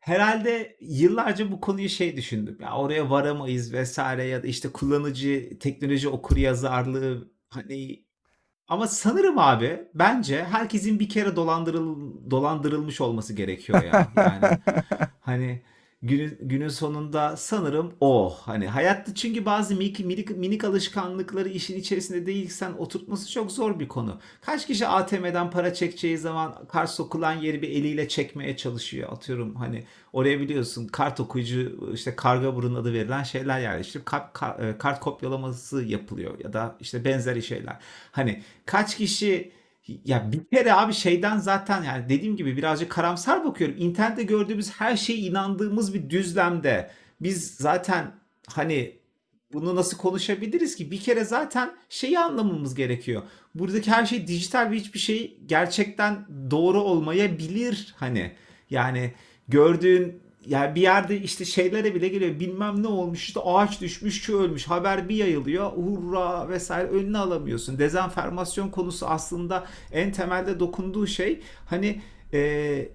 herhalde 0.00 0.76
yıllarca 0.80 1.52
bu 1.52 1.60
konuyu 1.60 1.88
şey 1.88 2.16
düşündüm. 2.16 2.58
Ya 2.62 2.76
oraya 2.76 3.10
varamayız 3.10 3.72
vesaire 3.72 4.24
ya 4.24 4.42
da 4.42 4.46
işte 4.46 4.72
kullanıcı 4.72 5.58
teknoloji 5.60 6.08
okuryazarlığı 6.08 7.32
hani 7.50 8.04
ama 8.68 8.86
sanırım 8.88 9.38
abi 9.38 9.88
bence 9.94 10.44
herkesin 10.44 11.00
bir 11.00 11.08
kere 11.08 11.36
dolandırıl 11.36 12.14
dolandırılmış 12.30 13.00
olması 13.00 13.34
gerekiyor 13.34 13.82
ya. 13.82 14.12
Yani 14.16 14.58
hani 15.20 15.62
günün, 16.04 16.38
günün 16.40 16.68
sonunda 16.68 17.36
sanırım 17.36 17.94
o. 18.00 18.36
Hani 18.40 18.68
hayatta 18.68 19.14
çünkü 19.14 19.44
bazı 19.44 19.74
minik, 19.74 20.00
minik, 20.00 20.30
minik 20.30 20.64
alışkanlıkları 20.64 21.48
işin 21.48 21.78
içerisinde 21.78 22.26
değilsen 22.26 22.72
oturtması 22.72 23.30
çok 23.30 23.52
zor 23.52 23.80
bir 23.80 23.88
konu. 23.88 24.20
Kaç 24.40 24.66
kişi 24.66 24.86
ATM'den 24.86 25.50
para 25.50 25.74
çekeceği 25.74 26.18
zaman 26.18 26.66
kart 26.68 26.90
sokulan 26.90 27.32
yeri 27.32 27.62
bir 27.62 27.68
eliyle 27.68 28.08
çekmeye 28.08 28.56
çalışıyor. 28.56 29.12
Atıyorum 29.12 29.54
hani 29.54 29.84
oraya 30.12 30.40
biliyorsun 30.40 30.86
kart 30.86 31.20
okuyucu 31.20 31.90
işte 31.94 32.16
karga 32.16 32.54
burun 32.56 32.74
adı 32.74 32.92
verilen 32.92 33.22
şeyler 33.22 33.60
yerleştirip 33.60 34.06
kart, 34.06 34.32
kart, 34.32 34.60
e, 34.60 34.78
kart 34.78 35.00
kopyalaması 35.00 35.82
yapılıyor 35.82 36.38
ya 36.44 36.52
da 36.52 36.76
işte 36.80 37.04
benzeri 37.04 37.42
şeyler. 37.42 37.76
Hani 38.12 38.42
kaç 38.66 38.96
kişi 38.96 39.52
ya 40.04 40.32
bir 40.32 40.44
kere 40.44 40.72
abi 40.72 40.92
şeyden 40.92 41.38
zaten 41.38 41.82
yani 41.82 42.08
dediğim 42.08 42.36
gibi 42.36 42.56
birazcık 42.56 42.90
karamsar 42.90 43.44
bakıyorum. 43.44 43.76
İnternette 43.78 44.22
gördüğümüz 44.22 44.70
her 44.70 44.96
şeye 44.96 45.18
inandığımız 45.18 45.94
bir 45.94 46.10
düzlemde 46.10 46.90
biz 47.20 47.54
zaten 47.56 48.12
hani 48.46 48.98
bunu 49.52 49.76
nasıl 49.76 49.98
konuşabiliriz 49.98 50.76
ki? 50.76 50.90
Bir 50.90 51.00
kere 51.00 51.24
zaten 51.24 51.70
şeyi 51.88 52.18
anlamamız 52.18 52.74
gerekiyor. 52.74 53.22
Buradaki 53.54 53.90
her 53.90 54.06
şey 54.06 54.26
dijital 54.26 54.70
ve 54.70 54.76
hiçbir 54.76 54.98
şey 54.98 55.38
gerçekten 55.46 56.26
doğru 56.50 56.80
olmayabilir 56.80 57.94
hani. 57.96 58.32
Yani 58.70 59.12
gördüğün 59.48 60.23
yani 60.46 60.74
bir 60.74 60.80
yerde 60.80 61.20
işte 61.20 61.44
şeylere 61.44 61.94
bile 61.94 62.08
geliyor. 62.08 62.40
Bilmem 62.40 62.82
ne 62.82 62.86
olmuş 62.86 63.24
işte 63.24 63.40
ağaç 63.40 63.80
düşmüş 63.80 64.22
şu 64.22 64.38
ölmüş. 64.38 64.64
Haber 64.64 65.08
bir 65.08 65.16
yayılıyor. 65.16 65.72
Hurra 65.72 66.48
vesaire 66.48 66.88
önüne 66.88 67.18
alamıyorsun. 67.18 67.78
Dezenformasyon 67.78 68.68
konusu 68.68 69.06
aslında 69.06 69.64
en 69.92 70.12
temelde 70.12 70.60
dokunduğu 70.60 71.06
şey 71.06 71.40
hani 71.66 72.00
e, 72.32 72.88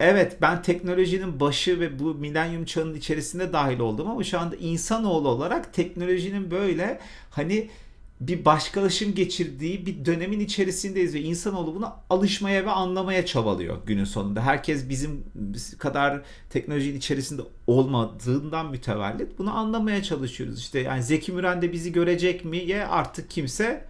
evet 0.00 0.36
ben 0.42 0.62
teknolojinin 0.62 1.40
başı 1.40 1.80
ve 1.80 1.98
bu 1.98 2.14
milenyum 2.14 2.64
çağının 2.64 2.94
içerisinde 2.94 3.52
dahil 3.52 3.78
oldum 3.78 4.10
ama 4.10 4.24
şu 4.24 4.38
anda 4.38 4.56
insanoğlu 4.56 5.28
olarak 5.28 5.74
teknolojinin 5.74 6.50
böyle 6.50 7.00
hani 7.30 7.68
bir 8.20 8.44
başkalaşım 8.44 9.14
geçirdiği 9.14 9.86
bir 9.86 10.04
dönemin 10.04 10.40
içerisindeyiz 10.40 11.14
ve 11.14 11.20
insanoğlu 11.20 11.74
buna 11.74 11.96
alışmaya 12.10 12.64
ve 12.64 12.70
anlamaya 12.70 13.26
çabalıyor 13.26 13.76
günün 13.86 14.04
sonunda. 14.04 14.42
Herkes 14.42 14.88
bizim 14.88 15.24
kadar 15.78 16.22
teknolojinin 16.50 16.98
içerisinde 16.98 17.42
olmadığından 17.66 18.70
mütevellit 18.70 19.38
bunu 19.38 19.56
anlamaya 19.56 20.02
çalışıyoruz. 20.02 20.58
İşte 20.58 20.80
yani 20.80 21.02
Zeki 21.02 21.32
Müren 21.32 21.62
de 21.62 21.72
bizi 21.72 21.92
görecek 21.92 22.44
mi 22.44 22.58
ya 22.58 22.88
artık 22.88 23.30
kimse 23.30 23.84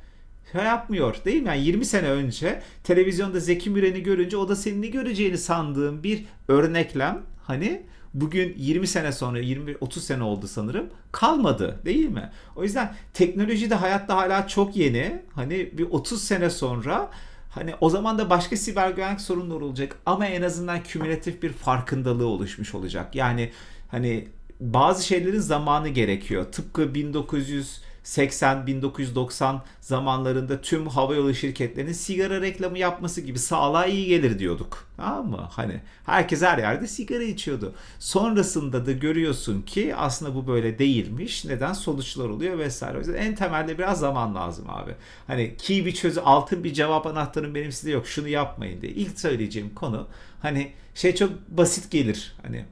şey 0.52 0.62
yapmıyor 0.62 1.16
değil 1.24 1.42
mi? 1.42 1.48
Yani 1.48 1.64
20 1.64 1.84
sene 1.84 2.08
önce 2.08 2.62
televizyonda 2.84 3.40
Zeki 3.40 3.70
Müren'i 3.70 4.02
görünce 4.02 4.36
o 4.36 4.48
da 4.48 4.56
senin 4.56 4.92
göreceğini 4.92 5.38
sandığım 5.38 6.02
bir 6.02 6.24
örneklem 6.48 7.22
hani 7.42 7.82
bugün 8.14 8.54
20 8.58 8.86
sene 8.86 9.12
sonra 9.12 9.38
20 9.38 9.76
30 9.80 10.04
sene 10.04 10.22
oldu 10.22 10.48
sanırım 10.48 10.86
kalmadı 11.12 11.80
değil 11.84 12.08
mi? 12.08 12.30
O 12.56 12.62
yüzden 12.62 12.94
teknoloji 13.14 13.70
de 13.70 13.74
hayatta 13.74 14.16
hala 14.16 14.48
çok 14.48 14.76
yeni. 14.76 15.22
Hani 15.34 15.70
bir 15.78 15.90
30 15.90 16.24
sene 16.24 16.50
sonra 16.50 17.10
hani 17.50 17.74
o 17.80 17.90
zaman 17.90 18.18
da 18.18 18.30
başka 18.30 18.56
siber 18.56 18.90
güvenlik 18.90 19.20
sorunları 19.20 19.64
olacak 19.64 19.96
ama 20.06 20.26
en 20.26 20.42
azından 20.42 20.82
kümülatif 20.82 21.42
bir 21.42 21.52
farkındalığı 21.52 22.26
oluşmuş 22.26 22.74
olacak. 22.74 23.14
Yani 23.14 23.50
hani 23.88 24.28
bazı 24.60 25.06
şeylerin 25.06 25.40
zamanı 25.40 25.88
gerekiyor. 25.88 26.44
Tıpkı 26.52 26.94
1900 26.94 27.80
80-1990 28.04 29.58
zamanlarında 29.80 30.60
tüm 30.60 30.86
havayolu 30.86 31.34
şirketlerinin 31.34 31.92
sigara 31.92 32.40
reklamı 32.40 32.78
yapması 32.78 33.20
gibi 33.20 33.38
sağlığa 33.38 33.86
iyi 33.86 34.06
gelir 34.06 34.38
diyorduk. 34.38 34.88
Tamam 34.96 35.30
mı? 35.30 35.48
Hani 35.50 35.80
herkes 36.06 36.42
her 36.42 36.58
yerde 36.58 36.86
sigara 36.86 37.22
içiyordu. 37.22 37.74
Sonrasında 37.98 38.86
da 38.86 38.92
görüyorsun 38.92 39.62
ki 39.62 39.94
aslında 39.96 40.34
bu 40.34 40.46
böyle 40.46 40.78
değilmiş. 40.78 41.44
Neden? 41.44 41.72
Sonuçlar 41.72 42.28
oluyor 42.28 42.58
vesaire. 42.58 42.96
O 42.96 42.98
yüzden 42.98 43.14
en 43.14 43.34
temelde 43.34 43.78
biraz 43.78 43.98
zaman 43.98 44.34
lazım 44.34 44.64
abi. 44.68 44.94
Hani 45.26 45.56
ki 45.56 45.86
bir 45.86 45.94
çözü 45.94 46.20
altın 46.20 46.64
bir 46.64 46.72
cevap 46.72 47.06
anahtarım 47.06 47.54
benim 47.54 47.72
size 47.72 47.90
yok 47.90 48.06
şunu 48.06 48.28
yapmayın 48.28 48.80
diye. 48.80 48.92
İlk 48.92 49.20
söyleyeceğim 49.20 49.70
konu 49.74 50.06
hani 50.42 50.72
şey 50.94 51.14
çok 51.14 51.30
basit 51.48 51.90
gelir. 51.90 52.36
Hani 52.42 52.64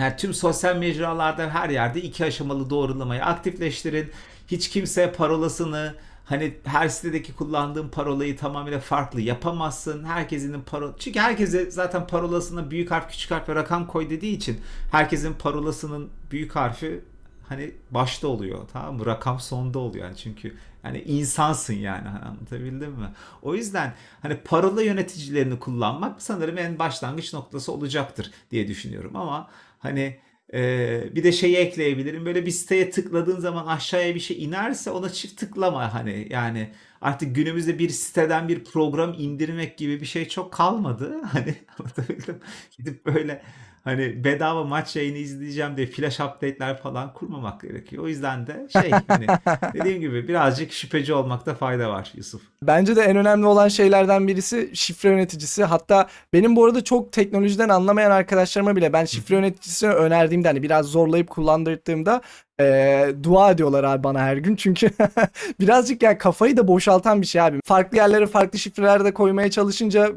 yani 0.00 0.16
tüm 0.16 0.34
sosyal 0.34 0.76
mecralarda 0.76 1.50
her 1.50 1.70
yerde 1.70 2.02
iki 2.02 2.24
aşamalı 2.24 2.70
doğrulamayı 2.70 3.24
aktifleştirin. 3.24 4.10
Hiç 4.48 4.68
kimse 4.68 5.12
parolasını 5.12 5.94
hani 6.24 6.54
her 6.64 6.88
sitedeki 6.88 7.32
kullandığın 7.34 7.88
parolayı 7.88 8.36
tamamıyla 8.36 8.80
farklı 8.80 9.20
yapamazsın. 9.20 10.04
Herkesin 10.04 10.60
parola 10.60 10.94
çünkü 10.98 11.20
herkese 11.20 11.70
zaten 11.70 12.06
parolasına 12.06 12.70
büyük 12.70 12.90
harf, 12.90 13.10
küçük 13.10 13.30
harf 13.30 13.48
ve 13.48 13.54
rakam 13.54 13.86
koy 13.86 14.10
dediği 14.10 14.36
için 14.36 14.60
herkesin 14.90 15.32
parolasının 15.34 16.10
büyük 16.30 16.56
harfi 16.56 17.00
hani 17.48 17.74
başta 17.90 18.28
oluyor 18.28 18.58
tamam 18.72 18.96
mı? 18.96 19.06
Rakam 19.06 19.40
sonda 19.40 19.78
oluyor 19.78 20.04
yani 20.04 20.16
çünkü 20.16 20.56
yani 20.84 21.02
insansın 21.02 21.74
yani 21.74 22.08
anlatabildim 22.08 22.90
mi? 22.90 23.12
O 23.42 23.54
yüzden 23.54 23.94
hani 24.22 24.36
parola 24.36 24.82
yöneticilerini 24.82 25.58
kullanmak 25.58 26.22
sanırım 26.22 26.58
en 26.58 26.78
başlangıç 26.78 27.34
noktası 27.34 27.72
olacaktır 27.72 28.30
diye 28.50 28.68
düşünüyorum 28.68 29.16
ama 29.16 29.50
hani 29.78 30.18
ee, 30.54 31.04
bir 31.14 31.24
de 31.24 31.32
şeyi 31.32 31.56
ekleyebilirim. 31.56 32.26
Böyle 32.26 32.46
bir 32.46 32.50
siteye 32.50 32.90
tıkladığın 32.90 33.40
zaman 33.40 33.66
aşağıya 33.66 34.14
bir 34.14 34.20
şey 34.20 34.44
inerse 34.44 34.90
ona 34.90 35.10
çift 35.12 35.40
tıklama 35.40 35.94
hani 35.94 36.26
yani 36.30 36.70
artık 37.00 37.34
günümüzde 37.36 37.78
bir 37.78 37.88
siteden 37.90 38.48
bir 38.48 38.64
program 38.64 39.14
indirmek 39.18 39.78
gibi 39.78 40.00
bir 40.00 40.06
şey 40.06 40.28
çok 40.28 40.52
kalmadı. 40.52 41.20
Hani 41.32 41.54
anlatabildim. 41.78 42.40
Gidip 42.78 43.06
böyle 43.06 43.42
hani 43.84 44.24
bedava 44.24 44.64
maç 44.64 44.96
yayını 44.96 45.18
izleyeceğim 45.18 45.76
diye 45.76 45.86
flash 45.86 46.20
update'ler 46.20 46.76
falan 46.76 47.12
kurmamak 47.12 47.60
gerekiyor. 47.60 48.04
O 48.04 48.08
yüzden 48.08 48.46
de 48.46 48.68
şey 48.72 48.90
hani 49.08 49.26
dediğim 49.74 50.00
gibi 50.00 50.28
birazcık 50.28 50.72
şüpheci 50.72 51.14
olmakta 51.14 51.54
fayda 51.54 51.90
var 51.90 52.12
Yusuf. 52.16 52.42
Bence 52.62 52.96
de 52.96 53.02
en 53.02 53.16
önemli 53.16 53.46
olan 53.46 53.68
şeylerden 53.68 54.28
birisi 54.28 54.70
şifre 54.74 55.10
yöneticisi. 55.10 55.64
Hatta 55.64 56.08
benim 56.32 56.56
bu 56.56 56.64
arada 56.64 56.84
çok 56.84 57.12
teknolojiden 57.12 57.68
anlamayan 57.68 58.10
arkadaşlarıma 58.10 58.76
bile 58.76 58.92
ben 58.92 59.04
şifre 59.04 59.34
yöneticisini 59.34 59.90
önerdiğimde 59.90 60.48
hani 60.48 60.62
biraz 60.62 60.86
zorlayıp 60.86 61.30
kullandırdığımda 61.30 62.22
e, 62.60 63.06
dua 63.22 63.50
ediyorlar 63.50 63.84
abi 63.84 64.04
bana 64.04 64.20
her 64.20 64.36
gün. 64.36 64.56
Çünkü 64.56 64.90
birazcık 65.60 66.02
yani 66.02 66.18
kafayı 66.18 66.56
da 66.56 66.68
boşaltan 66.68 67.20
bir 67.20 67.26
şey 67.26 67.40
abi. 67.40 67.60
Farklı 67.64 67.96
yerlere 67.96 68.26
farklı 68.26 68.58
şifreler 68.58 69.04
de 69.04 69.14
koymaya 69.14 69.50
çalışınca 69.50 70.12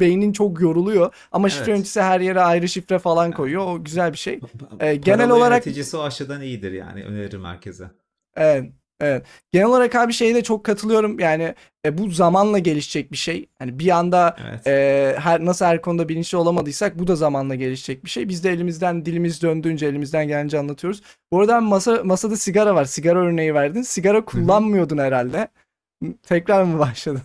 beynin 0.00 0.32
çok 0.32 0.60
yoruluyor. 0.60 1.14
Ama 1.32 1.48
şifre 1.48 1.60
Evet. 1.60 1.68
yöneticisi 1.68 2.02
her 2.02 2.20
yere 2.20 2.40
ayrı 2.40 2.68
şifre 2.68 2.98
falan 2.98 3.32
koyuyor. 3.32 3.66
O 3.66 3.84
güzel 3.84 4.12
bir 4.12 4.18
şey. 4.18 4.40
Ee, 4.80 4.94
genel 4.96 5.30
olarak 5.30 5.66
yöneticisi 5.66 5.96
o 5.96 6.02
aşıdan 6.02 6.42
iyidir 6.42 6.72
yani 6.72 7.04
öneririm 7.04 7.44
herkese. 7.44 7.90
Evet, 8.36 8.64
evet. 9.00 9.26
Genel 9.52 9.66
olarak 9.66 9.94
abi 9.94 10.12
şeyde 10.12 10.42
çok 10.42 10.64
katılıyorum. 10.64 11.18
Yani 11.18 11.54
e, 11.86 11.98
bu 11.98 12.10
zamanla 12.10 12.58
gelişecek 12.58 13.12
bir 13.12 13.16
şey. 13.16 13.46
Hani 13.58 13.78
bir 13.78 13.90
anda 13.90 14.36
Evet. 14.48 14.66
e, 14.66 15.16
her 15.18 15.44
nasıl 15.44 15.64
her 15.64 15.82
konuda 15.82 16.08
bilinçli 16.08 16.38
olamadıysak 16.38 16.98
bu 16.98 17.06
da 17.06 17.16
zamanla 17.16 17.54
gelişecek 17.54 18.04
bir 18.04 18.10
şey. 18.10 18.28
Biz 18.28 18.44
de 18.44 18.50
elimizden 18.50 19.06
dilimiz 19.06 19.42
döndüğünce 19.42 19.86
elimizden 19.86 20.28
gelince 20.28 20.58
anlatıyoruz. 20.58 21.02
Bu 21.32 21.40
arada 21.40 21.60
masa 21.60 22.04
masada 22.04 22.36
sigara 22.36 22.74
var. 22.74 22.84
Sigara 22.84 23.18
örneği 23.18 23.54
verdin. 23.54 23.82
Sigara 23.82 24.24
kullanmıyordun 24.24 24.98
herhalde. 24.98 25.48
Tekrar 26.22 26.62
mı 26.62 26.78
başladın? 26.78 27.22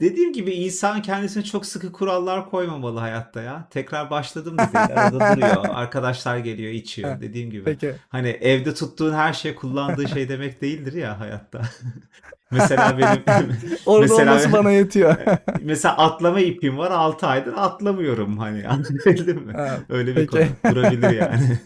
Dediğim 0.00 0.32
gibi 0.32 0.50
insan 0.50 1.02
kendisine 1.02 1.44
çok 1.44 1.66
sıkı 1.66 1.92
kurallar 1.92 2.50
koymamalı 2.50 2.98
hayatta 3.00 3.42
ya. 3.42 3.68
Tekrar 3.70 4.10
başladım 4.10 4.56
dedi. 4.68 4.78
Arada 4.78 5.36
duruyor. 5.36 5.64
Arkadaşlar 5.74 6.38
geliyor, 6.38 6.72
içiyor. 6.72 7.20
Dediğim 7.20 7.50
gibi. 7.50 7.64
Peki. 7.64 7.94
Hani 8.08 8.28
evde 8.28 8.74
tuttuğun 8.74 9.14
her 9.14 9.32
şey 9.32 9.54
kullandığı 9.54 10.08
şey 10.08 10.28
demek 10.28 10.62
değildir 10.62 10.92
ya 10.92 11.20
hayatta. 11.20 11.62
Mesela 12.50 12.98
benim 12.98 13.22
Orada 13.86 14.02
Mesela- 14.02 14.30
olması 14.32 14.52
bana 14.52 14.70
yetiyor. 14.70 15.16
mesela 15.62 15.96
atlama 15.96 16.40
ipim 16.40 16.78
var 16.78 16.90
6 16.90 17.26
aydır 17.26 17.52
atlamıyorum 17.56 18.38
hani 18.38 18.68
anlatabildim 18.68 19.42
mi? 19.42 19.52
Ha, 19.52 19.78
Öyle 19.88 20.10
bir 20.16 20.26
peki. 20.26 20.48
konu 20.64 20.74
durabilir 20.74 21.10
yani. 21.10 21.58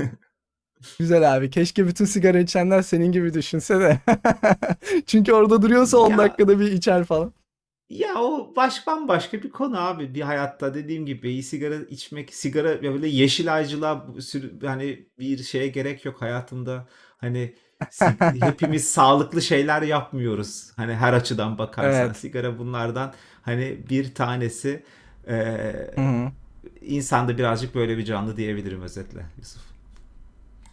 Güzel 0.98 1.36
abi. 1.36 1.50
Keşke 1.50 1.86
bütün 1.86 2.04
sigara 2.04 2.38
içenler 2.38 2.82
senin 2.82 3.12
gibi 3.12 3.34
düşünse 3.34 3.80
de. 3.80 3.98
Çünkü 5.06 5.32
orada 5.32 5.62
duruyorsa 5.62 5.98
10 5.98 6.10
Ya. 6.10 6.18
dakikada 6.18 6.60
bir 6.60 6.72
içer 6.72 7.04
falan. 7.04 7.32
Ya 7.92 8.14
o 8.22 8.56
baş 8.56 8.86
bambaşka 8.86 9.42
bir 9.42 9.50
konu 9.50 9.80
abi 9.80 10.14
bir 10.14 10.20
hayatta 10.20 10.74
dediğim 10.74 11.06
gibi 11.06 11.30
iyi 11.30 11.42
sigara 11.42 11.74
içmek 11.76 12.34
sigara 12.34 12.68
ya 12.70 12.82
böyle 12.94 13.08
yeşil 13.08 13.54
aycılığa 13.54 14.06
sürü- 14.20 14.66
hani 14.66 15.06
bir 15.18 15.38
şeye 15.42 15.68
gerek 15.68 16.04
yok 16.04 16.22
hayatımda 16.22 16.88
hani 17.18 17.54
hepimiz 18.40 18.88
sağlıklı 18.90 19.42
şeyler 19.42 19.82
yapmıyoruz 19.82 20.72
hani 20.76 20.94
her 20.94 21.12
açıdan 21.12 21.58
bakarsan 21.58 22.12
Evet. 22.12 22.16
sigara 22.16 22.58
bunlardan 22.58 23.14
hani 23.42 23.78
bir 23.90 24.14
tanesi 24.14 24.84
Ee, 25.28 25.90
Hı 25.96 26.00
hı. 26.00 26.32
insan 26.80 27.28
da 27.28 27.38
birazcık 27.38 27.74
böyle 27.74 27.98
bir 27.98 28.04
canlı 28.04 28.36
diyebilirim 28.36 28.82
özetle 28.82 29.26
Yusuf. 29.38 29.71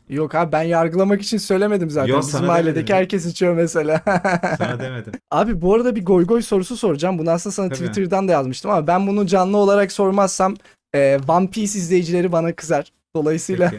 Yok 0.09 0.35
abi 0.35 0.51
ben 0.51 0.61
yargılamak 0.63 1.21
için 1.21 1.37
söylemedim 1.37 1.89
zaten. 1.89 2.13
Yok, 2.13 2.23
Bizim 2.23 2.49
ailedeki 2.49 2.75
demedim. 2.75 2.95
herkes 2.95 3.25
içiyor 3.25 3.53
mesela. 3.53 4.01
Sana 4.57 4.79
demedim. 4.79 5.13
Abi 5.31 5.61
bu 5.61 5.75
arada 5.75 5.95
bir 5.95 6.05
goy 6.05 6.25
goy 6.25 6.41
sorusu 6.41 6.77
soracağım. 6.77 7.17
Bunu 7.19 7.29
aslında 7.31 7.53
sana 7.53 7.69
Tabii. 7.69 7.77
Twitter'dan 7.77 8.27
da 8.27 8.31
yazmıştım 8.31 8.71
ama 8.71 8.87
ben 8.87 9.07
bunu 9.07 9.25
canlı 9.27 9.57
olarak 9.57 9.91
sormazsam 9.91 10.55
e, 10.95 11.19
One 11.27 11.47
Piece 11.47 11.79
izleyicileri 11.79 12.31
bana 12.31 12.53
kızar. 12.55 12.91
Dolayısıyla 13.15 13.71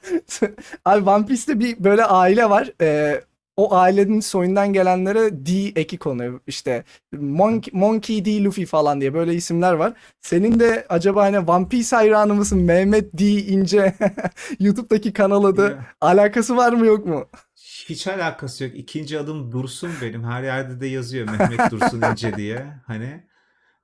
abi 0.84 1.10
One 1.10 1.26
Piece'te 1.26 1.60
bir 1.60 1.84
böyle 1.84 2.04
aile 2.04 2.50
var. 2.50 2.70
Ee, 2.80 3.20
o 3.56 3.74
ailenin 3.74 4.20
soyundan 4.20 4.72
gelenlere 4.72 5.46
D 5.46 5.72
eki 5.80 5.98
konuyor. 5.98 6.40
İşte 6.46 6.84
Monkey, 7.12 7.80
Monkey 7.80 8.24
D. 8.24 8.44
Luffy 8.44 8.64
falan 8.66 9.00
diye 9.00 9.14
böyle 9.14 9.34
isimler 9.34 9.72
var. 9.72 9.92
Senin 10.20 10.60
de 10.60 10.86
acaba 10.88 11.22
hani 11.24 11.38
One 11.38 11.68
Piece 11.68 11.96
hayranı 11.96 12.34
mısın? 12.34 12.58
Mehmet 12.62 13.18
D. 13.18 13.24
İnce 13.28 13.94
YouTube'daki 14.60 15.12
kanal 15.12 15.44
adı 15.44 15.62
Ya, 15.62 15.86
alakası 16.00 16.56
var 16.56 16.72
mı 16.72 16.86
yok 16.86 17.06
mu? 17.06 17.28
hiç 17.88 18.06
alakası 18.06 18.64
yok. 18.64 18.74
İkinci 18.76 19.18
adım 19.18 19.52
Dursun 19.52 20.00
benim. 20.00 20.24
Her 20.24 20.42
yerde 20.42 20.80
de 20.80 20.86
yazıyor 20.86 21.26
Mehmet 21.26 21.70
Dursun 21.70 22.02
İnce 22.02 22.36
diye. 22.36 22.66
Hani 22.86 23.26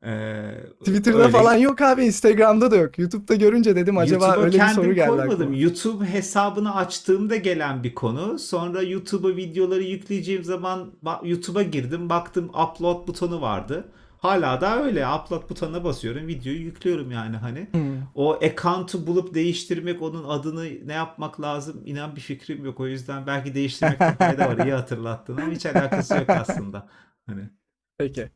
eee, 0.04 0.66
Twitter'da 0.80 1.18
öyle 1.18 1.28
falan 1.28 1.54
yok 1.54 1.80
abi. 1.80 2.04
Instagram'da 2.04 2.70
da 2.70 2.76
yok. 2.76 2.98
YouTube'da 2.98 3.34
görünce 3.34 3.76
dedim 3.76 3.98
acaba 3.98 4.24
YouTube'a 4.26 4.44
öyle 4.44 4.58
bir 4.60 4.66
soru 4.66 4.94
geldi 4.94 5.08
koymadım. 5.08 5.32
aklıma. 5.32 5.56
YouTube 5.56 6.04
hesabını 6.04 6.74
açtığımda 6.74 7.36
gelen 7.36 7.84
bir 7.84 7.94
konu. 7.94 8.38
Sonra 8.38 8.82
YouTube'a 8.82 9.36
videoları 9.36 9.82
yükleyeceğim 9.82 10.44
zaman 10.44 10.92
YouTube'a 11.24 11.62
girdim. 11.62 12.08
Baktım 12.08 12.44
upload 12.48 13.08
butonu 13.08 13.40
vardı. 13.40 13.88
Hala 14.18 14.60
da 14.60 14.82
öyle. 14.82 15.06
Upload 15.08 15.50
butonuna 15.50 15.84
basıyorum. 15.84 16.26
Videoyu 16.26 16.58
yüklüyorum 16.58 17.10
yani 17.10 17.36
hani. 17.36 17.68
Hmm. 17.72 17.82
O 18.14 18.32
account'u 18.34 19.06
bulup 19.06 19.34
değiştirmek, 19.34 20.02
onun 20.02 20.24
adını 20.28 20.68
ne 20.86 20.92
yapmak 20.92 21.40
lazım 21.40 21.82
inan 21.84 22.16
bir 22.16 22.20
fikrim 22.20 22.64
yok. 22.64 22.80
O 22.80 22.86
yüzden 22.86 23.26
belki 23.26 23.54
değiştirmekte 23.54 24.14
fayda 24.18 24.48
var. 24.48 24.66
İyi 24.66 24.72
hatırlattın 24.72 25.36
ama 25.36 25.52
hiç 25.52 25.66
alakası 25.66 26.14
yok 26.14 26.30
aslında. 26.30 26.88
Hani 27.26 27.50
Peki. 27.98 28.30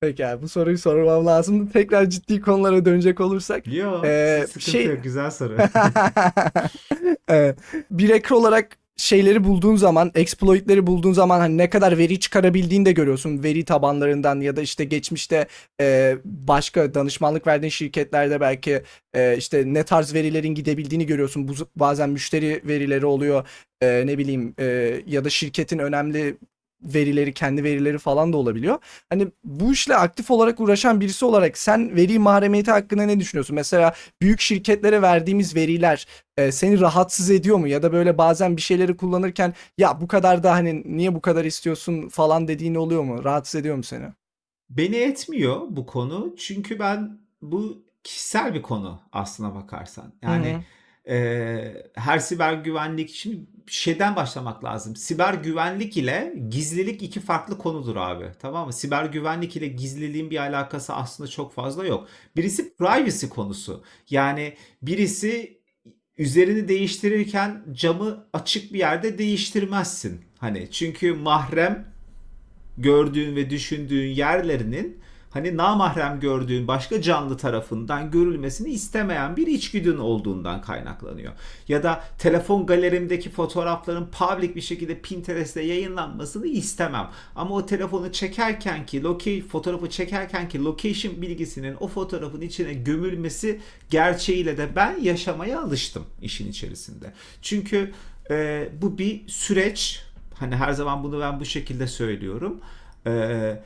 Peki 0.00 0.26
abi 0.26 0.42
bu 0.42 0.48
soruyu 0.48 0.78
sormam 0.78 1.26
lazım. 1.26 1.66
Tekrar 1.66 2.10
ciddi 2.10 2.40
konulara 2.40 2.84
dönecek 2.84 3.20
olursak. 3.20 3.66
Yo, 3.66 4.04
Ee, 4.04 4.44
sıkıntı 4.46 4.70
şey- 4.70 4.86
yok. 4.86 5.02
Güzel 5.04 5.30
soru. 5.30 5.56
Bir 7.90 8.10
hacker 8.10 8.36
olarak 8.36 8.78
şeyleri 8.96 9.44
bulduğun 9.44 9.76
zaman, 9.76 10.10
exploitleri 10.14 10.86
bulduğun 10.86 11.12
zaman 11.12 11.40
hani 11.40 11.58
ne 11.58 11.70
kadar 11.70 11.98
veri 11.98 12.20
çıkarabildiğini 12.20 12.86
de 12.86 12.92
görüyorsun. 12.92 13.42
Veri 13.42 13.64
tabanlarından 13.64 14.40
ya 14.40 14.56
da 14.56 14.62
işte 14.62 14.84
geçmişte 14.84 15.46
e, 15.80 16.16
başka 16.24 16.94
danışmanlık 16.94 17.46
verdiğin 17.46 17.70
şirketlerde 17.70 18.40
belki 18.40 18.82
e, 19.14 19.36
işte 19.36 19.62
ne 19.66 19.82
tarz 19.82 20.14
verilerin 20.14 20.54
gidebildiğini 20.54 21.06
görüyorsun. 21.06 21.48
Bu 21.48 21.52
bazen 21.76 22.10
müşteri 22.10 22.62
verileri 22.64 23.06
oluyor. 23.06 23.46
E, 23.80 24.06
ne 24.06 24.18
bileyim 24.18 24.54
e, 24.58 24.64
ya 25.06 25.24
da 25.24 25.30
şirketin 25.30 25.78
önemli 25.78 26.36
verileri, 26.82 27.34
kendi 27.34 27.64
verileri 27.64 27.98
falan 27.98 28.32
da 28.32 28.36
olabiliyor. 28.36 28.78
Hani 29.10 29.28
bu 29.44 29.72
işle 29.72 29.96
aktif 29.96 30.30
olarak 30.30 30.60
uğraşan 30.60 31.00
birisi 31.00 31.24
olarak 31.24 31.58
sen 31.58 31.96
veri 31.96 32.18
mahremiyeti 32.18 32.70
hakkında 32.70 33.02
ne 33.02 33.20
düşünüyorsun? 33.20 33.54
Mesela 33.56 33.94
büyük 34.22 34.40
şirketlere 34.40 35.02
verdiğimiz 35.02 35.56
veriler 35.56 36.06
e, 36.36 36.52
seni 36.52 36.80
rahatsız 36.80 37.30
ediyor 37.30 37.56
mu? 37.56 37.68
Ya 37.68 37.82
da 37.82 37.92
böyle 37.92 38.18
bazen 38.18 38.56
bir 38.56 38.62
şeyleri 38.62 38.96
kullanırken 38.96 39.54
ya 39.78 40.00
bu 40.00 40.08
kadar 40.08 40.42
da 40.42 40.52
hani 40.52 40.82
niye 40.96 41.14
bu 41.14 41.20
kadar 41.20 41.44
istiyorsun 41.44 42.08
falan 42.08 42.48
dediğin 42.48 42.74
oluyor 42.74 43.02
mu? 43.02 43.24
Rahatsız 43.24 43.60
ediyor 43.60 43.76
mu 43.76 43.82
seni? 43.82 44.06
Beni 44.70 44.96
etmiyor 44.96 45.60
bu 45.70 45.86
konu. 45.86 46.34
Çünkü 46.38 46.78
ben 46.78 47.18
bu 47.42 47.84
kişisel 48.04 48.54
bir 48.54 48.62
konu 48.62 49.00
aslına 49.12 49.54
bakarsan. 49.54 50.12
Yani 50.22 50.56
eee, 51.06 51.90
her 51.94 52.18
siber 52.18 52.52
güvenlik 52.54 53.10
şimdi 53.10 53.46
şeyden 53.66 54.16
başlamak 54.16 54.64
lazım. 54.64 54.96
Siber 54.96 55.34
güvenlik 55.34 55.96
ile 55.96 56.34
gizlilik 56.48 57.02
iki 57.02 57.20
farklı 57.20 57.58
konudur 57.58 57.96
abi. 57.96 58.24
Tamam 58.40 58.66
mı? 58.66 58.72
Siber 58.72 59.04
güvenlik 59.04 59.56
ile 59.56 59.66
gizliliğin 59.66 60.30
bir 60.30 60.36
alakası 60.36 60.94
aslında 60.94 61.30
çok 61.30 61.52
fazla 61.54 61.86
yok. 61.86 62.08
Birisi 62.36 62.76
privacy 62.76 63.26
konusu. 63.26 63.84
Yani 64.10 64.56
birisi 64.82 65.60
üzerini 66.18 66.68
değiştirirken 66.68 67.64
camı 67.72 68.26
açık 68.32 68.72
bir 68.72 68.78
yerde 68.78 69.18
değiştirmezsin. 69.18 70.20
Hani 70.38 70.70
çünkü 70.70 71.12
mahrem 71.12 71.92
gördüğün 72.78 73.36
ve 73.36 73.50
düşündüğün 73.50 74.08
yerlerinin 74.08 75.00
hani 75.36 75.56
namahrem 75.56 76.20
gördüğün 76.20 76.68
başka 76.68 77.02
canlı 77.02 77.36
tarafından 77.36 78.10
görülmesini 78.10 78.70
istemeyen 78.70 79.36
bir 79.36 79.46
içgüdün 79.46 79.98
olduğundan 79.98 80.62
kaynaklanıyor. 80.62 81.32
Ya 81.68 81.82
da 81.82 82.04
telefon 82.18 82.66
galerimdeki 82.66 83.30
fotoğrafların 83.30 84.06
public 84.06 84.54
bir 84.54 84.60
şekilde 84.60 84.98
Pinterest'te 85.00 85.62
yayınlanmasını 85.62 86.46
istemem. 86.46 87.10
Ama 87.36 87.54
o 87.54 87.66
telefonu 87.66 88.12
çekerken 88.12 88.86
ki 88.86 89.02
loca- 89.02 89.48
fotoğrafı 89.48 89.90
çekerken 89.90 90.48
ki 90.48 90.64
location 90.64 91.22
bilgisinin 91.22 91.76
o 91.80 91.88
fotoğrafın 91.88 92.40
içine 92.40 92.74
gömülmesi 92.74 93.60
gerçeğiyle 93.90 94.58
de 94.58 94.68
ben 94.76 95.00
yaşamaya 95.02 95.60
alıştım 95.60 96.04
işin 96.22 96.50
içerisinde. 96.50 97.12
Çünkü 97.42 97.92
e, 98.30 98.68
bu 98.82 98.98
bir 98.98 99.28
süreç. 99.28 100.02
Hani 100.34 100.56
her 100.56 100.72
zaman 100.72 101.04
bunu 101.04 101.20
ben 101.20 101.40
bu 101.40 101.44
şekilde 101.44 101.86
söylüyorum. 101.86 102.60
Ee, 103.06 103.60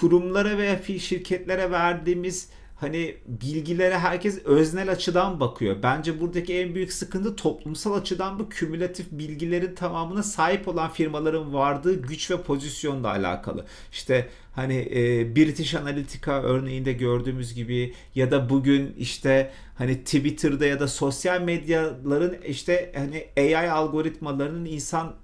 kurumlara 0.00 0.58
veya 0.58 0.82
şirketlere 0.98 1.70
verdiğimiz 1.70 2.48
hani 2.76 3.16
bilgilere 3.26 3.98
herkes 3.98 4.44
öznel 4.44 4.90
açıdan 4.90 5.40
bakıyor. 5.40 5.76
Bence 5.82 6.20
buradaki 6.20 6.54
en 6.54 6.74
büyük 6.74 6.92
sıkıntı 6.92 7.36
toplumsal 7.36 7.94
açıdan 7.94 8.38
bu 8.38 8.48
kümülatif 8.48 9.06
bilgilerin 9.10 9.74
tamamına 9.74 10.22
sahip 10.22 10.68
olan 10.68 10.90
firmaların 10.90 11.54
vardığı 11.54 12.02
güç 12.02 12.30
ve 12.30 12.42
pozisyonla 12.42 13.08
alakalı. 13.08 13.66
İşte 13.92 14.28
hani 14.52 14.76
e, 14.76 15.36
British 15.36 15.74
Analytica 15.74 16.42
örneğinde 16.42 16.92
gördüğümüz 16.92 17.54
gibi 17.54 17.94
ya 18.14 18.30
da 18.30 18.48
bugün 18.50 18.94
işte 18.98 19.50
hani 19.78 20.04
Twitter'da 20.04 20.66
ya 20.66 20.80
da 20.80 20.88
sosyal 20.88 21.40
medyaların 21.40 22.36
işte 22.46 22.92
hani 22.96 23.26
AI 23.36 23.70
algoritmalarının 23.70 24.64
insan 24.64 25.14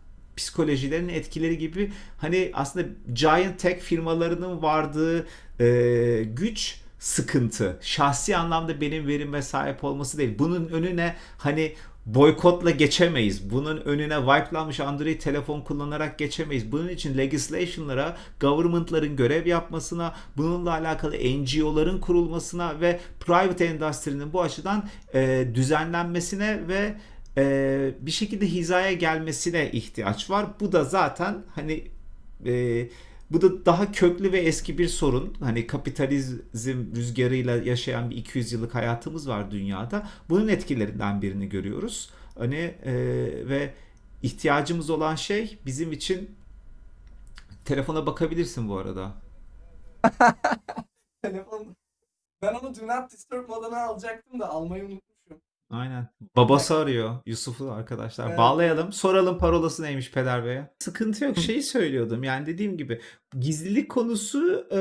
psikolojilerinin 0.41 1.14
etkileri 1.14 1.59
gibi 1.59 1.93
hani 2.18 2.51
aslında 2.55 2.86
giant 3.12 3.59
tech 3.59 3.80
firmalarının 3.80 4.62
vardığı 4.62 5.26
e, 5.61 6.22
güç 6.24 6.80
sıkıntı. 6.99 7.78
Şahsi 7.80 8.36
anlamda 8.36 8.80
benim 8.80 9.07
verime 9.07 9.43
sahip 9.43 9.84
olması 9.84 10.18
değil. 10.18 10.38
Bunun 10.38 10.68
önüne 10.68 11.16
hani 11.38 11.74
boykotla 12.07 12.70
geçemeyiz. 12.70 13.51
Bunun 13.51 13.76
önüne 13.76 14.16
wipelanmış 14.16 14.80
Android 14.80 15.20
telefon 15.20 15.61
kullanarak 15.61 16.18
geçemeyiz. 16.18 16.72
Bunun 16.72 16.88
için 16.88 17.18
legislation'lara, 17.18 18.16
government'ların 18.41 19.16
görev 19.16 19.47
yapmasına, 19.47 20.14
bununla 20.36 20.70
alakalı 20.72 21.16
NGO'ların 21.16 22.01
kurulmasına 22.01 22.80
ve 22.80 23.01
private 23.20 23.64
endüstrinin 23.64 24.32
bu 24.32 24.43
açıdan 24.43 24.88
e, 25.14 25.49
düzenlenmesine 25.55 26.68
ve 26.68 26.95
e, 27.37 27.95
bir 28.01 28.11
şekilde 28.11 28.47
hizaya 28.47 28.93
gelmesine 28.93 29.70
ihtiyaç 29.70 30.31
var. 30.31 30.47
Bu 30.61 30.72
da 30.72 30.85
zaten 30.85 31.43
hani 31.55 31.89
e, 32.47 32.89
bu 33.31 33.43
da 33.43 33.66
daha 33.66 33.93
köklü 33.93 34.33
ve 34.33 34.39
eski 34.39 34.78
bir 34.78 34.89
sorun. 34.89 35.37
Hani 35.41 35.66
kapitalizm 35.66 36.95
rüzgarıyla 36.95 37.57
yaşayan 37.57 38.11
bir 38.11 38.16
200 38.16 38.53
yıllık 38.53 38.74
hayatımız 38.74 39.28
var 39.28 39.51
dünyada. 39.51 40.09
Bunun 40.28 40.49
etkilerinden 40.49 41.22
birini 41.22 41.49
görüyoruz. 41.49 42.11
Hani 42.39 42.74
e, 42.85 42.93
ve 43.49 43.74
ihtiyacımız 44.22 44.91
olan 44.91 45.14
şey 45.14 45.59
bizim 45.66 45.93
için 45.93 46.31
telefona 47.64 48.07
bakabilirsin 48.07 48.68
bu 48.68 48.78
arada. 48.78 49.12
Telefon. 51.22 51.76
Ben 52.43 52.55
onu 52.55 52.74
Do 52.74 52.87
Not 52.87 53.12
Disturb 53.12 53.49
moduna 53.49 53.83
alacaktım 53.83 54.41
da 54.41 54.49
almayı 54.51 54.83
unutmuşum. 54.83 55.10
Aynen. 55.71 56.09
Babası 56.37 56.77
arıyor 56.77 57.16
Yusuf'u 57.27 57.71
arkadaşlar. 57.71 58.29
Evet. 58.29 58.39
Bağlayalım. 58.39 58.93
Soralım 58.93 59.39
parolası 59.39 59.83
neymiş 59.83 60.11
Peder 60.11 60.45
Bey'e. 60.45 60.71
Sıkıntı 60.79 61.25
yok. 61.25 61.39
Şeyi 61.47 61.62
söylüyordum. 61.62 62.25
Yani 62.25 62.47
dediğim 62.47 62.77
gibi 62.77 63.01
gizlilik 63.41 63.89
konusu 63.91 64.66
e, 64.71 64.77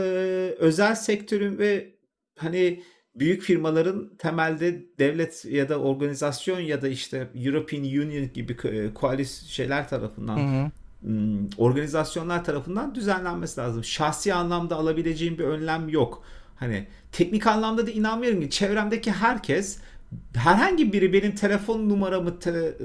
özel 0.60 0.96
sektörün 0.96 1.58
ve 1.58 1.96
hani 2.38 2.84
büyük 3.16 3.42
firmaların 3.42 4.12
temelde 4.18 4.86
devlet 5.00 5.46
ya 5.46 5.70
da 5.70 5.80
organizasyon 5.80 6.60
ya 6.60 6.82
da 6.82 6.88
işte 6.88 7.28
European 7.36 7.84
Union 7.84 8.34
gibi 8.34 8.58
e, 8.64 8.94
koalis 8.94 9.48
şeyler 9.48 9.90
tarafından 9.90 10.38
hı. 10.38 10.72
hmm, 11.02 11.50
organizasyonlar 11.58 12.46
tarafından 12.46 12.96
düzenlenmesi 12.96 13.60
lazım. 13.60 13.84
Şahsi 13.84 14.34
anlamda 14.34 14.76
alabileceğim 14.76 15.38
bir 15.38 15.44
önlem 15.44 15.90
yok. 15.90 16.24
Hani 16.56 16.88
teknik 17.12 17.48
anlamda 17.48 17.88
da 17.88 17.92
inanmıyorum 17.92 18.42
ki 18.42 18.50
çevremdeki 18.50 19.12
herkes 19.12 19.80
herhangi 20.36 20.93
biri 20.93 21.14
benim 21.14 21.36
telefon 21.36 21.89
numaramı 21.89 22.39
te- 22.39 22.78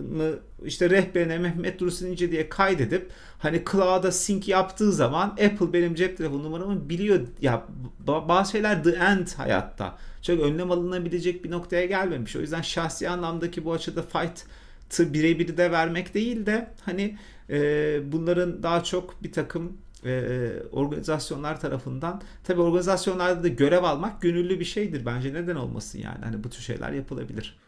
işte 0.64 0.90
rehberine 0.90 1.38
Mehmet 1.38 1.80
Dursun 1.80 2.06
İnce 2.06 2.32
diye 2.32 2.48
kaydedip 2.48 3.10
hani 3.38 3.62
cloud'a 3.72 4.12
sync 4.12 4.48
yaptığı 4.48 4.92
zaman 4.92 5.28
Apple 5.28 5.72
benim 5.72 5.94
cep 5.94 6.16
telefon 6.16 6.42
numaramı 6.44 6.88
biliyor. 6.88 7.20
Ya 7.40 7.64
ba- 8.06 8.28
bazı 8.28 8.50
şeyler 8.52 8.84
the 8.84 8.90
end 8.90 9.26
hayatta. 9.36 9.98
Çok 10.22 10.40
önlem 10.40 10.70
alınabilecek 10.70 11.44
bir 11.44 11.50
noktaya 11.50 11.86
gelmemiş. 11.86 12.36
O 12.36 12.40
yüzden 12.40 12.62
şahsi 12.62 13.08
anlamdaki 13.08 13.64
bu 13.64 13.72
açıda 13.72 14.02
fight'ı 14.02 15.14
birebir 15.14 15.56
de 15.56 15.70
vermek 15.72 16.14
değil 16.14 16.46
de 16.46 16.70
hani 16.84 17.18
e, 17.50 18.12
bunların 18.12 18.62
daha 18.62 18.84
çok 18.84 19.22
bir 19.22 19.32
takım 19.32 19.76
e, 20.04 20.52
organizasyonlar 20.72 21.60
tarafından 21.60 22.22
tabi 22.44 22.60
organizasyonlarda 22.60 23.42
da 23.42 23.48
görev 23.48 23.82
almak 23.82 24.22
gönüllü 24.22 24.60
bir 24.60 24.64
şeydir 24.64 25.06
bence 25.06 25.34
neden 25.34 25.56
olmasın 25.56 25.98
yani 25.98 26.18
hani 26.24 26.44
bu 26.44 26.50
tür 26.50 26.62
şeyler 26.62 26.92
yapılabilir. 26.92 27.58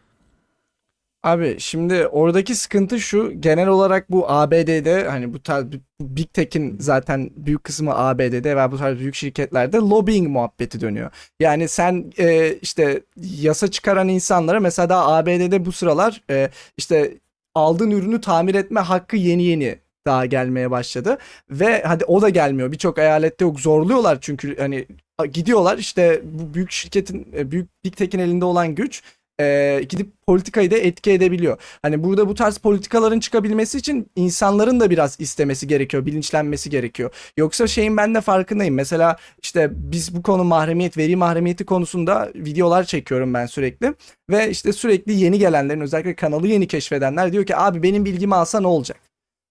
Abi 1.23 1.55
şimdi 1.59 2.07
oradaki 2.07 2.55
sıkıntı 2.55 2.99
şu 2.99 3.41
genel 3.41 3.67
olarak 3.67 4.11
bu 4.11 4.29
ABD'de 4.31 5.07
hani 5.07 5.33
bu 5.33 5.43
tarz 5.43 5.65
Big 6.01 6.33
Tech'in 6.33 6.77
zaten 6.79 7.29
büyük 7.35 7.63
kısmı 7.63 7.97
ABD'de 7.97 8.57
ve 8.57 8.71
bu 8.71 8.77
tarz 8.77 8.99
büyük 8.99 9.15
şirketlerde 9.15 9.77
lobbying 9.77 10.27
muhabbeti 10.27 10.81
dönüyor. 10.81 11.11
Yani 11.39 11.67
sen 11.67 12.11
e, 12.19 12.53
işte 12.53 13.01
yasa 13.17 13.67
çıkaran 13.67 14.07
insanlara 14.07 14.59
mesela 14.59 14.89
daha 14.89 15.15
ABD'de 15.15 15.65
bu 15.65 15.71
sıralar 15.71 16.23
e, 16.29 16.49
işte 16.77 17.17
aldığın 17.55 17.91
ürünü 17.91 18.21
tamir 18.21 18.55
etme 18.55 18.79
hakkı 18.79 19.15
yeni 19.15 19.43
yeni 19.43 19.79
daha 20.07 20.25
gelmeye 20.25 20.71
başladı 20.71 21.17
ve 21.49 21.83
hadi 21.83 22.05
o 22.05 22.21
da 22.21 22.29
gelmiyor. 22.29 22.71
Birçok 22.71 22.97
eyalette 22.97 23.45
yok 23.45 23.59
zorluyorlar 23.59 24.17
çünkü 24.21 24.57
hani 24.57 24.87
gidiyorlar 25.33 25.77
işte 25.77 26.21
bu 26.23 26.53
büyük 26.53 26.71
şirketin 26.71 27.27
e, 27.37 27.51
büyük 27.51 27.69
Big 27.85 27.95
Tech'in 27.95 28.19
elinde 28.19 28.45
olan 28.45 28.75
güç 28.75 29.03
e, 29.39 29.81
gidip 29.89 30.11
politikayı 30.27 30.71
da 30.71 30.77
etki 30.77 31.11
edebiliyor. 31.11 31.57
Hani 31.81 32.03
burada 32.03 32.29
bu 32.29 32.33
tarz 32.33 32.57
politikaların 32.57 33.19
çıkabilmesi 33.19 33.77
için 33.77 34.07
insanların 34.15 34.79
da 34.79 34.89
biraz 34.89 35.19
istemesi 35.19 35.67
gerekiyor, 35.67 36.05
bilinçlenmesi 36.05 36.69
gerekiyor. 36.69 37.11
Yoksa 37.37 37.67
şeyin 37.67 37.97
ben 37.97 38.15
de 38.15 38.21
farkındayım. 38.21 38.75
Mesela 38.75 39.17
işte 39.41 39.69
biz 39.73 40.15
bu 40.15 40.23
konu 40.23 40.43
mahremiyet, 40.43 40.97
veri 40.97 41.15
mahremiyeti 41.15 41.65
konusunda 41.65 42.31
videolar 42.35 42.83
çekiyorum 42.83 43.33
ben 43.33 43.45
sürekli. 43.45 43.93
Ve 44.29 44.49
işte 44.49 44.73
sürekli 44.73 45.13
yeni 45.13 45.39
gelenlerin 45.39 45.81
özellikle 45.81 46.15
kanalı 46.15 46.47
yeni 46.47 46.67
keşfedenler 46.67 47.33
diyor 47.33 47.45
ki 47.45 47.57
abi 47.57 47.83
benim 47.83 48.05
bilgimi 48.05 48.35
alsa 48.35 48.59
ne 48.59 48.67
olacak? 48.67 49.06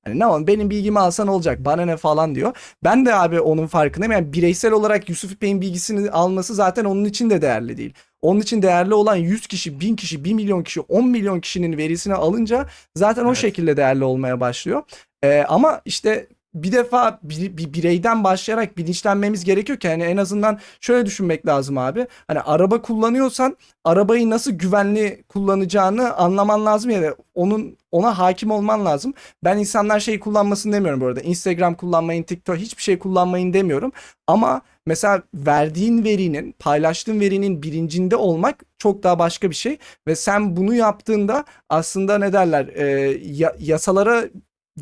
Hani 0.07 0.19
ne 0.19 0.27
oğlum 0.27 0.47
benim 0.47 0.71
bilgimi 0.71 0.99
alsan 0.99 1.29
olacak 1.29 1.65
bana 1.65 1.85
ne 1.85 1.97
falan 1.97 2.35
diyor. 2.35 2.57
Ben 2.85 3.07
de 3.07 3.15
abi 3.15 3.41
onun 3.41 3.67
farkındayım. 3.67 4.13
Yani 4.13 4.33
bireysel 4.33 4.73
olarak 4.73 5.09
Yusuf 5.09 5.33
İpek'in 5.33 5.61
bilgisini 5.61 6.11
alması 6.11 6.55
zaten 6.55 6.85
onun 6.85 7.05
için 7.05 7.31
de 7.31 7.43
değerli 7.43 7.77
değil. 7.77 7.95
Onun 8.23 8.41
için 8.41 8.63
değerli 8.63 8.95
olan 8.95 9.17
100 9.17 9.47
kişi, 9.47 9.81
1000 9.81 9.97
kişi, 9.97 10.25
1 10.25 10.33
milyon 10.35 10.63
kişi, 10.63 10.81
10 10.81 11.09
milyon 11.09 11.41
kişinin 11.41 11.77
verisini 11.77 12.15
alınca 12.15 12.67
zaten 12.95 13.25
o 13.25 13.29
Evet. 13.29 13.37
şekilde 13.37 13.77
değerli 13.77 14.05
olmaya 14.05 14.41
başlıyor. 14.41 14.83
Ee, 15.25 15.45
ama 15.49 15.81
işte 15.85 16.27
bir 16.63 16.73
defa 16.73 17.19
bir, 17.23 17.57
bir 17.57 17.73
bireyden 17.73 18.25
başlayarak 18.25 18.79
bilinçlenmemiz 18.79 19.45
gerekiyor 19.45 19.79
ki 19.79 19.89
hani 19.89 20.03
en 20.03 20.17
azından 20.17 20.59
şöyle 20.81 21.07
düşünmek 21.07 21.47
lazım 21.47 21.79
abi. 21.79 22.07
Hani 22.29 22.41
araba 22.41 22.83
kullanıyorsan 22.83 23.57
arabayı 23.85 24.31
nasıl 24.31 24.53
güvenli 24.53 25.25
kullanacağını 25.29 26.15
anlaman 26.15 26.67
lazım 26.67 26.91
ya 26.91 27.03
da 27.03 27.17
onun 27.35 27.77
ona 27.93 28.19
hakim 28.19 28.51
olman 28.51 28.85
lazım. 28.85 29.15
Ben 29.45 29.59
insanlar 29.59 30.01
şeyi 30.01 30.21
kullanmasını 30.21 30.73
demiyorum 30.73 31.01
bu 31.01 31.07
arada. 31.07 31.21
Instagram 31.21 31.75
kullanmayın, 31.75 32.23
TikTok 32.23 32.57
hiçbir 32.57 32.83
şey 32.83 32.99
kullanmayın 32.99 33.53
demiyorum. 33.53 33.93
Ama 34.27 34.61
mesela 34.87 35.23
verdiğin 35.35 36.05
verinin, 36.05 36.55
paylaştığın 36.59 37.21
verinin 37.21 37.63
bilincinde 37.63 38.17
olmak 38.17 38.63
çok 38.79 39.03
daha 39.03 39.19
başka 39.19 39.51
bir 39.51 39.55
şey. 39.55 39.79
Ve 40.09 40.17
sen 40.17 40.57
bunu 40.57 40.75
yaptığında 40.75 41.45
aslında 41.69 42.19
ne 42.19 42.33
derler 42.33 42.67
e, 42.75 42.85
ya- 43.25 43.57
yasalara 43.59 44.25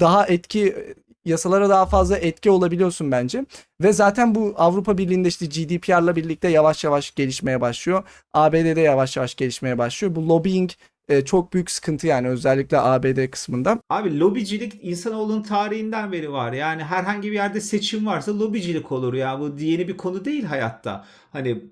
daha 0.01 0.27
etki 0.27 0.75
yasalara 1.25 1.69
daha 1.69 1.87
fazla 1.87 2.19
etki 2.19 2.51
olabiliyorsun 2.51 3.11
bence. 3.13 3.45
Ve 3.83 3.93
zaten 3.93 4.35
bu 4.35 4.55
Avrupa 4.57 4.99
Birliği'nde 4.99 5.29
işte 5.29 5.47
GDPR'la 5.47 6.17
birlikte 6.17 6.49
yavaş 6.49 6.85
yavaş 6.85 7.15
gelişmeye 7.15 7.61
başlıyor. 7.61 8.03
ABD'de 8.33 8.81
yavaş 8.81 9.17
yavaş 9.17 9.35
gelişmeye 9.35 9.79
başlıyor. 9.79 10.15
Bu 10.15 10.29
lobbying 10.29 10.71
e, 11.09 11.25
çok 11.25 11.53
büyük 11.53 11.71
sıkıntı 11.71 12.07
yani 12.07 12.29
özellikle 12.29 12.79
ABD 12.81 13.31
kısmında. 13.31 13.79
Abi 13.91 14.21
lobicilik 14.21 14.79
insanoğlunun 14.83 15.43
tarihinden 15.43 16.13
beri 16.13 16.33
var. 16.33 16.53
Yani 16.53 16.85
herhangi 16.85 17.29
bir 17.29 17.35
yerde 17.35 17.61
seçim 17.61 18.07
varsa 18.07 18.39
lobicilik 18.39 18.93
olur 18.93 19.15
ya. 19.15 19.41
Bu 19.41 19.55
yeni 19.59 19.89
bir 19.89 19.97
konu 19.97 20.25
değil 20.25 20.45
hayatta. 20.45 21.05
Hani 21.33 21.63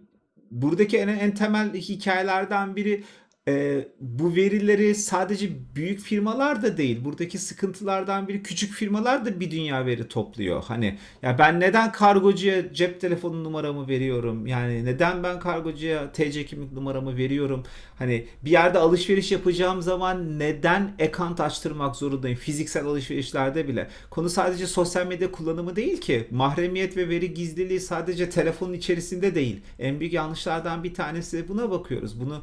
buradaki 0.50 0.98
en, 0.98 1.08
en 1.08 1.34
temel 1.34 1.74
hikayelerden 1.74 2.76
biri 2.76 3.04
e, 3.48 3.88
bu 4.00 4.34
verileri 4.36 4.94
sadece 4.94 5.50
büyük 5.74 6.00
firmalar 6.00 6.62
da 6.62 6.76
değil. 6.76 7.04
Buradaki 7.04 7.38
sıkıntılardan 7.38 8.28
biri 8.28 8.42
küçük 8.42 8.72
firmalar 8.72 9.24
da 9.24 9.40
bir 9.40 9.50
dünya 9.50 9.86
veri 9.86 10.08
topluyor. 10.08 10.64
Hani 10.64 10.98
ya 11.22 11.38
ben 11.38 11.60
neden 11.60 11.92
kargocuya 11.92 12.74
cep 12.74 13.00
telefonu 13.00 13.44
numaramı 13.44 13.88
veriyorum? 13.88 14.46
Yani 14.46 14.84
neden 14.84 15.22
ben 15.22 15.40
kargocuya 15.40 16.12
TC 16.12 16.46
kimlik 16.46 16.72
numaramı 16.72 17.16
veriyorum? 17.16 17.64
Hani 17.98 18.26
bir 18.44 18.50
yerde 18.50 18.78
alışveriş 18.78 19.32
yapacağım 19.32 19.82
zaman 19.82 20.38
neden 20.38 20.96
account 21.00 21.40
açtırmak 21.40 21.96
zorundayım? 21.96 22.38
Fiziksel 22.38 22.86
alışverişlerde 22.86 23.68
bile. 23.68 23.88
Konu 24.10 24.30
sadece 24.30 24.66
sosyal 24.66 25.06
medya 25.06 25.32
kullanımı 25.32 25.76
değil 25.76 26.00
ki. 26.00 26.26
Mahremiyet 26.30 26.96
ve 26.96 27.08
veri 27.08 27.34
gizliliği 27.34 27.80
sadece 27.80 28.30
telefonun 28.30 28.72
içerisinde 28.72 29.34
değil. 29.34 29.60
En 29.78 30.00
büyük 30.00 30.12
yanlışlardan 30.12 30.84
bir 30.84 30.94
tanesi 30.94 31.48
buna 31.48 31.70
bakıyoruz. 31.70 32.20
Bunu 32.20 32.42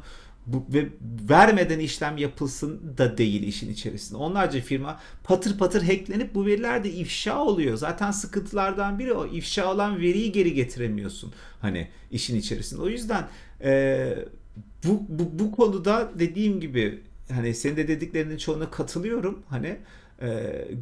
bu, 0.52 0.66
ve 0.68 0.88
vermeden 1.30 1.78
işlem 1.78 2.16
yapılsın 2.16 2.94
da 2.98 3.18
değil 3.18 3.42
işin 3.42 3.72
içerisinde. 3.72 4.18
Onlarca 4.18 4.60
firma 4.60 5.00
patır 5.24 5.58
patır 5.58 5.82
hacklenip 5.82 6.34
bu 6.34 6.46
veriler 6.46 6.84
de 6.84 6.90
ifşa 6.90 7.44
oluyor. 7.44 7.76
Zaten 7.76 8.10
sıkıntılardan 8.10 8.98
biri 8.98 9.12
o 9.12 9.26
ifşa 9.26 9.72
olan 9.72 10.00
veriyi 10.00 10.32
geri 10.32 10.54
getiremiyorsun 10.54 11.32
hani 11.60 11.88
işin 12.10 12.36
içerisinde. 12.36 12.82
O 12.82 12.88
yüzden 12.88 13.28
e, 13.62 14.14
bu, 14.84 15.06
bu, 15.08 15.38
bu 15.38 15.52
konuda 15.52 16.10
dediğim 16.18 16.60
gibi 16.60 17.00
hani 17.32 17.54
senin 17.54 17.76
de 17.76 17.88
dediklerinin 17.88 18.36
çoğuna 18.36 18.70
katılıyorum. 18.70 19.42
Hani 19.48 19.76
e, 20.22 20.28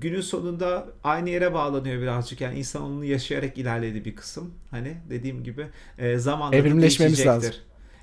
günün 0.01 0.21
sonunda 0.21 0.87
aynı 1.05 1.31
yere 1.31 1.55
bağlanıyor 1.55 2.03
birazcık. 2.03 2.41
Yani 2.41 2.59
insan 2.59 2.83
onu 2.83 3.05
yaşayarak 3.05 3.59
ilerledi 3.59 4.05
bir 4.05 4.17
kısım. 4.17 4.55
Hani 4.71 4.97
dediğim 5.11 5.45
gibi 5.45 5.67
e, 5.99 6.19
zamanla 6.19 6.57
Evrimleşmemiz 6.57 7.27
lazım. 7.27 7.55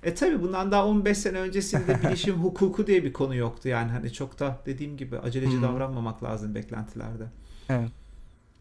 E 0.05 0.13
tabi 0.15 0.41
bundan 0.41 0.71
daha 0.71 0.85
15 0.85 1.17
sene 1.17 1.37
öncesinde 1.39 2.03
bilişim 2.07 2.35
hukuku 2.35 2.87
diye 2.87 3.03
bir 3.03 3.13
konu 3.13 3.35
yoktu 3.35 3.67
yani 3.69 3.91
hani 3.91 4.13
çok 4.13 4.39
da 4.39 4.61
dediğim 4.65 4.97
gibi 4.97 5.19
aceleci 5.19 5.55
Hmm. 5.55 5.63
davranmamak 5.63 6.23
lazım 6.23 6.55
beklentilerde. 6.55 7.23
Evet. 7.69 7.89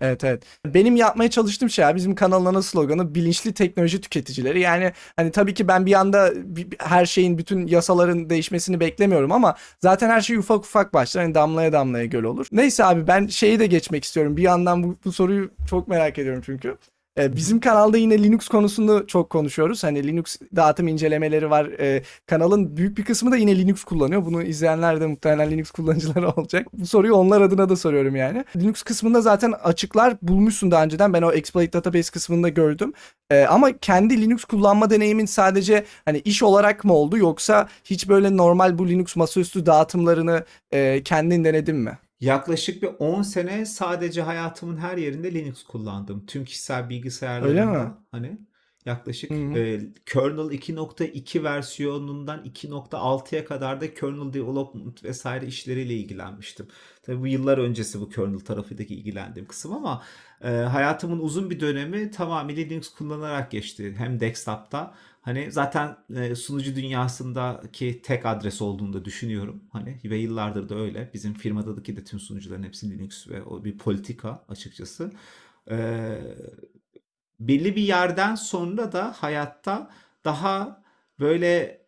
Evet 0.01 0.25
evet. 0.25 0.43
Benim 0.67 0.97
yapmaya 0.97 1.31
çalıştığım 1.31 1.71
şey 1.71 1.85
abi, 1.85 1.97
bizim 1.97 2.15
kanalın 2.15 2.45
ana 2.47 2.63
sloganı 2.63 3.15
bilinçli 3.15 3.55
teknoloji 3.55 4.01
tüketicileri. 4.01 4.61
Yani 4.61 4.93
hani 5.17 5.31
tabii 5.31 5.55
ki 5.55 5.69
ben 5.69 5.87
bir 5.87 5.93
anda 5.93 6.33
her 6.79 7.07
şeyin 7.07 7.39
bütün 7.39 7.67
yasaların 7.67 8.31
değişmesini 8.31 8.81
beklemiyorum 8.81 9.33
ama 9.33 9.55
zaten 9.81 10.11
her 10.11 10.21
şey 10.21 10.37
ufak 10.37 10.59
ufak 10.59 10.95
başlar. 10.95 11.25
Hani 11.25 11.35
damlaya 11.35 11.73
damlaya 11.73 12.05
göl 12.05 12.25
olur. 12.25 12.47
Neyse 12.53 12.85
abi 12.85 13.07
ben 13.07 13.27
şeyi 13.27 13.59
de 13.59 13.67
geçmek 13.67 14.05
istiyorum. 14.05 14.37
Bir 14.37 14.43
yandan 14.43 14.83
bu, 14.83 14.97
bu 15.05 15.13
soruyu 15.13 15.51
çok 15.71 15.89
merak 15.89 16.19
ediyorum 16.19 16.43
çünkü. 16.47 16.77
Ee, 17.19 17.37
bizim 17.37 17.61
kanalda 17.61 17.97
yine 17.99 18.23
Linux 18.23 18.49
konusunu 18.49 19.07
çok 19.07 19.31
konuşuyoruz. 19.31 19.85
Hani 19.85 20.07
Linux 20.07 20.37
dağıtım 20.57 20.89
incelemeleri 20.89 21.51
var. 21.51 21.67
Ee, 21.67 22.03
kanalın 22.27 22.77
büyük 22.77 22.99
bir 22.99 23.05
kısmı 23.05 23.33
da 23.33 23.37
yine 23.37 23.59
Linux 23.59 23.85
kullanıyor. 23.85 24.25
Bunu 24.25 24.43
izleyenler 24.43 25.01
de 25.01 25.07
muhtemelen 25.07 25.51
Linux 25.51 25.71
kullanıcıları 25.71 26.29
olacak. 26.37 26.67
Bu 26.73 26.87
soruyu 26.87 27.15
onlar 27.15 27.41
adına 27.41 27.69
da 27.69 27.77
soruyorum 27.77 28.17
yani. 28.17 28.45
Linux 28.57 28.83
kısmında 28.83 29.21
zaten 29.21 29.53
açıklar 29.53 30.17
bulmuşsun 30.23 30.71
daha 30.71 30.85
önceden. 30.85 31.13
Ben 31.13 31.23
o 31.23 31.33
exploit 31.33 31.73
database 31.73 32.13
kısmında 32.13 32.49
gördüm. 32.49 32.93
Ee, 33.31 33.45
ama 33.45 33.79
kendi 33.79 34.23
Linux 34.23 34.45
kullanma 34.45 34.91
deneyimin 34.91 35.27
sadece 35.27 35.85
hani 36.05 36.19
iş 36.19 36.43
olarak 36.43 36.85
mı 36.85 36.93
oldu 36.93 37.19
yoksa 37.19 37.69
hiç 37.85 38.09
böyle 38.09 38.37
normal 38.37 38.79
bu 38.79 38.89
Linux 38.89 39.17
masaüstü 39.17 39.67
dağıtımlarını 39.67 40.45
e, 40.73 41.03
kendin 41.03 41.45
denedin 41.45 41.77
mi? 41.77 41.99
Yaklaşık 42.25 42.83
bir 42.83 42.89
10 42.99 43.23
sene 43.23 43.67
sadece 43.67 44.23
hayatımın 44.23 44.77
her 44.77 44.97
yerinde 44.99 45.35
Linux 45.35 45.63
kullandım. 45.63 46.27
Tüm 46.27 46.45
kişisel 46.45 46.89
Öyle 47.41 47.65
mi? 47.65 47.79
bilgisayarlarımda 47.81 48.05
hani 48.11 48.39
yaklaşık 48.87 49.31
Hı 49.31 49.35
hı. 49.35 49.59
e, 49.59 49.81
kernel 50.07 50.53
2.2 50.53 51.43
versiyonundan 51.45 52.45
2.6'ya 52.45 53.45
kadar 53.45 53.81
da 53.81 53.95
kernel 53.95 54.33
development 54.33 55.05
vesaire 55.05 55.47
işleriyle 55.47 55.95
ilgilenmiştim. 55.95 56.69
Tabii 57.03 57.21
bu 57.21 57.27
yıllar 57.27 57.59
öncesi 57.59 58.01
bu 58.01 58.09
kernel 58.09 58.41
tarafındaki 58.41 58.95
ilgilendiğim 58.95 59.49
kısım 59.49 59.73
ama 59.73 60.03
e, 60.41 60.49
hayatımın 60.51 61.19
uzun 61.21 61.51
bir 61.51 61.61
dönemi 61.61 62.11
tamamıyla 62.11 62.65
Linux 62.65 62.89
kullanarak 62.89 63.51
geçti. 63.51 63.95
Hem 63.99 64.21
desktop'ta 64.21 64.95
Hani 65.25 65.53
zaten 65.53 65.97
e, 66.17 66.35
sunucu 66.35 66.77
dünyasındaki 66.77 68.03
tek 68.03 68.27
adres 68.27 68.63
olduğunu 68.63 68.93
da 68.93 69.05
düşünüyorum. 69.05 69.65
Hani 69.73 70.01
ve 70.05 70.17
yıllardır 70.17 70.69
da 70.69 70.75
öyle. 70.75 71.11
Bizim 71.15 71.35
firmadaki 71.35 71.97
de 71.97 72.05
tüm 72.05 72.21
sunucuların 72.21 72.63
hepsi 72.63 72.91
Linux 72.91 73.29
ve 73.29 73.43
o 73.43 73.65
bir 73.65 73.79
politika 73.79 74.45
açıkçası. 74.49 75.13
Ee, 75.71 76.19
belli 77.41 77.77
bir 77.77 77.83
yerden 77.83 78.35
sonra 78.35 78.93
da 78.93 79.13
hayatta 79.19 79.91
daha 80.25 80.83
böyle 81.21 81.81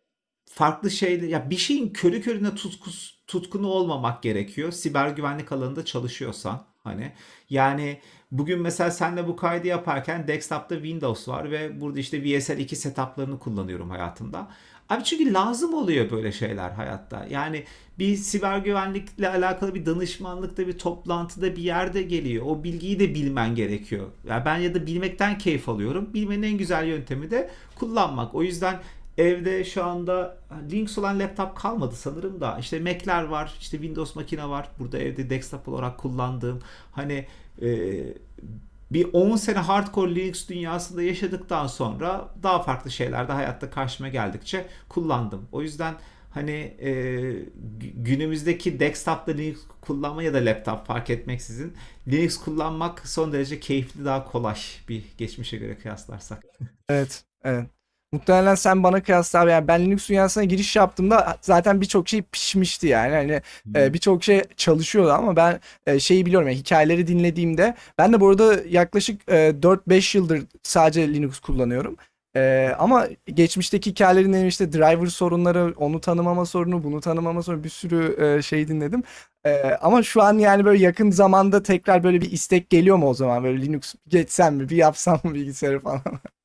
farklı 0.45 0.91
şeyler 0.91 1.27
ya 1.27 1.49
bir 1.49 1.57
şeyin 1.57 1.89
körü 1.89 2.21
körüne 2.21 2.55
tutkus, 2.55 3.23
tutkunu 3.27 3.67
olmamak 3.67 4.23
gerekiyor. 4.23 4.71
Siber 4.71 5.09
güvenlik 5.09 5.51
alanında 5.51 5.85
çalışıyorsan 5.85 6.65
hani 6.83 7.13
yani 7.49 8.01
bugün 8.31 8.61
mesela 8.61 8.91
senle 8.91 9.27
bu 9.27 9.35
kaydı 9.35 9.67
yaparken 9.67 10.27
desktop'ta 10.27 10.75
Windows 10.75 11.27
var 11.27 11.51
ve 11.51 11.81
burada 11.81 11.99
işte 11.99 12.23
VSL 12.23 12.59
2 12.59 12.75
setup'larını 12.75 13.39
kullanıyorum 13.39 13.89
hayatımda. 13.89 14.47
Abi 14.89 15.03
çünkü 15.03 15.33
lazım 15.33 15.73
oluyor 15.73 16.11
böyle 16.11 16.31
şeyler 16.31 16.69
hayatta. 16.69 17.25
Yani 17.29 17.63
bir 17.99 18.15
siber 18.15 18.57
güvenlikle 18.57 19.29
alakalı 19.29 19.75
bir 19.75 19.85
danışmanlıkta 19.85 20.67
bir 20.67 20.77
toplantıda 20.77 21.55
bir 21.55 21.61
yerde 21.61 22.01
geliyor. 22.01 22.45
O 22.47 22.63
bilgiyi 22.63 22.99
de 22.99 23.15
bilmen 23.15 23.55
gerekiyor. 23.55 24.07
Ya 24.27 24.45
ben 24.45 24.57
ya 24.57 24.73
da 24.75 24.87
bilmekten 24.87 25.37
keyif 25.37 25.69
alıyorum. 25.69 26.13
Bilmenin 26.13 26.43
en 26.43 26.57
güzel 26.57 26.87
yöntemi 26.87 27.31
de 27.31 27.49
kullanmak. 27.75 28.35
O 28.35 28.43
yüzden 28.43 28.79
evde 29.17 29.63
şu 29.63 29.83
anda 29.85 30.37
Linux 30.71 30.97
olan 30.97 31.19
laptop 31.19 31.55
kalmadı 31.55 31.95
sanırım 31.95 32.41
da 32.41 32.57
işte 32.59 32.79
Mac'ler 32.79 33.23
var, 33.23 33.55
işte 33.59 33.77
Windows 33.77 34.15
makine 34.15 34.49
var. 34.49 34.69
Burada 34.79 34.97
evde 34.97 35.29
desktop 35.29 35.67
olarak 35.67 35.97
kullandığım 35.97 36.59
hani 36.91 37.27
e, 37.61 37.67
bir 38.91 39.07
10 39.13 39.35
sene 39.35 39.57
hardcore 39.57 40.15
Linux 40.15 40.49
dünyasında 40.49 41.03
yaşadıktan 41.03 41.67
sonra 41.67 42.29
daha 42.43 42.63
farklı 42.63 42.91
şeyler 42.91 43.27
de 43.27 43.31
hayatta 43.31 43.69
karşıma 43.69 44.09
geldikçe 44.09 44.65
kullandım. 44.89 45.47
O 45.51 45.61
yüzden 45.61 45.95
hani 46.33 46.51
e, 46.81 46.91
günümüzdeki 47.95 48.79
desktop'ta 48.79 49.31
Linux 49.31 49.59
kullanma 49.81 50.23
ya 50.23 50.33
da 50.33 50.37
laptop 50.37 50.85
fark 50.85 51.09
etmeksizin 51.09 51.73
Linux 52.07 52.37
kullanmak 52.37 53.07
son 53.07 53.33
derece 53.33 53.59
keyifli 53.59 54.05
daha 54.05 54.25
kolay 54.31 54.57
bir 54.89 55.03
geçmişe 55.17 55.57
göre 55.57 55.77
kıyaslarsak. 55.77 56.43
Evet, 56.89 57.23
evet. 57.43 57.76
Muhtemelen 58.17 58.55
sen 58.55 58.83
bana 58.83 59.03
kıyasla 59.03 59.49
yani 59.51 59.67
ben 59.67 59.85
Linux 59.85 60.09
dünyasına 60.09 60.43
giriş 60.43 60.75
yaptığımda 60.75 61.37
zaten 61.41 61.81
birçok 61.81 62.09
şey 62.09 62.21
pişmişti 62.21 62.87
yani 62.87 63.15
hani 63.15 63.41
e, 63.75 63.93
birçok 63.93 64.23
şey 64.23 64.43
çalışıyordu 64.57 65.11
ama 65.11 65.35
ben 65.35 65.59
e, 65.87 65.99
şeyi 65.99 66.25
biliyorum 66.25 66.47
yani 66.47 66.57
hikayeleri 66.57 67.07
dinlediğimde 67.07 67.75
ben 67.97 68.13
de 68.13 68.19
bu 68.19 68.29
arada 68.29 68.55
yaklaşık 68.69 69.21
e, 69.29 69.53
4-5 69.61 70.17
yıldır 70.17 70.43
sadece 70.63 71.13
Linux 71.13 71.39
kullanıyorum. 71.39 71.97
E, 72.35 72.75
ama 72.79 73.07
geçmişteki 73.33 73.89
hikayelerin 73.91 74.45
işte 74.45 74.73
driver 74.73 75.07
sorunları, 75.07 75.73
onu 75.77 76.01
tanımama 76.01 76.45
sorunu, 76.45 76.83
bunu 76.83 77.01
tanımama 77.01 77.43
sorunu 77.43 77.63
bir 77.63 77.69
sürü 77.69 78.23
e, 78.37 78.41
şey 78.41 78.67
dinledim. 78.67 79.03
E, 79.45 79.61
ama 79.81 80.03
şu 80.03 80.21
an 80.21 80.37
yani 80.37 80.65
böyle 80.65 80.83
yakın 80.83 81.11
zamanda 81.11 81.63
tekrar 81.63 82.03
böyle 82.03 82.21
bir 82.21 82.31
istek 82.31 82.69
geliyor 82.69 82.97
mu 82.97 83.09
o 83.09 83.13
zaman 83.13 83.43
böyle 83.43 83.61
Linux 83.65 83.95
geçsem 84.07 84.55
mi, 84.55 84.69
bir 84.69 84.75
yapsam 84.77 85.19
mı 85.23 85.33
bilgisayarı 85.33 85.79
falan. 85.79 86.01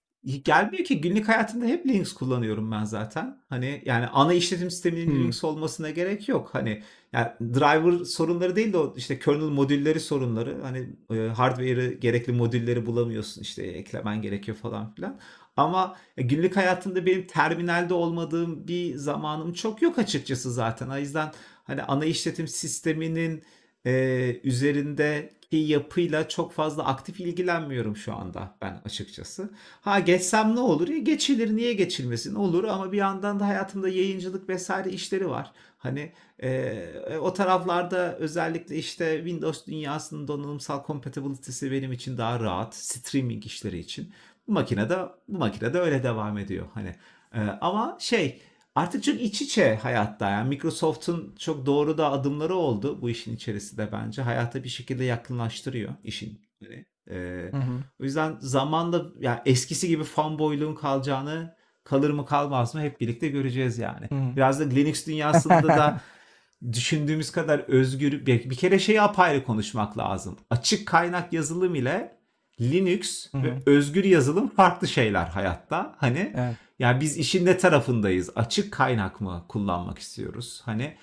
Gelmiyor 0.45 0.85
ki 0.85 1.01
günlük 1.01 1.29
hayatımda 1.29 1.67
hep 1.67 1.87
Linux 1.87 2.13
kullanıyorum 2.13 2.71
ben 2.73 2.85
zaten. 2.85 3.43
Hani 3.49 3.83
yani 3.87 4.07
ana 4.07 4.33
işletim 4.33 4.71
sisteminin 4.71 5.07
Hmm. 5.07 5.15
Linux 5.15 5.45
olmasına 5.45 5.91
gerek 5.91 6.29
yok. 6.29 6.51
Hani 6.53 6.83
yani 7.13 7.29
driver 7.41 8.05
sorunları 8.05 8.57
değil 8.57 8.73
de 8.73 8.79
o 8.79 8.95
işte 8.97 9.19
kernel 9.19 9.41
modülleri 9.49 10.01
sorunları. 10.01 10.63
Hani 10.63 10.91
e, 11.11 11.29
hardware'ı 11.29 11.93
gerekli 11.95 12.33
modülleri 12.33 12.87
bulamıyorsun 12.87 13.43
işte 13.43 13.63
eklemen 13.63 14.23
gerekiyor 14.23 14.57
falan 14.57 14.95
filan. 14.95 15.21
Ama 15.57 15.97
günlük 16.17 16.57
hayatımda 16.57 17.07
benim 17.07 17.27
terminalde 17.27 17.95
olmadığım 17.95 18.69
bir 18.69 18.97
zamanım 18.97 19.53
çok 19.53 19.83
yok 19.83 19.99
açıkçası 19.99 20.53
zaten. 20.53 20.89
O 20.89 20.99
yüzden 20.99 21.33
hani 21.65 21.83
ana 21.83 22.05
işletim 22.05 22.49
sisteminin 22.49 23.43
e, 23.87 24.41
üzerindeki 24.45 25.42
yapıyla 25.57 26.29
çok 26.29 26.53
fazla 26.53 26.85
aktif 26.85 27.21
ilgilenmiyorum 27.21 27.97
şu 27.97 28.15
anda 28.15 28.57
ben 28.63 28.81
açıkçası. 28.85 29.51
Ha 29.81 30.01
geçsem 30.01 30.57
ne 30.57 30.61
olur? 30.61 30.89
Ya 30.89 30.99
geçilir 30.99 31.57
niye 31.57 31.73
geçilmesin 31.73 32.35
olur 32.35 32.65
ama 32.65 32.93
bir 32.93 32.97
yandan 32.97 33.41
da 33.41 33.47
hayatımda 33.47 33.89
yayıncılık 33.89 34.49
vesaire 34.49 34.91
işleri 34.91 35.29
var. 35.31 35.53
Hani 35.79 36.13
e, 36.43 36.85
o 37.21 37.33
taraflarda 37.33 38.17
özellikle 38.17 38.77
işte 38.77 39.17
Windows 39.17 39.67
dünyasının 39.67 40.29
donanımsal 40.29 40.87
compatibility'si 40.87 41.73
benim 41.73 41.93
için 41.93 42.19
daha 42.19 42.41
rahat 42.41 42.75
streaming 42.75 43.47
işleri 43.47 43.79
için. 43.79 44.13
Bu 44.49 44.53
makinede 44.53 44.99
bu 45.29 45.39
makinede 45.39 45.79
öyle 45.81 46.03
devam 46.03 46.39
ediyor 46.39 46.67
hani. 46.75 46.95
E, 47.35 47.41
ama 47.41 47.97
şey 48.01 48.43
artık 48.75 49.05
çok 49.05 49.21
iç 49.21 49.43
içe 49.43 49.79
hayatta 49.83 50.31
yani 50.31 50.49
Microsoft'un 50.49 51.35
çok 51.39 51.67
doğru 51.67 51.99
da 51.99 52.11
adımları 52.13 52.55
oldu 52.55 53.03
bu 53.03 53.11
işin 53.11 53.37
içerisinde 53.37 53.93
bence. 53.93 54.23
Hayata 54.23 54.65
bir 54.65 54.69
şekilde 54.69 55.05
yakınlaştırıyor 55.05 55.93
işin. 56.05 56.41
Hani, 56.63 56.87
e, 57.11 57.49
Hı 57.51 57.57
hı. 57.57 57.85
o 58.01 58.05
yüzden 58.05 58.37
zamanla 58.41 59.07
ya 59.21 59.43
eskisi 59.47 59.89
gibi 59.89 60.05
fanboyluğun 60.05 60.75
kalacağını 60.75 61.57
kalır 61.85 62.11
mı 62.11 62.27
kalmaz 62.27 62.75
mı 62.75 62.81
hep 62.81 63.01
birlikte 63.01 63.29
göreceğiz 63.29 63.79
yani. 63.79 64.07
Hı. 64.07 64.37
Biraz 64.37 64.61
da 64.61 64.65
Linux 64.65 65.07
dünyasında 65.07 65.69
da 65.69 66.01
düşündüğümüz 66.73 67.33
kadar 67.33 67.59
özgür 67.59 68.27
bir, 68.27 68.51
bir 68.51 68.57
kere 68.57 68.79
şeyi 68.79 69.03
apayrı 69.03 69.45
konuşmak 69.45 69.99
lazım. 69.99 70.39
Açık 70.51 70.89
kaynak 70.89 71.33
yazılım 71.33 71.75
ile 71.75 72.22
Linux 72.61 73.33
Hı 73.33 73.39
hı. 73.39 73.43
ve 73.43 73.55
özgür 73.67 74.05
yazılım 74.05 74.49
farklı 74.49 74.89
şeyler 74.89 75.27
hayatta. 75.27 75.95
Hani 75.99 76.33
Evet. 76.37 76.57
yani 76.79 77.01
biz 77.01 77.17
işin 77.19 77.47
ne 77.47 77.59
tarafındayız? 77.59 78.31
Açık 78.37 78.73
kaynak 78.73 79.21
mı 79.21 79.45
kullanmak 79.49 79.99
istiyoruz? 79.99 80.63
Hani 80.65 80.95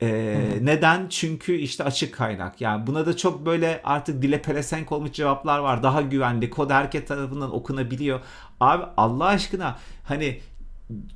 Hı. 0.00 0.06
neden? 0.66 1.08
Çünkü 1.08 1.52
işte 1.54 1.84
açık 1.84 2.14
kaynak. 2.14 2.60
Yani 2.60 2.86
buna 2.86 3.06
da 3.06 3.16
çok 3.16 3.46
böyle 3.46 3.80
artık 3.84 4.22
dile 4.22 4.42
pelesenk 4.42 4.92
olmuş 4.92 5.12
cevaplar 5.12 5.58
var. 5.58 5.82
Daha 5.82 6.02
güvenli. 6.02 6.50
Kod 6.50 6.70
herkes 6.70 7.04
tarafından 7.04 7.54
okunabiliyor. 7.54 8.20
Abi 8.60 8.84
Allah 8.96 9.24
aşkına 9.24 9.78
hani 10.04 10.40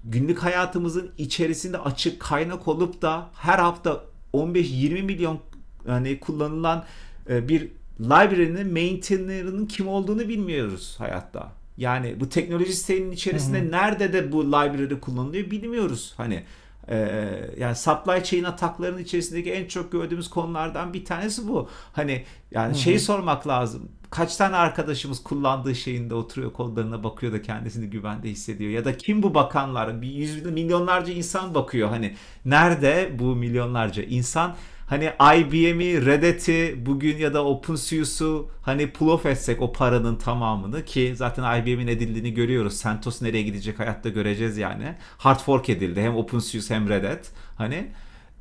günlük 0.04 0.38
hayatımızın 0.38 1.10
içerisinde 1.18 1.78
açık 1.78 2.20
kaynak 2.20 2.68
olup 2.68 3.02
da 3.02 3.30
her 3.34 3.58
hafta 3.58 4.00
15-20 4.34 5.02
milyon 5.02 5.40
hani 5.86 6.20
kullanılan 6.20 6.84
e, 7.28 7.48
bir 7.48 7.68
library'nin 8.00 8.72
maintainer'ının 8.72 9.66
kim 9.66 9.88
olduğunu 9.88 10.28
bilmiyoruz 10.28 10.94
hayatta. 10.98 11.52
Yani 11.76 12.20
bu 12.20 12.28
teknoloji 12.28 12.72
sitenin 12.72 13.10
içerisinde 13.10 13.60
Hı 13.60 13.64
hı. 13.64 13.70
nerede 13.70 14.12
de 14.12 14.32
bu 14.32 14.44
library 14.44 15.00
kullanılıyor 15.00 15.50
bilmiyoruz. 15.50 16.14
Hani 16.16 16.44
e, 16.88 17.28
yani 17.58 17.76
supply 17.76 18.24
chain 18.24 18.44
ataklarının 18.44 18.98
içerisindeki 18.98 19.52
en 19.52 19.68
çok 19.68 19.92
gördüğümüz 19.92 20.30
konulardan 20.30 20.94
bir 20.94 21.04
tanesi 21.04 21.48
bu. 21.48 21.68
Hani 21.92 22.24
yani 22.50 22.74
Hı 22.74 22.78
şeyi 22.78 23.00
sormak 23.00 23.46
lazım. 23.46 23.88
Kaç 24.10 24.36
tane 24.36 24.56
arkadaşımız 24.56 25.22
kullandığı 25.22 25.74
şeyinde 25.74 26.14
oturuyor 26.14 26.52
kodlarına 26.52 27.04
bakıyor 27.04 27.32
da 27.32 27.42
kendisini 27.42 27.90
güvende 27.90 28.30
hissediyor. 28.30 28.70
Ya 28.70 28.84
da 28.84 28.96
kim 28.96 29.22
bu 29.22 29.34
bakanlar? 29.34 30.02
Bir 30.02 30.10
yüz 30.10 30.44
milyonlarca 30.44 31.12
insan 31.12 31.54
bakıyor. 31.54 31.88
Hani 31.88 32.14
nerede 32.44 33.10
bu 33.18 33.24
milyonlarca 33.36 34.02
insan? 34.02 34.56
Hani 34.90 35.04
IBM'i, 35.36 36.06
Red 36.06 36.22
Hat'i 36.22 36.86
bugün 36.86 37.16
ya 37.16 37.34
da 37.34 37.44
OpenSUSE'u 37.44 38.50
hani 38.62 38.90
pull 38.90 39.24
etsek 39.24 39.62
o 39.62 39.72
paranın 39.72 40.16
tamamını 40.16 40.84
ki 40.84 41.12
zaten 41.16 41.60
IBM'in 41.60 41.86
edildiğini 41.86 42.34
görüyoruz. 42.34 42.82
CentOS 42.82 43.22
nereye 43.22 43.42
gidecek 43.42 43.78
hayatta 43.78 44.08
göreceğiz 44.08 44.58
yani. 44.58 44.94
Hard 45.18 45.40
fork 45.40 45.68
edildi 45.68 46.00
hem 46.00 46.16
OpenSUSE 46.16 46.74
hem 46.74 46.88
Red 46.88 47.04
Hat. 47.04 47.30
Hani 47.56 47.86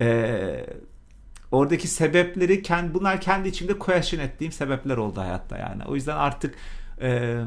eee, 0.01 0.65
oradaki 1.51 1.87
sebepleri 1.87 2.61
kendi, 2.61 2.93
bunlar 2.93 3.21
kendi 3.21 3.47
içimde 3.47 3.79
question 3.79 4.19
ettiğim 4.19 4.51
sebepler 4.51 4.97
oldu 4.97 5.19
hayatta 5.21 5.57
yani. 5.57 5.83
O 5.87 5.95
yüzden 5.95 6.17
artık 6.17 6.55
eee, 7.01 7.37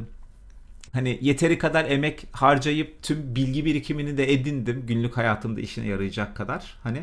hani 0.93 1.19
yeteri 1.21 1.59
kadar 1.59 1.85
emek 1.85 2.27
harcayıp 2.33 3.03
tüm 3.03 3.35
bilgi 3.37 3.65
birikimini 3.65 4.17
de 4.17 4.33
edindim 4.33 4.85
günlük 4.87 5.17
hayatımda 5.17 5.61
işine 5.61 5.87
yarayacak 5.87 6.37
kadar 6.37 6.79
hani 6.83 7.03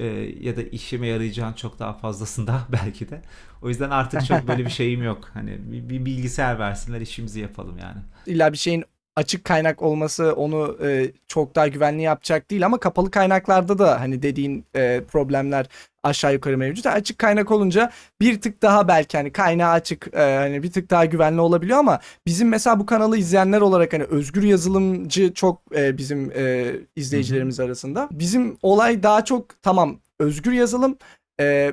e, 0.00 0.06
ya 0.40 0.56
da 0.56 0.62
işime 0.62 1.06
yarayacağın 1.06 1.52
çok 1.52 1.78
daha 1.78 1.92
fazlasında 1.92 2.60
belki 2.72 3.08
de. 3.08 3.22
O 3.62 3.68
yüzden 3.68 3.90
artık 3.90 4.26
çok 4.26 4.48
böyle 4.48 4.64
bir 4.64 4.70
şeyim 4.80 5.02
yok. 5.02 5.30
Hani 5.34 5.58
bir, 5.72 5.88
bir 5.88 6.04
bilgisayar 6.04 6.58
versinler 6.58 7.00
işimizi 7.00 7.40
yapalım 7.40 7.78
yani. 7.78 7.98
illa 8.26 8.52
bir 8.52 8.58
şeyin 8.58 8.84
açık 9.16 9.44
kaynak 9.44 9.82
olması 9.82 10.32
onu 10.32 10.78
e, 10.82 11.12
çok 11.28 11.54
daha 11.54 11.68
güvenli 11.68 12.02
yapacak 12.02 12.50
değil 12.50 12.66
ama 12.66 12.80
kapalı 12.80 13.10
kaynaklarda 13.10 13.78
da 13.78 14.00
hani 14.00 14.22
dediğin 14.22 14.64
e, 14.76 15.00
problemler 15.08 15.66
aşağı 16.02 16.32
yukarı 16.32 16.58
mevcut. 16.58 16.86
Açık 16.86 17.18
kaynak 17.18 17.50
olunca 17.50 17.92
bir 18.20 18.40
tık 18.40 18.62
daha 18.62 18.88
belki 18.88 19.16
hani 19.16 19.32
kaynağı 19.32 19.70
açık 19.70 20.14
e, 20.14 20.36
hani 20.36 20.62
bir 20.62 20.72
tık 20.72 20.90
daha 20.90 21.04
güvenli 21.04 21.40
olabiliyor 21.40 21.78
ama 21.78 22.00
bizim 22.26 22.48
mesela 22.48 22.80
bu 22.80 22.86
kanalı 22.86 23.18
izleyenler 23.18 23.60
olarak 23.60 23.92
hani 23.92 24.04
özgür 24.04 24.42
yazılımcı 24.42 25.34
çok 25.34 25.62
e, 25.76 25.98
bizim 25.98 26.32
e, 26.34 26.72
izleyicilerimiz 26.96 27.60
arasında. 27.60 28.08
Bizim 28.12 28.58
olay 28.62 29.02
daha 29.02 29.24
çok 29.24 29.62
tamam 29.62 30.00
özgür 30.18 30.52
yazılım 30.52 30.98
e, 31.40 31.72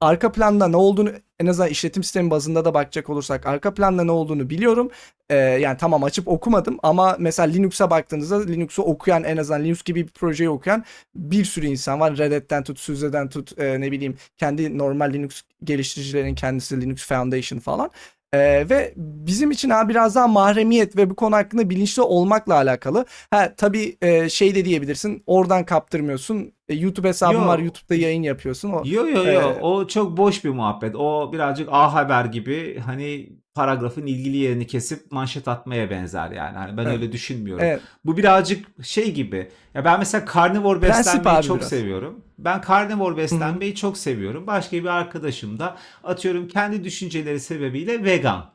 arka 0.00 0.32
planda 0.32 0.68
ne 0.68 0.76
olduğunu 0.76 1.10
en 1.40 1.46
azından 1.46 1.70
işletim 1.70 2.02
sistemi 2.02 2.30
bazında 2.30 2.64
da 2.64 2.74
bakacak 2.74 3.10
olursak 3.10 3.46
arka 3.46 3.74
planda 3.74 4.04
ne 4.04 4.10
olduğunu 4.10 4.50
biliyorum. 4.50 4.90
Ee, 5.30 5.36
yani 5.36 5.76
tamam 5.78 6.04
açıp 6.04 6.28
okumadım 6.28 6.78
ama 6.82 7.16
mesela 7.18 7.46
Linux'a 7.48 7.90
baktığınızda 7.90 8.42
Linux'u 8.44 8.82
okuyan 8.82 9.24
en 9.24 9.36
azından 9.36 9.64
Linux 9.64 9.82
gibi 9.82 10.06
bir 10.06 10.12
projeyi 10.12 10.50
okuyan 10.50 10.84
bir 11.14 11.44
sürü 11.44 11.66
insan 11.66 12.00
var. 12.00 12.18
Red 12.18 12.32
Hat'ten 12.32 12.64
tut, 12.64 12.78
SUSE'den 12.78 13.28
tut 13.28 13.58
e, 13.58 13.80
ne 13.80 13.92
bileyim 13.92 14.16
kendi 14.36 14.78
normal 14.78 15.12
Linux 15.12 15.42
geliştiricilerin 15.64 16.34
kendisi 16.34 16.80
Linux 16.80 17.06
Foundation 17.06 17.58
falan. 17.58 17.90
Ee, 18.34 18.66
ve 18.70 18.94
bizim 18.96 19.50
için 19.50 19.70
abi 19.70 19.90
biraz 19.90 20.14
daha 20.14 20.28
mahremiyet 20.28 20.96
ve 20.96 21.10
bu 21.10 21.16
konu 21.16 21.36
hakkında 21.36 21.70
bilinçli 21.70 22.02
olmakla 22.02 22.54
alakalı. 22.54 23.04
Ha 23.30 23.54
tabii 23.56 23.96
e, 24.02 24.28
şey 24.28 24.54
de 24.54 24.64
diyebilirsin 24.64 25.22
oradan 25.26 25.64
kaptırmıyorsun. 25.64 26.52
E, 26.68 26.74
YouTube 26.74 27.08
hesabın 27.08 27.40
Yo. 27.40 27.46
var 27.46 27.58
YouTube'da 27.58 27.94
yayın 27.94 28.22
yapıyorsun. 28.22 28.72
O, 28.72 28.82
Yo 28.84 29.06
yo 29.06 29.24
yo 29.24 29.40
Ee, 29.40 29.60
o 29.62 29.86
çok 29.86 30.16
boş 30.16 30.44
bir 30.44 30.50
muhabbet. 30.50 30.96
O 30.96 31.32
birazcık 31.32 31.68
A 31.72 31.94
Haber 31.94 32.24
gibi 32.24 32.78
hani 32.86 33.28
paragrafın 33.56 34.06
ilgili 34.06 34.36
yerini 34.36 34.66
kesip 34.66 35.12
manşet 35.12 35.48
atmaya 35.48 35.90
benzer 35.90 36.30
yani. 36.30 36.56
Hani 36.56 36.76
ben 36.76 36.82
Evet. 36.82 36.92
öyle 36.92 37.12
düşünmüyorum. 37.12 37.64
evet. 37.64 37.80
Bu 38.04 38.16
birazcık 38.16 38.84
şey 38.84 39.12
gibi. 39.14 39.50
Ya 39.74 39.84
ben 39.84 39.98
mesela 39.98 40.24
karnivor 40.24 40.82
beslenmeyi 40.82 41.42
çok 41.42 41.58
biraz. 41.58 41.68
seviyorum. 41.68 42.20
Ben 42.38 42.60
karnivor 42.60 43.16
beslenmeyi 43.16 43.74
çok 43.74 43.98
seviyorum. 43.98 44.46
Başka 44.46 44.76
bir 44.76 44.86
arkadaşım 44.86 45.58
da 45.58 45.76
atıyorum 46.04 46.48
kendi 46.48 46.84
düşünceleri 46.84 47.40
sebebiyle 47.40 48.04
vegan. 48.04 48.50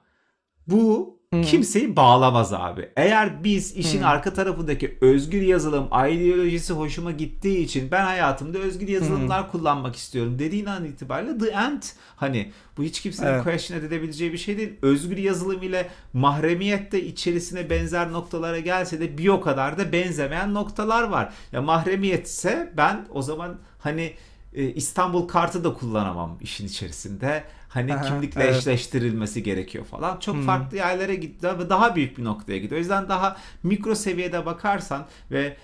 Bu 0.67 1.20
Hı. 1.33 1.41
kimseyi 1.41 1.95
bağlamaz 1.95 2.53
abi. 2.53 2.89
Eğer 2.95 3.43
biz 3.43 3.75
işin 3.75 4.01
Hı. 4.01 4.07
arka 4.07 4.33
tarafındaki 4.33 4.97
özgür 5.01 5.41
yazılım 5.41 5.87
ideolojisi 5.87 6.73
hoşuma 6.73 7.11
gittiği 7.11 7.57
için 7.57 7.91
ben 7.91 8.05
hayatımda 8.05 8.57
özgür 8.57 8.87
yazılımlar 8.87 9.51
kullanmak 9.51 9.95
istiyorum 9.95 10.39
dediğin 10.39 10.65
an 10.65 10.85
itibariyle 10.85 11.37
the 11.37 11.49
end 11.49 11.81
hani 12.15 12.51
bu 12.77 12.83
hiç 12.83 13.01
kimsenin 13.01 13.29
Evet. 13.29 13.43
question 13.43 13.79
edebileceği 13.79 14.33
bir 14.33 14.37
şey 14.37 14.57
değil. 14.57 14.73
Özgür 14.81 15.17
yazılım 15.17 15.63
ile 15.63 15.89
mahremiyet 16.13 16.91
de 16.91 17.03
içerisine 17.03 17.69
benzer 17.69 18.11
noktalara 18.11 18.59
gelse 18.59 18.99
de 18.99 19.17
bir 19.17 19.27
o 19.27 19.41
kadar 19.41 19.77
da 19.77 19.91
benzemeyen 19.91 20.53
noktalar 20.53 21.03
var. 21.03 21.33
Ya 21.51 21.61
mahremiyet 21.61 22.27
ise 22.27 22.73
ben 22.77 23.05
o 23.13 23.21
zaman 23.21 23.57
hani 23.79 24.13
e, 24.53 24.63
İstanbul 24.63 25.27
kartı 25.27 25.63
da 25.63 25.73
kullanamam 25.73 26.37
işin 26.41 26.67
içerisinde. 26.67 27.43
Hani 27.73 27.93
Aha, 27.93 28.01
kimlikle 28.01 28.43
evet. 28.43 28.55
eşleştirilmesi 28.55 29.43
gerekiyor 29.43 29.85
falan. 29.85 30.19
Çok 30.19 30.35
Hı. 30.35 30.41
farklı 30.41 30.77
yerlere 30.77 31.15
gitti 31.15 31.47
ve 31.59 31.69
daha 31.69 31.95
büyük 31.95 32.17
bir 32.17 32.23
noktaya 32.23 32.57
gidiyor. 32.57 32.77
O 32.77 32.79
yüzden 32.79 33.09
daha 33.09 33.37
mikro 33.63 33.95
seviyede 33.95 34.45
bakarsan 34.45 35.07
ve 35.31 35.57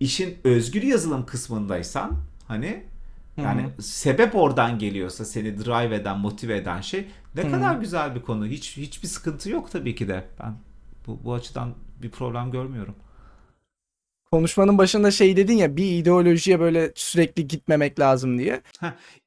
işin 0.00 0.38
özgür 0.44 0.82
yazılım 0.82 1.26
kısmındaysan 1.26 2.16
hani 2.48 2.82
yani 3.36 3.68
sebep 3.80 4.34
oradan 4.34 4.78
geliyorsa 4.78 5.24
seni 5.24 5.64
drive 5.64 5.94
eden, 5.94 6.18
motive 6.18 6.56
eden 6.56 6.80
şey 6.80 7.06
ne 7.34 7.42
Hı. 7.42 7.50
kadar 7.50 7.74
güzel 7.74 8.14
bir 8.14 8.22
konu. 8.22 8.46
Hiç 8.46 8.76
hiçbir 8.76 9.08
sıkıntı 9.08 9.50
yok 9.50 9.70
tabii 9.70 9.94
ki 9.94 10.08
de. 10.08 10.24
Ben 10.40 10.54
bu, 11.06 11.20
bu 11.24 11.34
açıdan 11.34 11.74
bir 12.02 12.10
problem 12.10 12.50
görmüyorum. 12.50 12.94
Konuşmanın 14.30 14.78
başında 14.78 15.10
şey 15.10 15.36
dedin 15.36 15.56
ya 15.56 15.76
bir 15.76 15.98
ideolojiye 15.98 16.60
böyle 16.60 16.92
sürekli 16.94 17.48
gitmemek 17.48 18.00
lazım 18.00 18.38
diye. 18.38 18.62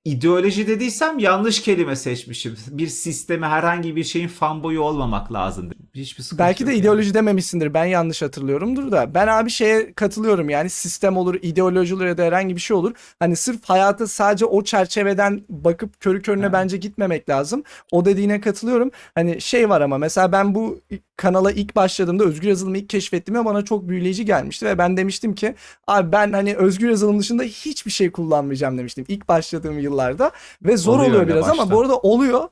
İdeoloji 0.05 0.67
dediysem 0.67 1.19
yanlış 1.19 1.61
kelime 1.61 1.95
seçmişim. 1.95 2.57
Bir 2.67 2.87
sisteme 2.87 3.47
herhangi 3.47 3.95
bir 3.95 4.03
şeyin 4.03 4.27
fanboyu 4.27 4.81
olmamak 4.81 5.33
lazım. 5.33 5.71
Hiçbir 5.95 6.23
sıkıntı 6.23 6.43
Belki 6.43 6.67
de 6.67 6.71
yok 6.71 6.79
ideoloji 6.79 7.13
dememişsindir. 7.13 7.73
Ben 7.73 7.85
yanlış 7.85 8.21
hatırlıyorumdur 8.21 8.91
da. 8.91 9.13
Ben 9.13 9.27
abi 9.27 9.49
şeye 9.49 9.93
katılıyorum 9.93 10.49
yani 10.49 10.69
sistem 10.69 11.17
olur, 11.17 11.35
ideoloji 11.41 11.95
olur 11.95 12.05
ya 12.05 12.17
da 12.17 12.23
herhangi 12.23 12.55
bir 12.55 12.61
şey 12.61 12.77
olur. 12.77 12.93
Hani 13.19 13.35
sırf 13.35 13.65
hayata 13.65 14.07
sadece 14.07 14.45
o 14.45 14.63
çerçeveden 14.63 15.41
bakıp 15.49 15.99
körü 15.99 16.21
körüne 16.21 16.43
Evet. 16.43 16.53
bence 16.53 16.77
gitmemek 16.77 17.29
lazım. 17.29 17.63
O 17.91 18.05
dediğine 18.05 18.41
katılıyorum. 18.41 18.91
Hani 19.15 19.41
şey 19.41 19.69
var 19.69 19.81
ama 19.81 19.97
mesela 19.97 20.31
ben 20.31 20.55
bu 20.55 20.81
kanala 21.17 21.51
ilk 21.51 21.75
başladığımda 21.75 22.23
özgür 22.23 22.47
yazılımı 22.47 22.77
ilk 22.77 22.89
keşfettiğimde 22.89 23.45
bana 23.45 23.65
çok 23.65 23.89
büyüleyici 23.89 24.25
gelmişti 24.25 24.65
ve 24.65 24.77
ben 24.77 24.97
demiştim 24.97 25.35
ki 25.35 25.55
abi 25.87 26.11
ben 26.11 26.33
hani 26.33 26.55
özgür 26.55 26.89
yazılım 26.89 27.19
dışında 27.19 27.43
hiçbir 27.43 27.91
şey 27.91 28.11
kullanmayacağım 28.11 28.77
demiştim 28.77 29.05
ilk 29.07 29.27
başladığım 29.27 29.79
yıllarda 29.95 30.31
ve 30.63 30.77
zor 30.77 30.93
Oluyor 30.99 31.09
oluyor, 31.11 31.27
biraz 31.27 31.49
ama 31.49 31.57
başta. 31.63 31.75
bu 31.75 31.81
arada 31.81 31.97
oluyor. 31.97 32.47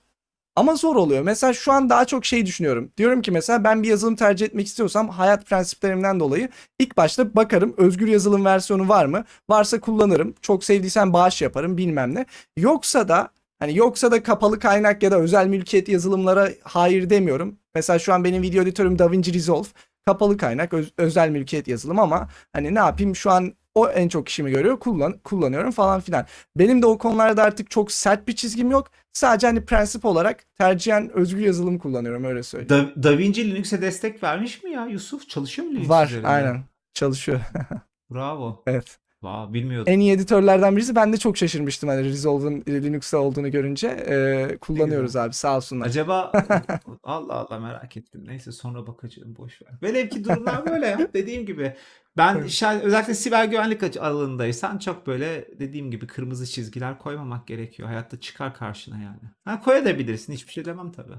Ama 0.56 0.76
zor 0.76 0.96
oluyor. 0.96 1.22
Mesela 1.24 1.54
şu 1.54 1.72
an 1.72 1.90
daha 1.90 2.06
çok 2.06 2.26
şey 2.26 2.46
düşünüyorum. 2.46 2.92
Diyorum 2.98 3.22
ki 3.22 3.32
mesela 3.32 3.64
ben 3.64 3.84
bir 3.84 3.88
yazılım 3.88 4.16
tercih 4.16 4.46
etmek 4.46 4.68
istiyorsam 4.68 5.10
hayat 5.10 5.46
prensiplerimden 5.46 6.20
dolayı 6.20 6.50
ilk 6.80 6.98
başta 6.98 7.36
bakarım 7.36 7.74
özgür 7.78 8.08
yazılım 8.08 8.46
versiyonu 8.46 8.90
var 8.90 9.06
mı? 9.06 9.24
Varsa 9.50 9.80
kullanırım. 9.80 10.34
Çok 10.42 10.64
sevdiysem 10.64 11.14
bağış 11.14 11.42
yaparım 11.42 11.78
bilmem 11.78 12.16
ne. 12.16 12.26
Yoksa 12.58 13.08
da 13.08 13.30
hani 13.60 13.78
yoksa 13.78 14.12
da 14.12 14.24
kapalı 14.24 14.60
kaynak 14.60 15.04
ya 15.04 15.12
da 15.12 15.20
özel 15.20 15.48
mülkiyet 15.48 15.90
yazılımlara 15.90 16.50
hayır 16.64 17.10
demiyorum. 17.10 17.56
Mesela 17.76 18.00
şu 18.00 18.14
an 18.14 18.24
benim 18.24 18.42
video 18.42 18.64
editörüm 18.64 19.00
DaVinci 19.00 19.34
Resolve. 19.34 19.68
Kapalı 20.06 20.38
kaynak 20.38 20.74
öz- 20.74 20.94
özel 20.98 21.30
mülkiyet 21.30 21.68
yazılım 21.68 22.00
ama 22.00 22.30
hani 22.54 22.76
ne 22.76 22.80
yapayım 22.80 23.16
şu 23.16 23.32
an 23.32 23.54
o 23.76 23.90
en 23.90 24.08
çok 24.08 24.30
işimi 24.30 24.52
görüyor. 24.52 24.80
Kullan 24.80 25.18
kullanıyorum 25.24 25.72
falan 25.72 26.00
filan. 26.00 26.26
Benim 26.56 26.82
de 26.82 26.86
o 26.86 26.98
konularda 26.98 27.44
artık 27.44 27.72
çok 27.72 27.92
sert 27.92 28.28
bir 28.28 28.36
çizgim 28.36 28.72
yok. 28.72 28.88
Sadece 29.14 29.48
hani 29.48 29.66
prensip 29.66 30.06
olarak 30.06 30.46
tercihen 30.58 31.10
özgür 31.10 31.40
yazılım 31.42 31.78
kullanıyorum 31.80 32.24
öyle 32.24 32.44
söyleyeyim. 32.44 32.92
Da, 32.96 33.04
DaVinci 33.04 33.52
Linux'e 33.56 33.82
destek 33.82 34.24
vermiş 34.24 34.64
mi 34.64 34.72
ya 34.72 34.86
Yusuf? 34.86 35.30
Çalışıyor 35.30 35.68
mu 35.68 35.74
Linux 35.74 35.90
Var 35.90 36.08
üzerinde? 36.08 36.28
aynen 36.28 36.64
çalışıyor. 36.94 37.40
Bravo. 38.14 38.64
evet. 38.68 39.00
Wow, 39.24 39.54
bilmiyordum. 39.54 39.94
En 39.94 40.00
iyi 40.00 40.12
editörlerden 40.12 40.76
birisi. 40.76 40.96
Ben 40.96 41.14
de 41.14 41.18
çok 41.18 41.38
şaşırmıştım 41.38 41.90
hani 41.90 42.04
Resolve'ın 42.04 42.64
Linux'ta 42.68 43.18
olduğunu 43.18 43.52
görünce. 43.52 43.88
Ee, 43.88 44.58
kullanıyoruz 44.62 45.16
abi 45.16 45.34
sağ 45.34 45.58
olsunlar. 45.58 45.86
Acaba 45.86 46.32
Allah 47.04 47.34
Allah 47.34 47.60
merak 47.60 47.98
ettim. 47.98 48.24
Neyse 48.28 48.52
sonra 48.52 48.88
bakacağım 48.88 49.36
boş 49.36 49.62
ver. 49.62 49.72
Velev 49.84 50.10
ki 50.10 50.24
durumlar 50.24 50.66
böyle 50.66 50.86
ya. 50.88 51.00
Dediğim 51.14 51.46
gibi 51.46 51.74
ben 52.18 52.36
Evet. 52.36 52.64
özellikle 52.84 53.14
siber 53.14 53.46
güvenlik 53.46 53.98
alanındaysan 53.98 54.78
çok 54.78 55.08
böyle 55.08 55.48
dediğim 55.60 55.92
gibi 55.92 56.08
kırmızı 56.08 56.46
çizgiler 56.48 57.00
koymamak 57.00 57.48
gerekiyor. 57.48 57.90
Hayatta 57.90 58.20
çıkar 58.20 58.54
karşına 58.56 58.98
yani. 58.98 59.20
Ha 59.46 59.62
koyabilirsin. 59.62 60.34
Hiçbir 60.34 60.52
şey 60.54 60.66
demem 60.66 60.92
tabii. 60.92 61.14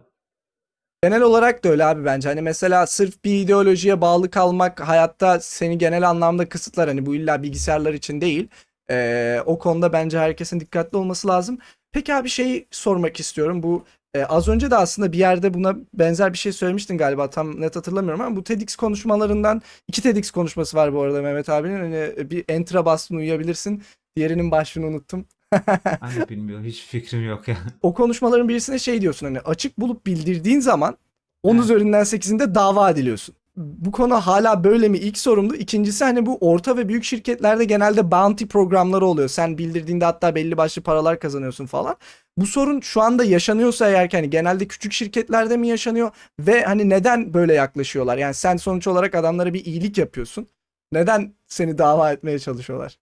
Genel 1.04 1.22
olarak 1.22 1.64
da 1.64 1.68
öyle 1.68 1.84
abi 1.84 2.04
bence. 2.04 2.28
Hani 2.28 2.42
mesela 2.42 2.86
sırf 2.86 3.24
bir 3.24 3.40
ideolojiye 3.40 4.00
bağlı 4.00 4.30
kalmak 4.30 4.80
hayatta 4.80 5.40
seni 5.40 5.78
genel 5.78 6.08
anlamda 6.08 6.48
kısıtlar. 6.48 6.88
Hani 6.88 7.06
bu 7.06 7.14
illa 7.14 7.42
bilgisayarlar 7.42 7.94
için 7.94 8.20
değil. 8.20 8.48
Ee, 8.90 9.40
o 9.46 9.58
konuda 9.58 9.92
bence 9.92 10.18
herkesin 10.18 10.60
dikkatli 10.60 10.98
olması 10.98 11.28
lazım. 11.28 11.58
Peki 11.92 12.14
abi 12.14 12.28
şey 12.28 12.66
sormak 12.70 13.20
istiyorum. 13.20 13.62
Bu 13.62 13.84
e, 14.14 14.24
az 14.24 14.48
önce 14.48 14.70
de 14.70 14.76
aslında 14.76 15.12
bir 15.12 15.18
yerde 15.18 15.54
buna 15.54 15.76
benzer 15.94 16.32
bir 16.32 16.38
şey 16.38 16.52
söylemiştin 16.52 16.98
galiba. 16.98 17.30
Tam 17.30 17.60
net 17.60 17.76
hatırlamıyorum 17.76 18.20
ama 18.20 18.36
bu 18.36 18.44
TEDx 18.44 18.76
konuşmalarından 18.76 19.62
iki 19.88 20.02
TEDx 20.02 20.30
konuşması 20.30 20.76
var 20.76 20.94
bu 20.94 21.02
arada 21.02 21.22
Mehmet 21.22 21.48
abinin. 21.48 21.80
Hani 21.80 22.30
bir 22.30 22.44
enter'a 22.48 22.84
bastın 22.84 23.16
uyuyabilirsin. 23.16 23.82
Diğerinin 24.16 24.50
başlığını 24.50 24.86
unuttum. 24.86 25.26
Ben 26.02 26.20
de 26.20 26.28
bilmiyorum. 26.28 26.64
Hiç 26.64 26.82
fikrim 26.86 27.24
yok 27.28 27.48
ya. 27.48 27.56
o 27.82 27.94
konuşmaların 27.94 28.48
birisine 28.48 28.78
şey 28.78 29.00
diyorsun 29.00 29.26
hani 29.26 29.40
açık 29.40 29.80
bulup 29.80 30.06
bildirdiğin 30.06 30.60
zaman 30.60 30.96
10 31.42 31.54
Evet. 31.54 31.64
üzerinden 31.64 32.02
8'inde 32.04 32.54
dava 32.54 32.90
ediliyorsun. 32.90 33.34
Bu 33.56 33.92
konu 33.92 34.14
hala 34.14 34.64
böyle 34.64 34.88
mi? 34.88 34.98
İlk 34.98 35.18
sorumdu. 35.18 35.54
İkincisi 35.54 36.04
hani 36.04 36.26
bu 36.26 36.38
orta 36.40 36.76
ve 36.76 36.88
büyük 36.88 37.04
şirketlerde 37.04 37.64
genelde 37.64 38.10
bounty 38.10 38.44
programları 38.44 39.06
oluyor. 39.06 39.28
Sen 39.28 39.58
bildirdiğinde 39.58 40.04
hatta 40.04 40.34
belli 40.34 40.56
başlı 40.56 40.82
paralar 40.82 41.18
kazanıyorsun 41.20 41.66
falan. 41.66 41.96
Bu 42.38 42.46
sorun 42.46 42.80
şu 42.80 43.00
anda 43.02 43.24
yaşanıyorsa 43.24 43.88
eğer 43.88 44.10
ki 44.10 44.16
hani 44.16 44.30
genelde 44.30 44.68
küçük 44.68 44.92
şirketlerde 44.92 45.56
mi 45.56 45.68
yaşanıyor 45.68 46.10
ve 46.40 46.64
hani 46.64 46.88
neden 46.90 47.34
böyle 47.34 47.54
yaklaşıyorlar? 47.54 48.18
Yani 48.18 48.34
sen 48.34 48.56
sonuç 48.56 48.86
olarak 48.86 49.14
adamlara 49.14 49.54
bir 49.54 49.64
iyilik 49.64 49.98
yapıyorsun. 49.98 50.46
Neden 50.92 51.34
seni 51.46 51.78
dava 51.78 52.12
etmeye 52.12 52.38
çalışıyorlar? 52.38 52.98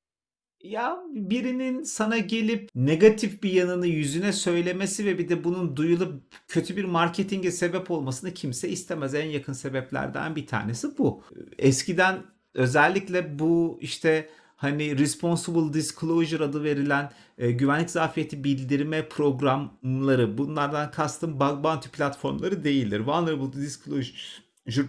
Ya 0.62 0.98
birinin 1.10 1.82
sana 1.82 2.18
gelip 2.18 2.70
negatif 2.74 3.42
bir 3.42 3.52
yanını 3.52 3.86
yüzüne 3.86 4.32
söylemesi 4.32 5.06
ve 5.06 5.18
bir 5.18 5.28
de 5.28 5.44
bunun 5.44 5.76
duyulup 5.76 6.22
kötü 6.48 6.76
bir 6.76 6.84
marketinge 6.84 7.50
sebep 7.50 7.90
olmasını 7.90 8.34
kimse 8.34 8.68
istemez. 8.68 9.14
En 9.14 9.26
yakın 9.26 9.52
sebeplerden 9.52 10.36
bir 10.36 10.46
tanesi 10.46 10.98
bu. 10.98 11.22
Eskiden 11.58 12.22
özellikle 12.54 13.38
bu 13.38 13.78
işte 13.80 14.28
hani 14.56 14.98
responsible 14.98 15.72
disclosure 15.72 16.44
adı 16.44 16.64
verilen 16.64 17.12
e, 17.38 17.50
güvenlik 17.50 17.90
zafiyeti 17.90 18.44
bildirme 18.44 19.08
programları 19.08 20.38
bunlardan 20.38 20.90
kastım 20.90 21.40
bug 21.40 21.64
bounty 21.64 21.88
platformları 21.88 22.64
değildir. 22.64 23.00
Vulnerable 23.00 23.52
disclosure 23.52 24.41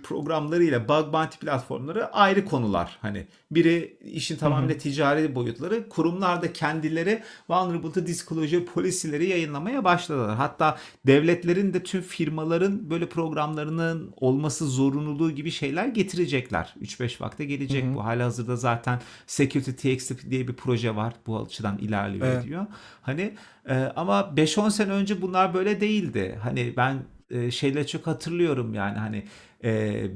programları 0.03 0.63
ile 0.63 0.89
bug 0.89 1.13
bounty 1.13 1.37
platformları 1.37 2.13
ayrı 2.13 2.45
konular. 2.45 2.97
Hani 3.01 3.27
biri 3.51 3.97
işin 4.01 4.37
tamamıyla 4.37 4.77
ticari 4.77 5.35
boyutları. 5.35 5.89
Kurumlar 5.89 6.41
da 6.41 6.53
kendileri 6.53 7.23
vulnerability 7.49 7.99
disclosure 7.99 8.65
policy'leri 8.65 9.29
yayınlamaya 9.29 9.83
başladılar. 9.83 10.35
Hatta 10.35 10.77
devletlerin 11.07 11.73
de 11.73 11.83
tüm 11.83 12.01
firmaların 12.01 12.89
böyle 12.89 13.09
programlarının 13.09 14.13
olması 14.15 14.67
zorunluluğu 14.67 15.31
gibi 15.31 15.51
şeyler 15.51 15.87
getirecekler. 15.87 16.75
3-5 16.81 17.21
vakte 17.21 17.45
gelecek 17.45 17.83
Hı 17.83 17.89
hı. 17.89 17.95
bu. 17.95 18.03
Halihazırda 18.03 18.55
zaten 18.55 19.01
Security 19.27 19.71
TXT 19.71 20.29
diye 20.29 20.47
bir 20.47 20.53
proje 20.53 20.95
var. 20.95 21.13
Bu 21.27 21.39
açıdan 21.41 21.77
ilerliyor 21.77 22.27
Evet. 22.27 22.45
ediyor. 22.45 22.65
Hani 23.01 23.33
e, 23.69 23.75
ama 23.95 24.19
5-10 24.35 24.71
sene 24.71 24.91
önce 24.91 25.21
bunlar 25.21 25.53
böyle 25.53 25.81
değildi. 25.81 26.39
Hani 26.43 26.73
ben 26.77 27.03
e, 27.33 27.51
şeyleri 27.51 27.87
çok 27.87 28.07
hatırlıyorum 28.07 28.73
yani 28.73 28.97
hani 28.97 29.23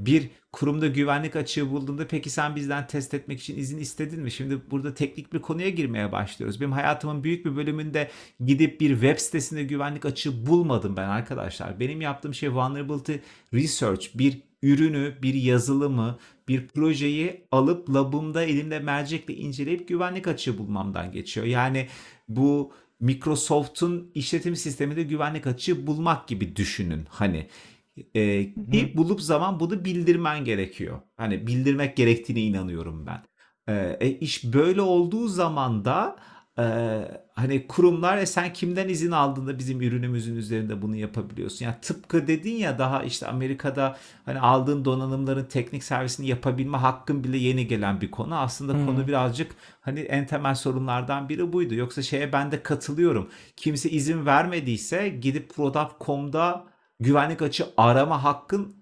bir 0.05 0.29
kurumda 0.51 0.87
güvenlik 0.87 1.35
açığı 1.35 1.71
bulduğunda 1.71 2.07
peki 2.07 2.29
sen 2.29 2.55
bizden 2.55 2.87
test 2.87 3.13
etmek 3.13 3.39
için 3.39 3.57
izin 3.57 3.77
istedin 3.77 4.19
mi? 4.19 4.31
Şimdi 4.31 4.59
burada 4.71 4.93
teknik 4.93 5.33
bir 5.33 5.39
konuya 5.39 5.69
girmeye 5.69 6.11
başlıyoruz. 6.11 6.61
Benim 6.61 6.71
hayatımın 6.71 7.23
büyük 7.23 7.45
bir 7.45 7.55
bölümünde 7.55 8.11
gidip 8.45 8.81
bir 8.81 8.89
web 8.89 9.17
sitesinde 9.17 9.63
güvenlik 9.63 10.05
açığı 10.05 10.45
bulmadım 10.45 10.97
ben 10.97 11.09
arkadaşlar. 11.09 11.79
Benim 11.79 12.01
yaptığım 12.01 12.33
şey 12.33 12.53
vulnerability 12.53 13.13
research. 13.53 14.07
Bir 14.15 14.41
ürünü, 14.63 15.15
bir 15.21 15.33
yazılımı, 15.33 16.17
bir 16.47 16.67
projeyi 16.67 17.47
alıp 17.51 17.89
labımda 17.89 18.43
elimde 18.43 18.79
mercekle 18.79 19.33
inceleyip 19.33 19.87
güvenlik 19.87 20.27
açığı 20.27 20.57
bulmamdan 20.57 21.11
geçiyor. 21.11 21.45
Yani 21.45 21.87
bu 22.29 22.73
Microsoft'un 22.99 24.11
işletim 24.13 24.55
sisteminde 24.55 25.03
güvenlik 25.03 25.47
açığı 25.47 25.87
bulmak 25.87 26.27
gibi 26.27 26.55
düşünün. 26.55 27.05
Hani 27.09 27.47
e, 28.15 28.53
ki 28.71 28.93
bulup 28.97 29.21
zaman 29.21 29.59
bunu 29.59 29.85
bildirmen 29.85 30.45
gerekiyor. 30.45 31.01
Hani 31.17 31.47
bildirmek 31.47 31.97
gerektiğine 31.97 32.41
inanıyorum 32.41 33.05
ben. 33.05 33.23
E, 33.73 33.97
e, 33.99 34.09
iş 34.09 34.43
böyle 34.53 34.81
olduğu 34.81 35.27
zaman 35.27 35.85
da 35.85 36.15
Eee, 36.57 37.21
hani 37.35 37.67
kurumlar 37.67 38.17
e 38.17 38.25
sen 38.25 38.53
kimden 38.53 38.89
izin 38.89 39.11
aldığında 39.11 39.59
bizim 39.59 39.81
ürünümüzün 39.81 40.35
üzerinde 40.35 40.81
bunu 40.81 40.95
yapabiliyorsun. 40.95 41.65
Yani 41.65 41.75
tıpkı 41.81 42.27
dedin 42.27 42.55
ya 42.55 42.79
daha 42.79 43.03
işte 43.03 43.27
Amerika'da 43.27 43.97
hani 44.25 44.39
aldığın 44.39 44.85
donanımların 44.85 45.45
teknik 45.45 45.83
servisini 45.83 46.27
yapabilme 46.27 46.77
hakkın 46.77 47.23
bile 47.23 47.37
yeni 47.37 47.67
gelen 47.67 48.01
bir 48.01 48.11
konu. 48.11 48.35
Aslında 48.39 48.73
Hmm. 48.73 48.85
konu 48.85 49.07
birazcık 49.07 49.51
hani 49.81 49.99
en 49.99 50.25
temel 50.27 50.55
sorunlardan 50.55 51.29
biri 51.29 51.53
buydu. 51.53 51.75
Yoksa 51.75 52.01
şeye 52.01 52.33
ben 52.33 52.51
de 52.51 52.63
katılıyorum. 52.63 53.29
Kimse 53.55 53.89
izin 53.89 54.25
vermediyse 54.25 55.09
gidip 55.09 55.49
Product.com'da 55.55 56.65
güvenlik 56.99 57.41
açığı 57.41 57.67
arama 57.77 58.23
hakkın 58.23 58.75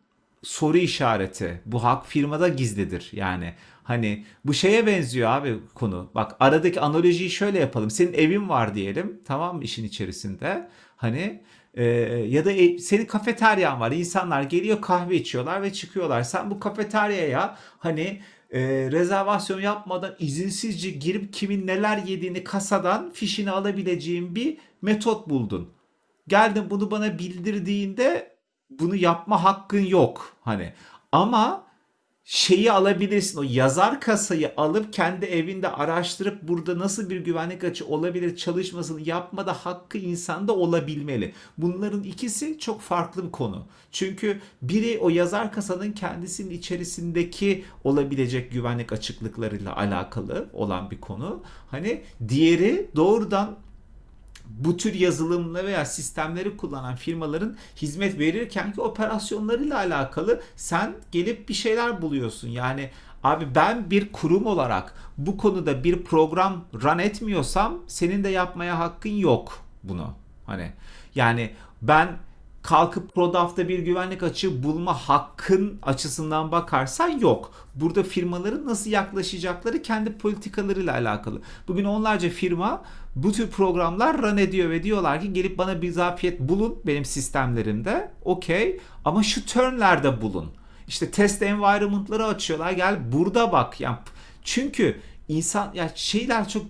soru 0.44 0.78
işareti. 0.78 1.62
Bu 1.66 1.84
hak 1.84 2.06
firmada 2.08 2.48
gizlidir 2.48 3.10
yani. 3.14 3.54
Hani 3.86 4.26
bu 4.46 4.54
şeye 4.54 4.88
benziyor 4.88 5.30
abi 5.30 5.60
konu. 5.76 6.12
Bak 6.16 6.36
aradaki 6.40 6.82
analojiyi 6.82 7.30
şöyle 7.30 7.60
yapalım. 7.60 7.90
Senin 7.90 8.14
evin 8.14 8.50
var 8.50 8.76
diyelim 8.76 9.22
tamam 9.26 9.62
işin 9.62 9.84
içerisinde. 9.84 10.70
Hani 10.96 11.44
e, 11.74 11.84
ya 12.30 12.46
da 12.46 12.52
e- 12.52 12.78
senin 12.80 13.06
kafeteryan 13.06 13.80
var. 13.80 13.92
İnsanlar 13.92 14.44
geliyor 14.44 14.82
kahve 14.82 15.16
içiyorlar 15.16 15.62
ve 15.62 15.74
çıkıyorlar. 15.74 16.24
Sen 16.24 16.52
bu 16.52 16.60
kafeteryaya 16.60 17.58
hani 17.80 18.22
e, 18.52 18.62
rezervasyon 18.92 19.62
yapmadan 19.62 20.16
izinsizce 20.20 20.90
girip 20.90 21.34
kimin 21.34 21.68
neler 21.68 21.98
yediğini 21.98 22.44
kasadan 22.44 23.12
fişini 23.12 23.52
alabileceğin 23.52 24.36
bir 24.36 24.58
metot 24.82 25.30
buldun. 25.30 25.70
Geldin 26.28 26.70
bunu 26.70 26.92
bana 26.92 27.20
bildirdiğinde 27.20 28.36
bunu 28.70 28.96
yapma 28.96 29.44
hakkın 29.44 29.86
yok 29.86 30.34
hani. 30.42 30.74
Ama 31.12 31.65
şeyi 32.26 32.72
alabilirsin. 32.72 33.40
O 33.40 33.44
yazar 33.44 34.02
kasayı 34.02 34.54
alıp 34.58 34.94
kendi 34.94 35.26
evinde 35.26 35.70
araştırıp 35.70 36.48
burada 36.48 36.80
nasıl 36.80 37.10
bir 37.10 37.18
güvenlik 37.18 37.64
açığı 37.64 37.88
olabilir 37.88 38.36
çalışmasını 38.36 39.02
yapmada 39.02 39.54
hakkı 39.54 39.98
insanda 39.98 40.56
olabilmeli. 40.56 41.34
Bunların 41.58 42.04
ikisi 42.04 42.60
çok 42.60 42.82
farklı 42.82 43.26
bir 43.26 43.32
konu. 43.32 43.66
Çünkü 43.92 44.42
biri 44.62 45.00
o 45.02 45.10
yazar 45.10 45.52
kasanın 45.52 45.92
kendisinin 45.92 46.50
içerisindeki 46.50 47.66
olabilecek 47.84 48.52
güvenlik 48.52 48.94
açıklıklarıyla 48.94 49.76
alakalı 49.78 50.50
olan 50.54 50.92
bir 50.92 51.02
konu. 51.02 51.44
Hani 51.72 52.02
diğeri 52.28 52.90
doğrudan 52.96 53.56
bu 54.60 54.78
tür 54.78 54.94
yazılımla 54.94 55.66
veya 55.66 55.86
sistemleri 55.86 56.58
kullanan 56.58 56.96
firmaların 56.96 57.56
hizmet 57.76 58.20
verirken 58.20 58.74
ki 58.74 58.82
operasyonlarıyla 58.82 59.78
alakalı 59.78 60.42
sen 60.56 60.96
gelip 61.12 61.50
bir 61.50 61.54
şeyler 61.54 62.02
buluyorsun. 62.02 62.48
Yani 62.48 62.90
abi 63.24 63.56
ben 63.56 63.92
bir 63.92 64.12
kurum 64.12 64.46
olarak 64.46 64.94
bu 65.18 65.38
konuda 65.38 65.84
bir 65.84 66.04
program 66.04 66.64
run 66.74 67.00
etmiyorsam 67.00 67.78
senin 67.88 68.24
de 68.24 68.30
yapmaya 68.30 68.80
hakkın 68.80 69.10
yok 69.10 69.60
bunu. 69.84 70.14
Hani 70.46 70.72
yani 71.16 71.52
ben 71.82 72.18
kalkıp 72.66 73.16
Prodaf'ta 73.16 73.68
bir 73.68 73.80
güvenlik 73.80 74.24
açığı 74.24 74.64
bulma 74.64 74.94
hakkın 74.94 75.80
açısından 75.84 76.52
bakarsan 76.52 77.20
yok. 77.20 77.52
Burada 77.76 78.04
firmaların 78.04 78.66
nasıl 78.66 78.90
yaklaşacakları 78.90 79.82
kendi 79.82 80.18
politikalarıyla 80.18 80.94
alakalı. 80.94 81.42
Bugün 81.68 81.86
onlarca 81.86 82.30
firma 82.30 82.82
bu 83.16 83.32
tür 83.32 83.50
programlar 83.50 84.22
run 84.22 84.38
ediyor 84.38 84.70
ve 84.70 84.84
diyorlar 84.84 85.22
ki 85.22 85.34
gelip 85.34 85.58
bana 85.58 85.82
bir 85.82 85.92
zafiyet 85.92 86.40
bulun 86.40 86.80
benim 86.86 87.06
sistemlerimde. 87.06 88.12
Okey 88.22 88.80
ama 89.06 89.24
şu 89.24 89.46
turnlerde 89.46 90.22
bulun. 90.22 90.52
İşte 90.88 91.12
test 91.12 91.42
environment'ları 91.42 92.26
açıyorlar. 92.26 92.72
Gel 92.72 93.12
burada 93.12 93.52
bak. 93.52 93.82
Yani 93.82 93.98
çünkü 94.44 95.00
insan 95.28 95.74
ya 95.74 95.92
şeyler 95.96 96.50
çok 96.50 96.66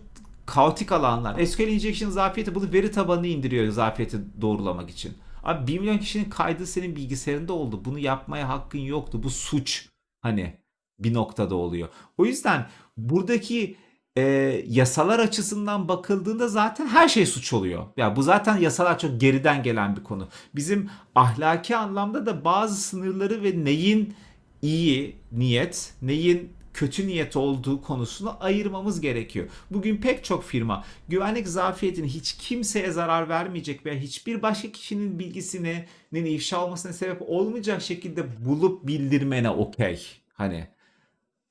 kaotik 0.45 0.91
alanlar. 0.91 1.45
SQL 1.45 1.61
injection 1.61 2.09
zafiyeti 2.09 2.55
bulup 2.55 2.73
veri 2.73 2.91
tabanını 2.91 3.27
indiriyor 3.27 3.71
zafiyeti 3.71 4.17
doğrulamak 4.41 4.89
için. 4.89 5.13
Abi 5.43 5.67
1 5.67 5.79
milyon 5.79 5.97
kişinin 5.97 6.29
kaydı 6.29 6.67
senin 6.67 6.95
bilgisayarında 6.95 7.53
oldu. 7.53 7.85
Bunu 7.85 7.99
yapmaya 7.99 8.49
hakkın 8.49 8.79
yoktu. 8.79 9.23
Bu 9.23 9.29
suç. 9.29 9.89
Hani 10.21 10.57
bir 10.99 11.13
noktada 11.13 11.55
oluyor. 11.55 11.89
O 12.17 12.25
yüzden 12.25 12.67
buradaki 12.97 13.77
e, 14.17 14.21
yasalar 14.67 15.19
açısından 15.19 15.87
bakıldığında 15.87 16.47
zaten 16.47 16.87
her 16.87 17.09
şey 17.09 17.25
suç 17.25 17.53
oluyor. 17.53 17.85
Ya 17.97 18.15
bu 18.15 18.23
zaten 18.23 18.57
yasalar 18.57 18.99
çok 18.99 19.21
geriden 19.21 19.63
gelen 19.63 19.95
bir 19.95 20.03
konu. 20.03 20.27
Bizim 20.55 20.89
ahlaki 21.15 21.75
anlamda 21.75 22.25
da 22.25 22.45
bazı 22.45 22.75
sınırları 22.75 23.43
ve 23.43 23.65
neyin 23.65 24.13
iyi 24.61 25.15
niyet, 25.31 25.93
neyin 26.01 26.53
kötü 26.73 27.07
niyet 27.07 27.35
olduğu 27.35 27.81
konusunu 27.81 28.37
ayırmamız 28.39 29.01
gerekiyor. 29.01 29.47
Bugün 29.71 29.97
pek 29.97 30.23
çok 30.23 30.43
firma 30.43 30.83
güvenlik 31.09 31.47
zafiyetini 31.47 32.07
hiç 32.07 32.33
kimseye 32.33 32.91
zarar 32.91 33.29
vermeyecek 33.29 33.85
veya 33.85 33.99
hiçbir 33.99 34.41
başka 34.41 34.71
kişinin 34.71 35.19
bilgisinin 35.19 35.85
ifşa 36.25 36.65
olmasına 36.65 36.93
sebep 36.93 37.21
olmayacak 37.21 37.81
şekilde 37.81 38.45
bulup 38.45 38.87
bildirmene 38.87 39.49
okey. 39.49 40.01
Hani 40.33 40.67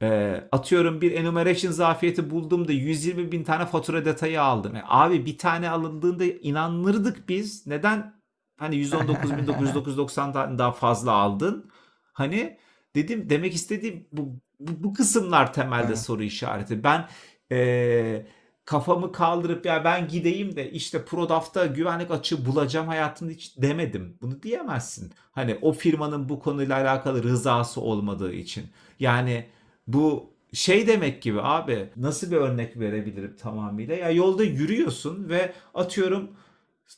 e, 0.04 0.48
atıyorum 0.52 1.00
bir 1.00 1.12
enumeration 1.12 1.72
zafiyeti 1.72 2.30
buldum 2.30 2.68
da 2.68 2.72
120 2.72 3.32
bin 3.32 3.44
tane 3.44 3.66
fatura 3.66 4.04
detayı 4.04 4.42
aldım. 4.42 4.74
Yani 4.74 4.84
abi 4.88 5.26
bir 5.26 5.38
tane 5.38 5.70
alındığında 5.70 6.24
inanırdık 6.24 7.28
biz. 7.28 7.66
Neden 7.66 8.14
hani 8.58 8.76
119.990 8.76 10.32
tane 10.32 10.58
daha 10.58 10.72
fazla 10.72 11.12
aldın? 11.12 11.70
Hani 12.12 12.58
dedim 12.94 13.30
demek 13.30 13.54
istediğim 13.54 14.08
bu, 14.12 14.40
bu, 14.60 14.84
bu 14.84 14.94
kısımlar 14.94 15.52
temelde 15.52 15.86
Evet. 15.86 15.98
soru 15.98 16.22
işareti. 16.22 16.84
Ben 16.84 17.08
e, 17.52 18.26
kafamı 18.64 19.12
kaldırıp 19.12 19.66
ya 19.66 19.84
ben 19.84 20.08
gideyim 20.08 20.56
de 20.56 20.70
işte 20.70 21.04
Prodaf'ta 21.04 21.66
güvenlik 21.66 22.10
açığı 22.10 22.46
bulacağım 22.46 22.88
hayatında 22.88 23.30
hiç 23.30 23.58
demedim. 23.62 24.18
Bunu 24.22 24.42
diyemezsin. 24.42 25.12
Hani 25.32 25.58
o 25.62 25.72
firmanın 25.72 26.28
bu 26.28 26.40
konuyla 26.40 26.76
alakalı 26.76 27.22
rızası 27.22 27.80
olmadığı 27.80 28.32
için. 28.32 28.66
Yani 29.00 29.46
bu 29.86 30.30
şey 30.52 30.86
demek 30.86 31.22
gibi 31.22 31.42
abi 31.42 31.88
nasıl 31.96 32.30
bir 32.30 32.36
örnek 32.36 32.78
verebilirim 32.80 33.36
tamamıyla? 33.36 33.94
Ya 33.96 34.10
yolda 34.10 34.44
yürüyorsun 34.44 35.28
ve 35.28 35.52
atıyorum 35.74 36.30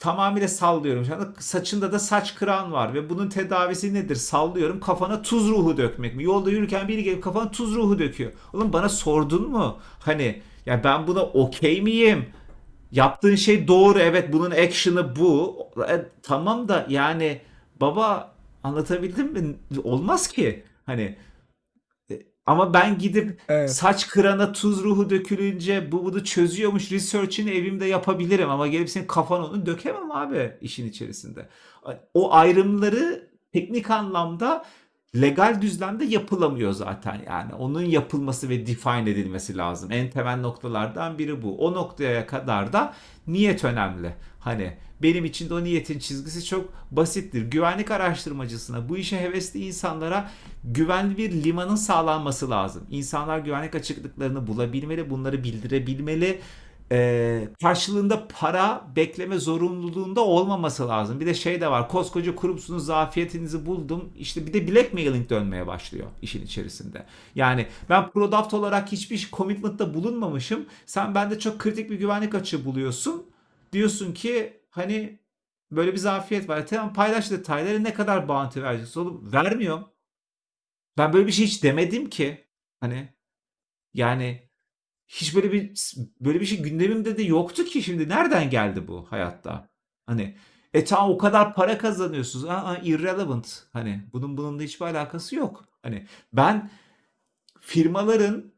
tamamıyla 0.01 0.49
sallıyorum. 0.49 1.05
Şu 1.05 1.15
anda 1.15 1.33
saçında 1.39 1.93
da 1.93 1.99
saç 1.99 2.35
kıran 2.35 2.73
var 2.73 2.95
ve 2.95 3.11
bunun 3.11 3.29
tedavisi 3.29 3.95
nedir? 3.95 4.17
Sallıyorum 4.17 4.81
kafana 4.81 5.23
tuz 5.23 5.49
ruhu 5.49 5.77
dökmek 5.77 6.17
mi? 6.17 6.25
Yolda 6.25 6.51
yürürken 6.51 6.89
biri 6.89 7.03
gelip 7.05 7.23
kafana 7.23 7.51
tuz 7.51 7.75
ruhu 7.75 7.99
döküyor. 7.99 8.33
Oğlum 8.53 8.73
bana 8.73 8.89
sordun 8.89 9.51
mu? 9.51 9.79
Hani 9.99 10.43
ya 10.67 10.85
ben 10.85 11.07
buna 11.07 11.23
okey 11.23 11.83
miyim? 11.83 12.27
Yaptığın 12.93 13.35
şey 13.35 13.69
doğru 13.69 13.99
evet 13.99 14.33
bunun 14.33 14.51
action'ı 14.51 15.17
bu. 15.17 15.57
E, 15.89 16.07
tamam 16.23 16.69
da 16.69 16.87
yani 16.89 17.41
baba 17.81 18.35
anlatabildim 18.65 19.33
mi? 19.33 19.57
Olmaz 19.85 20.29
ki. 20.29 20.65
Hani 20.87 21.17
ama 22.47 22.75
ben 22.75 22.99
gidip 22.99 23.41
Evet. 23.49 23.73
saç 23.73 24.09
kırana 24.09 24.53
tuz 24.53 24.85
ruhu 24.85 25.11
dökülünce 25.11 25.93
bu 25.93 26.05
bunu 26.05 26.25
çözüyormuş 26.25 26.93
research'ini 26.93 27.51
evimde 27.51 27.87
yapabilirim 27.87 28.51
ama 28.51 28.67
gelip 28.67 28.91
senin 28.91 29.07
kafana 29.07 29.47
onu 29.47 29.67
dökemem 29.67 30.13
abi 30.13 30.53
işin 30.61 30.89
içerisinde. 30.89 31.49
O 32.15 32.33
ayrımları 32.35 33.31
teknik 33.53 33.91
anlamda 33.91 34.65
legal 35.21 35.63
düzlemde 35.63 36.05
yapılamıyor 36.05 36.73
zaten 36.73 37.21
yani. 37.27 37.55
Onun 37.55 37.83
yapılması 37.83 38.49
ve 38.49 38.67
define 38.67 39.11
edilmesi 39.11 39.57
lazım. 39.57 39.93
En 39.93 40.11
temel 40.11 40.41
noktalardan 40.41 41.19
biri 41.19 41.43
bu. 41.43 41.67
O 41.67 41.75
noktaya 41.75 42.27
kadar 42.27 42.73
da 42.73 42.95
niyet 43.27 43.65
önemli. 43.65 44.15
Hani 44.41 44.77
benim 45.03 45.25
için 45.25 45.51
de 45.51 45.55
o 45.55 45.65
niyetin 45.65 45.99
çizgisi 45.99 46.45
çok 46.45 46.73
basittir. 46.91 47.43
Güvenlik 47.43 47.91
araştırmacısına, 47.91 48.89
bu 48.89 48.97
işe 48.97 49.21
hevesli 49.21 49.67
insanlara 49.67 50.31
güvenli 50.65 51.17
bir 51.17 51.45
limanın 51.45 51.77
sağlanması 51.77 52.51
lazım. 52.51 52.87
İnsanlar 52.91 53.39
güvenlik 53.39 53.75
açıklıklarını 53.75 54.47
bulabilmeli, 54.47 55.11
bunları 55.11 55.45
bildirebilmeli. 55.45 56.41
Ee, 56.93 57.49
karşılığında 57.63 58.29
para 58.29 58.93
bekleme 58.97 59.39
zorunluluğunda 59.39 60.21
olmaması 60.21 60.89
lazım. 60.89 61.21
Bir 61.21 61.27
de 61.27 61.35
şey 61.35 61.61
de 61.61 61.71
var. 61.71 61.89
Koskoca 61.89 62.35
kurumsunuz 62.37 62.87
zafiyetinizi 62.87 63.67
buldum. 63.67 64.13
İşte 64.17 64.47
bir 64.47 64.53
de 64.53 64.69
blackmailing 64.69 65.31
dönmeye 65.31 65.67
başlıyor 65.67 66.07
işin 66.23 66.45
içerisinde. 66.45 67.07
Yani 67.35 67.67
ben 67.91 68.11
Product 68.11 68.55
olarak 68.55 68.93
hiçbir 68.93 69.29
commitment'ta 69.33 69.95
bulunmamışım. 69.95 70.67
Sen 70.87 71.15
bende 71.15 71.39
çok 71.39 71.59
kritik 71.59 71.91
bir 71.91 71.99
güvenlik 71.99 72.35
açığı 72.35 72.65
buluyorsun. 72.65 73.27
Diyorsun 73.73 74.13
ki 74.13 74.61
hani 74.71 75.19
böyle 75.71 75.93
bir 75.93 75.99
zafiyet 75.99 76.49
var. 76.49 76.67
Tamam 76.67 76.93
paylaş 76.95 77.31
detayları 77.31 77.85
ne 77.85 77.95
kadar 77.95 78.29
bounty 78.29 78.63
vereceksin 78.63 79.01
oğlum? 79.01 79.33
Vermiyorum. 79.33 79.89
Ben 80.99 81.13
böyle 81.13 81.27
bir 81.27 81.33
şey 81.33 81.47
hiç 81.47 81.63
demedim 81.63 82.11
ki. 82.11 82.45
Hani 82.81 83.09
yani 83.95 84.46
hiç 85.09 85.35
böyle 85.35 85.53
bir 85.53 85.73
böyle 86.21 86.41
bir 86.41 86.47
şey 86.47 86.63
gündemimde 86.63 87.19
de 87.19 87.23
yoktu 87.23 87.65
ki 87.65 87.83
şimdi 87.83 88.09
nereden 88.09 88.51
geldi 88.51 88.89
bu 88.89 89.07
hayatta? 89.11 89.69
Hani 90.07 90.37
e 90.75 90.85
tamam 90.85 91.11
o 91.11 91.19
kadar 91.19 91.55
para 91.55 91.79
kazanıyorsunuz. 91.79 92.45
Aa, 92.45 92.81
irrelevant. 92.85 93.63
Hani 93.73 94.05
bunun 94.13 94.37
bununla 94.37 94.63
hiçbir 94.63 94.87
alakası 94.87 95.37
yok. 95.37 95.65
Hani 95.83 96.07
ben 96.33 96.71
firmaların 97.61 98.53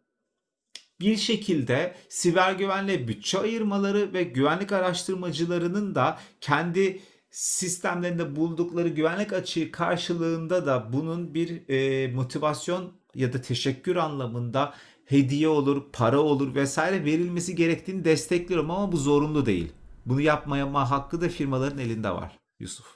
bir 1.01 1.17
şekilde 1.17 1.95
siber 2.09 2.53
güvenliğe 2.53 3.09
bütçe 3.09 3.39
ayırmaları 3.39 4.13
ve 4.13 4.23
güvenlik 4.23 4.73
araştırmacılarının 4.73 5.95
da 5.95 6.19
kendi 6.41 7.01
sistemlerinde 7.31 8.37
buldukları 8.37 8.89
güvenlik 8.89 9.33
açığı 9.33 9.73
karşılığında 9.73 10.67
da 10.67 10.93
bunun 10.93 11.35
bir 11.35 11.69
e, 11.69 12.09
motivasyon 12.13 12.93
ya 13.15 13.33
da 13.33 13.41
teşekkür 13.41 13.97
anlamında 13.97 14.75
hediye 15.09 15.49
olur, 15.49 15.83
para 15.93 16.21
olur 16.21 16.55
vesaire 16.55 17.05
verilmesi 17.05 17.55
gerektiğini 17.55 18.05
destekliyorum 18.05 18.71
ama 18.71 18.93
bu 18.93 18.97
zorunlu 18.97 19.47
değil. 19.47 19.73
Bunu 20.07 20.21
yapmaya 20.21 20.91
hakkı 20.91 21.21
da 21.21 21.29
firmaların 21.29 21.79
elinde 21.79 22.11
var 22.11 22.39
Yusuf. 22.61 22.87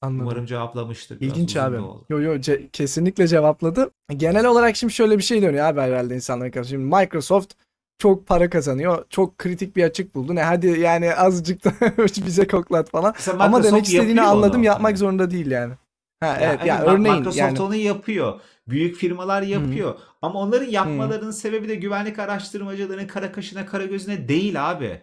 Anladım. 0.00 0.26
Umarım 0.26 0.46
cevaplamıştır. 0.46 1.20
Biraz 1.20 1.32
İlginç 1.32 1.56
abi. 1.56 1.76
Yo 2.08 2.20
yo 2.20 2.34
ce- 2.34 2.68
kesinlikle 2.70 3.28
cevapladı. 3.28 3.90
Genel 4.16 4.46
olarak 4.46 4.76
şimdi 4.76 4.92
şöyle 4.92 5.18
bir 5.18 5.22
şey 5.22 5.42
dönüyor 5.42 5.64
abi 5.66 5.80
herhalde 5.80 6.14
insanların 6.14 6.50
karşı. 6.50 6.68
Şimdi 6.70 6.96
Microsoft 6.96 7.54
çok 7.98 8.26
para 8.26 8.50
kazanıyor. 8.50 9.04
Çok 9.10 9.38
kritik 9.38 9.76
bir 9.76 9.84
açık 9.84 10.14
buldu. 10.14 10.34
Ne 10.34 10.42
hadi 10.42 10.66
yani 10.80 11.14
azıcık 11.14 11.64
da 11.64 11.72
bize 12.26 12.46
koklat 12.46 12.90
falan. 12.90 13.12
Mesela 13.16 13.34
Ama 13.44 13.46
Microsoft 13.58 13.72
demek 13.72 13.86
istediğini 13.86 14.20
anladım. 14.22 14.60
onu. 14.60 14.66
Yapmak 14.66 14.98
zorunda 14.98 15.30
değil 15.30 15.50
yani. 15.50 15.74
Ha 16.20 16.26
Ya 16.26 16.38
evet 16.40 16.66
ya 16.66 16.76
evet, 16.78 16.88
örneğin 16.88 17.18
Microsoft 17.18 17.38
yani. 17.38 17.60
onu 17.62 17.74
yapıyor. 17.74 18.40
Büyük 18.68 18.96
firmalar 18.96 19.42
yapıyor. 19.42 19.94
Ama 20.22 20.38
onların 20.40 20.66
yapmalarının 20.70 21.30
sebebi 21.30 21.68
de 21.68 21.74
güvenlik 21.74 22.18
araştırmacılarının 22.18 23.06
kara 23.06 23.32
kaşına 23.32 23.66
kara 23.66 23.84
gözüne 23.84 24.28
değil 24.28 24.70
abi. 24.70 25.00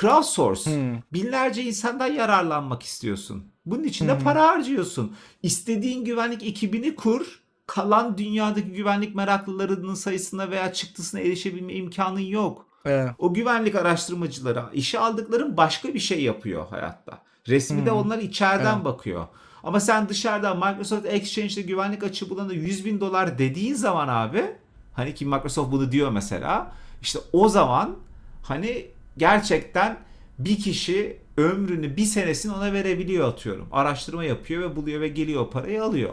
Crowdsource. 0.00 0.70
Hmm. 0.70 0.98
Binlerce 1.12 1.62
insandan 1.62 2.06
yararlanmak 2.06 2.82
istiyorsun. 2.82 3.44
Bunun 3.66 3.84
için 3.84 4.08
de 4.08 4.14
Hmm. 4.14 4.24
para 4.24 4.42
harcıyorsun. 4.48 5.16
İstediğin 5.42 6.04
güvenlik 6.04 6.42
ekibini 6.42 6.94
kur. 6.94 7.40
Kalan 7.66 8.18
dünyadaki 8.18 8.68
güvenlik 8.72 9.14
meraklılarının 9.14 9.94
sayısına 9.94 10.50
veya 10.50 10.72
çıktısına 10.72 11.20
erişebilme 11.20 11.72
imkanın 11.72 12.20
yok. 12.20 12.66
Evet. 12.84 13.10
O 13.18 13.34
güvenlik 13.34 13.74
araştırmacıları 13.74 14.62
işe 14.72 14.98
aldıkların 14.98 15.56
başka 15.56 15.94
bir 15.94 15.98
şey 15.98 16.22
yapıyor 16.22 16.66
hayatta. 16.70 17.22
Resmi 17.48 17.86
de 17.86 17.90
Hmm. 17.90 17.96
onlar 17.98 18.18
içeriden 18.18 18.74
Evet. 18.74 18.84
bakıyor. 18.84 19.26
Ama 19.62 19.80
sen 19.80 20.08
dışarıdan 20.08 20.56
Microsoft 20.56 21.06
Exchange'de 21.06 21.62
güvenlik 21.62 22.04
açığı 22.04 22.30
bulana 22.30 22.52
100 22.52 22.84
bin 22.84 23.00
dolar 23.00 23.38
dediğin 23.38 23.74
zaman 23.74 24.08
abi 24.08 24.44
hani 24.92 25.14
ki 25.14 25.24
Microsoft 25.26 25.72
bunu 25.72 25.92
diyor 25.92 26.10
mesela 26.10 26.72
işte 27.02 27.18
o 27.32 27.48
zaman 27.48 27.96
hani 28.42 28.86
gerçekten 29.16 29.96
bir 30.38 30.56
kişi 30.58 31.16
ömrünü 31.36 31.96
bir 31.96 32.04
senesini 32.04 32.52
ona 32.52 32.72
verebiliyor 32.72 33.28
atıyorum. 33.28 33.68
Araştırma 33.72 34.24
yapıyor 34.24 34.62
ve 34.62 34.76
buluyor 34.76 35.00
ve 35.00 35.08
geliyor 35.08 35.50
parayı 35.50 35.84
alıyor. 35.84 36.10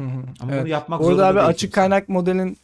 Hı 0.00 0.06
hı. 0.06 0.22
Ama 0.40 0.52
Evet. 0.52 0.62
bunu 0.62 0.68
yapmak 0.68 1.00
Bu 1.00 1.04
arada 1.04 1.16
zorunda 1.16 1.26
abi 1.28 1.36
değil 1.36 1.46
açık 1.46 1.60
kimse. 1.60 1.74
kaynak 1.74 2.08
modelin 2.08 2.58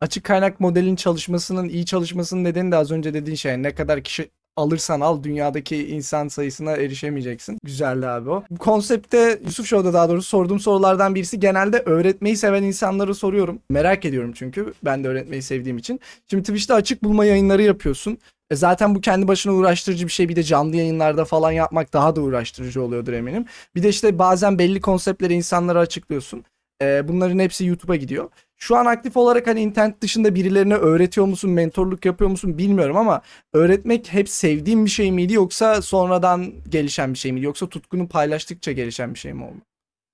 açık 0.00 0.24
kaynak 0.24 0.60
modelin 0.60 0.96
çalışmasının 0.96 1.68
iyi 1.68 1.86
çalışmasının 1.86 2.44
nedeni 2.44 2.72
de 2.72 2.76
az 2.76 2.90
önce 2.90 3.14
dediğin 3.14 3.36
şey. 3.36 3.62
Ne 3.62 3.74
kadar 3.74 4.02
kişi 4.02 4.30
alırsan 4.56 5.00
al 5.00 5.22
dünyadaki 5.22 5.88
insan 5.88 6.28
sayısına 6.28 6.72
erişemeyeceksin. 6.72 7.58
Güzeldi 7.64 8.06
abi 8.06 8.30
o. 8.30 8.44
Konsepte 8.58 9.40
Yusuf 9.44 9.66
Show'da 9.66 9.92
daha 9.92 10.08
doğrusu 10.08 10.28
sorduğum 10.28 10.60
sorulardan 10.60 11.14
birisi 11.14 11.40
genelde 11.40 11.82
öğretmeyi 11.86 12.36
seven 12.36 12.62
insanları 12.62 13.14
soruyorum. 13.14 13.58
Merak 13.70 14.04
ediyorum 14.04 14.32
çünkü 14.34 14.74
ben 14.84 15.04
de 15.04 15.08
öğretmeyi 15.08 15.42
sevdiğim 15.42 15.78
için. 15.78 16.00
Şimdi 16.30 16.42
Twitch'te 16.42 16.74
açık 16.74 17.04
bulma 17.04 17.24
yayınları 17.24 17.62
yapıyorsun. 17.62 18.18
E 18.50 18.56
zaten 18.56 18.94
bu 18.94 19.00
kendi 19.00 19.28
başına 19.28 19.52
uğraştırıcı 19.52 20.06
bir 20.06 20.12
şey. 20.12 20.28
Bir 20.28 20.36
de 20.36 20.42
canlı 20.42 20.76
yayınlarda 20.76 21.24
falan 21.24 21.52
yapmak 21.52 21.92
daha 21.92 22.16
da 22.16 22.20
uğraştırıcı 22.20 22.82
oluyordur 22.82 23.12
eminim. 23.12 23.44
Bir 23.74 23.82
de 23.82 23.88
işte 23.88 24.18
bazen 24.18 24.58
belli 24.58 24.80
konseptleri 24.80 25.34
insanlara 25.34 25.78
açıklıyorsun. 25.80 26.44
E, 26.82 27.08
bunların 27.08 27.38
hepsi 27.38 27.66
YouTube'a 27.66 27.96
gidiyor. 27.96 28.30
Şu 28.56 28.76
an 28.76 28.86
aktif 28.86 29.16
olarak 29.16 29.46
hani 29.46 29.60
internet 29.60 30.00
dışında 30.00 30.34
birilerine 30.34 30.74
öğretiyor 30.74 31.26
musun, 31.26 31.50
mentorluk 31.50 32.04
yapıyor 32.04 32.30
musun 32.30 32.58
bilmiyorum 32.58 32.96
ama 32.96 33.22
öğretmek 33.52 34.12
hep 34.12 34.28
sevdiğin 34.28 34.84
bir 34.84 34.90
şey 34.90 35.12
miydi 35.12 35.32
yoksa 35.32 35.82
sonradan 35.82 36.52
gelişen 36.68 37.12
bir 37.12 37.18
şey 37.18 37.32
miydi? 37.32 37.44
Yoksa 37.44 37.68
tutkunu 37.68 38.08
paylaştıkça 38.08 38.72
gelişen 38.72 39.14
bir 39.14 39.18
şey 39.18 39.32
mi 39.32 39.44
oldu? 39.44 39.60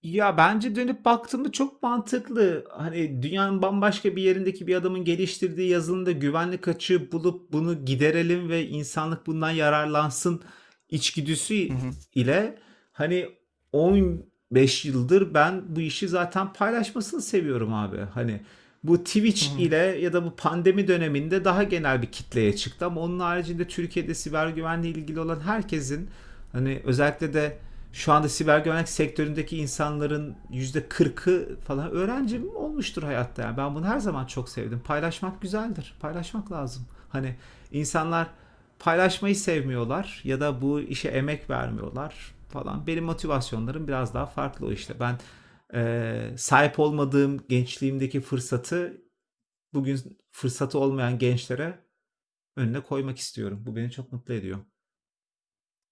Ya 0.03 0.37
bence 0.37 0.75
dönüp 0.77 1.05
baktığımda 1.05 1.53
çok 1.53 1.83
mantıklı. 1.83 2.65
Hani 2.71 3.23
dünyanın 3.23 3.63
bambaşka 3.63 4.17
bir 4.17 4.23
yerindeki 4.23 4.67
bir 4.67 4.75
adamın 4.75 5.05
geliştirdiği 5.05 5.69
yazılımda 5.71 6.13
güvenlik 6.13 6.69
açığı 6.69 7.13
bulup 7.13 7.53
bunu 7.53 7.85
giderelim 7.85 8.49
ve 8.49 8.67
insanlık 8.67 9.27
bundan 9.27 9.51
yararlansın 9.51 10.43
içgüdüsü 10.89 11.69
Hı 11.69 11.73
hı. 11.73 11.91
ile 12.15 12.59
hani 12.93 13.29
15 14.53 14.85
yıldır 14.85 15.35
ben 15.35 15.63
bu 15.69 15.81
işi 15.81 16.09
zaten 16.09 16.53
paylaşmasını 16.53 17.23
seviyorum 17.23 17.75
abi. 17.75 17.97
Hani 18.15 18.41
bu 18.85 19.05
Twitch 19.05 19.55
hı. 19.55 19.61
ile 19.61 19.77
ya 19.77 20.13
da 20.13 20.25
bu 20.25 20.37
pandemi 20.37 20.89
döneminde 20.89 21.45
daha 21.45 21.63
genel 21.63 22.03
bir 22.03 22.07
kitleye 22.07 22.57
çıktı 22.57 22.87
ama 22.87 23.01
onun 23.01 23.21
haricinde 23.21 23.69
Türkiye'de 23.69 24.15
siber 24.15 24.49
güvenliğe 24.49 24.93
ilgili 24.93 25.21
olan 25.21 25.41
herkesin 25.41 26.09
hani 26.53 26.83
özellikle 26.85 27.35
de 27.35 27.59
şu 27.93 28.13
anda 28.13 28.29
siber 28.29 28.59
güvenlik 28.59 28.89
sektöründeki 28.89 29.57
insanların 29.57 30.35
%40'ı 30.53 31.61
falan 31.61 31.91
öğrencim 31.91 32.57
olmuştur 32.57 33.03
hayatta. 33.03 33.43
Yani 33.43 33.57
ben 33.57 33.75
bunu 33.75 33.87
her 33.87 33.99
zaman 33.99 34.27
çok 34.27 34.49
sevdim. 34.49 34.81
Paylaşmak 34.85 35.41
güzeldir. 35.43 35.95
Paylaşmak 36.01 36.53
lazım. 36.53 36.83
Hani 37.09 37.37
insanlar 37.73 38.27
paylaşmayı 38.79 39.37
sevmiyorlar 39.37 40.21
ya 40.25 40.41
da 40.41 40.63
bu 40.63 40.81
işe 40.81 41.09
emek 41.09 41.51
vermiyorlar 41.51 42.15
falan. 42.53 42.89
Benim 42.89 43.05
motivasyonlarım 43.05 43.89
biraz 43.89 44.15
daha 44.15 44.27
farklı 44.27 44.67
o 44.67 44.73
işte. 44.73 45.01
Ben 45.01 45.19
eee, 45.75 46.35
sahip 46.39 46.79
olmadığım 46.81 47.49
gençliğimdeki 47.49 48.21
fırsatı 48.21 49.03
bugün 49.75 50.01
fırsatı 50.33 50.81
olmayan 50.81 51.19
gençlere 51.19 51.79
önüne 52.57 52.81
koymak 52.83 53.19
istiyorum. 53.19 53.65
Bu 53.67 53.77
beni 53.77 53.93
çok 53.93 54.13
mutlu 54.13 54.35
ediyor. 54.35 54.59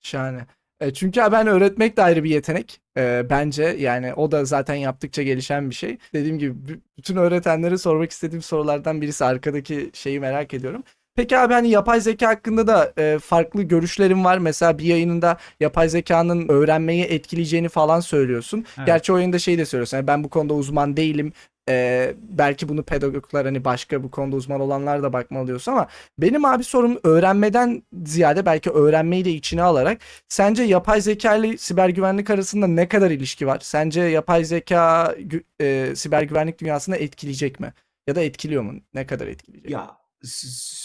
Şahane. 0.00 0.46
E, 0.80 0.92
çünkü 0.94 1.20
ben 1.20 1.46
öğretmek 1.46 1.96
de 1.96 2.02
ayrı 2.02 2.24
bir 2.24 2.30
yetenek. 2.30 2.80
E, 2.96 3.26
bence 3.30 3.62
yani 3.62 4.14
o 4.14 4.32
da 4.32 4.44
zaten 4.44 4.74
yaptıkça 4.74 5.22
gelişen 5.22 5.70
bir 5.70 5.74
şey. 5.74 5.98
Dediğim 6.14 6.38
gibi 6.38 6.80
bütün 6.98 7.16
öğretenlere 7.16 7.78
sormak 7.78 8.10
istediğim 8.10 8.42
sorulardan 8.42 9.00
birisi 9.00 9.24
arkadaki 9.24 9.90
şeyi 9.94 10.20
merak 10.20 10.54
ediyorum. 10.54 10.84
Peki 11.16 11.38
abi 11.38 11.54
hani 11.54 11.68
yapay 11.70 12.00
zeka 12.00 12.28
hakkında 12.28 12.66
da 12.66 12.92
e, 12.98 13.18
farklı 13.18 13.62
görüşlerim 13.62 14.24
var. 14.24 14.38
Mesela 14.38 14.78
bir 14.78 14.84
yayınında 14.84 15.36
yapay 15.60 15.88
zekanın 15.88 16.48
öğrenmeyi 16.48 17.04
etkileyeceğini 17.04 17.68
falan 17.68 18.00
söylüyorsun. 18.00 18.64
Evet. 18.78 18.86
Gerçi 18.86 19.12
o 19.12 19.16
yayında 19.16 19.38
şey 19.38 19.58
de 19.58 19.64
söylüyorsun. 19.66 19.96
Yani 19.96 20.06
ben 20.06 20.24
bu 20.24 20.28
konuda 20.30 20.54
uzman 20.54 20.96
değilim. 20.96 21.32
E, 21.68 22.14
belki 22.22 22.68
bunu 22.68 22.82
pedagoglar 22.82 23.44
hani 23.44 23.64
başka 23.64 24.02
bu 24.02 24.10
konuda 24.10 24.36
uzman 24.36 24.60
olanlar 24.60 25.02
da 25.02 25.12
bakmalı 25.12 25.46
diyorsun 25.46 25.72
ama 25.72 25.86
benim 26.18 26.44
abi 26.44 26.64
sorum 26.64 26.98
öğrenmeden 27.04 27.82
ziyade 28.04 28.46
belki 28.46 28.70
öğrenmeyi 28.70 29.24
de 29.24 29.30
içine 29.30 29.62
alarak 29.62 29.98
Sence 30.28 30.62
yapay 30.62 31.00
zeka 31.00 31.36
ile 31.36 31.58
siber 31.58 31.88
güvenlik 31.88 32.30
arasında 32.30 32.66
ne 32.66 32.88
kadar 32.88 33.10
ilişki 33.10 33.46
var? 33.46 33.58
Sence 33.62 34.00
yapay 34.00 34.44
zeka 34.44 35.14
e, 35.60 35.92
siber 35.96 36.22
güvenlik 36.22 36.60
dünyasını 36.60 36.96
etkileyecek 36.96 37.60
mi? 37.60 37.72
Ya 38.06 38.14
da 38.14 38.22
etkiliyor 38.22 38.62
mu? 38.62 38.72
Ne 38.94 39.06
kadar 39.06 39.26
etkileyecek? 39.26 39.70
Ya 39.70 39.99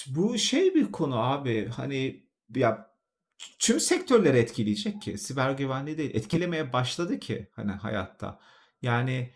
bu 0.08 0.38
şey 0.38 0.76
bir 0.76 0.92
konu 0.92 1.20
abi. 1.20 1.68
Hani 1.68 2.26
ya 2.56 2.96
tüm 3.60 3.80
sektörleri 3.80 4.38
etkileyecek 4.38 5.02
ki 5.02 5.18
siber 5.18 5.52
güvenliği 5.52 5.98
değil. 5.98 6.12
Etkilemeye 6.14 6.74
başladı 6.74 7.20
ki 7.20 7.50
hani 7.56 7.72
hayatta. 7.72 8.40
Yani 8.82 9.34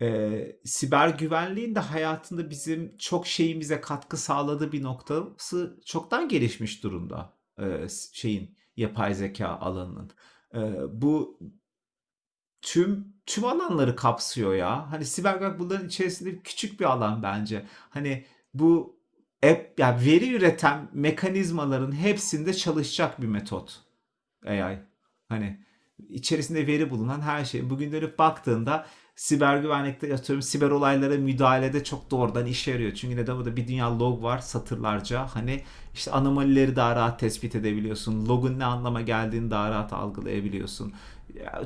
e, 0.00 0.60
siber 0.64 1.08
güvenliğin 1.08 1.74
de 1.74 1.80
hayatında 1.80 2.50
bizim 2.50 2.96
çok 2.96 3.26
şeyimize 3.26 3.80
katkı 3.80 4.16
sağladığı 4.16 4.72
bir 4.72 4.82
noktası 4.82 5.80
çoktan 5.86 6.28
gelişmiş 6.28 6.82
durumda. 6.82 7.38
E, 7.58 7.86
şeyin 8.12 8.58
yapay 8.76 9.14
zeka 9.14 9.48
alanının. 9.48 10.10
E, 10.54 10.60
bu 11.02 11.40
tüm 12.62 13.14
tüm 13.26 13.44
alanları 13.44 13.96
kapsıyor 13.96 14.54
ya. 14.54 14.90
Hani 14.90 15.04
siber 15.04 15.34
güvenlik 15.34 15.58
bunların 15.58 15.86
içerisinde 15.86 16.42
küçük 16.42 16.80
bir 16.80 16.84
alan 16.84 17.22
bence. 17.22 17.66
Hani 17.90 18.26
bu 18.54 18.99
app, 19.42 19.78
yani 19.78 20.06
veri 20.06 20.34
üreten 20.34 20.88
mekanizmaların 20.92 21.92
hepsinde 21.92 22.54
çalışacak 22.54 23.22
bir 23.22 23.26
metot 23.26 23.80
AI. 24.46 24.78
Hani 25.28 25.60
içerisinde 26.08 26.66
veri 26.66 26.90
bulunan 26.90 27.20
her 27.20 27.44
şey. 27.44 27.70
Bugün 27.70 27.92
dönüp 27.92 28.18
baktığında 28.18 28.86
siber 29.14 29.56
güvenlikte 29.56 30.14
atıyorum 30.14 30.42
siber 30.42 30.70
olaylara 30.70 31.16
müdahalede 31.16 31.84
çok 31.84 32.10
doğrudan 32.10 32.46
işe 32.46 32.70
yarıyor. 32.70 32.94
Çünkü 32.94 33.16
neden 33.16 33.36
burada 33.36 33.56
bir 33.56 33.68
dünya 33.68 33.98
log 33.98 34.22
var 34.22 34.38
satırlarca. 34.38 35.26
Hani 35.26 35.62
işte 35.94 36.10
anomalileri 36.10 36.76
daha 36.76 36.96
rahat 36.96 37.20
tespit 37.20 37.54
edebiliyorsun. 37.54 38.26
Logun 38.26 38.58
ne 38.58 38.64
anlama 38.64 39.00
geldiğini 39.00 39.50
daha 39.50 39.70
rahat 39.70 39.92
algılayabiliyorsun. 39.92 40.92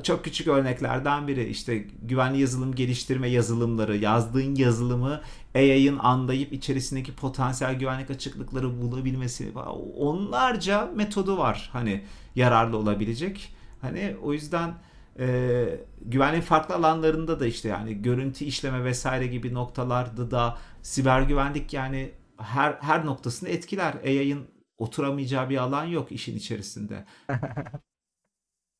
Çok 0.03 0.23
küçük 0.23 0.47
örneklerden 0.47 1.27
biri 1.27 1.47
işte 1.47 1.77
güvenli 2.01 2.41
yazılım 2.41 2.75
geliştirme 2.75 3.29
yazılımları 3.29 3.97
yazdığın 3.97 4.55
yazılımı 4.55 5.21
AI'ın 5.55 5.97
anlayıp 5.97 6.53
içerisindeki 6.53 7.15
potansiyel 7.15 7.79
güvenlik 7.79 8.09
açıklıkları 8.09 8.81
bulabilmesi 8.81 9.51
onlarca 9.97 10.91
metodu 10.95 11.37
var 11.37 11.69
hani 11.73 12.03
yararlı 12.35 12.77
olabilecek. 12.77 13.55
Hani 13.81 14.15
o 14.23 14.33
yüzden 14.33 14.73
e, 15.19 15.65
güvenliğin 16.01 16.41
farklı 16.41 16.75
alanlarında 16.75 17.39
da 17.39 17.45
işte 17.45 17.69
yani 17.69 18.01
görüntü 18.01 18.45
işleme 18.45 18.83
vesaire 18.83 19.27
gibi 19.27 19.53
noktalarda 19.53 20.31
da 20.31 20.57
siber 20.81 21.21
güvenlik 21.21 21.73
yani 21.73 22.11
her 22.37 22.73
her 22.73 23.05
noktasını 23.05 23.49
etkiler. 23.49 23.93
AI'ın 24.03 24.47
oturamayacağı 24.77 25.49
bir 25.49 25.57
alan 25.57 25.85
yok 25.85 26.11
işin 26.11 26.37
içerisinde. 26.37 27.05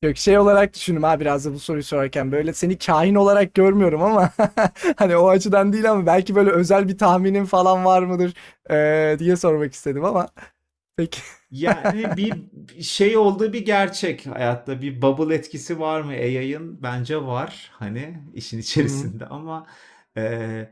Yok 0.02 0.16
şey 0.16 0.38
olarak 0.38 0.74
düşündüm 0.74 1.02
ha 1.02 1.20
biraz 1.20 1.44
da 1.46 1.52
bu 1.54 1.58
soruyu 1.58 1.82
sorarken 1.84 2.32
böyle 2.32 2.52
seni 2.52 2.78
kahin 2.78 3.14
olarak 3.14 3.54
görmüyorum 3.54 4.02
ama 4.02 4.30
hani 4.96 5.16
o 5.16 5.28
açıdan 5.28 5.72
değil 5.72 5.90
ama 5.90 6.06
belki 6.06 6.34
böyle 6.34 6.50
özel 6.50 6.88
bir 6.88 6.98
tahminin 6.98 7.44
falan 7.44 7.84
var 7.84 8.02
mıdır 8.02 8.34
eee, 8.70 9.18
diye 9.18 9.36
sormak 9.36 9.72
istedim 9.72 10.04
ama 10.04 10.28
peki. 10.96 11.20
Yani 11.50 12.16
bir 12.16 12.48
şey 12.82 13.16
olduğu 13.16 13.52
bir 13.52 13.64
gerçek 13.66 14.26
hayatta 14.26 14.82
bir 14.82 15.02
bubble 15.02 15.34
etkisi 15.34 15.80
var 15.80 16.00
mı 16.00 16.10
AI'ın? 16.12 16.82
Bence 16.82 17.16
var 17.22 17.70
hani 17.74 18.18
işin 18.34 18.58
içerisinde 18.58 19.26
ama 19.26 19.66
e, 20.16 20.70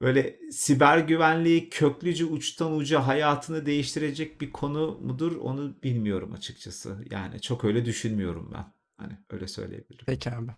böyle 0.00 0.40
siber 0.52 0.98
güvenliği 0.98 1.70
köklüce 1.70 2.24
uçtan 2.24 2.76
uca 2.76 3.06
hayatını 3.06 3.66
değiştirecek 3.66 4.40
bir 4.40 4.52
konu 4.52 4.98
mudur 5.02 5.36
onu 5.36 5.82
bilmiyorum 5.82 6.32
açıkçası. 6.32 7.04
Yani 7.10 7.40
çok 7.40 7.64
öyle 7.64 7.84
düşünmüyorum 7.84 8.50
ben. 8.54 8.72
Hani 8.96 9.18
öyle 9.30 9.48
söyleyebilirim. 9.48 10.06
Peki 10.06 10.30
abi. 10.30 10.50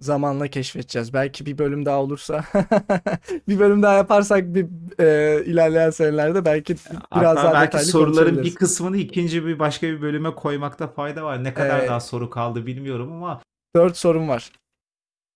Zamanla 0.00 0.48
keşfedeceğiz. 0.48 1.14
Belki 1.14 1.46
bir 1.46 1.58
bölüm 1.58 1.86
daha 1.86 2.02
olursa 2.02 2.44
bir 3.48 3.58
bölüm 3.60 3.82
daha 3.82 3.94
yaparsak 3.94 4.54
bir 4.54 4.66
eee, 5.00 5.44
ilerleyen 5.46 5.90
senelerde 5.90 6.44
belki 6.44 6.76
biraz 7.14 7.36
Hatta 7.36 7.44
daha 7.44 7.60
belki 7.60 7.60
detaylı 7.60 7.94
soruların 7.94 8.42
bir 8.42 8.54
kısmını 8.54 8.96
ikinci 8.96 9.46
bir 9.46 9.58
başka 9.58 9.86
bir 9.86 10.02
bölüme 10.02 10.34
koymakta 10.34 10.88
fayda 10.88 11.24
var. 11.24 11.44
Ne 11.44 11.54
kadar 11.54 11.86
Eee, 11.86 11.86
daha 11.86 12.00
soru 12.00 12.30
kaldı 12.30 12.66
bilmiyorum 12.66 13.12
ama 13.12 13.42
dört 13.76 13.96
sorum 13.96 14.28
var. 14.28 14.52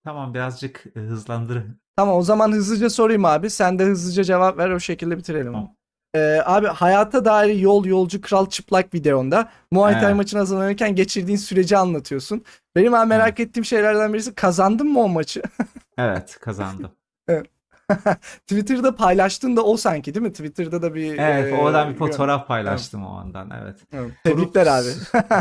tamam 0.05 0.35
birazcık 0.35 0.85
e, 0.97 1.01
hızlandır. 1.01 1.65
Tamam 1.99 2.17
o 2.17 2.23
zaman 2.23 2.53
hızlıca 2.53 2.91
sorayım 2.91 3.25
abi. 3.25 3.51
Sen 3.51 3.79
de 3.79 3.85
hızlıca 3.85 4.25
cevap 4.25 4.59
ver 4.59 4.71
o 4.71 4.81
şekilde 4.81 5.19
bitirelim. 5.19 5.53
Tamam. 5.53 5.75
Ee, 6.15 6.43
abi 6.45 6.67
hayata 6.67 7.25
dair 7.25 7.55
yol 7.55 7.85
yolcu 7.85 8.21
kral 8.21 8.47
çıplak 8.47 8.95
videonda 8.95 9.49
Muay 9.71 9.93
Thai 9.93 10.05
Evet. 10.05 10.17
maçına 10.17 10.41
hazırlanırken 10.41 10.95
geçirdiğin 10.95 11.39
süreci 11.39 11.77
anlatıyorsun. 11.77 12.45
Benim 12.77 12.95
Evet. 12.95 13.07
merak 13.07 13.41
ettiğim 13.41 13.65
şeylerden 13.65 14.13
birisi 14.13 14.35
kazandın 14.35 14.87
mı 14.87 15.01
o 15.01 15.09
maçı? 15.09 15.43
Evet 15.99 16.39
kazandım. 16.41 16.91
Twitter'da 18.47 18.95
paylaştın 18.95 19.57
da 19.57 19.63
o 19.65 19.77
sanki 19.77 20.15
değil 20.15 20.27
mi? 20.27 20.33
Twitter'da 20.33 20.83
da 20.83 20.95
bir 20.95 21.19
Evet, 21.19 21.53
e, 21.53 21.57
oradan 21.57 21.91
bir 21.93 21.99
fotoğraf 21.99 22.49
paylaştım 22.49 23.07
o 23.07 23.11
andan. 23.11 23.51
Evet. 23.63 23.77
evet. 23.93 24.13
Tebrikler 24.25 24.67
abi. 24.67 24.89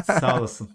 sağ 0.20 0.40
olasın. 0.40 0.70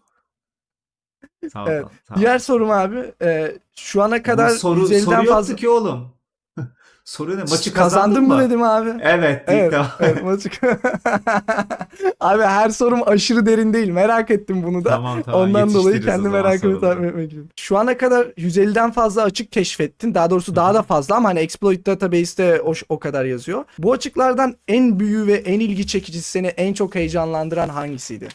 Sağ 1.53 1.65
Evet. 1.69 1.85
ol, 1.85 1.89
sağ 2.09 2.15
Diğer 2.17 2.35
ol. 2.35 2.39
sorum 2.39 2.71
abi 2.71 3.13
e, 3.23 3.53
şu 3.77 4.03
ana 4.03 4.19
Bu 4.19 4.23
kadar 4.23 4.49
soru 4.49 4.81
150'den 4.81 5.01
soru 5.25 5.27
fazla 5.27 5.57
ki 5.57 5.69
oğlum. 5.69 6.09
Soru 7.05 7.31
ne? 7.37 7.41
Maçı 7.41 7.75
kazandın 7.75 7.75
kazandın 7.75 8.23
mı 8.23 8.35
mı? 8.35 8.41
dedim 8.41 8.63
abi. 8.63 8.89
Evet, 9.03 9.45
Evet, 9.47 9.73
defa. 9.73 9.97
evet 10.01 10.25
maçı 10.25 10.49
Abi 12.21 12.43
her 12.43 12.71
sorum 12.71 13.01
aşırı 13.09 13.47
derin 13.47 13.73
değil. 13.75 13.89
Merak 13.89 14.31
ettim 14.31 14.63
bunu 14.63 14.85
da. 14.85 14.89
Tamam 14.89 15.23
tamam 15.23 15.41
Ondan 15.41 15.75
dolayı 15.75 16.01
kendi 16.01 16.29
merakımı 16.29 16.81
tatmin 16.81 16.81
soruları. 16.81 17.07
etmek 17.09 17.33
için. 17.33 17.51
Şu 17.57 17.79
ana 17.79 17.97
kadar 17.99 18.27
150'den 18.27 18.91
fazla 18.91 19.23
açık 19.23 19.53
keşfettin. 19.53 20.15
Daha 20.15 20.31
doğrusu 20.31 20.53
Hı 20.53 20.57
daha 20.57 20.75
da 20.75 20.83
fazla 20.83 21.17
ama 21.17 21.29
hani 21.29 21.39
exploit 21.39 21.87
database'te 21.87 22.61
o, 22.63 22.73
o 22.89 22.99
kadar 22.99 23.25
yazıyor. 23.25 23.65
Bu 23.79 23.93
açıklardan 23.93 24.57
en 24.69 25.01
büyüğü 25.01 25.27
ve 25.27 25.35
en 25.35 25.61
ilgi 25.61 25.87
çekicisi 25.87 26.31
seni 26.31 26.47
en 26.47 26.73
çok 26.75 26.95
heyecanlandıran 26.95 27.69
hangisiydi? 27.69 28.29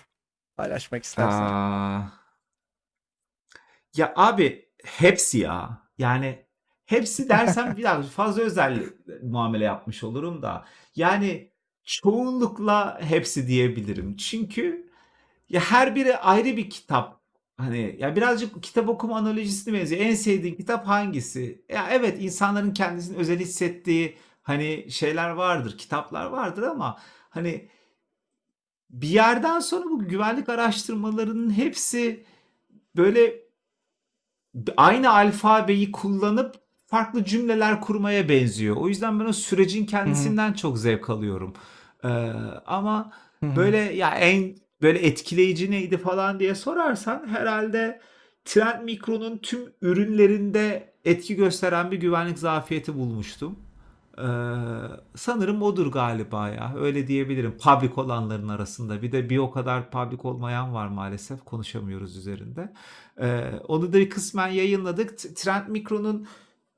Paylaşmak 0.57 1.03
istersen. 1.03 1.41
Aa, 1.41 2.01
ya 3.98 4.14
abi 4.15 4.69
hepsi 4.84 5.40
ya. 5.40 5.82
Yani 5.98 6.45
hepsi 6.86 7.30
dersem 7.30 7.78
biraz 7.78 8.10
fazla 8.10 8.41
özel 8.41 8.84
muamele 9.24 9.64
yapmış 9.64 10.03
olurum 10.03 10.41
da. 10.41 10.65
Yani 10.95 11.52
çoğunlukla 11.84 13.02
hepsi 13.02 13.48
diyebilirim. 13.48 14.18
Çünkü 14.18 14.91
ya 15.49 15.61
her 15.61 15.95
biri 15.95 16.18
ayrı 16.18 16.57
bir 16.57 16.69
kitap. 16.69 17.22
Hani 17.57 17.95
ya 17.99 18.15
birazcık 18.15 18.64
kitap 18.64 18.90
okuma 18.90 19.18
analojisine 19.18 19.74
benziyor. 19.74 20.02
En 20.02 20.15
sevdiğin 20.15 20.56
kitap 20.56 20.88
hangisi? 20.88 21.65
Ya 21.69 21.88
evet 21.91 22.24
insanların 22.24 22.74
kendisini 22.74 23.18
özel 23.18 23.40
hissettiği 23.40 24.18
hani 24.44 24.91
şeyler 24.91 25.30
vardır, 25.30 25.78
kitaplar 25.78 26.26
vardır 26.26 26.64
ama 26.64 26.98
hani 27.30 27.69
bir 28.90 29.07
yerden 29.07 29.60
sonra 29.60 29.86
bu 29.86 30.07
güvenlik 30.07 30.49
araştırmalarının 30.49 31.49
hepsi 31.53 32.26
böyle 32.95 33.47
aynı 34.77 35.11
alfabeyi 35.11 35.91
kullanıp 35.91 36.55
farklı 36.85 37.25
cümleler 37.25 37.81
kurmaya 37.81 38.29
benziyor. 38.29 38.75
O 38.75 38.88
yüzden 38.88 39.19
ben 39.19 39.25
o 39.25 39.34
sürecin 39.34 39.85
kendisinden 39.85 40.53
çok 40.53 40.77
zevk 40.77 41.09
alıyorum. 41.09 41.53
Ee, 42.03 42.07
ama 42.65 43.11
Hı 43.39 43.45
hı. 43.45 43.55
böyle 43.55 43.77
ya 43.77 44.09
en 44.09 44.55
böyle 44.81 44.99
etkileyici 44.99 45.71
neydi 45.71 45.97
falan 45.97 46.39
diye 46.39 46.55
sorarsan 46.55 47.27
herhalde 47.27 48.01
Trend 48.45 48.84
Micro'nun 48.84 49.38
tüm 49.38 49.59
ürünlerinde 49.81 50.93
etki 51.05 51.35
gösteren 51.35 51.91
bir 51.91 51.97
güvenlik 51.97 52.39
zafiyeti 52.39 52.95
bulmuştum. 52.95 53.59
Ee, 54.17 54.23
sanırım 55.15 55.61
odur 55.61 55.91
galiba 55.91 56.49
ya. 56.49 56.73
Öyle 56.77 57.07
diyebilirim. 57.07 57.57
Public 57.57 57.91
olanların 57.95 58.47
arasında. 58.47 59.01
Bir 59.01 59.11
de 59.11 59.29
bir 59.29 59.38
o 59.38 59.51
kadar 59.51 59.91
public 59.91 60.19
olmayan 60.23 60.73
var 60.73 60.88
maalesef. 60.88 61.43
Konuşamıyoruz 61.45 62.17
üzerinde. 62.17 62.73
Ee, 63.22 63.41
onu 63.68 63.94
da 63.94 64.10
kısmen 64.10 64.48
yayınladık. 64.48 65.18
Trend 65.35 65.68
Micro'nun 65.68 66.27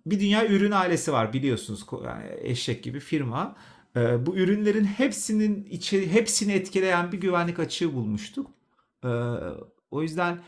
bir 0.06 0.20
dünya 0.20 0.48
ürün 0.48 0.72
ailesi 0.72 1.14
var 1.14 1.34
biliyorsunuz. 1.34 1.86
Yani 2.06 2.26
eşek 2.42 2.84
gibi 2.84 3.00
firma. 3.00 3.56
Ee, 3.96 4.26
bu 4.26 4.36
ürünlerin 4.38 4.86
hepsinin 4.86 5.66
içi, 5.66 6.12
hepsini 6.12 6.54
etkileyen 6.54 7.12
bir 7.12 7.22
güvenlik 7.22 7.60
açığı 7.60 7.94
bulmuştuk. 7.94 8.52
Ee, 9.04 9.08
o 9.92 10.02
yüzden 10.02 10.40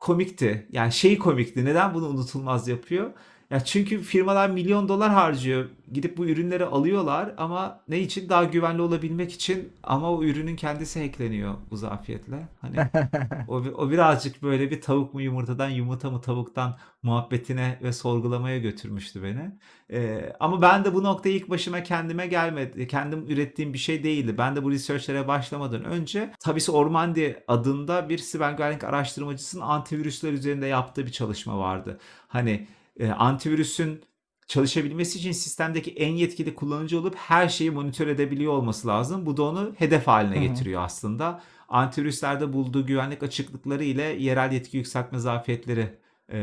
komikti. 0.00 0.68
Yani 0.72 0.92
şey 0.92 1.18
komikti. 1.18 1.64
Neden 1.64 1.94
bunu 1.94 2.08
unutulmaz 2.08 2.68
yapıyor? 2.68 3.12
Ya 3.50 3.60
çünkü 3.64 4.02
firmalar 4.02 4.50
milyon 4.50 4.88
dolar 4.88 5.10
harcıyor. 5.10 5.68
Gidip 5.92 6.16
bu 6.16 6.26
ürünleri 6.26 6.64
alıyorlar 6.64 7.34
ama 7.36 7.80
ne 7.88 7.98
için? 7.98 8.28
Daha 8.28 8.44
güvenli 8.44 8.82
olabilmek 8.82 9.32
için 9.32 9.72
ama 9.82 10.12
o 10.12 10.22
ürünün 10.22 10.56
kendisi 10.56 11.02
hackleniyor 11.02 11.54
bu 11.70 11.76
zafiyetle. 11.76 12.48
Hani 12.60 12.76
o, 13.48 13.56
o 13.56 13.90
birazcık 13.90 14.42
böyle 14.42 14.70
bir 14.70 14.80
tavuk 14.80 15.14
mu 15.14 15.20
yumurtadan 15.22 15.68
yumurta 15.68 16.10
mı 16.10 16.20
tavuktan 16.20 16.78
muhabbetine 17.02 17.78
ve 17.82 17.92
sorgulamaya 17.92 18.58
götürmüştü 18.58 19.22
beni. 19.22 19.50
Ee, 19.92 20.32
ama 20.40 20.62
ben 20.62 20.84
de 20.84 20.94
bu 20.94 21.02
noktaya 21.04 21.30
ilk 21.30 21.50
başıma 21.50 21.82
kendime 21.82 22.26
gelmedi. 22.26 22.86
Kendim 22.86 23.26
ürettiğim 23.28 23.72
bir 23.72 23.78
şey 23.78 24.04
değildi. 24.04 24.38
Ben 24.38 24.56
de 24.56 24.64
bu 24.64 24.70
researchlere 24.70 25.28
başlamadan 25.28 25.84
önce 25.84 26.32
Tabis 26.40 26.68
Ormandi 26.70 27.44
adında 27.48 28.08
bir 28.08 28.18
siber 28.18 28.52
güvenlik 28.52 28.84
araştırmacısının 28.84 29.62
antivirüsler 29.62 30.32
üzerinde 30.32 30.66
yaptığı 30.66 31.06
bir 31.06 31.12
çalışma 31.12 31.58
vardı. 31.58 31.98
Hani 32.28 32.66
e, 32.98 33.10
antivirüsün 33.10 34.04
çalışabilmesi 34.46 35.18
için 35.18 35.32
sistemdeki 35.32 35.92
en 35.92 36.12
yetkili 36.12 36.54
kullanıcı 36.54 37.00
olup 37.00 37.14
her 37.16 37.48
şeyi 37.48 37.70
monitör 37.70 38.06
edebiliyor 38.08 38.52
olması 38.52 38.88
lazım. 38.88 39.26
Bu 39.26 39.36
da 39.36 39.42
onu 39.42 39.74
hedef 39.78 40.06
haline 40.06 40.36
Hı 40.36 40.40
hı. 40.40 40.44
getiriyor 40.44 40.82
aslında. 40.82 41.42
Antivirüslerde 41.68 42.52
bulduğu 42.52 42.86
güvenlik 42.86 43.22
açıklıkları 43.22 43.84
ile 43.84 44.02
yerel 44.02 44.52
yetki 44.52 44.76
yükseltme 44.76 45.18
zafiyetleri 45.18 45.98
e, 46.28 46.38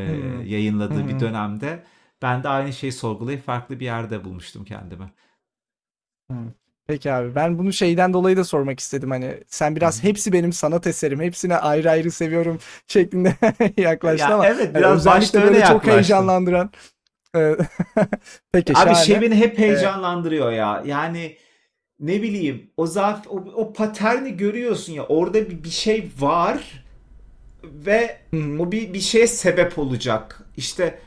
yayınladığı 0.46 1.08
bir 1.08 1.14
Hı 1.14 1.16
hı. 1.16 1.20
dönemde 1.20 1.84
ben 2.22 2.44
de 2.44 2.50
aynı 2.50 2.74
şeyi 2.74 2.92
sorgulayıp 2.92 3.46
farklı 3.46 3.80
bir 3.80 3.86
yerde 3.86 4.24
bulmuştum 4.24 4.66
kendimi. 4.66 5.12
Hı. 6.32 6.54
Peki 6.88 7.12
abi 7.12 7.36
ben 7.36 7.58
bunu 7.60 7.74
şeyden 7.74 8.14
dolayı 8.14 8.38
da 8.38 8.44
sormak 8.44 8.80
istedim 8.80 9.12
hani 9.12 9.44
sen 9.48 9.76
biraz 9.76 10.04
hepsi 10.04 10.34
benim 10.34 10.54
sanat 10.54 10.88
eserim 10.88 11.22
hepsine 11.22 11.58
ayrı 11.58 11.92
ayrı 11.92 12.12
seviyorum 12.12 12.60
şeklinde 12.88 13.36
yaklaştın 13.78 14.18
Ya 14.30 14.36
ama 14.36 14.46
evet 14.46 14.76
hani 14.76 14.76
biraz 14.76 15.06
başta 15.06 15.40
özellikle 15.40 15.40
öyle 15.40 15.54
böyle 15.54 15.64
çok 15.64 15.88
yaklaştım. 15.88 15.92
heyecanlandıran 15.94 16.72
Evet. 17.34 17.62
Peki 18.52 18.74
Abi 18.74 18.96
şey 18.96 19.16
şahane. 19.16 19.22
beni 19.22 19.36
hep 19.36 19.60
Ee, 19.60 19.60
heyecanlandırıyor 19.60 20.52
ya. 20.52 20.84
Yani 20.86 21.38
ne 22.00 22.22
bileyim 22.22 22.72
o 22.78 22.88
zaf 22.88 23.28
o, 23.28 23.36
o 23.56 23.74
paterni 23.74 24.38
görüyorsun 24.38 24.94
ya 24.94 25.04
orada 25.04 25.50
bir, 25.50 25.64
bir 25.64 25.70
şey 25.70 26.10
var 26.20 26.86
ve 27.64 28.18
hı 28.32 28.38
hı. 28.38 28.62
o 28.64 28.72
bir 28.72 28.94
bir 28.94 29.00
şeye 29.00 29.28
sebep 29.28 29.80
olacak. 29.80 30.42
İşte 30.58 31.00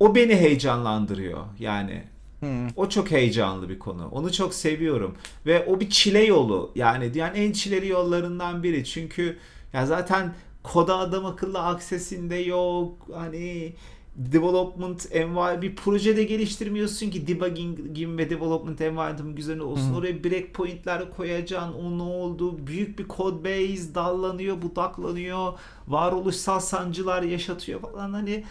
o 0.00 0.14
beni 0.14 0.36
heyecanlandırıyor 0.36 1.44
yani. 1.58 2.04
Hı. 2.46 2.68
O 2.76 2.88
çok 2.88 3.10
heyecanlı 3.10 3.68
bir 3.68 3.78
konu. 3.78 4.08
Onu 4.08 4.32
çok 4.32 4.54
seviyorum. 4.54 5.14
Ve 5.46 5.66
o 5.66 5.80
bir 5.80 5.90
çile 5.90 6.24
yolu. 6.24 6.72
Yani 6.74 7.14
dünyanın 7.14 7.34
en 7.34 7.52
çileli 7.52 7.88
yollarından 7.88 8.62
biri. 8.62 8.84
Çünkü 8.84 9.38
ya 9.72 9.86
zaten 9.86 10.34
koda 10.62 10.98
adam 10.98 11.26
akıllı 11.26 11.58
aksesinde 11.58 12.34
yok. 12.34 13.06
Hani 13.14 13.74
development 14.16 15.08
environment 15.12 15.62
bir 15.62 15.76
projede 15.76 16.24
geliştirmiyorsun 16.24 17.10
ki 17.10 17.26
debugging 17.26 17.78
ve 18.18 18.30
development 18.30 18.80
environment 18.80 19.36
güzel 19.36 19.58
olsun. 19.58 19.92
Hı. 19.92 19.96
Oraya 19.98 20.24
breakpoint'ler 20.24 21.10
koyacaksın. 21.16 21.72
O 21.72 21.98
ne 21.98 22.02
oldu? 22.02 22.66
Büyük 22.66 22.98
bir 22.98 23.08
code 23.08 23.44
base 23.44 23.94
dallanıyor, 23.94 24.62
budaklanıyor. 24.62 25.52
Varoluşsal 25.88 26.60
sancılar 26.60 27.22
yaşatıyor 27.22 27.80
falan 27.80 28.12
hani 28.12 28.44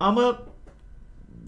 ama 0.00 0.38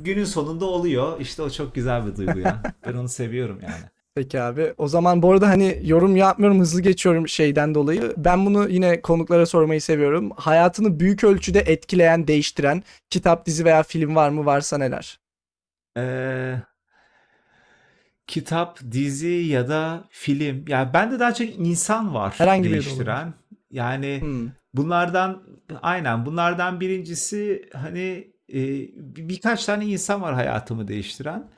günün 0.05 0.25
sonunda 0.25 0.65
oluyor. 0.65 1.21
İşte 1.21 1.43
o 1.43 1.51
çok 1.51 1.75
güzel 1.75 2.07
bir 2.07 2.17
duygu 2.17 2.39
ya. 2.39 2.67
Ben 2.87 2.95
onu 2.95 3.09
seviyorum 3.09 3.61
yani. 3.63 3.85
Peki 4.15 4.41
abi. 4.41 4.75
O 4.79 4.89
zaman 4.89 5.23
bu 5.23 5.33
arada 5.33 5.49
hani 5.49 5.81
yorum 5.85 6.17
yapmıyorum 6.17 6.61
hızlı 6.61 6.81
geçiyorum 6.81 7.29
şeyden 7.29 7.75
dolayı. 7.75 8.15
Ben 8.17 8.47
bunu 8.47 8.69
yine 8.69 9.03
konuklara 9.03 9.47
sormayı 9.47 9.81
seviyorum. 9.83 10.31
Hayatını 10.37 11.01
büyük 11.01 11.25
ölçüde 11.25 11.61
etkileyen, 11.61 12.27
değiştiren 12.27 12.83
kitap, 13.11 13.47
dizi 13.47 13.65
veya 13.65 13.83
film 13.83 14.17
var 14.17 14.31
mı? 14.31 14.47
Varsa 14.47 14.79
neler? 14.79 15.21
Ee, 15.97 16.63
kitap, 18.27 18.81
dizi 18.93 19.29
ya 19.29 19.69
da 19.69 20.05
film. 20.11 20.65
Yani 20.69 20.93
bende 20.95 21.19
daha 21.21 21.35
çok 21.35 21.49
insan 21.49 22.15
var 22.15 22.35
Herhangi 22.39 22.71
değiştiren. 22.71 23.35
Yani 23.71 24.19
Hmm. 24.21 24.49
bunlardan 24.75 25.43
aynen 25.83 26.27
bunlardan 26.27 26.81
birincisi 26.81 27.69
hani 27.73 28.33
e, 28.49 28.55
bir- 29.17 29.29
birkaç 29.29 29.65
tane 29.65 29.87
insan 29.87 30.23
var 30.23 30.35
hayatımı 30.35 30.89
değiştiren. 30.89 31.51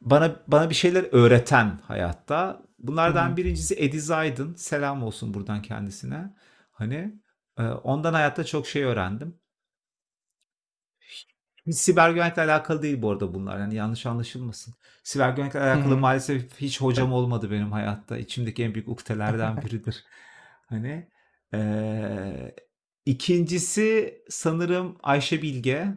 Bana 0.00 0.36
bana 0.48 0.70
bir 0.70 0.74
şeyler 0.74 1.06
öğreten 1.12 1.80
hayatta. 1.88 2.62
Bunlardan 2.78 3.36
Hı. 3.36 3.38
birincisi 3.38 3.74
Eddie 3.74 4.00
Zayden. 4.00 4.54
Selam 4.54 5.02
olsun 5.02 5.34
buradan 5.34 5.62
kendisine. 5.62 6.34
Hani 6.72 7.14
e, 7.58 7.62
ondan 7.64 8.14
hayatta 8.14 8.44
çok 8.44 8.66
şey 8.66 8.84
öğrendim. 8.84 9.40
Hiç 11.66 11.76
siber 11.76 12.10
güvenlikle 12.10 12.42
alakalı 12.42 12.82
değil 12.82 13.02
bu 13.02 13.10
arada 13.10 13.34
bunlar. 13.34 13.58
Yani 13.58 13.74
yanlış 13.74 14.06
anlaşılmasın. 14.06 14.74
Siber 15.02 15.30
güvenlikle 15.30 15.60
alakalı 15.60 15.96
hı. 15.96 15.98
maalesef 15.98 16.60
hiç 16.60 16.80
hocam 16.80 17.12
olmadı 17.12 17.50
benim 17.50 17.72
hayatta. 17.72 18.18
İçimdeki 18.18 18.64
en 18.64 18.74
büyük 18.74 18.88
ukdelerden 18.88 19.60
biridir. 19.62 20.04
Hani 20.66 21.08
eee, 21.52 22.54
ikincisi 23.06 24.14
sanırım 24.30 24.96
Ayşe 25.02 25.42
Bilge. 25.42 25.88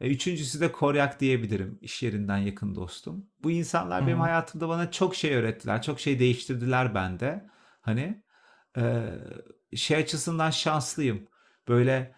E, 0.00 0.08
Üçüncüsü 0.10 0.60
de 0.60 0.72
Koryak 0.72 1.20
diyebilirim. 1.20 1.78
İş 1.82 2.02
yerinden 2.02 2.38
yakın 2.38 2.74
dostum. 2.74 3.26
Bu 3.42 3.50
insanlar 3.50 4.06
benim 4.06 4.20
hayatımda 4.20 4.68
bana 4.68 4.90
çok 4.90 5.14
şey 5.14 5.34
öğrettiler. 5.34 5.82
Çok 5.82 6.00
şey 6.00 6.18
değiştirdiler 6.18 6.94
bende. 6.94 7.46
Hani 7.80 8.22
eee, 8.76 9.04
şey 9.76 9.96
açısından 9.96 10.50
şanslıyım. 10.50 11.28
Böyle 11.68 12.14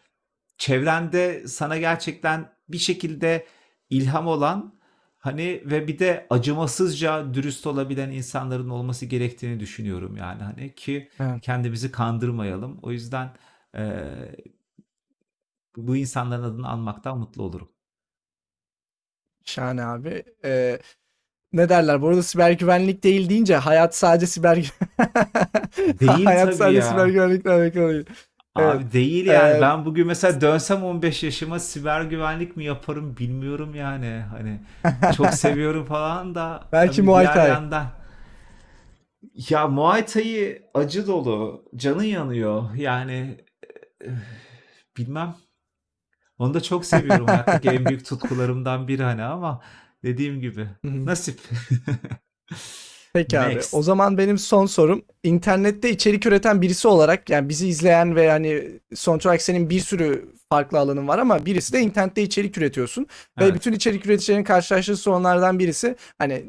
çevrende 0.58 1.48
sana 1.48 1.78
gerçekten 1.78 2.52
bir 2.68 2.78
şekilde 2.78 3.46
ilham 3.90 4.26
olan 4.26 4.74
hani 5.18 5.62
ve 5.64 5.88
bir 5.88 5.98
de 5.98 6.26
acımasızca 6.30 7.34
dürüst 7.34 7.66
olabilen 7.66 8.10
insanların 8.10 8.68
olması 8.68 9.06
gerektiğini 9.06 9.60
düşünüyorum 9.60 10.16
yani 10.16 10.42
hani 10.42 10.74
ki 10.74 11.08
Evet. 11.20 11.40
kendimizi 11.42 11.90
kandırmayalım. 11.92 12.78
O 12.82 12.92
yüzden 12.92 13.30
eee, 13.74 14.36
bu 15.76 15.96
insanların 15.96 16.42
adını 16.42 16.68
anmaktan 16.68 17.18
mutlu 17.18 17.42
olurum. 17.42 17.72
Şahane 19.44 19.84
abi. 19.84 20.24
Ee, 20.44 20.78
ne 21.52 21.68
derler? 21.68 22.02
Bu 22.02 22.08
arada 22.08 22.22
siber 22.22 22.50
güvenlik 22.50 23.04
değil 23.04 23.28
deyince 23.28 23.56
hayat 23.56 23.96
sadece 23.96 24.26
siber 24.26 24.56
Değil 26.00 26.24
hayat 26.24 26.40
tabii 26.40 26.54
sadece 26.54 26.82
siber 26.82 27.06
ya. 27.06 27.12
güvenlikle 27.12 27.50
alakalı 27.50 27.92
değil. 27.92 28.06
Evet. 28.56 28.82
Abi 28.82 28.92
değil 28.92 29.26
yani 29.26 29.58
Ee, 29.58 29.60
ben 29.60 29.84
bugün 29.84 30.06
mesela 30.06 30.40
dönsem 30.40 30.84
15 30.84 31.22
yaşıma 31.22 31.58
siber 31.58 32.02
güvenlik 32.02 32.56
mi 32.56 32.64
yaparım 32.64 33.16
bilmiyorum 33.16 33.74
yani 33.74 34.24
hani 34.30 34.60
çok 35.10 35.34
seviyorum 35.34 35.84
falan 35.86 36.34
da 36.34 36.68
belki 36.72 37.02
tabii 37.02 37.02
Muay 37.02 37.32
diğer 37.32 37.32
Thai. 37.32 37.48
yandan 37.48 37.86
ya 39.50 39.68
Muay 39.68 40.06
Thai 40.06 40.62
acı 40.74 41.06
dolu 41.06 41.64
canın 41.76 42.02
yanıyor 42.02 42.74
yani 42.74 43.44
eh, 44.04 44.10
bilmem 44.96 45.34
onu 46.42 46.54
da 46.54 46.62
çok 46.62 46.84
seviyorum 46.84 47.26
hayattaki 47.26 47.68
en 47.68 47.86
büyük 47.86 48.06
tutkularımdan 48.06 48.88
biri 48.88 49.02
hani 49.02 49.22
ama 49.22 49.62
dediğim 50.02 50.40
gibi 50.40 50.68
nasip 50.84 51.40
Peki 53.14 53.40
abi. 53.40 53.54
next 53.54 53.74
O 53.74 53.82
zaman 53.82 54.18
benim 54.18 54.38
son 54.38 54.66
sorum 54.66 55.02
internette 55.22 55.90
içerik 55.90 56.26
üreten 56.26 56.62
birisi 56.62 56.88
olarak 56.88 57.30
yani 57.30 57.48
bizi 57.48 57.68
izleyen 57.68 58.16
ve 58.16 58.22
yani 58.22 58.80
sonuç 58.94 59.26
olarak 59.26 59.42
senin 59.42 59.70
bir 59.70 59.80
sürü 59.80 60.28
farklı 60.48 60.78
alanın 60.78 61.08
var 61.08 61.18
ama 61.18 61.46
birisi 61.46 61.72
de 61.72 61.80
internette 61.80 62.22
içerik 62.22 62.58
üretiyorsun 62.58 63.06
ve 63.40 63.44
evet 63.44 63.54
bütün 63.54 63.72
içerik 63.72 64.06
üreticilerin 64.06 64.44
karşılaştığı 64.44 64.96
sorunlardan 64.96 65.58
birisi 65.58 65.96
hani 66.18 66.44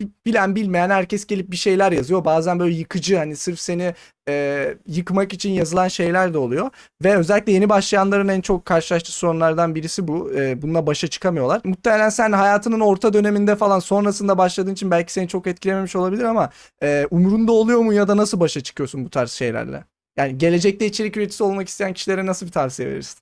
bi- 0.00 0.08
bilen 0.26 0.54
bilmeyen 0.56 0.90
herkes 0.90 1.26
gelip 1.26 1.50
bir 1.50 1.56
şeyler 1.56 1.92
yazıyor. 1.92 2.24
Bazen 2.24 2.58
böyle 2.58 2.74
yıkıcı 2.74 3.16
hani 3.16 3.36
sırf 3.36 3.60
seni 3.60 3.94
e, 4.28 4.74
yıkmak 4.86 5.32
için 5.32 5.50
yazılan 5.50 5.88
şeyler 5.88 6.34
de 6.34 6.38
oluyor 6.38 6.70
ve 7.04 7.16
özellikle 7.16 7.52
yeni 7.52 7.68
başlayanların 7.68 8.28
en 8.28 8.40
çok 8.40 8.64
karşılaştığı 8.64 9.12
sorunlardan 9.12 9.74
birisi 9.74 10.08
bu. 10.08 10.32
E, 10.36 10.62
bununla 10.62 10.86
başa 10.86 11.06
çıkamıyorlar. 11.08 11.60
Muhtemelen 11.64 12.08
sen 12.08 12.32
hayatının 12.32 12.80
orta 12.80 13.12
döneminde 13.12 13.56
falan 13.56 13.78
sonrasında 13.78 14.38
başladığın 14.38 14.72
için 14.72 14.90
belki 14.90 15.12
seni 15.12 15.28
çok 15.28 15.46
etkilememiş 15.46 15.96
olabilir 15.96 16.03
ama 16.12 16.50
e, 16.82 17.06
umurunda 17.10 17.52
oluyor 17.52 17.80
mu 17.80 17.92
ya 17.92 18.08
da 18.08 18.16
nasıl 18.16 18.40
başa 18.40 18.60
çıkıyorsun 18.60 19.04
bu 19.04 19.10
tarz 19.10 19.30
şeylerle? 19.30 19.84
Yani 20.16 20.38
gelecekte 20.38 20.86
içerik 20.86 21.16
üreticisi 21.16 21.44
olmak 21.44 21.68
isteyen 21.68 21.92
kişilere 21.92 22.26
nasıl 22.26 22.46
bir 22.46 22.52
tavsiye 22.52 22.88
verirsin? 22.88 23.18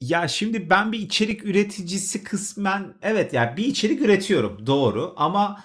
Ya 0.00 0.28
şimdi 0.28 0.70
ben 0.70 0.92
bir 0.92 0.98
içerik 0.98 1.44
üreticisi 1.44 2.24
kısmen 2.24 2.94
evet 3.02 3.32
yani 3.32 3.56
bir 3.56 3.64
içerik 3.64 4.02
üretiyorum 4.02 4.66
doğru 4.66 5.14
ama 5.16 5.64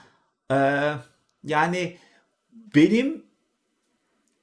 e, 0.51 0.57
yani 1.43 1.97
benim 2.75 3.25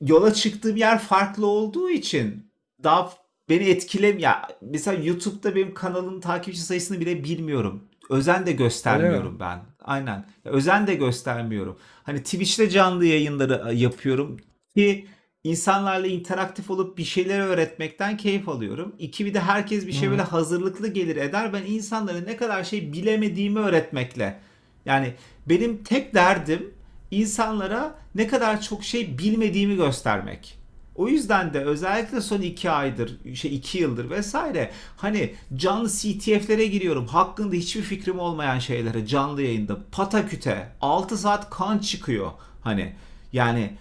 yola 0.00 0.34
çıktığım 0.34 0.76
yer 0.76 0.98
farklı 0.98 1.46
olduğu 1.46 1.90
için 1.90 2.50
daha 2.82 3.12
beni 3.48 3.64
etkilem 3.64 4.18
ya 4.18 4.48
mesela 4.60 5.02
YouTube'da 5.02 5.54
benim 5.54 5.74
kanalın 5.74 6.20
takipçi 6.20 6.60
sayısını 6.60 7.00
bile 7.00 7.24
bilmiyorum. 7.24 7.84
Özen 8.10 8.46
de 8.46 8.52
göstermiyorum 8.52 9.40
ben. 9.40 9.60
Aynen. 9.84 10.24
Özen 10.44 10.86
de 10.86 10.94
göstermiyorum. 10.94 11.78
Hani 12.02 12.22
Twitch'te 12.22 12.70
canlı 12.70 13.06
yayınları 13.06 13.70
e, 13.70 13.74
yapıyorum 13.74 14.40
ki 14.76 15.06
insanlarla 15.44 16.06
interaktif 16.06 16.70
olup 16.70 16.98
bir 16.98 17.04
şeyler 17.04 17.40
öğretmekten 17.40 18.16
keyif 18.16 18.48
alıyorum. 18.48 18.94
İki 18.98 19.26
bir 19.26 19.34
de 19.34 19.40
herkes 19.40 19.86
bir 19.86 19.92
şey 19.92 20.10
böyle 20.10 20.22
hazırlıklı 20.22 20.88
gelir 20.88 21.16
eder. 21.16 21.52
Ben 21.52 21.62
insanlara 21.62 22.20
ne 22.20 22.36
kadar 22.36 22.64
şey 22.64 22.92
bilemediğimi 22.92 23.58
öğretmekle. 23.58 24.40
Yani 24.84 25.14
benim 25.46 25.84
tek 25.84 26.14
derdim 26.14 26.74
insanlara 27.10 27.94
ne 28.14 28.26
kadar 28.26 28.60
çok 28.62 28.84
şey 28.84 29.18
bilmediğimi 29.18 29.76
göstermek. 29.76 30.58
O 30.94 31.08
yüzden 31.08 31.54
de 31.54 31.60
özellikle 31.64 32.20
son 32.20 32.40
iki 32.40 32.70
aydır, 32.70 33.34
şey 33.34 33.56
iki 33.56 33.78
yıldır 33.78 34.10
vesaire 34.10 34.70
hani 34.96 35.34
canlı 35.56 35.90
CTF'lere 35.90 36.66
giriyorum. 36.66 37.06
Hakkında 37.06 37.54
hiçbir 37.54 37.82
fikrim 37.82 38.18
olmayan 38.18 38.58
şeylere 38.58 39.06
canlı 39.06 39.42
yayında 39.42 39.78
pataküte 39.92 40.68
6 40.80 41.18
saat 41.18 41.50
kan 41.50 41.78
çıkıyor. 41.78 42.30
Hani 42.62 42.92
yani 43.32 43.74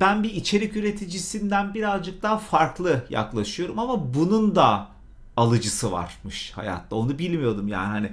ben 0.00 0.22
bir 0.22 0.30
içerik 0.30 0.76
üreticisinden 0.76 1.74
birazcık 1.74 2.22
daha 2.22 2.38
farklı 2.38 3.04
yaklaşıyorum 3.10 3.78
ama 3.78 4.14
bunun 4.14 4.54
da 4.54 4.88
alıcısı 5.36 5.92
varmış 5.92 6.52
hayatta. 6.54 6.96
Onu 6.96 7.18
bilmiyordum 7.18 7.68
yani 7.68 7.86
hani 7.86 8.10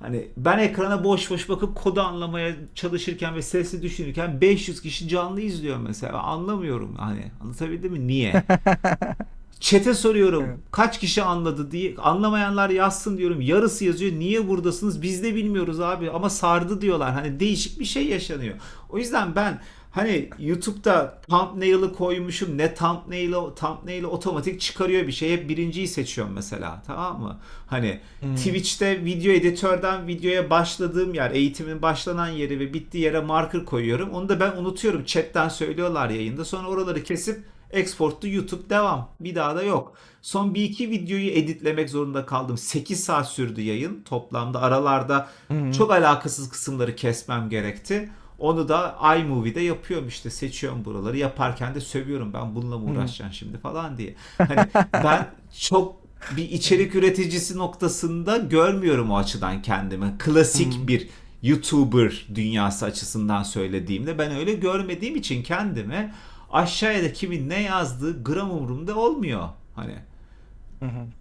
hani 0.00 0.28
ben 0.36 0.58
ekrana 0.58 1.04
boş 1.04 1.30
boş 1.30 1.48
bakıp 1.48 1.76
kodu 1.76 2.00
anlamaya 2.00 2.54
çalışırken 2.74 3.34
ve 3.34 3.42
sesli 3.42 3.82
düşünürken 3.82 4.40
500 4.40 4.82
kişi 4.82 5.08
canlı 5.08 5.40
izliyor 5.40 5.76
mesela. 5.76 6.18
Anlamıyorum 6.18 6.96
hani. 6.98 7.24
Anlatabildim 7.40 7.92
mi? 7.92 8.06
Niye? 8.06 8.44
Çete 9.60 9.94
soruyorum. 9.94 10.44
Evet. 10.44 10.58
kaç 10.70 11.00
kişi 11.00 11.22
anladı 11.22 11.70
diye. 11.70 11.94
Anlamayanlar 11.96 12.70
yazsın 12.70 13.18
diyorum. 13.18 13.40
Yarısı 13.40 13.84
yazıyor. 13.84 14.12
Niye 14.12 14.48
buradasınız? 14.48 15.02
Biz 15.02 15.22
de 15.22 15.34
bilmiyoruz 15.34 15.80
abi. 15.80 16.10
Ama 16.10 16.30
sardı 16.30 16.80
diyorlar. 16.80 17.12
Hani 17.12 17.40
değişik 17.40 17.80
bir 17.80 17.84
şey 17.84 18.06
yaşanıyor. 18.06 18.54
O 18.88 18.98
yüzden 18.98 19.34
ben 19.34 19.60
hani 19.90 20.30
YouTube'da 20.38 21.20
thumbnail'ı 21.28 21.94
koymuşum 21.94 22.58
ne 22.58 22.74
thumbnail'ı 22.74 23.54
thumbnail'ı 23.54 24.08
otomatik 24.08 24.60
çıkarıyor 24.60 25.06
bir 25.06 25.12
şey 25.12 25.32
hep 25.32 25.48
birinciyi 25.48 25.88
seçiyorum 25.88 26.32
mesela 26.34 26.82
tamam 26.86 27.20
mı 27.20 27.38
hani 27.66 28.00
Hmm. 28.20 28.34
Twitch'te 28.36 29.04
video 29.04 29.32
editörden 29.32 30.06
videoya 30.06 30.50
başladığım 30.50 31.14
yer 31.14 31.30
eğitimin 31.30 31.82
başlanan 31.82 32.28
yeri 32.28 32.60
ve 32.60 32.74
bittiği 32.74 33.04
yere 33.04 33.20
marker 33.20 33.64
koyuyorum 33.64 34.10
onu 34.10 34.28
da 34.28 34.40
ben 34.40 34.56
unutuyorum 34.56 35.04
chatten 35.04 35.48
söylüyorlar 35.48 36.10
yayında 36.10 36.44
sonra 36.44 36.68
oraları 36.68 37.02
kesip 37.02 37.44
Export 37.70 38.22
to 38.22 38.28
YouTube 38.28 38.70
devam. 38.70 39.08
Bir 39.20 39.34
daha 39.34 39.56
da 39.56 39.62
yok. 39.62 39.92
Son 40.22 40.54
bir 40.54 40.62
iki 40.64 40.90
videoyu 40.90 41.30
editlemek 41.30 41.90
zorunda 41.90 42.26
kaldım. 42.26 42.58
8 42.58 43.04
saat 43.04 43.28
sürdü 43.28 43.60
yayın. 43.60 44.02
Toplamda 44.04 44.62
aralarda 44.62 45.28
Hı 45.48 45.54
hı. 45.54 45.72
çok 45.72 45.90
alakasız 45.92 46.48
kısımları 46.48 46.96
kesmem 46.96 47.48
gerekti. 47.48 48.10
Onu 48.40 48.68
da 48.68 48.98
iMovie'de 49.18 49.60
yapıyorum 49.60 50.08
işte. 50.08 50.30
Seçiyorum 50.30 50.84
buraları. 50.84 51.16
Yaparken 51.16 51.74
de 51.74 51.80
sövüyorum 51.80 52.32
ben 52.32 52.54
bununla 52.54 52.78
mı 52.78 52.90
uğraşacağım 52.92 53.32
şimdi 53.32 53.58
falan 53.58 53.98
diye. 53.98 54.14
Hani 54.38 54.66
ben 54.92 55.26
çok 55.60 55.96
bir 56.36 56.50
içerik 56.50 56.94
üreticisi 56.94 57.58
noktasında 57.58 58.36
görmüyorum 58.36 59.10
o 59.10 59.16
açıdan 59.16 59.62
kendimi. 59.62 60.18
Klasik 60.18 60.88
bir 60.88 61.08
YouTuber 61.42 62.26
dünyası 62.34 62.86
açısından 62.86 63.42
söylediğimde 63.42 64.18
ben 64.18 64.36
öyle 64.36 64.52
görmediğim 64.52 65.16
için 65.16 65.42
kendimi 65.42 66.14
aşağıya 66.52 67.04
da 67.04 67.12
kimin 67.12 67.48
ne 67.48 67.62
yazdığı 67.62 68.24
gram 68.24 68.50
umurumda 68.50 68.94
olmuyor. 68.96 69.48
Hani 69.74 69.94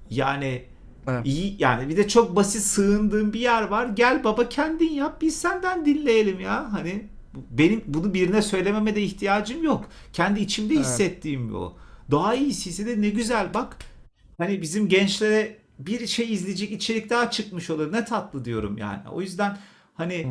yani 0.10 0.64
Evet. 1.08 1.26
iyi 1.26 1.56
yani 1.60 1.90
bir 1.90 1.98
de 1.98 2.08
çok 2.08 2.36
basit 2.36 2.62
sığındığım 2.62 3.34
bir 3.34 3.40
yer 3.40 3.64
var. 3.64 3.88
Gel 3.88 4.24
baba 4.24 4.50
kendin 4.50 4.92
yap 4.92 5.22
biz 5.22 5.38
senden 5.38 5.86
dinleyelim 5.86 6.40
ya. 6.40 6.74
Hani 6.74 7.08
benim 7.52 7.84
bunu 7.88 8.14
birine 8.14 8.42
söylememe 8.42 8.96
de 8.96 9.02
ihtiyacım 9.02 9.64
yok. 9.64 9.90
Kendi 10.14 10.40
içimde 10.40 10.74
Evet. 10.74 10.86
hissettiğim 10.86 11.54
bu. 11.54 11.78
Daha 12.12 12.36
iyisi 12.36 12.86
de 12.88 13.02
ne 13.02 13.10
güzel 13.10 13.54
bak. 13.54 13.78
Hani 14.38 14.62
bizim 14.62 14.90
gençlere 14.90 15.58
bir 15.80 16.08
şey 16.08 16.34
izleyecek 16.34 16.72
içerik 16.72 17.10
daha 17.10 17.32
çıkmış 17.32 17.70
olur. 17.70 17.92
Ne 17.94 18.06
tatlı 18.06 18.46
diyorum 18.46 18.78
yani. 18.78 19.10
O 19.12 19.22
yüzden 19.22 19.58
hani 19.94 20.28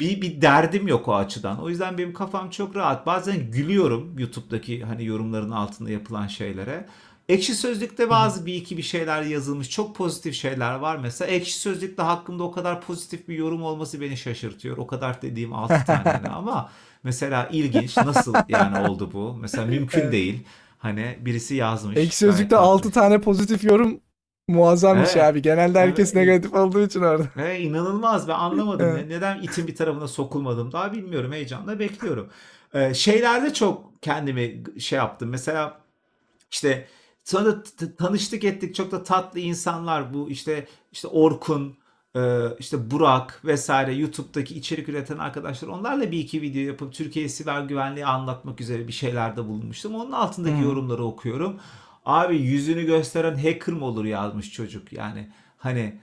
bir 0.00 0.22
bir 0.22 0.42
derdim 0.42 0.88
yok 0.88 1.08
o 1.08 1.14
açıdan. 1.14 1.60
O 1.62 1.68
yüzden 1.68 1.98
benim 1.98 2.12
kafam 2.14 2.50
çok 2.50 2.76
rahat. 2.76 3.06
Bazen 3.06 3.50
gülüyorum 3.50 4.18
YouTube'daki 4.18 4.84
hani 4.84 5.04
yorumların 5.04 5.50
altında 5.50 5.90
yapılan 5.90 6.26
şeylere. 6.26 6.86
Ekşi 7.30 7.54
Sözlük'te 7.54 8.10
bazı 8.10 8.46
bir 8.46 8.54
iki 8.54 8.76
bir 8.76 8.82
şeyler 8.82 9.22
yazılmış. 9.22 9.70
Çok 9.70 9.96
pozitif 9.96 10.34
şeyler 10.34 10.74
var. 10.74 10.96
Mesela 10.96 11.30
Ekşi 11.30 11.58
Sözlük'te 11.58 12.02
hakkımda 12.02 12.42
o 12.44 12.50
kadar 12.52 12.80
pozitif 12.80 13.28
bir 13.28 13.34
yorum 13.34 13.62
olması 13.62 14.00
beni 14.00 14.16
şaşırtıyor. 14.16 14.76
O 14.76 14.86
kadar 14.86 15.22
dediğim 15.22 15.52
6 15.52 15.74
tane 15.86 16.28
ama 16.34 16.70
mesela 17.02 17.48
ilginç. 17.52 17.96
Nasıl 17.96 18.34
yani 18.48 18.88
oldu 18.88 19.10
bu? 19.12 19.34
Mesela 19.40 19.66
mümkün 19.66 20.12
değil. 20.12 20.44
Hani 20.78 21.18
birisi 21.20 21.54
yazmış. 21.54 21.96
Ek 21.96 22.10
sözlükte 22.16 22.56
Gayet 22.56 22.68
6 22.68 22.76
haklı. 22.88 22.90
tane 22.90 23.20
pozitif 23.20 23.64
yorum 23.64 24.00
muazzammış 24.48 25.10
Evet. 25.16 25.24
abi. 25.24 25.42
Genelde 25.42 25.78
herkes 25.78 26.14
Evet. 26.16 26.26
negatif 26.26 26.54
olduğu 26.54 26.86
için 26.86 27.00
orada. 27.00 27.24
Ve 27.36 27.60
inanılmaz 27.60 28.28
ben 28.28 28.34
anlamadım. 28.34 28.86
Evet. 28.88 29.06
Ne- 29.08 29.16
Neden 29.16 29.42
itin 29.42 29.66
bir 29.66 29.74
tarafına 29.76 30.08
sokulmadım 30.08 30.72
daha 30.72 30.92
bilmiyorum. 30.92 31.32
Heyecanla 31.32 31.78
bekliyorum. 31.78 32.28
Ee, 32.74 32.94
şeylerde 32.94 33.52
çok 33.54 34.02
kendimi 34.02 34.62
şey 34.80 34.96
yaptım. 34.96 35.28
Mesela 35.28 35.80
işte 36.52 36.86
sonra 37.30 37.62
tanıştık 37.98 38.44
ettik 38.44 38.74
çok 38.74 38.92
da 38.92 39.02
tatlı 39.02 39.40
insanlar 39.40 40.14
bu 40.14 40.30
işte 40.30 40.66
işte 40.92 41.08
Orkun 41.08 41.76
e, 42.16 42.20
işte 42.58 42.90
Burak 42.90 43.44
vesaire 43.44 43.94
YouTube'daki 43.94 44.54
içerik 44.58 44.88
üreten 44.88 45.18
arkadaşlar 45.18 45.68
onlarla 45.68 46.10
bir 46.10 46.18
iki 46.18 46.42
video 46.42 46.62
yapıp 46.62 46.92
Türkiye 46.92 47.28
siber 47.28 47.62
güvenliği 47.62 48.06
anlatmak 48.06 48.60
üzere 48.60 48.88
bir 48.88 48.92
şeylerde 48.92 49.48
bulunmuştum. 49.48 49.94
Onun 49.94 50.12
altındaki 50.12 50.58
Hı. 50.58 50.64
yorumları 50.64 51.04
okuyorum. 51.04 51.60
Abi 52.04 52.36
yüzünü 52.36 52.86
gösteren 52.86 53.34
hacker 53.36 53.74
mı 53.74 53.84
olur 53.84 54.04
yazmış 54.04 54.52
çocuk 54.52 54.92
yani 54.92 55.32
hani 55.58 56.00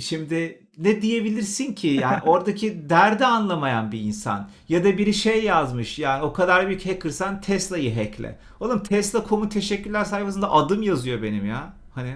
Şimdi 0.00 0.61
ne 0.78 1.02
diyebilirsin 1.02 1.74
ki 1.74 1.88
yani 1.88 2.22
oradaki 2.26 2.90
derdi 2.90 3.26
anlamayan 3.26 3.92
bir 3.92 4.00
insan 4.00 4.48
ya 4.68 4.84
da 4.84 4.98
biri 4.98 5.14
şey 5.14 5.44
yazmış 5.44 5.98
yani 5.98 6.22
o 6.22 6.32
kadar 6.32 6.68
büyük 6.68 6.86
hackersan 6.86 7.40
Tesla'yı 7.40 7.94
hackle. 7.94 8.38
Oğlum 8.60 8.82
Tesla.com'un 8.82 9.48
teşekkürler 9.48 10.04
sayfasında 10.04 10.52
adım 10.52 10.82
yazıyor 10.82 11.22
benim 11.22 11.46
ya. 11.46 11.72
Hani 11.94 12.14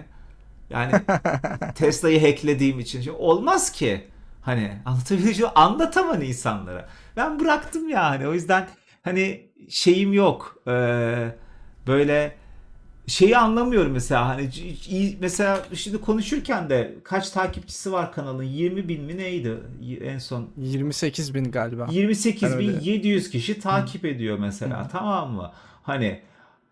yani 0.70 0.92
Tesla'yı 1.74 2.20
hacklediğim 2.20 2.80
için 2.80 3.00
Şimdi 3.00 3.16
olmaz 3.16 3.72
ki. 3.72 4.04
Hani 4.42 4.72
anlatabiliyor 4.84 5.34
muyum? 5.34 5.50
Anlatamam 5.54 6.22
insanlara. 6.22 6.88
Ben 7.16 7.40
bıraktım 7.40 7.88
yani 7.88 8.28
o 8.28 8.34
yüzden 8.34 8.68
hani 9.02 9.46
şeyim 9.68 10.12
yok. 10.12 10.56
Ee, 10.68 11.34
böyle 11.86 12.36
şeyi 13.06 13.36
anlamıyorum 13.38 13.92
mesela 13.92 14.28
hani 14.28 14.50
iyi- 14.88 15.16
mesela 15.20 15.60
şimdi 15.74 16.00
konuşurken 16.00 16.70
de 16.70 16.94
kaç 17.04 17.30
takipçisi 17.30 17.92
var 17.92 18.12
kanalın 18.12 18.42
20 18.42 18.88
bin 18.88 19.02
mi 19.02 19.16
neydi 19.16 19.56
en 20.04 20.18
son 20.18 20.48
28 20.56 21.34
bin 21.34 21.50
galiba. 21.50 21.86
28.700 21.90 23.30
kişi 23.30 23.60
takip 23.60 24.04
ediyor 24.04 24.38
mesela 24.38 24.88
tamam 24.92 25.30
mı 25.32 25.50
hani 25.82 26.20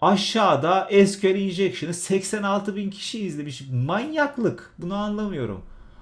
aşağıda 0.00 0.88
SQL 1.06 1.24
Injection'ı 1.36 1.94
86 1.94 2.76
bin 2.76 2.90
kişi 2.90 3.20
izlemiş 3.26 3.62
manyaklık 3.86 4.70
bunu 4.78 4.94
anlamıyorum 4.94 5.60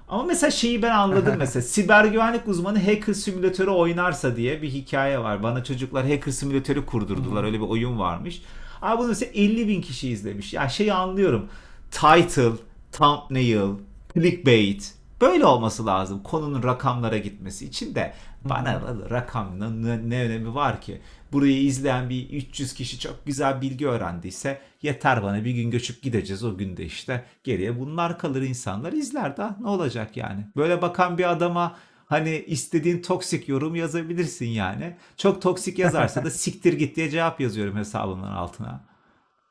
ama 0.09 0.23
mesela 0.23 0.51
şeyi 0.51 0.81
ben 0.81 0.91
anladım 0.91 1.35
mesela 1.39 1.63
siber 1.63 2.05
güvenlik 2.05 2.47
uzmanı 2.47 2.79
hacker 2.79 3.13
simülatörü 3.13 3.69
oynarsa 3.69 4.35
diye 4.35 4.61
bir 4.61 4.69
hikaye 4.69 5.19
var. 5.19 5.43
Bana 5.43 5.63
çocuklar 5.63 6.09
hacker 6.09 6.31
simülatörü 6.31 6.85
kurdurdular. 6.85 7.43
Öyle 7.43 7.57
bir 7.57 7.65
oyun 7.65 7.99
varmış. 7.99 8.41
Abi 8.83 8.99
bunu 8.99 9.07
mesela 9.07 9.31
50 9.31 9.67
bin 9.67 9.81
kişi 9.81 10.09
izlemiş. 10.09 10.53
Ya 10.53 10.69
şeyi 10.69 10.93
anlıyorum. 10.93 11.49
Title, 11.91 12.51
thumbnail, 12.91 13.69
clickbait. 14.13 14.93
Böyle 15.21 15.45
olması 15.45 15.85
lazım. 15.85 16.23
Konunun 16.23 16.63
rakamlara 16.63 17.17
gitmesi 17.17 17.65
için 17.65 17.95
de 17.95 18.13
bana 18.45 18.81
rakam 19.09 19.59
ne, 19.59 20.09
ne 20.09 20.23
önemi 20.23 20.55
var 20.55 20.81
ki? 20.81 21.01
Burayı 21.31 21.63
izleyen 21.63 22.09
bir 22.09 22.29
300 22.29 22.73
kişi 22.73 22.99
çok 22.99 23.25
güzel 23.25 23.61
bilgi 23.61 23.87
öğrendiyse 23.87 24.61
yeter 24.81 25.23
bana 25.23 25.45
bir 25.45 25.51
gün 25.51 25.71
göçüp 25.71 26.01
gideceğiz 26.01 26.43
o 26.43 26.57
günde 26.57 26.85
işte 26.85 27.25
geriye 27.43 27.79
bunlar 27.79 28.19
kalır 28.19 28.41
insanlar 28.41 28.93
izler 28.93 29.37
daha 29.37 29.57
ne 29.61 29.67
olacak 29.67 30.17
yani. 30.17 30.47
Böyle 30.55 30.81
bakan 30.81 31.17
bir 31.17 31.31
adama 31.31 31.75
hani 32.13 32.43
istediğin 32.47 33.01
toksik 33.01 33.49
yorum 33.49 33.75
yazabilirsin 33.75 34.45
yani. 34.45 34.95
Çok 35.17 35.41
toksik 35.41 35.79
yazarsa 35.79 36.23
da 36.23 36.29
siktir 36.43 36.73
git 36.73 36.95
diye 36.95 37.09
cevap 37.09 37.39
yazıyorum 37.41 37.77
hesabımın 37.77 38.27
altına. 38.27 38.83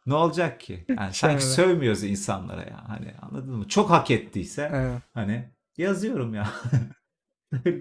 Ne 0.06 0.14
olacak 0.14 0.60
ki? 0.60 0.84
Yani 0.88 1.14
sanki 1.14 1.44
sövmüyoruz 1.44 2.02
insanlara 2.02 2.60
ya. 2.62 2.84
Hani 2.88 3.14
anladın 3.22 3.54
mı? 3.54 3.68
Çok 3.68 3.90
hak 3.90 4.10
ettiyse 4.10 4.70
Evet. 4.74 5.02
hani 5.14 5.48
yazıyorum 5.78 6.34
ya. 6.34 6.50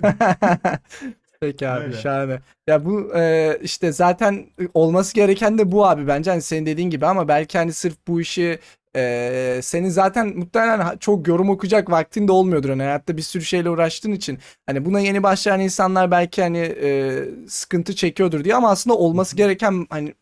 Peki 1.41 1.67
abi 1.69 1.83
Öyle. 1.83 1.97
şahane. 1.97 2.39
Ya 2.67 2.85
bu 2.85 3.15
e, 3.15 3.57
işte 3.61 3.91
zaten 3.91 4.45
olması 4.73 5.13
gereken 5.13 5.57
de 5.57 5.71
bu 5.71 5.87
abi 5.87 6.07
bence 6.07 6.31
hani 6.31 6.41
senin 6.41 6.65
dediğin 6.65 6.89
gibi 6.89 7.05
ama 7.05 7.27
belki 7.27 7.57
hani 7.57 7.73
sırf 7.73 7.97
bu 8.07 8.21
işi 8.21 8.59
e, 8.95 9.59
senin 9.63 9.89
zaten 9.89 10.38
muhtemelen 10.38 10.97
çok 10.97 11.27
yorum 11.27 11.49
okuyacak 11.49 11.91
vaktin 11.91 12.27
de 12.27 12.31
olmuyordur. 12.31 12.69
Hani 12.69 12.84
hayatta 12.84 13.18
bir 13.18 13.22
sürü 13.22 13.43
şeyle 13.43 13.69
uğraştığın 13.69 14.11
için 14.11 14.39
hani 14.65 14.85
buna 14.85 14.99
yeni 14.99 15.23
başlayan 15.23 15.59
insanlar 15.59 16.11
belki 16.11 16.41
hani 16.41 16.57
e, 16.57 17.23
sıkıntı 17.47 17.95
çekiyordur 17.95 18.43
diye 18.43 18.55
ama 18.55 18.69
aslında 18.69 18.97
olması 18.97 19.35
gereken 19.35 19.88
hani 19.89 20.13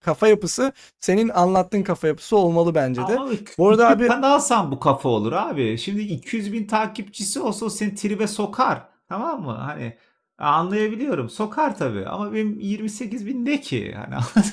kafa 0.00 0.28
yapısı 0.28 0.72
senin 1.00 1.28
anlattığın 1.28 1.82
kafa 1.82 2.06
yapısı 2.08 2.36
olmalı 2.36 2.74
bence 2.74 3.00
de. 3.00 3.16
Ama 3.18 3.30
Bu 3.58 3.68
arada 3.68 3.88
abi- 3.88 4.06
kanalsan 4.06 4.70
bu 4.72 4.80
kafa 4.80 5.08
olur 5.08 5.32
abi. 5.32 5.78
Şimdi 5.78 6.00
200 6.02 6.52
bin 6.52 6.66
takipçisi 6.66 7.40
olsa 7.40 7.70
seni 7.70 7.94
tribe 7.94 8.26
sokar. 8.26 8.82
Tamam 9.08 9.42
mı? 9.42 9.52
Hani 9.52 9.96
anlayabiliyorum. 10.38 11.30
Sokar 11.30 11.78
tabii. 11.78 12.06
Ama 12.06 12.32
benim 12.34 12.60
28 12.60 13.26
bin 13.26 13.44
ne 13.44 13.60
ki? 13.60 13.94
Hani? 13.96 14.14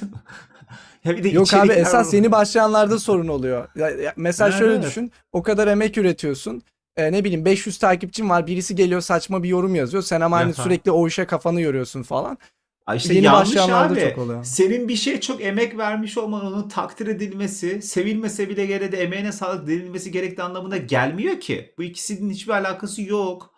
Ya 1.06 1.18
bir 1.18 1.24
de 1.24 1.30
Yok 1.30 1.54
abi 1.54 1.72
esas 1.72 2.14
yeni 2.14 2.32
başlayanlarda 2.32 3.00
sorun 3.00 3.28
oluyor. 3.28 3.68
Ya- 3.76 3.90
ya 3.90 4.14
mesela 4.16 4.50
Evet, 4.50 4.60
şöyle 4.60 4.74
evet. 4.74 4.84
düşün. 4.84 5.12
O 5.32 5.44
kadar 5.44 5.68
emek 5.68 5.98
üretiyorsun. 5.98 6.62
E, 6.98 7.12
ne 7.12 7.24
bileyim 7.24 7.46
500 7.46 7.78
takipçin 7.78 8.30
var. 8.30 8.48
Birisi 8.48 8.76
geliyor 8.76 9.02
saçma 9.02 9.44
bir 9.44 9.50
yorum 9.50 9.76
yazıyor. 9.76 10.04
Sen 10.04 10.22
ama 10.22 10.38
hani 10.38 10.54
sürekli 10.54 10.92
o 10.92 11.08
işe 11.08 11.26
kafanı 11.26 11.62
yoruyorsun 11.62 12.04
falan. 12.04 12.38
Ay 12.86 12.98
işte 12.98 13.14
Yeni 13.14 13.26
yanlış 13.26 13.50
başlayanlarda 13.50 13.94
abi. 13.94 14.10
çok 14.10 14.18
oluyor. 14.18 14.44
Senin 14.44 14.88
bir 14.88 14.96
şeye 14.96 15.22
çok 15.22 15.42
emek 15.44 15.78
vermiş 15.78 16.18
olman, 16.18 16.46
onun 16.46 16.70
takdir 16.70 17.08
edilmesi, 17.08 17.82
sevilmese 17.82 18.50
bile 18.50 18.66
gene 18.66 18.92
de 18.92 18.98
emeğine 19.04 19.32
sağlık 19.32 19.68
denilmesi 19.68 20.12
gerektiği 20.12 20.42
anlamına 20.44 20.78
gelmiyor 20.78 21.40
ki. 21.40 21.74
Bu 21.78 21.84
ikisinin 21.84 22.30
hiçbir 22.32 22.54
alakası 22.54 23.02
yok. 23.02 23.54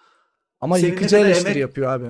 Ama 0.61 0.77
Senin 0.77 0.91
yıkıcı 0.91 1.17
eleştiri 1.17 1.49
emek- 1.51 1.59
yapıyor 1.59 1.91
abi. 1.93 2.07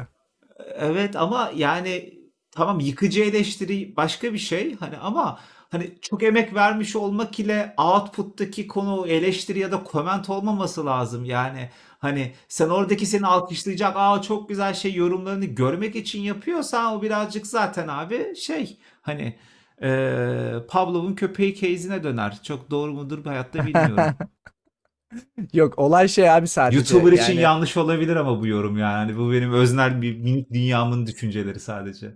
Evet 0.80 1.16
ama 1.16 1.52
yani 1.56 2.14
tamam 2.56 2.80
yıkıcı 2.80 3.24
eleştiri 3.24 3.94
başka 3.98 4.34
bir 4.34 4.38
şey 4.38 4.76
hani 4.76 4.98
ama 4.98 5.40
hani 5.70 5.92
çok 6.02 6.24
emek 6.24 6.56
vermiş 6.56 6.96
olmak 6.96 7.40
ile 7.40 7.74
output'taki 7.78 8.68
konu 8.68 9.08
eleştiri 9.08 9.60
ya 9.60 9.72
da 9.72 9.84
comment 9.92 10.30
olmaması 10.30 10.86
lazım 10.86 11.26
yani 11.26 11.70
hani 12.00 12.34
sen 12.48 12.70
oradaki 12.70 13.06
seni 13.06 13.28
alkışlayacak 13.28 13.94
aa 13.96 14.22
çok 14.22 14.50
güzel 14.50 14.74
şey 14.74 14.94
yorumlarını 14.94 15.46
görmek 15.46 15.96
için 15.96 16.22
yapıyorsan 16.22 16.94
o 16.98 17.02
birazcık 17.02 17.48
zaten 17.48 17.88
abi 17.88 18.36
şey 18.36 18.78
hani 19.02 19.36
eee 19.82 20.54
Pavlov'un 20.70 21.14
köpeği 21.16 21.56
case'ine 21.56 22.04
döner 22.04 22.40
çok 22.44 22.72
doğru 22.72 22.94
mudur 22.94 23.26
hayatta 23.26 23.66
bilmiyorum. 23.66 24.16
Yok 25.54 25.80
olay 25.80 26.08
şey 26.08 26.32
abi 26.32 26.48
sadece. 26.48 26.78
YouTuber 26.78 27.12
için 27.12 27.34
yani- 27.34 27.42
yanlış 27.42 27.78
olabilir 27.78 28.16
ama 28.16 28.42
bu 28.42 28.48
yorum 28.48 28.78
yani 28.78 28.94
Hani 28.94 29.18
bu 29.18 29.32
benim 29.32 29.54
öznel 29.54 30.02
bir 30.02 30.18
minik 30.18 30.52
dünyamın 30.54 31.08
düşünceleri 31.08 31.60
sadece. 31.60 32.14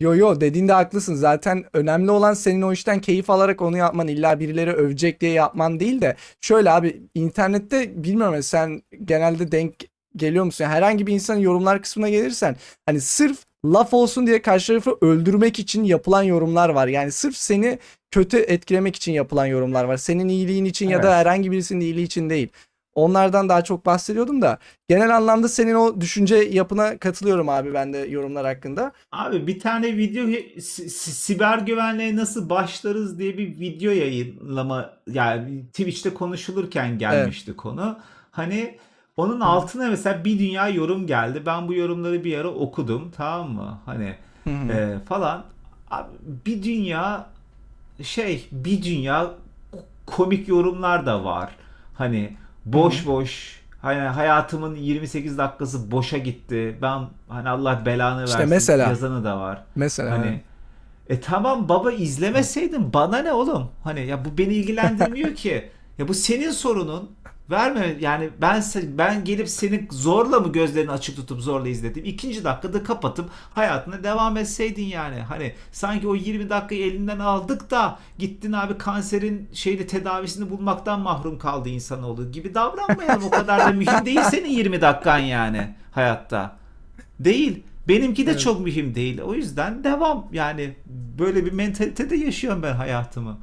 Yo 0.00 0.14
yo 0.16 0.40
dediğinde 0.40 0.72
haklısın. 0.72 1.14
Zaten 1.14 1.64
önemli 1.72 2.10
olan 2.10 2.34
senin 2.34 2.62
o 2.62 2.72
işten 2.72 3.00
keyif 3.00 3.30
alarak 3.30 3.62
onu 3.62 3.76
yapman. 3.76 4.08
İlla 4.08 4.40
birileri 4.40 4.72
övecek 4.72 5.20
diye 5.20 5.32
yapman 5.32 5.80
değil 5.80 6.00
de. 6.00 6.16
Şöyle 6.40 6.70
abi 6.70 7.02
internette 7.14 8.04
bilmiyorum 8.04 8.34
ya, 8.34 8.42
sen 8.42 8.82
genelde 9.04 9.52
denk 9.52 9.74
geliyor 10.16 10.44
musun? 10.44 10.64
Yani 10.64 10.74
herhangi 10.74 11.06
bir 11.06 11.12
insanın 11.12 11.40
yorumlar 11.40 11.82
kısmına 11.82 12.08
gelirsen 12.08 12.56
hani 12.86 13.00
sırf 13.00 13.38
laf 13.64 13.94
olsun 13.94 14.26
diye 14.26 14.42
karşı 14.42 14.66
tarafı 14.66 14.96
öldürmek 15.00 15.58
için 15.58 15.84
yapılan 15.84 16.22
yorumlar 16.22 16.68
var. 16.68 16.88
Yani 16.88 17.12
sırf 17.12 17.36
seni 17.36 17.78
kötü 18.10 18.36
etkilemek 18.38 18.96
için 18.96 19.12
yapılan 19.12 19.46
yorumlar 19.46 19.84
var. 19.84 19.96
Senin 19.96 20.28
iyiliğin 20.28 20.64
için 20.64 20.88
ya 20.88 21.02
da 21.02 21.06
Evet. 21.08 21.16
herhangi 21.16 21.50
birisinin 21.50 21.80
iyiliği 21.80 22.06
için 22.06 22.30
değil. 22.30 22.48
Onlardan 22.98 23.48
daha 23.48 23.64
çok 23.64 23.86
bahsediyordum 23.86 24.42
da 24.42 24.58
genel 24.88 25.16
anlamda 25.16 25.48
senin 25.48 25.74
o 25.74 26.00
düşünce 26.00 26.36
yapına 26.36 26.98
katılıyorum 26.98 27.48
abi 27.48 27.74
ben 27.74 27.92
de 27.92 27.98
yorumlar 27.98 28.46
hakkında. 28.46 28.92
Abi 29.12 29.46
bir 29.46 29.60
tane 29.60 29.96
video 29.96 30.26
si- 30.60 30.90
si- 30.90 31.10
siber 31.10 31.58
güvenliğe 31.58 32.16
nasıl 32.16 32.48
başlarız 32.50 33.18
diye 33.18 33.38
bir 33.38 33.60
video 33.60 33.92
yayınlama 33.92 34.90
yani 35.10 35.66
Twitch'te 35.66 36.14
konuşulurken 36.14 36.98
gelmişti 36.98 37.56
konu. 37.56 37.98
Hani 38.30 38.78
onun 39.16 39.40
altına 39.40 39.88
mesela 39.88 40.24
bir 40.24 40.38
dünya 40.38 40.68
yorum 40.68 41.06
geldi. 41.06 41.42
Ben 41.46 41.68
bu 41.68 41.74
yorumları 41.74 42.24
bir 42.24 42.38
ara 42.38 42.48
okudum 42.48 43.10
tamam 43.16 43.50
mı? 43.50 43.78
Hani 43.86 44.14
e, 44.70 44.98
falan. 45.08 45.44
Abi 45.90 46.08
bir 46.46 46.62
dünya 46.62 47.26
şey 48.02 48.48
bir 48.52 48.82
dünya 48.82 49.30
komik 50.06 50.48
yorumlar 50.48 51.06
da 51.06 51.24
var. 51.24 51.50
Hani 51.94 52.36
boş 52.72 53.06
boş 53.06 53.60
hani 53.82 54.00
hayatımın 54.00 54.74
28 54.74 55.38
dakikası 55.38 55.90
boşa 55.90 56.18
gitti. 56.18 56.78
Ben 56.82 57.00
hani 57.28 57.48
Allah 57.48 57.82
belanı 57.86 58.24
İşte 58.24 58.38
versin 58.38 58.50
mesela. 58.50 58.88
yazanı 58.88 59.24
da 59.24 59.40
var. 59.40 59.62
Mesela 59.74 60.10
Hani 60.10 60.40
e 61.08 61.20
tamam 61.20 61.68
baba 61.68 61.92
izlemeseydin 61.92 62.92
bana 62.92 63.18
ne 63.18 63.32
oğlum? 63.32 63.68
Hani 63.84 64.06
ya 64.06 64.24
bu 64.24 64.38
beni 64.38 64.54
ilgilendirmiyor 64.54 65.34
ki. 65.34 65.70
Ya 65.98 66.08
bu 66.08 66.14
senin 66.14 66.50
sorunun. 66.50 67.10
Verme 67.50 67.96
yani 68.00 68.30
ben 68.40 68.62
ben 68.98 69.24
gelip 69.24 69.48
seni 69.48 69.88
zorla 69.90 70.40
mı 70.40 70.52
gözlerini 70.52 70.90
açık 70.90 71.16
tutup 71.16 71.40
zorla 71.40 71.68
izledim. 71.68 72.04
İkinci 72.04 72.44
dakikada 72.44 72.82
kapatıp 72.82 73.30
hayatına 73.54 74.04
devam 74.04 74.36
etseydin 74.36 74.84
yani. 74.84 75.20
Hani 75.20 75.54
sanki 75.72 76.08
o 76.08 76.14
20 76.14 76.50
dakikayı 76.50 76.86
elinden 76.86 77.18
aldık 77.18 77.70
da 77.70 77.98
gittin 78.18 78.52
abi 78.52 78.78
kanserin 78.78 79.48
şeyde 79.52 79.86
tedavisini 79.86 80.50
bulmaktan 80.50 81.00
mahrum 81.00 81.38
kaldı 81.38 81.68
insanoğlu 81.68 82.32
gibi 82.32 82.54
davranmayalım. 82.54 83.24
O 83.24 83.30
kadar 83.30 83.60
da 83.60 83.72
mühim 83.72 84.06
değil 84.06 84.20
senin 84.20 84.50
20 84.50 84.80
dakikan 84.80 85.18
yani 85.18 85.74
hayatta. 85.92 86.56
Değil. 87.20 87.62
Benimki 87.88 88.26
de 88.26 88.30
Evet. 88.30 88.40
çok 88.40 88.60
mühim 88.60 88.94
değil. 88.94 89.20
O 89.20 89.34
yüzden 89.34 89.84
devam. 89.84 90.26
Yani 90.32 90.74
böyle 91.18 91.46
bir 91.46 91.52
mentalitede 91.52 92.16
yaşıyorum 92.16 92.62
ben 92.62 92.74
hayatımı. 92.74 93.38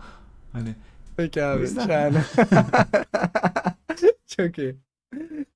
Hani 0.54 0.76
Peki 1.18 1.44
abi. 1.44 1.68
Şahane. 1.76 2.24
Çok 4.28 4.58
iyi. 4.58 4.76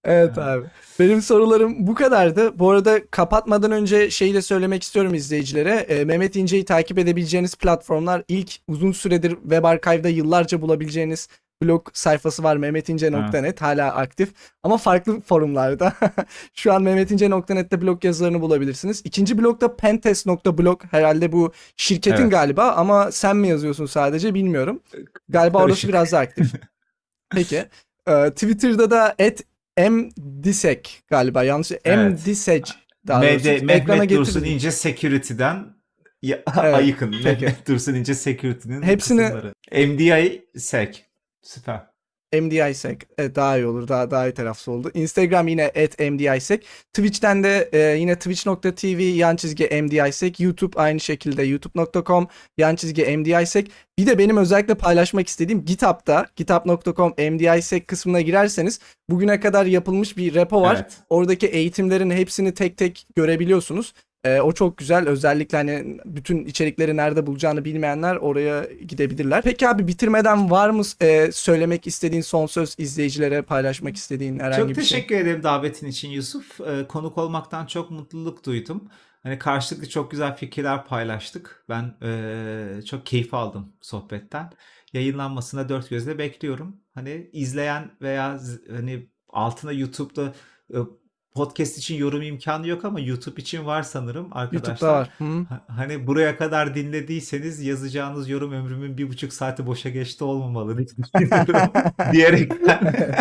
Evet 0.03 0.31
Evet. 0.33 0.37
abi. 0.37 0.65
Benim 0.99 1.21
sorularım 1.21 1.87
bu 1.87 1.95
kadardı. 1.95 2.59
Bu 2.59 2.69
arada 2.71 3.07
kapatmadan 3.07 3.71
önce 3.71 4.09
şeyi 4.09 4.33
de 4.33 4.41
söylemek 4.41 4.83
istiyorum 4.83 5.13
izleyicilere. 5.13 5.85
Ee, 5.89 6.05
Mehmet 6.05 6.35
İnce'yi 6.35 6.65
takip 6.65 6.97
edebileceğiniz 6.99 7.55
platformlar 7.55 8.23
ilk 8.27 8.51
uzun 8.67 8.91
süredir 8.91 9.31
Web 9.41 9.63
Archive'da 9.63 10.09
yıllarca 10.09 10.61
bulabileceğiniz 10.61 11.27
blog 11.63 11.87
sayfası 11.93 12.43
var 12.43 12.57
mehmetince.net 12.57 13.61
hala 13.61 13.95
aktif 13.95 14.29
ama 14.63 14.77
farklı 14.77 15.21
forumlarda. 15.21 15.93
Şu 16.55 16.73
an 16.73 16.83
mehmetince.net'te 16.83 17.81
blog 17.81 18.05
yazılarını 18.05 18.41
bulabilirsiniz. 18.41 19.01
İkinci 19.05 19.37
blogda 19.37 19.75
pentest.blog 19.75 20.83
herhalde 20.91 21.31
bu 21.31 21.53
şirketin 21.77 22.21
Evet. 22.21 22.31
galiba 22.31 22.71
ama 22.71 23.11
sen 23.11 23.37
mi 23.37 23.47
yazıyorsun 23.47 23.85
sadece 23.85 24.33
bilmiyorum. 24.33 24.79
Galiba 25.29 25.57
orası 25.57 25.67
Karışık. 25.67 25.89
biraz 25.89 26.11
daha 26.11 26.21
aktif. 26.21 26.51
Peki. 27.31 27.65
Ee, 28.07 28.29
Twitter'da 28.29 28.91
da 28.91 29.15
@mdisek 29.89 31.03
galiba 31.09 31.43
yanlış 31.43 31.71
Evet. 31.85 32.11
mdisec 32.21 32.71
daha 33.07 33.21
doğrusu. 33.21 33.49
MD, 33.49 33.69
Ekrana 33.69 33.97
Mehmet. 33.97 34.09
Dursun 34.17 34.43
İnce 34.43 34.71
Security'den 34.71 35.65
ya, 36.21 36.39
Evet, 36.61 36.75
ayıkın. 36.75 37.11
peki. 37.11 37.23
Mehmet 37.45 37.67
Dursun 37.67 37.93
İnce 37.93 38.13
Security'nin 38.15 38.81
Hepsini- 38.81 39.21
kısımları. 39.31 39.53
MDI 39.71 40.45
Sec. 40.57 41.08
Süper. 41.49 41.81
MDIsec. 42.33 42.97
Evet, 43.17 43.35
daha 43.35 43.57
iyi 43.57 43.65
olur. 43.65 43.87
Daha 43.87 44.11
daha 44.11 44.27
iyi 44.27 44.33
telaffuz 44.33 44.67
oldu. 44.67 44.91
Instagram 44.93 45.47
yine 45.47 45.71
@mdisec. 45.99 46.65
Twitch'ten 46.93 47.43
de 47.43 47.69
e, 47.73 47.79
yine 47.79 48.15
twitch.tv 48.15 48.99
yan 48.99 49.35
çizgi 49.35 49.81
mdisec. 49.81 50.43
YouTube 50.43 50.79
aynı 50.79 50.99
şekilde 50.99 51.43
youtube.com 51.43 52.27
yan 52.57 52.75
çizgi 52.75 53.17
mdisec. 53.17 53.71
Bir 53.99 54.05
de 54.05 54.17
benim 54.17 54.37
özellikle 54.37 54.75
paylaşmak 54.75 55.27
istediğim 55.27 55.65
GitHub'da 55.65 56.27
github.com 56.35 57.13
mdisec 57.17 57.85
kısmına 57.85 58.21
girerseniz 58.21 58.79
bugüne 59.09 59.39
kadar 59.39 59.65
yapılmış 59.65 60.17
bir 60.17 60.33
repo 60.33 60.61
var. 60.61 60.75
Evet. 60.75 60.97
Oradaki 61.09 61.47
eğitimlerin 61.47 62.11
hepsini 62.11 62.53
tek 62.53 62.77
tek 62.77 63.07
görebiliyorsunuz. 63.15 63.93
Ee, 64.23 64.41
o 64.41 64.51
çok 64.51 64.77
güzel. 64.77 65.07
Özellikle 65.07 65.57
hani 65.57 65.97
bütün 66.05 66.45
içerikleri 66.45 66.97
nerede 66.97 67.27
bulacağını 67.27 67.65
bilmeyenler 67.65 68.15
oraya 68.15 68.63
gidebilirler. 68.87 69.41
Peki 69.43 69.67
abi 69.67 69.87
bitirmeden 69.87 70.51
var 70.51 70.69
mı 70.69 70.83
e, 71.01 71.31
söylemek 71.31 71.87
istediğin 71.87 72.21
son 72.21 72.45
söz 72.45 72.75
izleyicilere 72.79 73.41
paylaşmak 73.41 73.95
istediğin 73.95 74.39
herhangi 74.39 74.57
Çok 74.57 74.69
bir 74.77 74.83
şey? 74.83 75.01
teşekkür 75.01 75.15
ederim 75.15 75.43
davetin 75.43 75.87
için 75.87 76.09
Yusuf. 76.09 76.61
Ee, 76.61 76.87
konuk 76.87 77.17
olmaktan 77.17 77.65
çok 77.65 77.91
mutluluk 77.91 78.45
duydum. 78.45 78.89
Hani 79.23 79.39
karşılıklı 79.39 79.89
çok 79.89 80.11
güzel 80.11 80.35
fikirler 80.35 80.85
paylaştık. 80.85 81.65
Ben 81.69 81.95
eee, 82.01 82.81
çok 82.85 83.05
keyif 83.05 83.33
aldım 83.33 83.73
sohbetten. 83.81 84.51
Yayınlanmasına 84.93 85.69
dört 85.69 85.89
gözle 85.89 86.17
bekliyorum. 86.17 86.81
Hani 86.93 87.29
izleyen 87.33 87.91
veya 88.01 88.39
hani 88.69 89.09
altına 89.29 89.71
YouTube'da 89.71 90.33
e, 90.73 90.77
podcast 91.39 91.77
için 91.77 91.95
yorum 91.95 92.21
imkanı 92.21 92.67
yok 92.67 92.85
ama 92.85 92.99
YouTube 92.99 93.41
için 93.41 93.65
var 93.65 93.83
sanırım 93.83 94.27
arkadaşlar. 94.31 94.69
YouTube'da 94.69 94.93
var. 94.93 95.09
Hı. 95.17 95.45
Ha- 95.49 95.61
Hani 95.67 96.07
buraya 96.07 96.37
kadar 96.37 96.75
dinlediyseniz 96.75 97.61
yazacağınız 97.61 98.29
yorum 98.29 98.51
ömrümün 98.51 98.97
bir 98.97 99.09
buçuk 99.09 99.33
saati 99.33 99.65
boşa 99.67 99.89
geçti 99.89 100.23
olmamalı 100.23 100.77
diye 100.77 100.87
düşünüyorum 100.87 101.71
diyerekten. 102.13 102.79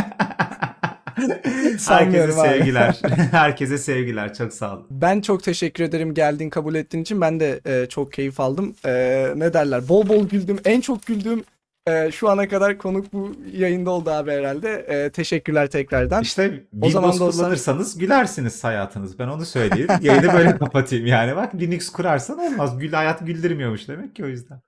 Herkese 1.88 2.32
sevgiler. 2.32 3.00
Herkese 3.30 3.78
sevgiler. 3.78 4.34
Çok 4.34 4.52
sağ 4.52 4.74
olun. 4.74 4.86
Ben 4.90 5.20
çok 5.20 5.42
teşekkür 5.42 5.84
ederim 5.84 6.14
geldiğin 6.14 6.50
kabul 6.50 6.74
ettiğin 6.74 7.02
için. 7.02 7.20
Ben 7.20 7.40
de 7.40 7.60
e, 7.66 7.86
çok 7.88 8.12
keyif 8.12 8.40
aldım. 8.40 8.74
E, 8.86 8.92
ne 9.36 9.52
derler? 9.52 9.88
Bol 9.88 10.08
bol 10.08 10.28
güldüm. 10.28 10.58
En 10.64 10.80
çok 10.80 11.06
güldüğüm 11.06 11.44
e, 11.88 12.12
şu 12.12 12.28
ana 12.28 12.48
kadar 12.48 12.78
konuk 12.78 13.12
bu 13.12 13.32
yayında 13.52 13.90
oldu 13.90 14.10
abi 14.10 14.30
herhalde. 14.30 14.70
E, 14.88 15.10
teşekkürler 15.10 15.70
tekrardan. 15.70 16.22
İşte 16.22 16.64
O 16.82 16.90
zaman 16.90 17.10
dostlar- 17.10 17.30
kullanırsanız 17.32 17.98
gülersiniz 17.98 18.64
hayatınız. 18.64 19.18
Ben 19.18 19.28
onu 19.28 19.46
söyleyeyim. 19.46 19.88
Yayını 20.00 20.32
böyle 20.32 20.58
kapatayım 20.58 21.06
yani. 21.06 21.36
Bak 21.36 21.54
Linux 21.54 21.90
kurarsan 21.90 22.38
olmaz. 22.38 22.78
Gül 22.78 22.92
hayat 22.92 23.26
güldürmüyormuş 23.26 23.88
demek 23.88 24.16
ki 24.16 24.24
o 24.24 24.28
yüzden. 24.28 24.60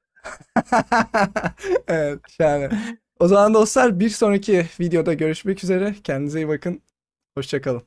evet, 1.88 2.18
şahane. 2.38 2.70
O 3.20 3.28
zaman 3.28 3.55
dostlar 3.55 4.01
bir 4.01 4.09
sonraki 4.09 4.66
videoda 4.80 5.14
görüşmek 5.14 5.64
üzere. 5.64 5.94
Kendinize 6.05 6.40
iyi 6.40 6.48
bakın. 6.48 6.82
Hoşçakalın. 7.34 7.82